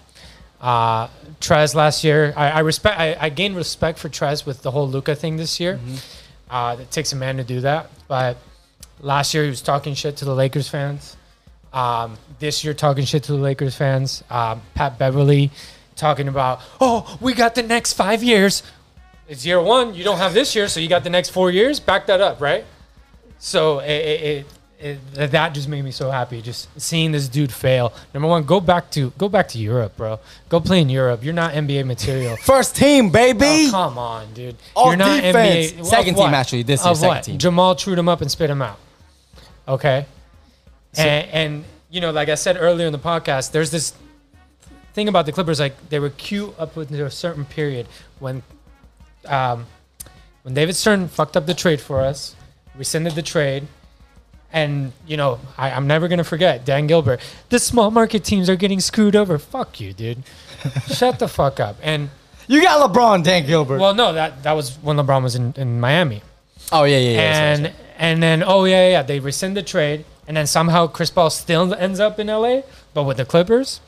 Uh, 0.61 1.09
Trez 1.41 1.75
last 1.75 2.03
year, 2.03 2.33
I, 2.37 2.51
I 2.51 2.59
respect. 2.61 2.99
I, 2.99 3.17
I 3.21 3.29
gained 3.29 3.57
respect 3.57 3.99
for 3.99 4.09
Trez 4.09 4.47
with 4.47 4.63
the 4.63 4.71
whole 4.71 4.89
Luka 4.89 5.15
thing 5.15 5.37
this 5.37 5.61
year. 5.61 5.79
Uh, 6.51 6.77
it 6.81 6.91
takes 6.91 7.13
a 7.13 7.17
man 7.17 7.37
to 7.37 7.45
do 7.45 7.61
that, 7.61 7.91
but 8.09 8.37
last 9.01 9.35
year 9.35 9.43
he 9.45 9.51
was 9.51 9.61
talking 9.61 9.95
shit 9.95 10.17
to 10.19 10.25
the 10.25 10.35
Lakers 10.35 10.69
fans. 10.69 11.17
Um, 11.73 12.17
this 12.39 12.65
year, 12.65 12.73
talking 12.73 13.05
shit 13.05 13.25
to 13.25 13.33
the 13.33 13.39
Lakers 13.39 13.75
fans. 13.77 14.25
Um, 14.31 14.63
Pat 14.75 14.99
Beverley 14.99 15.51
talking 15.95 16.27
about, 16.29 16.61
oh, 16.81 17.19
we 17.21 17.35
got 17.35 17.55
the 17.55 17.63
next 17.63 17.93
five 17.93 18.23
years. 18.23 18.63
It's 19.29 19.45
year 19.45 19.61
one. 19.61 19.95
You 19.95 20.05
don't 20.05 20.19
have 20.19 20.33
this 20.33 20.55
year, 20.57 20.69
so 20.69 20.81
you 20.81 20.89
got 20.89 21.05
the 21.05 21.11
next 21.11 21.31
four 21.31 21.51
years. 21.51 21.81
Back 21.81 22.07
that 22.07 22.21
up, 22.23 22.41
right? 22.41 22.65
So 23.39 23.79
it, 23.81 23.91
it, 23.91 24.47
it, 24.79 24.99
it 25.15 25.31
that 25.31 25.55
just 25.55 25.69
made 25.69 25.83
me 25.83 25.91
so 25.91 26.11
happy. 26.11 26.43
Just 26.43 26.69
seeing 26.81 27.13
this 27.13 27.29
dude 27.29 27.53
fail. 27.53 27.93
Number 28.13 28.29
one, 28.29 28.45
go 28.45 28.61
back 28.61 28.91
to 28.93 29.11
go 29.19 29.29
back 29.29 29.49
to 29.49 29.59
Europe, 29.59 29.97
bro. 29.97 30.21
Go 30.49 30.61
play 30.61 30.81
in 30.81 30.89
Europe. 30.89 31.23
You're 31.25 31.35
not 31.35 31.55
NBA 31.55 31.87
material. 31.87 32.37
First 32.43 32.77
team, 32.77 33.11
baby. 33.11 33.69
Oh, 33.69 33.71
come 33.71 33.99
on, 33.99 34.33
dude. 34.35 34.57
All 34.75 34.89
You're 34.89 34.97
not 34.97 35.21
defense. 35.23 35.73
NBA. 35.73 35.87
Second 35.87 36.15
team, 36.17 36.35
actually, 36.35 36.63
this 36.63 36.85
year, 36.85 36.91
Of 36.91 36.97
second 36.99 37.09
what? 37.09 37.25
team. 37.25 37.39
Jamal 37.39 37.75
chewed 37.75 37.99
him 37.99 38.09
up 38.09 38.21
and 38.21 38.31
spit 38.31 38.51
him 38.51 38.63
out. 38.63 38.79
Okay. 39.67 40.07
and, 40.97 41.29
and 41.31 41.65
you 41.91 42.01
know, 42.01 42.11
like 42.11 42.29
I 42.29 42.35
said 42.35 42.57
earlier 42.59 42.87
in 42.87 42.93
the 42.93 42.99
podcast, 42.99 43.53
there's 43.53 43.71
this 43.71 43.95
thing 44.93 45.09
about 45.09 45.27
the 45.27 45.33
Clippers. 45.33 45.59
Like 45.59 45.89
they 45.89 45.99
were 45.99 46.11
cute 46.11 46.55
up 46.59 46.77
until 46.77 47.07
a 47.07 47.11
certain 47.11 47.45
period 47.45 47.87
when, 48.19 48.43
um, 49.27 49.67
when 50.43 50.55
David 50.55 50.77
Stern 50.77 51.09
fucked 51.09 51.37
up 51.37 51.47
the 51.47 51.55
trade 51.55 51.81
for 51.81 52.01
us, 52.01 52.36
rescinded 52.79 53.15
the 53.15 53.23
trade. 53.23 53.67
And 54.53 54.93
you 55.07 55.17
know, 55.17 55.39
I, 55.59 55.71
I'm 55.73 55.87
never 55.87 56.09
gonna 56.09 56.25
forget 56.25 56.65
Dan 56.65 56.87
Gilbert. 56.87 57.21
The 57.51 57.59
small 57.59 57.91
market 57.91 58.25
teams 58.25 58.49
are 58.49 58.57
getting 58.57 58.81
screwed 58.81 59.17
over. 59.17 59.39
Fuck 59.39 59.81
you, 59.81 59.93
dude. 59.93 60.23
Shut 60.87 61.19
the 61.19 61.29
fuck 61.29 61.61
up. 61.61 61.77
And 61.83 62.11
You 62.47 62.63
got 62.63 62.91
LeBron, 62.91 63.25
Dan 63.25 63.45
Gilbert. 63.47 63.81
well, 63.81 63.95
no, 63.95 64.13
that 64.13 64.43
that 64.45 64.53
was 64.53 64.77
when 64.77 64.97
LeBron 64.97 65.23
was 65.23 65.35
in, 65.35 65.53
in 65.57 65.81
Miami, 65.81 66.23
oh 66.73 66.85
yeah, 66.85 66.97
yeah, 66.99 67.11
yeah. 67.11 67.35
sorry, 67.35 67.47
and 67.47 67.61
sorry. 67.67 67.75
and 67.99 68.23
then 68.23 68.43
oh 68.47 68.65
yeah, 68.65 68.85
yeah, 68.87 68.91
yeah, 68.93 69.03
they 69.03 69.19
rescind 69.21 69.57
the 69.57 69.63
trade, 69.65 70.05
and 70.29 70.37
then 70.37 70.47
somehow 70.47 70.87
Chris 70.87 71.11
Paul 71.11 71.31
still 71.31 71.75
ends 71.75 71.99
up 72.01 72.19
in 72.21 72.29
LA, 72.29 72.63
but 72.95 73.03
with 73.03 73.17
the 73.19 73.25
Clippers, 73.25 73.81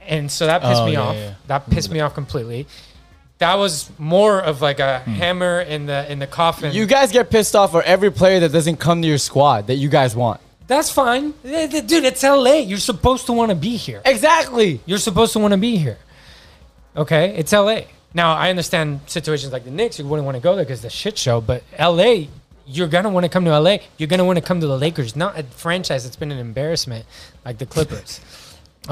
and 0.00 0.30
so 0.32 0.46
that 0.46 0.62
pissed 0.62 0.80
Oh, 0.82 0.86
me 0.86 0.92
yeah, 0.94 1.00
off. 1.02 1.14
yeah. 1.16 1.34
That 1.46 1.68
pissed 1.70 1.90
me 1.90 2.00
off 2.00 2.14
completely. 2.14 2.66
That 3.44 3.58
was 3.58 3.90
more 3.98 4.40
of 4.50 4.62
like 4.62 4.80
a 4.80 5.00
Hmm. 5.04 5.14
hammer 5.22 5.60
in 5.74 5.84
the 5.90 6.10
in 6.12 6.18
the 6.18 6.26
coffin. 6.26 6.72
You 6.72 6.86
guys 6.86 7.12
get 7.12 7.28
pissed 7.30 7.54
off 7.54 7.70
for 7.72 7.82
every 7.82 8.10
player 8.10 8.40
that 8.40 8.52
doesn't 8.52 8.78
come 8.86 9.02
to 9.02 9.08
your 9.08 9.18
squad 9.18 9.66
that 9.66 9.76
you 9.76 9.88
guys 9.98 10.16
want. 10.16 10.40
That's 10.66 10.90
fine, 10.90 11.34
dude. 11.42 12.04
It's 12.12 12.22
LA. 12.24 12.54
You're 12.70 12.78
supposed 12.92 13.26
to 13.26 13.32
want 13.34 13.50
to 13.50 13.54
be 13.70 13.76
here. 13.76 14.00
Exactly. 14.04 14.80
You're 14.86 15.04
supposed 15.08 15.32
to 15.34 15.38
want 15.40 15.52
to 15.52 15.58
be 15.58 15.76
here. 15.76 15.98
Okay, 16.96 17.34
it's 17.36 17.52
LA. 17.52 17.80
Now 18.14 18.28
I 18.34 18.48
understand 18.48 19.00
situations 19.06 19.52
like 19.52 19.64
the 19.64 19.70
Knicks, 19.70 19.98
you 19.98 20.06
wouldn't 20.06 20.24
want 20.24 20.36
to 20.36 20.42
go 20.48 20.54
there 20.56 20.64
because 20.64 20.80
the 20.80 20.88
shit 20.90 21.18
show. 21.18 21.40
But 21.42 21.62
LA, 21.78 22.28
you're 22.66 22.88
gonna 22.88 23.10
want 23.10 23.24
to 23.24 23.28
come 23.28 23.44
to 23.44 23.50
LA. 23.60 23.76
You're 23.98 24.06
gonna 24.08 24.24
want 24.24 24.38
to 24.38 24.44
come 24.48 24.58
to 24.60 24.66
the 24.66 24.78
Lakers, 24.78 25.14
not 25.16 25.38
a 25.38 25.42
franchise 25.42 26.04
that's 26.04 26.16
been 26.16 26.32
an 26.32 26.38
embarrassment 26.38 27.04
like 27.44 27.58
the 27.58 27.66
Clippers. 27.66 28.20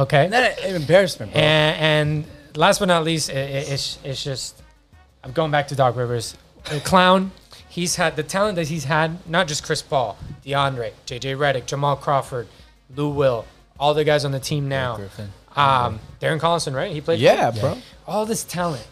Okay, 0.04 0.26
That 0.28 0.58
an 0.60 0.74
embarrassment, 0.74 1.32
bro. 1.32 1.40
and, 1.42 1.76
and 1.90 2.24
last 2.56 2.78
but 2.78 2.86
not 2.86 3.04
least, 3.04 3.30
i 3.30 3.34
i- 3.34 3.36
it's 3.36 3.98
it's 4.04 4.22
just 4.24 4.60
I'm 5.24 5.32
going 5.32 5.50
back 5.50 5.68
to 5.68 5.74
Doc 5.76 5.96
Rivers, 5.96 6.36
the 6.70 6.80
clown. 6.80 7.30
He's 7.68 7.96
had 7.96 8.16
the 8.16 8.22
talent 8.22 8.56
that 8.56 8.68
he's 8.68 8.84
had, 8.84 9.26
not 9.28 9.48
just 9.48 9.64
Chris 9.64 9.80
Paul, 9.80 10.18
DeAndre, 10.44 10.92
JJ 11.06 11.36
Redick, 11.38 11.64
Jamal 11.66 11.96
Crawford, 11.96 12.46
Lou 12.94 13.08
Will, 13.08 13.46
all 13.80 13.94
the 13.94 14.04
guys 14.04 14.26
on 14.26 14.32
the 14.32 14.40
team 14.40 14.68
now. 14.68 14.96
Griffin. 14.96 15.30
Um, 15.56 15.98
Darren 16.20 16.38
Collison, 16.38 16.74
right? 16.74 16.92
He 16.92 17.00
played. 17.00 17.20
yeah, 17.20 17.50
bro. 17.50 17.78
All 18.06 18.26
this 18.26 18.44
talent. 18.44 18.86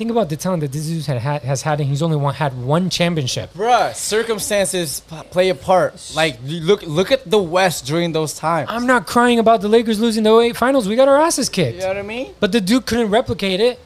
Think 0.00 0.10
about 0.10 0.30
the 0.30 0.36
talent 0.36 0.62
that 0.62 0.72
this 0.72 0.86
dude 0.86 1.04
had, 1.04 1.18
had, 1.18 1.42
has 1.42 1.60
had, 1.60 1.78
and 1.78 1.86
he's 1.86 2.00
only 2.00 2.16
one, 2.16 2.32
had 2.32 2.56
one 2.56 2.88
championship. 2.88 3.52
Bruh, 3.52 3.94
circumstances 3.94 5.00
p- 5.00 5.22
play 5.24 5.50
a 5.50 5.54
part. 5.54 6.12
Like, 6.16 6.38
look 6.42 6.80
look 6.84 7.12
at 7.12 7.30
the 7.30 7.38
West 7.38 7.84
during 7.84 8.12
those 8.12 8.32
times. 8.32 8.70
I'm 8.72 8.86
not 8.86 9.06
crying 9.06 9.38
about 9.38 9.60
the 9.60 9.68
Lakers 9.68 10.00
losing 10.00 10.22
the 10.22 10.34
08 10.34 10.56
finals. 10.56 10.88
We 10.88 10.96
got 10.96 11.06
our 11.06 11.18
asses 11.18 11.50
kicked. 11.50 11.74
you 11.74 11.82
know 11.82 11.88
what 11.88 11.98
I 11.98 12.02
mean? 12.02 12.32
But 12.40 12.50
the 12.52 12.62
dude 12.62 12.86
couldn't 12.86 13.10
replicate 13.10 13.60
it. 13.60 13.78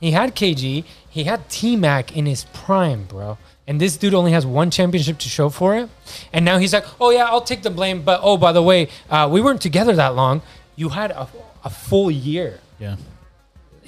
He 0.00 0.10
had 0.10 0.34
KG. 0.34 0.82
He 1.08 1.22
had 1.22 1.48
T 1.48 1.76
Mac 1.76 2.16
in 2.16 2.26
his 2.26 2.42
prime, 2.52 3.04
bro. 3.04 3.38
And 3.68 3.80
this 3.80 3.96
dude 3.96 4.14
only 4.14 4.32
has 4.32 4.44
one 4.44 4.72
championship 4.72 5.18
to 5.18 5.28
show 5.28 5.48
for 5.48 5.76
it. 5.76 5.88
And 6.32 6.44
now 6.44 6.58
he's 6.58 6.72
like, 6.72 6.86
oh, 7.00 7.10
yeah, 7.10 7.26
I'll 7.26 7.40
take 7.40 7.62
the 7.62 7.70
blame. 7.70 8.02
But 8.02 8.18
oh, 8.24 8.36
by 8.36 8.50
the 8.50 8.64
way, 8.64 8.88
uh, 9.08 9.28
we 9.30 9.40
weren't 9.40 9.62
together 9.62 9.94
that 9.94 10.16
long. 10.16 10.42
You 10.74 10.88
had 10.88 11.12
a, 11.12 11.28
a 11.62 11.70
full 11.70 12.10
year. 12.10 12.58
Yeah. 12.80 12.96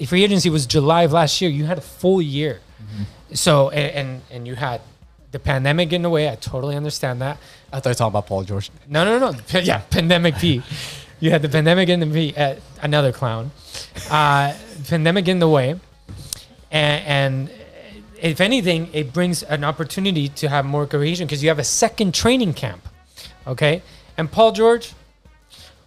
Free 0.07 0.23
agency 0.23 0.49
was 0.49 0.65
July 0.65 1.03
of 1.03 1.13
last 1.13 1.39
year. 1.41 1.49
You 1.49 1.65
had 1.65 1.77
a 1.77 1.81
full 1.81 2.21
year. 2.21 2.59
So, 3.33 3.69
and, 3.69 3.91
and, 3.95 4.21
and 4.31 4.47
you 4.47 4.55
had 4.55 4.81
the 5.31 5.39
pandemic 5.39 5.91
in 5.93 6.01
the 6.01 6.09
way. 6.09 6.29
I 6.29 6.35
totally 6.35 6.75
understand 6.75 7.21
that. 7.21 7.37
I 7.71 7.79
thought 7.79 7.85
you 7.85 7.91
were 7.91 7.95
talking 7.95 8.11
about 8.11 8.27
Paul 8.27 8.43
George. 8.43 8.71
No, 8.87 9.03
no, 9.03 9.19
no. 9.19 9.37
P- 9.47 9.59
Yeah, 9.63 9.79
pandemic 9.89 10.35
P. 10.37 10.61
You 11.19 11.31
had 11.31 11.41
the 11.41 11.49
pandemic 11.49 11.89
in 11.89 11.99
the 12.01 12.07
P. 12.07 12.33
Uh, 12.35 12.55
another 12.81 13.11
clown. 13.11 13.51
Uh, 14.09 14.53
pandemic 14.87 15.27
in 15.27 15.39
the 15.39 15.47
way, 15.49 15.79
and, 16.71 17.05
and 17.05 17.51
if 18.21 18.39
anything, 18.41 18.89
it 18.93 19.11
brings 19.13 19.43
an 19.43 19.63
opportunity 19.63 20.29
to 20.29 20.49
have 20.49 20.65
more 20.65 20.85
cohesion 20.85 21.25
because 21.25 21.41
you 21.41 21.49
have 21.49 21.59
a 21.59 21.63
second 21.63 22.13
training 22.13 22.53
camp. 22.53 22.87
Okay, 23.47 23.81
and 24.17 24.31
Paul 24.31 24.51
George. 24.51 24.93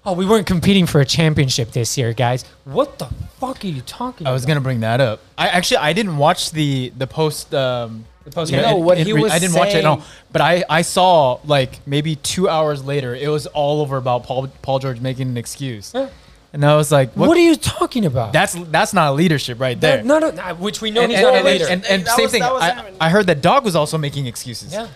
Oh, 0.07 0.13
we 0.15 0.25
weren't 0.25 0.47
competing 0.47 0.87
for 0.87 1.01
a 1.01 1.05
championship 1.05 1.73
this 1.73 1.99
year, 1.99 2.13
guys. 2.13 2.45
What 2.65 2.99
the 2.99 3.07
fuck 3.41 3.63
are 3.65 3.67
you 3.67 3.83
talking 3.83 4.27
I 4.27 4.33
was 4.33 4.45
about? 4.45 4.51
gonna 4.55 4.61
bring 4.63 4.81
that 4.81 5.01
up. 5.01 5.21
I 5.37 5.49
actually 5.49 5.79
I 5.79 5.93
didn't 5.93 6.17
watch 6.17 6.51
the 6.53 6.93
the 6.97 7.07
post 7.07 7.55
um 7.55 8.05
the 8.25 8.31
post 8.31 8.51
You 8.53 8.61
know, 8.61 8.77
what 8.77 8.99
he 8.99 9.13
was 9.13 9.33
I 9.33 9.39
didn't 9.39 9.57
watch 9.57 9.75
it. 9.75 9.83
No, 9.83 9.97
saying- 9.97 10.07
but 10.33 10.41
I 10.41 10.65
I 10.71 10.83
saw 10.83 11.41
like 11.45 11.81
maybe 11.87 12.17
two 12.17 12.49
hours 12.49 12.83
later 12.85 13.15
it 13.15 13.29
was 13.29 13.47
all 13.49 13.81
over 13.83 13.97
about 13.97 14.25
Paul 14.25 14.49
Paul 14.63 14.79
George 14.79 15.01
making 15.01 15.29
an 15.29 15.37
excuse, 15.37 15.93
Huh? 15.93 16.09
and 16.55 16.65
I 16.65 16.77
was 16.77 16.91
like, 16.91 17.13
what? 17.13 17.29
What, 17.29 17.37
are 17.37 17.41
you 17.41 17.57
talking 17.57 18.07
about? 18.07 18.33
that's 18.33 18.55
that's 18.71 18.95
not 18.95 19.15
leadership 19.15 19.61
right 19.61 19.79
there. 19.79 19.99
That- 19.99 20.07
not 20.07 20.23
a, 20.23 20.55
which 20.55 20.81
we 20.81 20.91
know 20.91 21.03
and, 21.03 21.11
he's 21.13 21.21
and, 21.21 21.29
not 21.35 21.43
a 21.43 21.45
leader. 21.45 21.67
and, 21.69 21.85
and 21.85 22.05
That 22.07 22.17
same 22.17 22.23
was- 22.25 22.33
thing. 22.33 22.43
I. 22.43 22.93
I 23.01 23.11
heard 23.11 23.27
that 23.27 23.43
Doc 23.43 23.65
was 23.65 23.77
also 23.77 23.99
making 23.99 24.27
excuses. 24.27 24.73
yeah. 24.73 24.89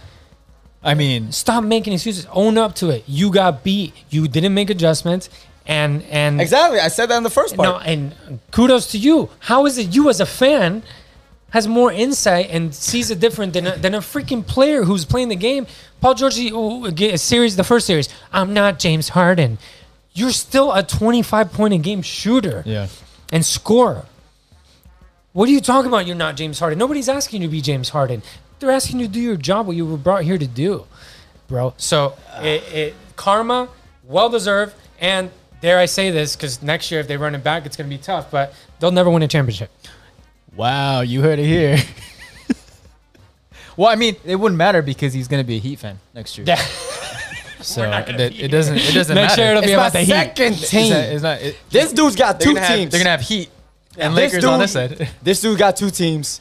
I 0.84 0.94
mean, 0.94 1.32
Stop 1.32 1.64
making 1.64 1.92
excuses. 1.92 2.26
Own 2.32 2.59
up 2.59 2.74
to 2.76 2.90
it. 2.90 3.04
You 3.06 3.30
got 3.30 3.62
beat. 3.62 3.94
You 4.10 4.28
didn't 4.28 4.54
make 4.54 4.70
adjustments. 4.70 5.28
And 5.66 6.02
and 6.04 6.40
Exactly. 6.40 6.80
I 6.80 6.88
said 6.88 7.06
that 7.06 7.16
in 7.16 7.22
the 7.22 7.30
first 7.30 7.56
part. 7.56 7.68
no, 7.68 7.78
and 7.78 8.40
kudos 8.50 8.90
to 8.92 8.98
you. 8.98 9.30
How 9.38 9.66
is 9.66 9.78
it 9.78 9.94
you 9.94 10.09
as 10.10 10.20
a 10.20 10.26
fan 10.26 10.82
has 11.50 11.68
more 11.68 11.92
insight 11.92 12.48
and 12.50 12.74
sees 12.74 13.10
it 13.10 13.20
different 13.20 13.52
than 13.52 13.66
a, 13.66 13.76
than 13.76 13.94
a 13.94 14.00
freaking 14.00 14.44
player 14.44 14.82
who's 14.82 15.04
playing 15.04 15.28
the 15.28 15.36
game? 15.36 15.66
Paul 16.00 16.14
George, 16.14 16.36
oh, 16.52 16.86
a 16.86 17.16
series, 17.16 17.54
the 17.54 17.62
first 17.62 17.86
series. 17.86 18.09
I'm 18.32 18.52
not 18.52 18.80
James 18.80 19.10
Harden. 19.10 19.59
You're 20.14 20.32
still 20.32 20.72
a 20.72 20.82
25 20.82 21.52
point 21.52 21.74
a 21.74 21.78
game 21.78 22.02
shooter 22.02 22.64
yeah. 22.66 22.88
and 23.32 23.46
scorer. 23.46 24.06
What 25.32 25.48
are 25.48 25.52
you 25.52 25.60
talking 25.60 25.88
about? 25.88 26.06
You're 26.06 26.16
not 26.16 26.36
James 26.36 26.59
Harden. 26.59 26.78
Nobody's 26.78 27.09
asking 27.09 27.42
you 27.42 27.48
to 27.48 27.52
be 27.52 27.60
James 27.60 27.90
Harden. 27.90 28.22
They're 28.62 28.70
asking 28.70 29.01
you 29.01 29.06
to 29.09 29.12
do 29.12 29.20
your 29.20 29.36
job, 29.36 29.66
what 29.66 29.74
you 29.76 29.84
were 29.84 29.97
brought 29.97 30.22
here 30.22 30.39
to 30.39 30.47
do, 30.47 30.86
bro. 31.48 31.74
So 31.76 32.14
it, 32.36 32.62
it 32.72 32.94
karma, 33.16 33.68
well 34.05 34.28
deserved, 34.28 34.74
and 35.01 35.30
dare 35.60 35.78
I 35.80 35.86
say 35.86 36.10
this, 36.12 36.36
because 36.36 36.62
next 36.62 36.90
year 36.93 37.01
if 37.01 37.09
they 37.09 37.16
run 37.16 37.34
it 37.34 37.43
back, 37.43 37.66
it's 37.66 37.76
going 37.76 37.90
to 37.90 37.94
be 37.97 38.01
tough. 38.01 38.30
But 38.30 38.55
they'll 38.78 38.93
never 38.93 39.10
win 39.10 39.22
a 39.22 39.28
championship. 39.28 39.70
Wow, 40.55 41.01
you 41.01 41.22
heard 41.22 41.40
it 41.40 41.47
here. 41.47 41.76
well, 43.76 43.89
I 43.90 43.97
mean, 43.97 44.14
it 44.24 44.36
wouldn't 44.36 44.56
matter 44.59 44.80
because 44.82 45.12
he's 45.12 45.26
gonna 45.28 45.44
be 45.44 45.56
a 45.56 45.60
Heat 45.60 45.78
fan 45.80 45.98
next 46.14 46.39
year. 46.39 46.47
Yeah. 46.47 46.62
So 47.62 47.84
it, 47.84 48.18
it 48.40 48.48
doesn't. 48.48 48.76
It 48.76 48.93
doesn't 48.93 49.14
Next 49.14 49.36
matter. 49.36 49.43
year 49.43 49.51
it'll 49.52 49.60
be 49.62 49.66
It's 49.66 49.74
about 49.74 49.84
my 49.84 49.90
the 49.90 49.98
Heat. 50.01 50.06
second 50.10 50.52
It's 50.55 50.68
team. 50.70 50.90
not- 50.93 50.98
it's 51.05 51.22
not- 51.22 51.40
it- 51.43 51.56
this 51.70 51.93
dude's 51.93 52.16
got 52.16 52.40
they're 52.40 52.48
two 52.48 52.55
have- 52.56 52.76
teams. 52.76 52.90
they're 52.90 52.98
gonna 52.98 53.10
have 53.10 53.20
Heat 53.20 53.51
and 53.97 54.16
This 54.16 54.32
Lakers 54.32 54.44
on 54.44 54.59
this 54.59 54.72
side. 54.72 55.09
This 55.22 55.40
dude 55.40 55.59
got 55.60 55.76
two 55.76 55.90
teams. 55.90 56.40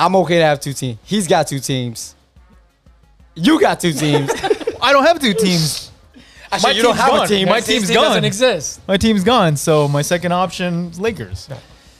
I'm 0.00 0.16
okay 0.16 0.38
to 0.38 0.44
have 0.44 0.60
two 0.60 0.72
teams. 0.72 0.98
He's 1.04 1.28
got 1.28 1.46
two 1.46 1.60
teams. 1.60 2.14
You 3.34 3.60
got 3.60 3.80
two 3.80 3.92
teams. 3.92 4.30
I 4.82 4.92
don't 4.92 5.04
have 5.04 5.20
two 5.20 5.34
teams. 5.34 5.90
Actually, 6.50 6.72
My 6.72 6.76
you 6.76 6.82
don't 6.82 6.96
have 6.96 7.10
gone. 7.10 7.24
a 7.24 7.28
team. 7.28 7.48
My 7.48 7.54
Next 7.56 7.66
team's 7.66 7.86
team 7.88 7.94
doesn't 7.96 8.14
gone. 8.14 8.24
exist. 8.24 8.80
My 8.88 8.96
team's 8.96 9.22
gone, 9.24 9.56
so 9.56 9.86
my 9.88 10.02
second 10.02 10.32
option 10.32 10.88
is 10.90 10.98
Lakers. 10.98 11.48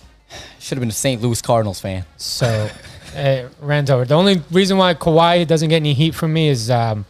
Should 0.59 0.77
have 0.79 0.81
been 0.81 0.89
a 0.89 0.93
St. 0.93 1.21
Louis 1.21 1.41
Cardinals 1.43 1.79
fan. 1.81 2.05
So, 2.17 2.47
uh, 3.15 3.49
Ranto, 3.63 4.07
the 4.07 4.15
only 4.15 4.43
reason 4.51 4.79
why 4.79 4.95
Kawhi 4.95 5.47
doesn't 5.47 5.69
get 5.69 5.77
any 5.77 5.93
heat 5.93 6.15
from 6.15 6.33
me 6.33 6.49
is 6.49 6.71
um, 6.71 7.05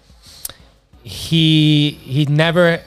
he 1.02 1.90
he 2.02 2.26
never 2.26 2.80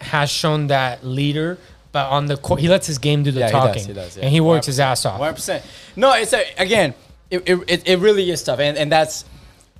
has 0.00 0.30
shown 0.30 0.68
that 0.68 1.04
leader, 1.04 1.58
but 1.92 2.08
on 2.10 2.26
the 2.26 2.36
court 2.36 2.60
he 2.60 2.68
lets 2.68 2.86
his 2.86 2.98
game 2.98 3.22
do 3.22 3.30
the 3.32 3.40
Yeah, 3.40 3.46
he 3.48 3.52
does, 3.52 3.62
talking, 3.66 3.86
he 3.86 3.92
does, 3.92 4.16
yeah. 4.16 4.22
and 4.24 4.32
he 4.32 4.40
works 4.40 4.66
his 4.66 4.80
ass 4.80 5.04
off. 5.04 5.20
100%. 5.20 5.62
No, 5.96 6.14
it's 6.14 6.32
a, 6.32 6.44
again, 6.56 6.94
it, 7.30 7.48
it, 7.68 7.88
it, 7.88 7.98
really 8.00 8.30
is 8.30 8.42
tough. 8.42 8.58
And, 8.58 8.76
and 8.76 8.90
that's 8.90 9.24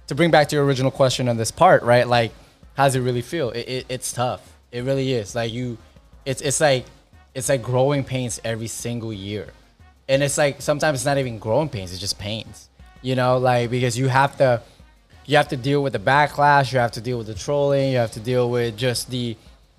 to 0.06 0.14
bring 0.14 0.30
back 0.30 0.48
to 0.48 0.56
your 0.56 0.64
original 0.64 0.90
question 0.90 1.28
on 1.28 1.36
this 1.36 1.50
part, 1.50 1.82
right? 1.82 2.06
Like, 2.06 2.32
how 2.74 2.84
does 2.84 2.94
it 2.94 3.00
really 3.00 3.22
feel? 3.22 3.50
It, 3.50 3.68
it, 3.68 3.86
it's 3.88 4.12
tough. 4.12 4.56
It 4.72 4.84
really 4.84 5.12
is. 5.12 5.34
Like, 5.34 5.52
you, 5.52 5.78
it's, 6.24 6.40
it's 6.40 6.60
like, 6.60 6.84
it's 7.34 7.48
like 7.48 7.62
growing 7.62 8.04
pains 8.04 8.40
every 8.44 8.66
single 8.66 9.12
year. 9.12 9.48
And 10.08 10.22
it's 10.22 10.38
like, 10.38 10.60
sometimes 10.60 10.98
it's 10.98 11.06
not 11.06 11.18
even 11.18 11.38
growing 11.38 11.68
pains, 11.68 11.92
it's 11.92 12.00
just 12.00 12.18
pains, 12.18 12.68
you 13.00 13.14
know, 13.14 13.38
like, 13.38 13.70
because 13.70 13.96
you 13.96 14.08
have 14.08 14.36
to, 14.38 14.60
you 15.24 15.36
have 15.36 15.46
to 15.48 15.56
deal 15.56 15.84
with 15.84 15.92
the 15.92 16.00
backlash, 16.00 16.72
you 16.72 16.80
have 16.80 16.90
to 16.92 17.00
deal 17.00 17.18
with 17.18 17.28
the 17.28 17.34
trolling, 17.34 17.92
you 17.92 17.98
have 17.98 18.10
to 18.12 18.20
deal 18.20 18.50
with 18.50 18.76
just 18.76 19.08
the 19.10 19.36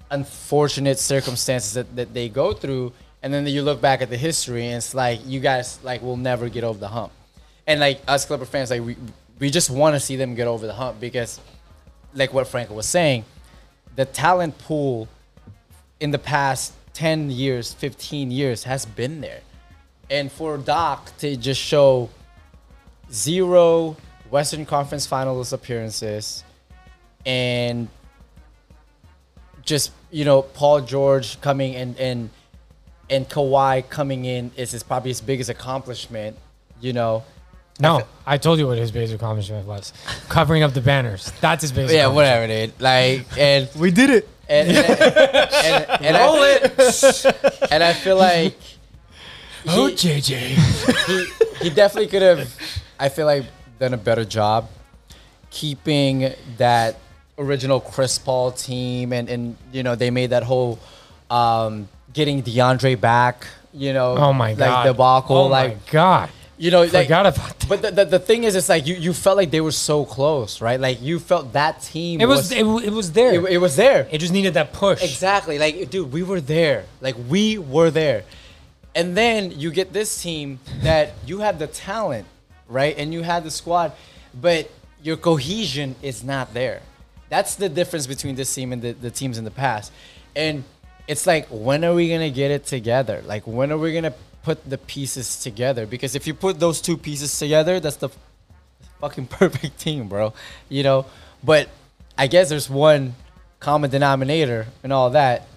unfortunate 0.09 0.99
circumstances 0.99 1.73
that, 1.73 1.93
that 1.97 2.13
they 2.13 2.29
go 2.29 2.53
through. 2.53 2.93
And 3.21 3.33
then 3.33 3.45
you 3.45 3.61
look 3.61 3.81
back 3.81 4.01
at 4.01 4.09
the 4.09 4.15
history 4.15 4.67
and 4.67 4.77
it's 4.77 4.93
like 4.95 5.19
you 5.25 5.41
guys 5.41 5.79
like 5.83 6.01
will 6.01 6.17
never 6.17 6.47
get 6.47 6.63
over 6.63 6.79
the 6.79 6.87
hump. 6.87 7.11
And 7.67 7.79
like 7.79 8.01
us 8.07 8.25
Clipper 8.25 8.45
fans, 8.45 8.71
like 8.71 8.81
we 8.81 8.97
we 9.39 9.49
just 9.49 9.69
want 9.69 9.95
to 9.95 9.99
see 9.99 10.15
them 10.15 10.35
get 10.35 10.47
over 10.47 10.67
the 10.67 10.73
hump 10.73 10.99
because 10.99 11.39
like 12.13 12.33
what 12.33 12.47
Franco 12.47 12.73
was 12.73 12.87
saying, 12.87 13.25
the 13.95 14.05
talent 14.05 14.57
pool 14.57 15.07
in 15.99 16.11
the 16.11 16.19
past 16.19 16.73
10 16.93 17.29
years, 17.31 17.73
15 17.73 18.31
years 18.31 18.63
has 18.63 18.85
been 18.85 19.21
there. 19.21 19.41
And 20.09 20.31
for 20.31 20.57
Doc 20.57 21.15
to 21.19 21.37
just 21.37 21.61
show 21.61 22.09
zero 23.11 23.95
Western 24.29 24.65
Conference 24.65 25.05
Finals 25.05 25.53
appearances 25.53 26.43
and 27.25 27.87
just 29.63 29.91
you 30.09 30.25
know 30.25 30.41
Paul 30.41 30.81
George 30.81 31.39
coming 31.41 31.75
and 31.75 31.97
and 31.99 32.29
and 33.09 33.29
Kawhi 33.29 33.87
coming 33.89 34.25
in 34.25 34.51
is 34.55 34.71
his 34.71 34.83
probably 34.83 35.11
his 35.11 35.21
biggest 35.21 35.49
accomplishment. 35.49 36.37
You 36.79 36.93
know, 36.93 37.23
No, 37.79 38.03
I 38.27 38.37
told 38.37 38.59
you 38.59 38.67
what 38.67 38.77
his 38.77 38.91
basic 38.91 39.15
accomplishment 39.15 39.65
was: 39.65 39.91
covering 40.29 40.61
up 40.63 40.73
the 40.73 40.81
banners. 40.81 41.31
That's 41.41 41.61
his 41.63 41.71
basic. 41.71 41.95
yeah, 41.95 42.07
whatever, 42.07 42.45
dude. 42.47 42.73
Like, 42.79 43.25
and 43.37 43.67
We 43.75 43.89
did 43.91 44.09
it. 44.11 44.29
and 44.49 44.69
and, 44.69 44.87
and, 44.89 46.05
and 46.05 46.17
Roll 46.17 46.35
I, 46.43 46.59
it. 46.63 47.25
and 47.71 47.81
I 47.83 47.93
feel 47.93 48.17
like 48.17 48.55
Oh, 49.67 49.87
he, 49.87 49.93
JJ. 49.93 50.37
he 51.07 51.65
he 51.65 51.69
definitely 51.69 52.07
could 52.07 52.21
have. 52.21 52.55
I 52.99 53.09
feel 53.09 53.25
like 53.25 53.45
done 53.79 53.93
a 53.93 53.97
better 53.97 54.25
job 54.25 54.67
keeping 55.49 56.31
that 56.57 56.97
original 57.37 57.79
Chris 57.79 58.17
Paul 58.19 58.51
team, 58.51 59.13
and 59.13 59.29
and 59.29 59.57
you 59.71 59.83
know 59.83 59.95
they 59.95 60.09
made 60.11 60.31
that 60.31 60.43
whole 60.43 60.79
um, 61.29 61.87
getting 62.13 62.43
DeAndre 62.43 62.99
back. 62.99 63.47
You 63.73 63.93
know, 63.93 64.17
Oh 64.17 64.33
my 64.33 64.51
god, 64.53 64.59
like 64.59 64.69
god. 64.69 64.83
debacle, 64.83 65.37
Oh 65.37 65.47
like 65.47 65.75
my 65.75 65.81
god. 65.91 66.29
You 66.61 66.69
know, 66.69 66.81
like, 66.81 67.07
Forgot 67.07 67.25
about 67.25 67.59
that. 67.59 67.67
But 67.67 67.81
the, 67.81 67.91
the, 67.91 68.05
the 68.05 68.19
thing 68.19 68.43
is, 68.43 68.55
it's 68.55 68.69
like 68.69 68.85
you, 68.85 68.93
you 68.93 69.13
felt 69.13 69.35
like 69.35 69.49
they 69.49 69.61
were 69.61 69.71
so 69.71 70.05
close, 70.05 70.61
right? 70.61 70.79
Like 70.79 71.01
you 71.01 71.17
felt 71.17 71.53
that 71.53 71.81
team. 71.81 72.21
It 72.21 72.27
was 72.27 72.51
it, 72.51 72.63
it 72.63 72.93
was 72.93 73.13
there. 73.13 73.33
it, 73.33 73.53
it 73.53 73.57
was 73.57 73.75
there. 73.75 74.07
It 74.11 74.19
just 74.19 74.31
needed 74.31 74.53
that 74.53 74.71
push. 74.71 75.03
Exactly. 75.03 75.57
Like, 75.57 75.89
dude, 75.89 76.11
we 76.13 76.21
were 76.21 76.39
there. 76.39 76.85
Like, 77.01 77.15
we 77.27 77.57
were 77.57 77.89
there. 77.89 78.25
And 78.93 79.17
then 79.17 79.49
you 79.49 79.71
get 79.71 79.91
this 79.91 80.21
team 80.21 80.59
that 80.83 81.13
you 81.25 81.39
have 81.39 81.57
the 81.57 81.65
talent, 81.65 82.27
right? 82.67 82.95
And 82.95 83.11
you 83.11 83.23
have 83.23 83.43
the 83.43 83.51
squad, 83.51 83.93
but 84.39 84.69
your 85.01 85.17
cohesion 85.17 85.95
is 86.03 86.23
not 86.23 86.53
there. 86.53 86.83
That's 87.29 87.55
the 87.55 87.69
difference 87.69 88.05
between 88.05 88.35
this 88.35 88.53
team 88.53 88.71
and 88.71 88.83
the, 88.83 88.91
the 88.91 89.09
teams 89.09 89.39
in 89.39 89.45
the 89.45 89.51
past. 89.51 89.91
And 90.35 90.63
it's 91.07 91.25
like, 91.25 91.47
when 91.47 91.83
are 91.83 91.95
we 91.95 92.07
going 92.07 92.21
to 92.21 92.29
get 92.29 92.51
it 92.51 92.67
together? 92.67 93.23
Like, 93.25 93.47
when 93.47 93.71
are 93.71 93.79
we 93.79 93.93
going 93.93 94.03
to 94.03 94.13
put 94.43 94.69
the 94.69 94.77
pieces 94.77 95.39
together? 95.41 95.85
Because 95.85 96.15
if 96.15 96.27
you 96.27 96.33
put 96.33 96.59
those 96.59 96.81
two 96.81 96.97
pieces 96.97 97.37
together, 97.37 97.79
that's 97.79 97.97
the 97.97 98.09
fucking 98.99 99.27
perfect 99.39 99.79
team, 99.79 100.07
bro. 100.07 100.33
You 100.69 100.83
know, 100.83 101.05
but 101.43 101.69
I 102.17 102.27
guess 102.27 102.49
there's 102.49 102.69
one 102.69 103.15
common 103.59 103.89
denominator 103.89 104.67
and 104.83 104.91
all 104.93 105.11
that. 105.11 105.47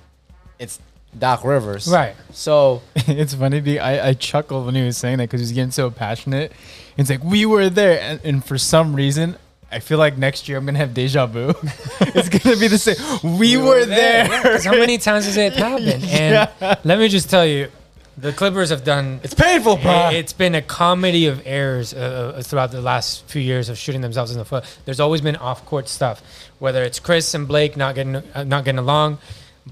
It's 0.59 0.79
Doc 1.19 1.45
Rivers, 1.45 1.89
Right. 1.89 2.15
So 2.33 2.83
it's 2.97 3.35
funny. 3.35 3.61
be- 3.61 3.79
I, 3.79 4.09
I 4.09 4.13
chuckled 4.15 4.67
when 4.67 4.75
he 4.75 4.85
was 4.85 4.97
saying 4.97 5.19
that 5.19 5.25
because 5.25 5.41
he's 5.41 5.53
getting 5.53 5.71
so 5.71 5.91
passionate. 5.91 6.53
It's 6.97 7.11
like 7.11 7.23
we 7.25 7.47
were 7.47 7.71
there, 7.71 8.01
and, 8.01 8.21
and 8.25 8.45
for 8.45 8.59
some 8.59 8.95
reason, 8.95 9.37
I 9.71 9.81
feel 9.81 9.99
like 9.99 10.17
next 10.17 10.49
year 10.49 10.59
I'm 10.59 10.67
gonna 10.67 10.79
have 10.79 10.95
deja 10.95 11.27
vu. 11.27 11.49
it's 12.01 12.29
gonna 12.29 12.57
be 12.57 12.69
the 12.69 12.79
same. 12.79 13.39
We, 13.39 13.57
were, 13.57 13.85
there. 13.85 14.25
Because 14.29 14.65
how 14.65 14.73
many 14.73 14.99
times 14.99 15.25
has 15.27 15.37
it 15.37 15.55
happened? 15.55 16.05
And 16.05 16.49
let 16.85 16.99
me 16.99 17.09
just 17.09 17.29
tell 17.29 17.45
you, 17.45 17.69
the 18.17 18.33
Clippers 18.33 18.71
have 18.71 18.85
done. 18.85 19.21
it's 19.23 19.35
painful, 19.35 19.77
bro. 19.77 20.11
It's 20.13 20.33
been 20.33 20.55
a 20.55 20.63
comedy 20.63 21.27
of 21.27 21.43
errors 21.47 21.93
uh, 21.93 22.35
uh, 22.37 22.43
throughout 22.43 22.71
the 22.71 22.81
last 22.81 23.25
few 23.27 23.43
years 23.43 23.69
of 23.69 23.77
shooting 23.79 24.01
themselves 24.01 24.31
in 24.31 24.39
the 24.39 24.45
foot. 24.45 24.65
There's 24.85 25.01
always 25.01 25.21
been 25.21 25.37
off-court 25.37 25.89
stuff, 25.89 26.23
whether 26.59 26.83
it's 26.85 27.01
Chris 27.01 27.35
and 27.35 27.49
Blake 27.49 27.77
not 27.77 27.95
getting 27.95 28.17
uh, 28.17 28.45
not 28.45 28.65
getting 28.65 28.79
along, 28.79 29.19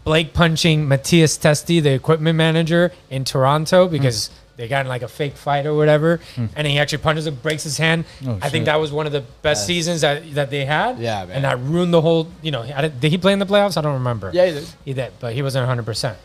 Blake 0.05 0.33
punching 0.35 0.89
Matias 0.89 1.39
Testi, 1.39 1.83
the 1.83 1.93
equipment 1.93 2.37
manager 2.37 2.93
in 3.11 3.25
Toronto, 3.25 3.87
because 3.89 4.31
they 4.57 4.67
got 4.69 4.81
in 4.83 4.89
like 4.89 5.03
a 5.03 5.09
fake 5.09 5.37
fight 5.37 5.65
or 5.67 5.75
whatever, 5.75 6.21
and 6.57 6.67
he 6.67 6.79
actually 6.79 6.99
punches 6.99 7.27
him, 7.27 7.35
breaks 7.37 7.63
his 7.63 7.79
hand. 7.79 8.05
Oh, 8.27 8.39
I 8.43 8.49
think 8.49 8.65
that 8.67 8.77
was 8.77 8.91
one 8.93 9.07
of 9.07 9.13
the 9.13 9.23
best 9.43 9.67
seasons 9.67 10.01
that 10.03 10.35
that 10.35 10.51
they 10.51 10.65
had. 10.65 10.99
Yeah, 10.99 11.25
man. 11.27 11.37
and 11.37 11.45
that 11.45 11.59
ruined 11.61 11.93
the 11.95 12.01
whole. 12.01 12.29
You 12.43 12.51
know, 12.51 12.63
I 12.63 12.83
didn't- 12.83 13.03
he 13.11 13.19
play 13.19 13.33
in 13.33 13.39
the 13.39 13.47
playoffs? 13.47 13.77
I 13.77 13.81
don't 13.83 13.95
remember. 13.95 14.31
yeah, 14.35 14.47
he 14.47 14.53
did. 14.53 14.69
He 14.85 14.93
did, 14.95 15.13
but 15.21 15.33
he 15.35 15.43
wasn't 15.43 15.69
100%. 15.69 16.17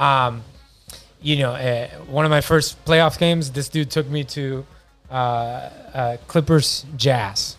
Um, 0.00 0.42
you 1.22 1.38
know, 1.38 1.52
uh, 1.52 1.88
one 2.06 2.24
of 2.24 2.30
my 2.30 2.40
first 2.40 2.82
playoff 2.84 3.18
games, 3.18 3.50
this 3.50 3.68
dude 3.68 3.90
took 3.90 4.08
me 4.08 4.24
to 4.24 4.66
uh, 5.10 5.14
uh, 5.14 6.16
Clippers 6.28 6.84
Jazz. 6.96 7.56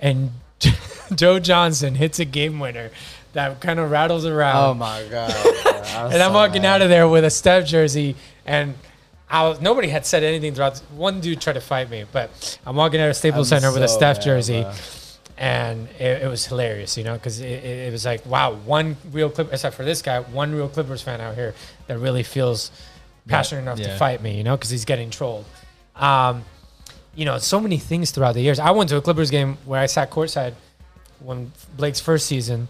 And 0.00 0.30
Joe 1.14 1.38
Johnson 1.38 1.94
hits 1.94 2.18
a 2.18 2.24
game 2.24 2.60
winner 2.60 2.90
that 3.32 3.60
kind 3.60 3.78
of 3.78 3.90
rattles 3.90 4.26
around. 4.26 4.56
Oh 4.56 4.74
my 4.74 5.04
god. 5.10 5.32
And 5.88 6.22
I'm 6.22 6.30
so 6.30 6.34
walking 6.34 6.62
mad. 6.62 6.76
out 6.76 6.82
of 6.82 6.90
there 6.90 7.08
with 7.08 7.24
a 7.24 7.30
Steph 7.30 7.66
jersey, 7.66 8.14
and 8.46 8.74
I 9.28 9.48
was, 9.48 9.60
nobody 9.60 9.88
had 9.88 10.06
said 10.06 10.22
anything 10.22 10.54
throughout. 10.54 10.78
One 10.94 11.20
dude 11.20 11.40
tried 11.40 11.54
to 11.54 11.60
fight 11.60 11.90
me, 11.90 12.04
but 12.12 12.58
I'm 12.64 12.76
walking 12.76 13.00
out 13.00 13.08
of 13.08 13.16
Staples 13.16 13.50
I'm 13.50 13.60
Center 13.60 13.72
with 13.72 13.82
a 13.82 13.88
so 13.88 13.96
Steph 13.96 14.18
mad, 14.18 14.24
jersey, 14.24 14.62
bro. 14.62 14.72
And 15.38 15.88
it, 15.98 16.22
it 16.22 16.28
was 16.28 16.44
hilarious, 16.46 16.98
you 16.98 17.04
know, 17.04 17.14
because 17.14 17.40
it, 17.40 17.64
it, 17.64 17.92
was 17.92 18.04
like, 18.04 18.26
wow, 18.26 18.54
one 18.54 18.96
real 19.12 19.30
Clip, 19.30 19.52
except 19.52 19.76
for 19.76 19.84
this 19.84 20.02
guy, 20.02 20.20
one 20.20 20.52
real 20.52 20.68
Clippers 20.68 21.00
fan 21.00 21.20
out 21.20 21.36
here 21.36 21.54
that 21.86 21.98
really 21.98 22.24
feels 22.24 22.72
passionate 23.28 23.62
enough 23.62 23.78
to 23.78 23.96
fight 23.98 24.20
me, 24.20 24.36
you 24.36 24.42
know, 24.42 24.56
because 24.56 24.70
he's 24.70 24.84
getting 24.84 25.10
trolled. 25.10 25.44
Um, 25.94 26.44
you 27.14 27.24
know, 27.24 27.38
so 27.38 27.60
many 27.60 27.78
things 27.78 28.10
throughout 28.10 28.34
the 28.34 28.40
years. 28.40 28.58
I 28.58 28.72
went 28.72 28.90
to 28.90 28.96
a 28.96 29.00
Clippers 29.00 29.30
game 29.30 29.56
where 29.64 29.80
I 29.80 29.86
sat 29.86 30.10
courtside 30.10 30.54
when 31.20 31.52
Blake's 31.76 32.00
first 32.00 32.26
season. 32.26 32.68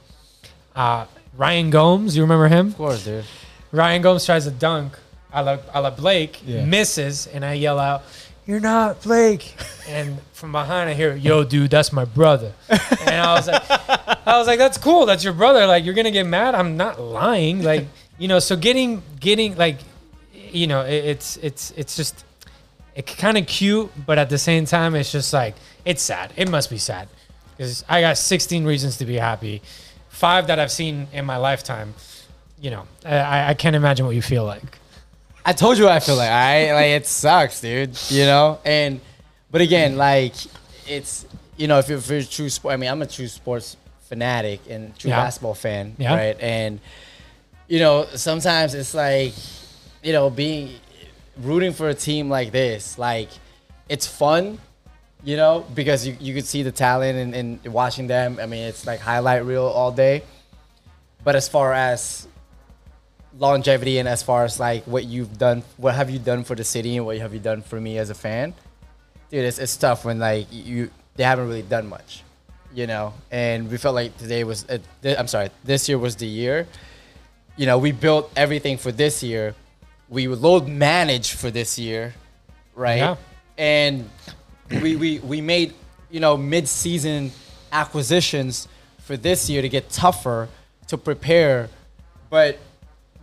Uh, 0.76 1.06
Ryan 1.36 1.70
Gomes, 1.70 2.16
you 2.16 2.22
remember 2.22 2.48
him? 2.48 2.68
Of 2.68 2.76
course, 2.76 3.04
dude. 3.04 3.24
Ryan 3.72 4.02
Gomes 4.02 4.24
tries 4.26 4.46
a 4.46 4.50
dunk 4.50 4.98
a 5.32 5.42
la, 5.42 5.58
a 5.74 5.80
la 5.80 5.90
Blake, 5.90 6.40
Yeah. 6.46 6.64
misses, 6.64 7.26
and 7.26 7.44
I 7.44 7.54
yell 7.54 7.78
out, 7.78 8.02
You're 8.48 8.60
not 8.60 9.02
Blake. 9.02 9.54
and 9.88 10.18
from 10.32 10.52
behind, 10.52 10.88
I 10.88 10.94
hear, 10.94 11.14
Yo, 11.14 11.44
dude, 11.44 11.70
that's 11.70 11.92
my 11.92 12.06
brother. 12.06 12.54
and 12.70 13.10
I 13.10 13.34
was 13.34 13.46
like, 13.46 13.62
I 14.26 14.38
was 14.38 14.46
like, 14.46 14.58
That's 14.58 14.78
cool. 14.78 15.04
That's 15.04 15.22
your 15.22 15.34
brother. 15.34 15.66
Like, 15.66 15.84
you're 15.84 15.92
going 15.92 16.06
to 16.06 16.10
get 16.10 16.26
mad. 16.26 16.54
I'm 16.54 16.78
not 16.78 16.98
lying. 16.98 17.62
Like, 17.62 17.86
you 18.16 18.26
know, 18.26 18.38
so 18.38 18.56
getting, 18.56 19.02
getting, 19.20 19.54
like, 19.56 19.76
you 20.32 20.66
know, 20.66 20.80
it, 20.80 21.04
it's, 21.04 21.36
it's, 21.36 21.72
it's 21.76 21.94
just, 21.94 22.24
it's 22.96 23.14
kind 23.16 23.36
of 23.36 23.46
cute, 23.46 23.90
but 24.06 24.16
at 24.16 24.30
the 24.30 24.38
same 24.38 24.64
time, 24.64 24.94
it's 24.94 25.12
just 25.12 25.30
like, 25.34 25.54
it's 25.84 26.00
sad. 26.02 26.32
It 26.34 26.50
must 26.50 26.70
be 26.70 26.78
sad. 26.78 27.08
Because 27.54 27.84
I 27.86 28.00
got 28.00 28.16
16 28.16 28.64
reasons 28.64 28.96
to 28.96 29.04
be 29.04 29.16
happy, 29.16 29.60
five 30.08 30.46
that 30.46 30.58
I've 30.58 30.72
seen 30.72 31.08
in 31.12 31.26
my 31.26 31.36
lifetime 31.36 31.92
you 32.60 32.70
know, 32.70 32.84
I, 33.04 33.50
I 33.50 33.54
can't 33.54 33.76
imagine 33.76 34.06
what 34.06 34.14
you 34.14 34.22
feel 34.22 34.44
like. 34.44 34.78
I 35.48 35.54
told 35.54 35.78
you 35.78 35.84
what 35.84 35.92
I 35.94 36.00
feel 36.00 36.16
like. 36.16 36.28
I 36.28 36.74
like 36.74 36.86
it 37.00 37.06
sucks, 37.06 37.62
dude. 37.62 37.96
You 38.10 38.26
know, 38.26 38.58
and 38.66 39.00
but 39.50 39.62
again, 39.62 39.96
like 39.96 40.34
it's 40.86 41.24
you 41.56 41.66
know, 41.68 41.78
if 41.78 41.88
you're, 41.88 41.96
if 41.98 42.08
you're 42.10 42.18
a 42.18 42.24
true 42.24 42.50
sport, 42.50 42.74
I 42.74 42.76
mean, 42.76 42.90
I'm 42.90 43.00
a 43.00 43.06
true 43.06 43.28
sports 43.28 43.78
fanatic 44.10 44.60
and 44.68 44.94
true 44.98 45.08
Yeah. 45.08 45.22
basketball 45.22 45.54
fan, 45.54 45.96
Yeah. 45.98 46.14
right? 46.14 46.36
And 46.38 46.80
you 47.66 47.78
know, 47.78 48.06
sometimes 48.14 48.74
it's 48.74 48.92
like, 48.92 49.32
you 50.02 50.12
know, 50.12 50.28
being 50.28 50.74
rooting 51.38 51.72
for 51.72 51.88
a 51.88 51.94
team 51.94 52.28
like 52.28 52.52
this, 52.52 52.98
like 52.98 53.30
it's 53.88 54.06
fun, 54.06 54.58
you 55.24 55.36
know, 55.38 55.64
because 55.74 56.06
you, 56.06 56.14
you 56.20 56.34
could 56.34 56.44
see 56.44 56.62
the 56.62 56.72
talent 56.72 57.16
and, 57.18 57.34
and 57.64 57.72
watching 57.72 58.06
them. 58.06 58.38
I 58.38 58.44
mean, 58.44 58.64
it's 58.64 58.86
like 58.86 59.00
highlight 59.00 59.46
reel 59.46 59.64
all 59.64 59.92
day. 59.92 60.24
But 61.24 61.36
as 61.36 61.48
far 61.48 61.72
as 61.72 62.27
longevity 63.39 63.98
and 63.98 64.09
as 64.09 64.23
far 64.23 64.44
as 64.44 64.59
like 64.59 64.85
what 64.85 65.05
you've 65.05 65.39
done, 65.39 65.62
what 65.77 65.94
have 65.94 66.10
you 66.10 66.19
done 66.19 66.44
for 66.44 66.55
the 66.55 66.65
city 66.65 66.97
and 66.97 67.06
what 67.06 67.19
have 67.19 67.32
you 67.32 67.40
done 67.40 67.62
for 67.62 67.81
me 67.81 67.98
as 67.98 68.10
a 68.10 68.15
fan, 68.15 68.55
dude, 69.31 69.44
it's, 69.44 69.59
it's 69.59 69.77
tough 69.77 70.05
when 70.05 70.19
like 70.19 70.47
you 70.51 70.90
they 71.16 71.24
haven't 71.24 71.48
really 71.48 71.62
done 71.62 71.89
much, 71.89 72.23
you 72.73 72.86
know. 72.86 73.12
And 73.31 73.70
we 73.70 73.77
felt 73.77 73.94
like 73.94 74.16
today 74.19 74.44
was, 74.44 74.65
uh, 74.69 74.78
th- 75.02 75.19
I'm 75.19 75.27
sorry, 75.27 75.51
this 75.65 75.89
year 75.89 75.98
was 75.98 76.16
the 76.16 76.27
year. 76.27 76.66
You 77.56 77.66
know, 77.66 77.78
we 77.78 77.93
built 77.93 78.31
everything 78.36 78.78
for 78.78 78.93
this 78.93 79.23
year. 79.23 79.55
We 80.09 80.28
load 80.28 80.69
managed 80.69 81.32
for 81.32 81.51
this 81.51 81.78
year, 81.78 82.15
right? 82.74 82.98
Yeah. 82.98 83.16
And 83.59 84.09
we 84.70 84.97
we 84.97 85.19
we 85.19 85.40
made 85.40 85.74
you 86.10 86.20
know 86.20 86.36
mid 86.36 86.69
season 86.69 87.32
acquisitions 87.73 88.69
for 89.01 89.16
this 89.16 89.51
year 89.51 89.62
to 89.62 89.69
get 89.69 89.90
tougher 89.90 90.48
to 90.86 90.97
prepare, 90.97 91.69
but 92.31 92.59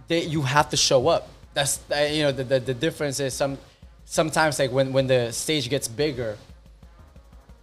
they, 0.07 0.23
you 0.26 0.41
have 0.44 0.69
to 0.69 0.77
show 0.77 1.07
up. 1.07 1.27
That's 1.53 1.80
uh, 1.91 2.07
you 2.11 2.23
know 2.23 2.32
the, 2.32 2.44
the 2.44 2.60
the 2.60 2.73
difference 2.73 3.19
is 3.19 3.34
some 3.34 3.57
sometimes 4.06 4.60
like 4.60 4.72
when 4.72 4.91
when 4.94 5.07
the 5.07 5.32
stage 5.32 5.69
gets 5.69 5.88
bigger, 5.88 6.38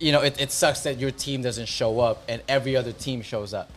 you 0.01 0.13
know 0.13 0.21
it, 0.23 0.41
it 0.41 0.51
sucks 0.51 0.81
that 0.83 0.99
your 0.99 1.11
team 1.11 1.43
doesn't 1.43 1.67
show 1.69 2.01
up 2.01 2.23
and 2.29 2.43
every 2.49 2.77
other 2.77 2.93
team 2.93 3.23
shows 3.23 3.55
up. 3.55 3.71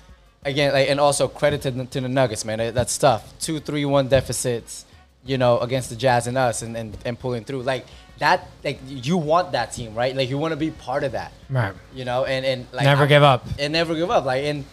Again, 0.44 0.74
like 0.74 0.90
and 0.90 1.00
also 1.00 1.28
credit 1.28 1.62
to 1.64 1.72
the, 1.72 1.86
to 1.86 2.02
the 2.02 2.08
Nuggets, 2.10 2.46
man. 2.46 2.74
That's 2.74 2.98
tough. 2.98 3.38
Two, 3.40 3.60
three, 3.60 3.84
one 3.84 4.08
deficits, 4.08 4.86
you 5.26 5.38
know, 5.40 5.60
against 5.60 5.90
the 5.90 5.96
Jazz 5.96 6.28
and 6.28 6.38
us, 6.38 6.62
and, 6.62 6.78
and, 6.78 6.96
and 7.04 7.20
pulling 7.20 7.44
through 7.44 7.64
like 7.64 7.86
that. 8.20 8.48
Like 8.64 8.80
you 8.88 9.18
want 9.18 9.52
that 9.54 9.72
team, 9.74 9.96
right? 9.96 10.16
Like 10.16 10.30
you 10.30 10.38
want 10.38 10.52
to 10.52 10.56
be 10.58 10.70
part 10.72 11.04
of 11.04 11.14
that, 11.14 11.32
Right. 11.50 11.74
you 11.96 12.06
know, 12.06 12.26
and 12.26 12.46
and 12.46 12.68
like 12.72 12.84
Never 12.86 13.02
I'm- 13.02 13.10
give 13.10 13.24
up. 13.24 13.46
and 13.60 13.74
never 13.74 13.96
give 13.96 14.12
up. 14.12 14.24
Like, 14.26 14.44
and 14.46 14.66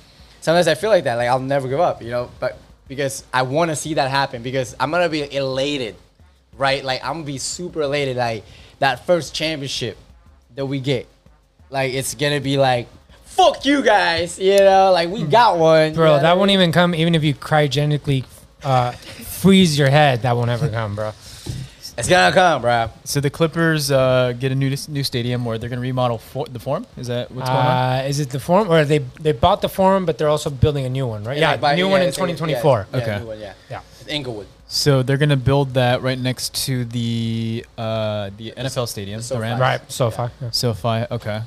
sometimes 0.42 0.68
I 0.68 0.74
feel 0.74 0.90
like 0.90 1.04
that. 1.04 1.14
Like, 1.16 1.28
I'll 1.28 1.40
never 1.40 1.66
give 1.68 1.80
up, 1.80 2.02
you 2.02 2.10
know. 2.10 2.30
But 2.38 2.58
because 2.88 3.24
I 3.32 3.42
want 3.42 3.70
to 3.70 3.76
see 3.76 3.94
that 3.94 4.10
happen, 4.10 4.42
because 4.42 4.74
I'm 4.78 4.90
gonna 4.90 5.08
be 5.08 5.34
elated, 5.34 5.96
right? 6.56 6.84
Like, 6.84 7.02
I'm 7.04 7.14
gonna 7.14 7.24
be 7.24 7.38
super 7.38 7.82
elated. 7.82 8.16
Like 8.16 8.44
that 8.78 9.06
first 9.06 9.34
championship 9.34 9.96
that 10.54 10.66
we 10.66 10.80
get, 10.80 11.06
like 11.70 11.92
it's 11.92 12.14
gonna 12.14 12.40
be 12.40 12.56
like, 12.58 12.88
fuck 13.24 13.64
you 13.64 13.82
guys, 13.82 14.38
you 14.38 14.58
know. 14.58 14.92
Like 14.92 15.08
we 15.08 15.24
got 15.24 15.58
one, 15.58 15.90
you 15.90 15.94
Bro, 15.94 16.06
know 16.06 16.16
that 16.16 16.26
I 16.26 16.34
won't 16.34 16.50
even 16.50 16.72
come. 16.72 16.94
Even 16.94 17.14
if 17.14 17.24
you 17.24 17.34
cryogenically 17.34 18.24
uh, 18.62 18.92
freeze 18.92 19.78
your 19.78 19.90
head, 19.90 20.22
that 20.22 20.36
won't 20.36 20.50
ever 20.50 20.68
come, 20.68 20.94
bro. 20.94 21.12
It's 22.02 22.08
gonna 22.08 22.34
come, 22.34 22.62
bro. 22.62 22.90
So 23.04 23.20
the 23.20 23.30
Clippers 23.30 23.92
uh, 23.92 24.32
get 24.38 24.50
a 24.50 24.56
new 24.56 24.74
new 24.88 25.04
stadium 25.04 25.44
where 25.44 25.56
they're 25.56 25.68
going 25.68 25.78
to 25.78 25.82
remodel 25.82 26.18
for 26.18 26.46
the 26.46 26.58
Forum. 26.58 26.84
Is 26.96 27.06
that 27.06 27.30
what's 27.30 27.48
going 27.48 27.60
on? 27.60 28.00
Uh, 28.00 28.08
is 28.08 28.18
it 28.18 28.30
the 28.30 28.40
forum 28.40 28.68
or 28.72 28.84
they 28.84 28.98
they 29.20 29.30
bought 29.30 29.60
the 29.62 29.68
forum, 29.68 30.04
but 30.04 30.18
they're 30.18 30.28
also 30.28 30.50
building 30.50 30.84
a 30.84 30.88
new 30.90 31.06
one, 31.06 31.22
right? 31.22 31.38
Yeah, 31.38 31.56
by- 31.56 31.76
new 31.76 31.88
one 31.88 32.02
in 32.02 32.08
2024. 32.08 32.86
Yeah, 32.92 32.96
yeah, 32.98 33.02
Okay. 33.02 33.18
new 33.20 33.26
one, 33.28 33.38
yeah. 33.38 33.54
Yeah. 33.70 33.80
Inglewood. 34.08 34.48
So 34.66 35.04
they're 35.04 35.16
going 35.16 35.28
to 35.28 35.36
build 35.36 35.74
that 35.74 36.02
right 36.02 36.18
next 36.18 36.54
to 36.66 36.84
the 36.86 37.64
uh, 37.78 38.30
the 38.36 38.52
NFL 38.56 38.88
stadium, 38.88 39.18
the, 39.18 39.22
SoFi. 39.24 39.40
Rams. 39.40 39.60
Right, 39.60 39.92
SoFi. 39.92 40.26
Yeah. 40.40 40.50
SoFi. 40.50 41.06
Okay. 41.10 41.40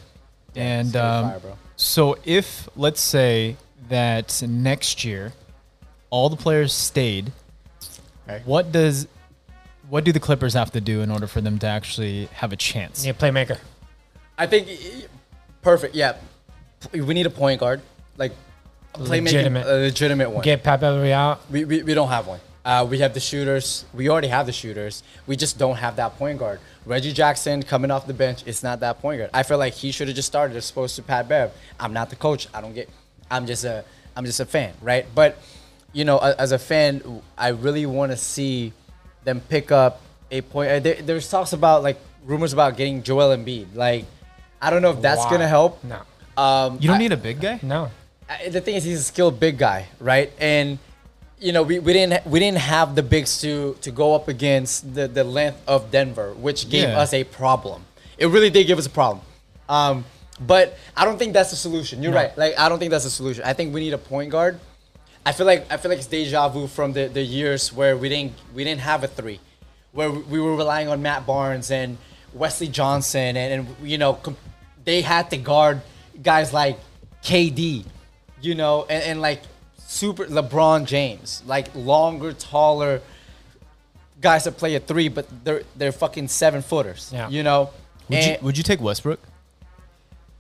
and 0.55 0.95
um, 0.95 1.29
fire, 1.31 1.39
bro. 1.39 1.57
so 1.75 2.17
if 2.23 2.69
let's 2.77 3.01
say 3.01 3.57
that 3.89 4.41
next 4.47 5.03
year 5.03 5.33
all 6.09 6.29
the 6.29 6.37
players 6.37 6.71
stayed, 6.71 7.33
Right. 8.27 8.41
what 8.47 8.71
does 8.71 9.07
what 9.89 10.03
do 10.03 10.11
the 10.11 10.19
Clippers 10.19 10.53
have 10.53 10.71
to 10.71 10.81
do 10.81 11.01
in 11.01 11.11
order 11.11 11.27
for 11.27 11.41
them 11.41 11.59
to 11.59 11.67
actually 11.67 12.25
have 12.33 12.51
a 12.53 12.55
chance? 12.55 13.03
Need 13.03 13.11
a 13.11 13.13
playmaker. 13.13 13.57
I 14.37 14.47
think 14.47 14.67
perfect. 15.61 15.95
Yeah, 15.95 16.17
we 16.93 17.13
need 17.13 17.25
a 17.25 17.29
point 17.29 17.59
guard, 17.59 17.81
like 18.17 18.33
a 18.95 19.01
Legitimate. 19.03 19.65
a 19.65 19.75
legitimate 19.79 20.29
one. 20.29 20.43
Get 20.43 20.63
Pat 20.63 20.81
Beverley 20.81 21.13
out. 21.13 21.49
We, 21.51 21.65
we, 21.65 21.83
we 21.83 21.93
don't 21.93 22.09
have 22.09 22.27
one. 22.27 22.39
Uh, 22.63 22.85
we 22.89 22.97
have 22.99 23.13
the 23.13 23.19
shooters. 23.19 23.85
We 23.93 24.09
already 24.09 24.27
have 24.29 24.47
the 24.47 24.51
shooters. 24.51 25.03
We 25.27 25.35
just 25.35 25.59
don't 25.59 25.75
have 25.75 25.97
that 25.97 26.17
point 26.17 26.39
guard. 26.39 26.59
Reggie 26.85 27.13
Jackson 27.13 27.61
coming 27.61 27.91
off 27.91 28.07
the 28.07 28.13
bench, 28.13 28.43
it's 28.47 28.63
not 28.63 28.79
that 28.79 29.01
point 29.01 29.19
guard. 29.19 29.29
I 29.33 29.43
feel 29.43 29.57
like 29.59 29.73
he 29.73 29.91
should 29.91 30.07
have 30.07 30.15
just 30.15 30.27
started 30.27 30.57
as 30.57 30.69
opposed 30.69 30.95
to 30.95 31.03
Pat 31.03 31.27
Bev. 31.29 31.51
I'm 31.79 31.93
not 31.93 32.09
the 32.09 32.15
coach. 32.15 32.47
I 32.53 32.61
don't 32.61 32.73
get. 32.73 32.89
I'm 33.29 33.45
just 33.45 33.65
a 33.65 33.85
I'm 34.15 34.25
just 34.25 34.39
a 34.39 34.45
fan, 34.45 34.73
right? 34.81 35.05
But 35.13 35.37
you 35.93 36.05
know, 36.05 36.17
as 36.17 36.51
a 36.51 36.59
fan, 36.59 37.21
I 37.37 37.49
really 37.49 37.85
want 37.85 38.11
to 38.11 38.17
see 38.17 38.73
them 39.25 39.41
pick 39.41 39.71
up 39.71 40.01
a 40.31 40.41
point. 40.41 40.71
uh, 40.71 40.79
There, 40.79 40.95
there's 41.01 41.29
talks 41.29 41.51
about 41.53 41.83
like 41.83 41.97
rumors 42.25 42.53
about 42.53 42.77
getting 42.77 43.03
Joel 43.03 43.35
Embiid. 43.35 43.75
Like, 43.75 44.05
I 44.61 44.69
don't 44.69 44.81
know 44.81 44.91
if 44.91 45.01
that's 45.01 45.23
Why? 45.25 45.31
gonna 45.31 45.47
help. 45.47 45.83
No. 45.83 45.99
Um, 46.41 46.77
You 46.79 46.87
don't 46.87 46.95
I- 46.97 46.99
need 46.99 47.11
a 47.11 47.17
big 47.17 47.41
guy? 47.41 47.59
No. 47.61 47.89
I- 48.29 48.49
the 48.49 48.61
thing 48.61 48.75
is 48.75 48.83
he's 48.83 48.99
a 48.99 49.03
skilled 49.03 49.39
big 49.39 49.57
guy, 49.57 49.87
right? 49.99 50.31
And 50.39 50.79
you 51.37 51.51
know, 51.51 51.63
we, 51.63 51.79
we 51.79 51.91
didn't 51.91 52.25
we 52.25 52.39
didn't 52.39 52.59
have 52.59 52.95
the 52.95 53.03
bigs 53.03 53.41
to 53.41 53.75
to 53.81 53.91
go 53.91 54.15
up 54.15 54.27
against 54.29 54.95
the, 54.95 55.07
the 55.07 55.23
length 55.23 55.59
of 55.67 55.91
Denver, 55.91 56.33
which 56.33 56.69
gave 56.69 56.87
Yeah. 56.89 56.99
us 56.99 57.13
a 57.13 57.23
problem. 57.25 57.83
It 58.17 58.27
really 58.27 58.49
did 58.49 58.65
give 58.67 58.77
us 58.79 58.85
a 58.85 58.89
problem. 59.01 59.21
Um, 59.67 60.05
but 60.39 60.77
I 60.95 61.03
don't 61.05 61.17
think 61.19 61.33
that's 61.33 61.49
the 61.49 61.55
solution. 61.57 62.01
You're 62.01 62.11
No. 62.13 62.17
right. 62.21 62.37
Like 62.37 62.57
I 62.57 62.69
don't 62.69 62.79
think 62.79 62.91
that's 62.91 63.03
the 63.03 63.09
solution. 63.09 63.43
I 63.43 63.53
think 63.53 63.73
we 63.73 63.81
need 63.81 63.93
a 63.93 63.97
point 63.97 64.29
guard. 64.31 64.59
I 65.25 65.31
feel 65.31 65.45
like 65.45 65.65
I 65.71 65.77
feel 65.77 65.89
like 65.89 65.97
it's 65.97 66.07
deja 66.07 66.47
vu 66.49 66.67
from 66.67 66.93
the, 66.93 67.07
the 67.07 67.21
years 67.23 67.73
where 67.73 67.97
we 67.97 68.09
didn't 68.09 68.33
we 68.53 68.63
didn't 68.63 68.81
have 68.81 69.03
a 69.03 69.07
three, 69.07 69.39
where 69.91 70.11
we 70.11 70.39
were 70.39 70.55
relying 70.55 70.87
on 70.87 71.01
Matt 71.01 71.25
Barnes 71.25 71.71
and 71.71 71.97
Wesley 72.33 72.67
Johnson 72.67 73.35
and, 73.37 73.67
and 73.67 73.87
you 73.89 73.97
know 73.97 74.13
com- 74.13 74.37
they 74.83 75.01
had 75.01 75.29
to 75.31 75.37
guard 75.37 75.81
guys 76.21 76.53
like 76.53 76.77
KD, 77.23 77.85
you 78.41 78.53
know, 78.55 78.85
and, 78.87 79.03
and 79.03 79.21
like 79.21 79.41
super 79.79 80.25
LeBron 80.25 80.85
James, 80.85 81.41
like 81.47 81.73
longer, 81.73 82.33
taller 82.33 83.01
guys 84.21 84.43
that 84.43 84.57
play 84.57 84.75
a 84.75 84.79
three, 84.79 85.07
but 85.07 85.25
they're 85.43 85.63
they're 85.75 85.91
fucking 85.91 86.27
seven 86.27 86.61
footers, 86.61 87.09
Yeah. 87.13 87.29
you 87.29 87.41
know. 87.43 87.71
Would 88.09 88.23
you 88.25 88.37
would 88.43 88.57
you 88.57 88.63
take 88.63 88.79
Westbrook? 88.79 89.19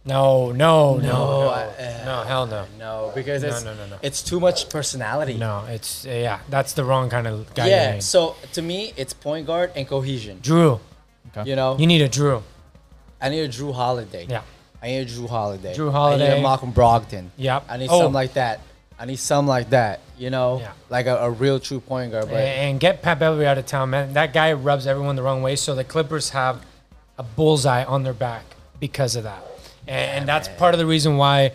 No, 0.05 0.51
no, 0.51 0.97
no, 0.97 1.01
No, 1.01 1.01
no, 1.01 1.49
uh, 1.49 2.01
no, 2.05 2.23
hell 2.27 2.45
no. 2.45 2.65
no, 2.77 3.11
because 3.15 3.41
it's 3.41 3.63
no, 3.63 3.73
no, 3.73 3.87
no. 3.87 3.97
it's 4.03 4.21
too 4.21 4.39
much 4.39 4.69
personality. 4.69 5.33
No, 5.35 5.63
it's 5.67 6.05
uh, 6.05 6.09
yeah, 6.09 6.39
that's 6.47 6.73
the 6.73 6.83
wrong 6.85 7.09
kind 7.09 7.25
of 7.25 7.51
guy. 7.55 7.67
yeah. 7.69 7.99
So 7.99 8.35
to 8.53 8.61
me, 8.61 8.93
it's 8.97 9.13
point 9.13 9.47
guard 9.47 9.71
and 9.75 9.87
cohesion. 9.87 10.39
Jrue, 10.43 10.79
You 11.43 11.55
know, 11.55 11.75
you 11.79 11.87
need 11.87 12.01
a 12.03 12.09
Jrue. 12.09 12.43
I 13.19 13.29
need 13.29 13.41
a 13.41 13.49
Jrue 13.49 13.73
Holiday. 13.73 14.27
Yeah. 14.29 14.41
I 14.83 14.87
need 14.87 14.97
a 14.99 15.05
Jrue 15.05 15.27
Holiday. 15.27 15.73
Jrue 15.73 15.91
Holiday. 15.91 16.31
I 16.31 16.33
need 16.35 16.39
a 16.39 16.43
Malcolm 16.43 16.71
Brogdon. 16.71 17.29
Yep. 17.37 17.63
I 17.67 17.77
need 17.77 17.89
Oh. 17.89 17.97
something 18.01 18.13
like 18.13 18.33
that. 18.33 18.59
I 18.99 19.05
need 19.05 19.17
something 19.17 19.47
like 19.49 19.71
that. 19.71 20.01
You 20.19 20.29
know, 20.29 20.59
Yeah. 20.59 20.71
like 20.89 21.07
a, 21.07 21.17
a 21.17 21.31
real 21.31 21.59
true 21.59 21.79
point 21.79 22.11
guard. 22.11 22.25
But 22.29 22.35
and 22.37 22.79
get 22.79 23.01
Pat 23.01 23.17
Beverley 23.17 23.47
out 23.47 23.57
of 23.57 23.65
town, 23.65 23.89
man. 23.89 24.13
That 24.13 24.33
guy 24.33 24.53
rubs 24.53 24.85
everyone 24.85 25.15
the 25.15 25.23
wrong 25.23 25.41
way. 25.41 25.55
So 25.55 25.73
the 25.73 25.83
Clippers 25.83 26.29
have 26.29 26.61
a 27.17 27.23
bullseye 27.23 27.83
on 27.85 28.03
their 28.03 28.13
back 28.13 28.43
because 28.79 29.15
of 29.15 29.23
that, 29.23 29.43
and, 29.87 30.19
and 30.19 30.27
that's 30.27 30.47
part 30.47 30.73
of 30.73 30.79
the 30.79 30.85
reason 30.85 31.17
why 31.17 31.51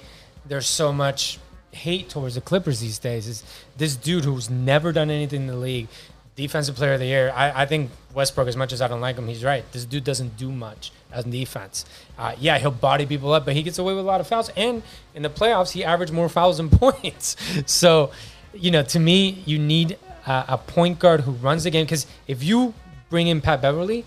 there's 0.47 0.67
so 0.67 0.93
much 0.93 1.39
hate 1.73 2.09
towards 2.09 2.35
the 2.35 2.41
Clippers 2.41 2.81
these 2.81 2.99
days. 2.99 3.27
Is 3.27 3.45
this 3.77 3.97
dude 3.97 4.25
who's 4.25 4.51
never 4.51 4.93
done 4.93 5.11
anything 5.11 5.43
in 5.43 5.47
the 5.47 5.57
league, 5.57 5.89
defensive 6.37 6.77
player 6.77 6.95
of 6.95 7.01
the 7.01 7.07
year? 7.07 7.33
I, 7.35 7.63
I 7.63 7.67
think 7.67 7.91
Westbrook, 8.15 8.49
as 8.49 8.57
much 8.57 8.73
as 8.73 8.83
I 8.83 8.89
don't 8.89 9.01
like 9.01 9.17
him, 9.17 9.29
he's 9.29 9.45
right. 9.45 9.65
This 9.73 9.85
dude 9.85 10.05
doesn't 10.05 10.37
do 10.37 10.51
much 10.51 10.93
as 11.13 11.27
a 11.27 11.31
defense. 11.31 11.85
Uh, 12.19 12.35
yeah, 12.39 12.59
he'll 12.59 12.71
body 12.71 13.07
people 13.07 13.33
up, 13.33 13.45
but 13.45 13.55
he 13.55 13.63
gets 13.63 13.79
away 13.79 13.95
with 13.95 14.05
a 14.05 14.07
lot 14.07 14.21
of 14.21 14.27
fouls. 14.27 14.51
And 14.57 14.83
in 15.15 15.23
the 15.23 15.31
playoffs, 15.31 15.73
he 15.73 15.85
averaged 15.85 16.13
more 16.13 16.29
fouls 16.29 16.57
than 16.57 16.71
points. 16.71 17.37
So, 17.67 18.11
you 18.53 18.71
know, 18.71 18.83
to 18.83 18.99
me, 18.99 19.43
you 19.47 19.59
need 19.59 19.99
a, 20.27 20.45
a 20.49 20.59
point 20.59 20.99
guard 20.99 21.23
who 21.23 21.33
runs 21.33 21.65
the 21.65 21.71
game. 21.71 21.85
Because 21.85 22.07
if 22.27 22.43
you 22.43 22.75
bring 23.09 23.29
in 23.29 23.41
Pat 23.41 23.63
Beverley, 23.63 24.05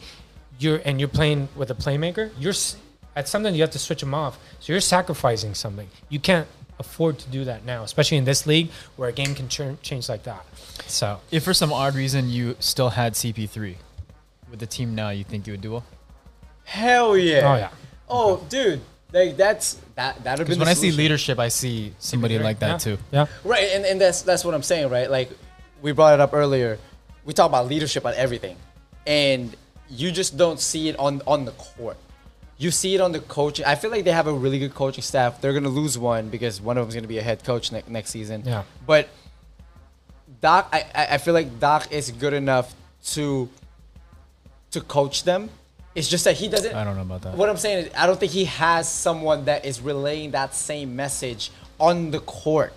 you're 0.59 0.81
and 0.85 0.99
you're 0.99 1.09
playing 1.09 1.49
with 1.55 1.69
a 1.71 1.75
playmaker, 1.75 2.31
you're 2.39 2.53
at 3.15 3.27
something 3.27 3.53
you 3.53 3.61
have 3.61 3.71
to 3.71 3.79
switch 3.79 3.99
them 3.99 4.13
off. 4.13 4.37
So 4.59 4.73
you're 4.73 4.81
sacrificing 4.81 5.53
something. 5.53 5.87
You 6.09 6.19
can't 6.19 6.47
afford 6.79 7.19
to 7.19 7.29
do 7.29 7.45
that 7.45 7.65
now, 7.65 7.83
especially 7.83 8.17
in 8.17 8.25
this 8.25 8.47
league 8.47 8.69
where 8.95 9.09
a 9.09 9.13
game 9.13 9.35
can 9.35 9.47
ch- 9.47 9.79
change 9.81 10.09
like 10.09 10.23
that. 10.23 10.45
So 10.87 11.19
If 11.31 11.43
for 11.43 11.53
some 11.53 11.71
odd 11.71 11.95
reason 11.95 12.29
you 12.29 12.55
still 12.59 12.89
had 12.89 13.13
CP3 13.13 13.75
with 14.49 14.59
the 14.59 14.65
team 14.67 14.95
now, 14.95 15.09
you 15.09 15.23
think 15.23 15.47
you 15.47 15.53
would 15.53 15.61
do 15.61 15.73
well? 15.73 15.85
hell 16.65 17.17
yeah. 17.17 17.51
Oh, 17.51 17.55
yeah. 17.57 17.69
Oh, 18.09 18.45
dude. 18.49 18.81
Like 19.11 19.37
that's 19.37 19.75
that 19.93 20.23
that'd 20.23 20.39
have 20.39 20.47
Because 20.47 20.57
when 20.57 20.65
the 20.65 20.71
I 20.71 20.73
see 20.73 20.91
leadership, 20.91 21.37
I 21.37 21.49
see 21.49 21.93
somebody 21.99 22.39
like 22.39 22.59
that 22.59 22.67
yeah. 22.71 22.77
too. 22.77 22.97
Yeah. 23.11 23.25
Right, 23.43 23.69
and, 23.73 23.85
and 23.85 24.01
that's 24.01 24.23
that's 24.23 24.43
what 24.43 24.55
I'm 24.55 24.63
saying, 24.63 24.89
right? 24.89 25.09
Like 25.09 25.29
we 25.83 25.91
brought 25.91 26.15
it 26.15 26.19
up 26.19 26.33
earlier. 26.33 26.79
We 27.23 27.33
talk 27.33 27.47
about 27.47 27.67
leadership 27.67 28.07
on 28.07 28.13
everything. 28.15 28.57
And 29.05 29.55
you 29.87 30.11
just 30.11 30.35
don't 30.35 30.59
see 30.59 30.89
it 30.89 30.97
on 30.97 31.21
on 31.27 31.45
the 31.45 31.51
court. 31.51 31.97
You 32.63 32.71
see 32.71 32.95
it 32.95 33.01
on 33.01 33.11
the 33.11 33.19
coaching. 33.19 33.65
I 33.65 33.75
feel 33.75 33.91
like 33.91 34.03
they 34.05 34.11
have 34.11 34.27
a 34.27 34.33
really 34.33 34.59
good 34.59 34.73
coaching 34.73 35.03
staff. 35.03 35.41
They're 35.41 35.53
gonna 35.53 35.69
lose 35.69 35.97
one 35.97 36.29
because 36.29 36.61
one 36.61 36.77
of 36.77 36.83
them's 36.83 36.95
gonna 36.95 37.07
be 37.07 37.17
a 37.17 37.23
head 37.23 37.43
coach 37.43 37.71
ne- 37.71 37.83
next 37.87 38.11
season. 38.11 38.43
Yeah. 38.45 38.63
But 38.85 39.09
Doc, 40.41 40.69
I, 40.73 40.85
I 41.11 41.17
feel 41.17 41.33
like 41.33 41.59
Doc 41.59 41.91
is 41.91 42.11
good 42.11 42.33
enough 42.33 42.73
to 43.13 43.49
to 44.71 44.81
coach 44.81 45.23
them. 45.23 45.49
It's 45.95 46.09
just 46.09 46.23
that 46.23 46.35
he 46.35 46.47
doesn't. 46.47 46.73
I 46.73 46.83
don't 46.83 46.95
know 46.95 47.03
about 47.03 47.21
that. 47.21 47.37
What 47.37 47.49
I'm 47.49 47.57
saying 47.57 47.85
is, 47.85 47.93
I 47.95 48.07
don't 48.07 48.19
think 48.19 48.31
he 48.31 48.45
has 48.45 48.89
someone 48.89 49.45
that 49.45 49.63
is 49.63 49.79
relaying 49.79 50.31
that 50.31 50.55
same 50.55 50.95
message 50.95 51.51
on 51.79 52.09
the 52.11 52.19
court. 52.19 52.73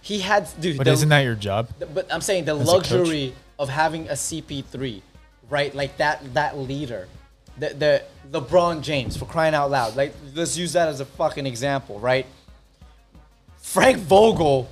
He 0.00 0.20
had, 0.20 0.48
dude. 0.60 0.78
But 0.78 0.84
the- 0.84 0.92
isn't 0.92 1.08
that 1.08 1.20
your 1.20 1.34
job? 1.34 1.68
but 1.92 2.12
I'm 2.12 2.20
saying 2.20 2.44
the 2.44 2.56
As 2.56 2.66
luxury 2.66 3.34
of 3.58 3.68
having 3.68 4.08
a 4.08 4.12
CP3, 4.12 5.02
right? 5.48 5.74
Like 5.74 5.96
that 5.96 6.34
that 6.34 6.56
leader, 6.56 7.08
the 7.58 8.02
the 8.30 8.40
LeBron 8.40 8.82
James 8.82 9.16
for 9.16 9.26
crying 9.26 9.54
out 9.54 9.70
loud. 9.70 9.96
Like 9.96 10.14
let's 10.34 10.56
use 10.56 10.72
that 10.72 10.88
as 10.88 11.00
a 11.00 11.04
fucking 11.04 11.46
example, 11.46 11.98
right? 12.00 12.26
Frank 13.58 13.98
Vogel 13.98 14.68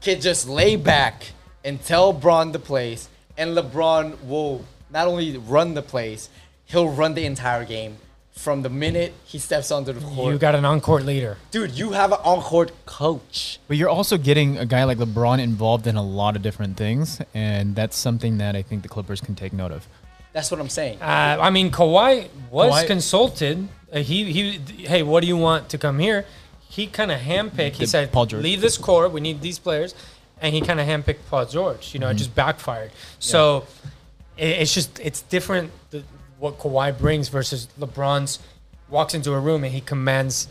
can 0.00 0.20
just 0.20 0.48
lay 0.48 0.76
back 0.76 1.32
and 1.64 1.82
tell 1.82 2.12
Bron 2.12 2.52
the 2.52 2.58
place, 2.58 3.08
and 3.36 3.56
LeBron 3.56 4.24
will 4.26 4.64
not 4.90 5.06
only 5.08 5.36
run 5.38 5.74
the 5.74 5.82
place, 5.82 6.28
he'll 6.66 6.88
run 6.88 7.14
the 7.14 7.24
entire 7.24 7.64
game 7.64 7.96
from 8.32 8.62
the 8.62 8.68
minute 8.68 9.14
he 9.24 9.38
steps 9.38 9.70
onto 9.70 9.92
the 9.92 10.00
court. 10.00 10.32
You 10.32 10.38
got 10.38 10.54
an 10.54 10.64
on-court 10.64 11.04
leader. 11.04 11.38
Dude, 11.52 11.70
you 11.70 11.92
have 11.92 12.12
an 12.12 12.18
on-court 12.24 12.72
coach. 12.84 13.60
But 13.68 13.76
you're 13.76 13.88
also 13.88 14.18
getting 14.18 14.58
a 14.58 14.66
guy 14.66 14.84
like 14.84 14.98
LeBron 14.98 15.40
involved 15.40 15.86
in 15.86 15.96
a 15.96 16.02
lot 16.02 16.36
of 16.36 16.42
different 16.42 16.76
things, 16.76 17.20
and 17.32 17.74
that's 17.74 17.96
something 17.96 18.38
that 18.38 18.56
I 18.56 18.62
think 18.62 18.82
the 18.82 18.88
Clippers 18.88 19.20
can 19.20 19.34
take 19.34 19.52
note 19.52 19.72
of. 19.72 19.86
That's 20.34 20.50
what 20.50 20.60
I'm 20.60 20.68
saying. 20.68 21.00
Uh, 21.00 21.38
I 21.40 21.48
mean, 21.50 21.70
Kawhi 21.70 22.28
was 22.50 22.72
Kawhi- 22.74 22.86
consulted. 22.86 23.68
Uh, 23.92 24.00
he 24.00 24.30
he. 24.32 24.42
Hey, 24.86 25.02
what 25.02 25.20
do 25.22 25.26
you 25.28 25.36
want 25.38 25.68
to 25.70 25.78
come 25.78 25.98
here? 25.98 26.26
He 26.68 26.86
kind 26.88 27.10
of 27.12 27.20
handpicked. 27.20 27.74
He 27.78 27.86
Did 27.86 27.88
said, 27.88 28.12
Paul 28.12 28.26
George. 28.26 28.42
"Leave 28.42 28.60
this 28.60 28.76
core. 28.76 29.08
We 29.08 29.20
need 29.20 29.40
these 29.40 29.58
players," 29.60 29.94
and 30.42 30.52
he 30.54 30.60
kind 30.60 30.80
of 30.80 30.86
handpicked 30.86 31.20
Paul 31.30 31.46
George. 31.46 31.94
You 31.94 32.00
know, 32.00 32.06
Mm-hmm. 32.08 32.16
it 32.16 32.18
just 32.18 32.34
backfired. 32.34 32.90
So 33.20 33.66
it, 34.36 34.48
it's 34.62 34.74
just 34.74 34.98
it's 34.98 35.22
different. 35.22 35.70
The, 35.90 36.02
what 36.40 36.58
Kawhi 36.58 36.98
brings 36.98 37.28
versus 37.28 37.68
LeBron's 37.78 38.40
walks 38.90 39.14
into 39.14 39.32
a 39.32 39.38
room 39.40 39.62
and 39.64 39.72
he 39.72 39.80
commands 39.80 40.48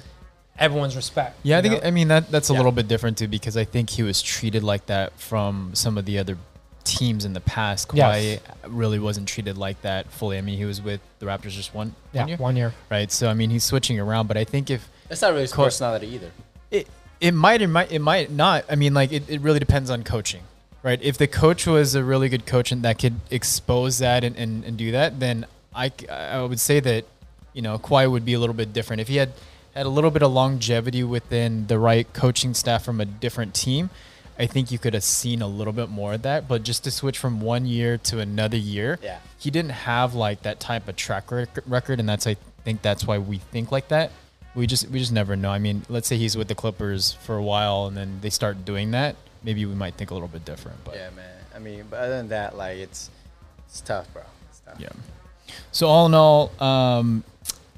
everyone's 0.57 0.95
respect. 0.95 1.37
Yeah, 1.43 1.57
I 1.57 1.61
think 1.61 1.73
know? 1.83 1.87
I 1.87 1.91
mean 1.91 2.07
that 2.07 2.31
that's 2.31 2.49
a 2.49 2.53
Yeah. 2.53 2.59
little 2.59 2.71
bit 2.71 2.87
different 2.87 3.17
too 3.17 3.27
because 3.27 3.57
I 3.57 3.65
think 3.65 3.89
he 3.91 4.01
was 4.01 4.21
treated 4.21 4.63
like 4.63 4.85
that 4.87 5.11
from 5.19 5.71
some 5.75 5.97
of 5.97 6.05
the 6.05 6.17
other 6.19 6.37
teams 6.83 7.25
in 7.25 7.33
the 7.33 7.41
past. 7.41 7.87
Kawhi 7.87 7.97
Yes. 7.97 8.39
really 8.67 8.99
wasn't 8.99 9.27
treated 9.27 9.57
like 9.57 9.81
that 9.81 10.11
fully. 10.11 10.37
I 10.37 10.41
mean, 10.41 10.57
he 10.57 10.65
was 10.65 10.81
with 10.81 11.01
the 11.19 11.25
Raptors 11.25 11.51
just 11.51 11.73
one, 11.73 11.95
yeah, 12.13 12.21
one 12.21 12.27
year, 12.29 12.37
one 12.37 12.55
year. 12.55 12.73
right? 12.89 13.11
So 13.11 13.29
I 13.29 13.33
mean, 13.33 13.49
he's 13.49 13.63
switching 13.63 13.99
around, 13.99 14.27
but 14.27 14.37
I 14.37 14.43
think 14.43 14.69
if 14.69 14.87
That's 15.09 15.21
not 15.21 15.29
really 15.31 15.41
his 15.43 15.53
Co- 15.53 15.63
personality 15.65 16.07
either. 16.07 16.31
it 16.71 16.87
it 17.21 17.33
might 17.33 17.61
it 17.61 17.67
might 17.67 17.91
it 17.91 17.99
might 17.99 18.31
not. 18.31 18.65
I 18.69 18.75
mean, 18.75 18.93
like 18.93 19.11
it, 19.11 19.29
it 19.29 19.41
really 19.41 19.59
depends 19.59 19.89
on 19.89 20.03
coaching, 20.03 20.43
right? 20.83 20.99
If 21.01 21.17
the 21.17 21.27
coach 21.27 21.65
was 21.65 21.95
a 21.95 22.03
really 22.03 22.29
good 22.29 22.45
coach 22.45 22.71
and 22.71 22.83
that 22.83 22.99
could 22.99 23.15
expose 23.31 23.99
that 23.99 24.23
and, 24.23 24.35
and, 24.35 24.63
and 24.65 24.77
do 24.77 24.91
that, 24.91 25.19
then 25.19 25.45
I 25.75 25.91
I 26.11 26.41
would 26.41 26.59
say 26.59 26.79
that 26.81 27.05
you 27.53 27.61
know 27.61 27.77
Kawhi 27.79 28.09
would 28.11 28.25
be 28.25 28.33
a 28.33 28.39
little 28.39 28.55
bit 28.55 28.73
different 28.73 28.99
if 29.01 29.07
he 29.07 29.17
had 29.17 29.31
had 29.75 29.85
a 29.87 29.89
little 29.89 30.11
bit 30.11 30.21
of 30.21 30.31
longevity 30.31 31.03
within 31.03 31.65
the 31.67 31.79
right 31.79 32.11
coaching 32.13 32.53
staff 32.53 32.83
from 32.83 32.99
a 33.01 33.05
different 33.05 33.53
team. 33.55 33.89
I 34.39 34.45
think 34.47 34.71
you 34.71 34.79
could 34.79 34.93
have 34.93 35.03
seen 35.03 35.41
a 35.41 35.47
little 35.47 35.73
bit 35.73 35.89
more 35.89 36.13
of 36.13 36.23
that, 36.23 36.47
but 36.47 36.63
just 36.63 36.83
to 36.85 36.91
switch 36.91 37.17
from 37.19 37.39
one 37.41 37.65
year 37.65 37.97
to 37.99 38.19
another 38.19 38.57
year, 38.57 38.97
Yeah. 39.01 39.19
he 39.37 39.51
didn't 39.51 39.71
have 39.71 40.15
like 40.15 40.41
that 40.43 40.59
type 40.59 40.87
of 40.87 40.95
track 40.95 41.31
rec- 41.31 41.59
record, 41.67 41.99
and 41.99 42.09
that's 42.09 42.25
I 42.25 42.35
think 42.63 42.81
that's 42.81 43.05
why 43.05 43.17
we 43.19 43.37
think 43.37 43.71
like 43.71 43.89
that. 43.89 44.11
We 44.55 44.67
just 44.67 44.87
we 44.89 44.99
just 44.99 45.11
never 45.11 45.35
know. 45.35 45.51
I 45.51 45.59
mean, 45.59 45.83
let's 45.89 46.07
say 46.07 46.17
he's 46.17 46.35
with 46.37 46.47
the 46.47 46.55
Clippers 46.55 47.13
for 47.13 47.35
a 47.37 47.43
while, 47.43 47.85
and 47.87 47.95
then 47.97 48.19
they 48.21 48.29
start 48.29 48.65
doing 48.65 48.91
that. 48.91 49.15
Maybe 49.43 49.65
we 49.65 49.75
might 49.75 49.95
think 49.95 50.09
a 50.11 50.13
little 50.13 50.27
bit 50.29 50.45
different. 50.45 50.83
But 50.85 50.95
Yeah, 50.95 51.09
man. 51.15 51.29
I 51.55 51.59
mean, 51.59 51.85
but 51.89 51.99
other 51.99 52.17
than 52.17 52.29
that, 52.29 52.55
like 52.57 52.77
it's 52.77 53.09
it's 53.67 53.81
tough, 53.81 54.11
bro. 54.13 54.23
It's 54.49 54.59
tough. 54.65 54.79
yeah. 54.79 54.89
So 55.71 55.87
all 55.87 56.05
in 56.07 56.13
all, 56.13 56.51
um, 56.63 57.23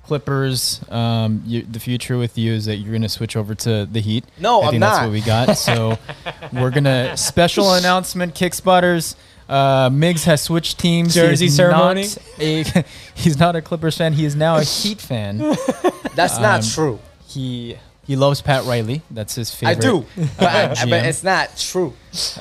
Clippers, 0.08 0.82
um, 0.90 1.42
you, 1.46 1.64
the 1.64 1.80
future 1.80 2.18
with 2.18 2.38
you 2.38 2.54
is 2.54 2.66
that 2.66 2.78
you're 2.78 2.94
gonna 2.94 3.10
switch 3.10 3.36
over 3.36 3.56
to 3.56 3.86
the 3.86 4.00
Heat. 4.02 4.24
No, 4.40 4.62
I 4.62 4.66
I'm 4.66 4.72
think 4.72 4.82
that's 4.82 4.98
not. 4.98 5.04
what 5.06 5.12
we 5.12 5.22
got. 5.22 5.58
So 5.58 5.98
we're 6.54 6.72
gonna 6.72 7.18
special 7.18 7.74
announcement, 7.74 8.36
kick 8.36 8.54
spotters. 8.54 9.16
Uh, 9.50 9.90
Miggs 9.92 10.24
has 10.26 10.42
switched 10.42 10.80
teams. 10.80 11.14
Jersey 11.14 11.46
is 11.48 11.56
ceremony? 11.56 12.04
Not 12.04 12.18
a, 12.40 12.84
he's 13.16 13.38
not 13.40 13.56
a 13.56 13.62
Clippers 13.62 13.98
fan. 13.98 14.14
He 14.14 14.26
is 14.26 14.36
now 14.36 14.58
a 14.58 14.64
Heat 14.64 15.00
fan. 15.00 15.38
That's 16.16 16.40
not 16.40 16.62
Um, 16.64 16.70
true. 16.70 17.00
He 17.28 17.78
he 18.08 18.16
loves 18.16 18.40
Pat 18.42 18.66
Riley. 18.66 19.02
That's 19.10 19.34
his 19.34 19.54
favorite. 19.54 19.78
I 19.78 19.80
do, 19.90 20.06
but, 20.38 20.78
I, 20.78 20.86
but 20.86 21.06
it's 21.06 21.24
not 21.24 21.58
true. 21.58 21.94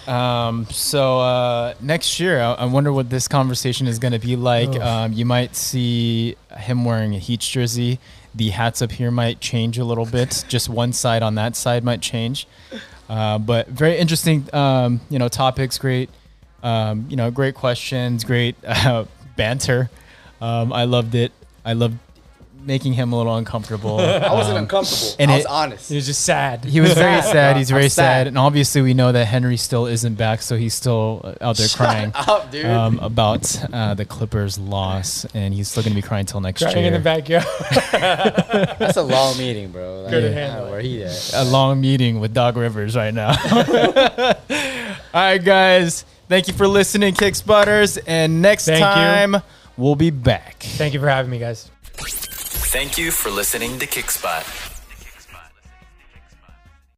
Um, 0.07 0.67
so 0.71 1.21
uh, 1.21 1.75
next 1.81 2.21
year, 2.21 2.39
I, 2.41 2.53
I 2.53 2.65
wonder 2.67 2.93
what 2.93 3.09
this 3.09 3.29
conversation 3.29 3.87
is 3.87 3.99
going 3.99 4.13
to 4.13 4.19
be 4.19 4.37
like. 4.37 4.69
Um, 4.79 5.15
you 5.15 5.25
might 5.25 5.57
see 5.57 6.37
him 6.59 6.85
wearing 6.85 7.15
a 7.15 7.19
Heat 7.19 7.41
jersey. 7.41 7.99
The 8.35 8.51
hats 8.51 8.83
up 8.83 8.93
here 8.93 9.11
might 9.11 9.41
change 9.41 9.79
a 9.79 9.85
little 9.85 10.07
bit. 10.07 10.45
Just 10.49 10.69
one 10.69 10.93
side 10.93 11.23
on 11.23 11.35
that 11.37 11.57
side 11.57 11.85
might 11.85 12.01
change. 12.01 12.47
Uh, 13.09 13.39
but 13.39 13.69
very 13.69 13.97
interesting, 13.99 14.49
um, 14.55 15.01
you 15.11 15.19
know, 15.19 15.29
topics. 15.29 15.79
Great, 15.79 16.11
um, 16.63 17.07
you 17.09 17.17
know, 17.17 17.31
great 17.31 17.55
questions. 17.55 18.25
Great 18.25 18.57
uh, 18.67 19.05
banter. 19.37 19.91
Um, 20.41 20.73
I 20.73 20.85
loved 20.85 21.15
it. 21.15 21.33
I 21.65 21.73
loved 21.75 21.99
making 22.65 22.95
him 22.95 23.13
a 23.13 23.17
little 23.17 23.37
uncomfortable. 23.37 23.99
I 24.01 24.33
wasn't 24.33 24.57
Um, 24.59 24.63
uncomfortable. 24.65 25.17
and 25.19 25.31
I 25.31 25.35
was 25.37 25.45
it- 25.45 25.51
honest. 25.51 25.89
He 25.89 25.97
was 25.97 26.07
just 26.07 26.23
sad. 26.25 26.65
he 26.65 26.81
was 26.81 26.93
very 26.95 27.23
sad. 27.37 27.57
He's 27.57 27.71
very 27.71 27.89
sad. 27.89 27.95
sad. 28.21 28.27
and 28.29 28.39
obviously 28.39 28.83
we 28.83 28.95
know 28.95 29.13
that 29.13 29.27
Henry 29.27 29.57
still 29.57 29.87
isn't 29.87 30.15
back, 30.15 30.43
so 30.43 30.57
he's 30.57 30.75
still 30.75 31.21
uh, 31.25 31.35
out 31.41 31.57
there 31.57 31.69
crying 31.69 32.13
up, 32.15 32.51
dude. 32.51 32.67
um, 32.67 32.99
about 33.01 33.45
uh, 33.73 33.95
the 33.95 34.05
Clippers' 34.05 34.59
loss, 34.59 35.25
and 35.35 35.53
he's 35.55 35.69
still 35.69 35.83
gonna 35.83 35.95
be 35.95 36.03
crying 36.03 36.27
till 36.27 36.41
next 36.41 36.63
Crying 36.63 36.85
in 36.85 36.93
the 36.93 36.99
backyard. 36.99 37.45
That's 38.79 38.97
a 38.97 39.03
long 39.03 39.37
meeting, 39.39 39.71
bro. 39.71 40.03
Like, 40.03 40.11
Good 40.11 40.21
to 40.23 40.29
yeah, 40.31 40.35
handle 40.51 40.71
where 40.71 40.81
he 40.81 41.03
at? 41.05 41.31
A 41.35 41.45
long 41.45 41.81
meeting 41.81 42.21
with 42.21 42.33
Doc 42.35 42.57
Rivers 42.57 42.97
right 42.97 43.13
now. 43.15 43.31
All 45.13 45.21
right, 45.21 45.39
guys. 45.45 46.05
Thank 46.29 46.49
you 46.49 46.55
for 46.55 46.67
listening, 46.67 47.15
Kick 47.15 47.35
Spotters, 47.35 47.99
and 47.99 48.41
next 48.41 48.65
Thank 48.65 48.79
you. 48.81 48.85
time 48.85 49.43
we'll 49.77 49.95
be 49.95 50.11
back. 50.11 50.63
Thank 50.63 50.95
you 50.95 51.01
for 51.01 51.09
having 51.09 51.31
me, 51.31 51.39
guys. 51.39 51.71
Thank 52.75 52.99
you 52.99 53.13
for 53.13 53.31
listening 53.31 53.79
to 53.79 53.87
Kickspot. 53.87 54.74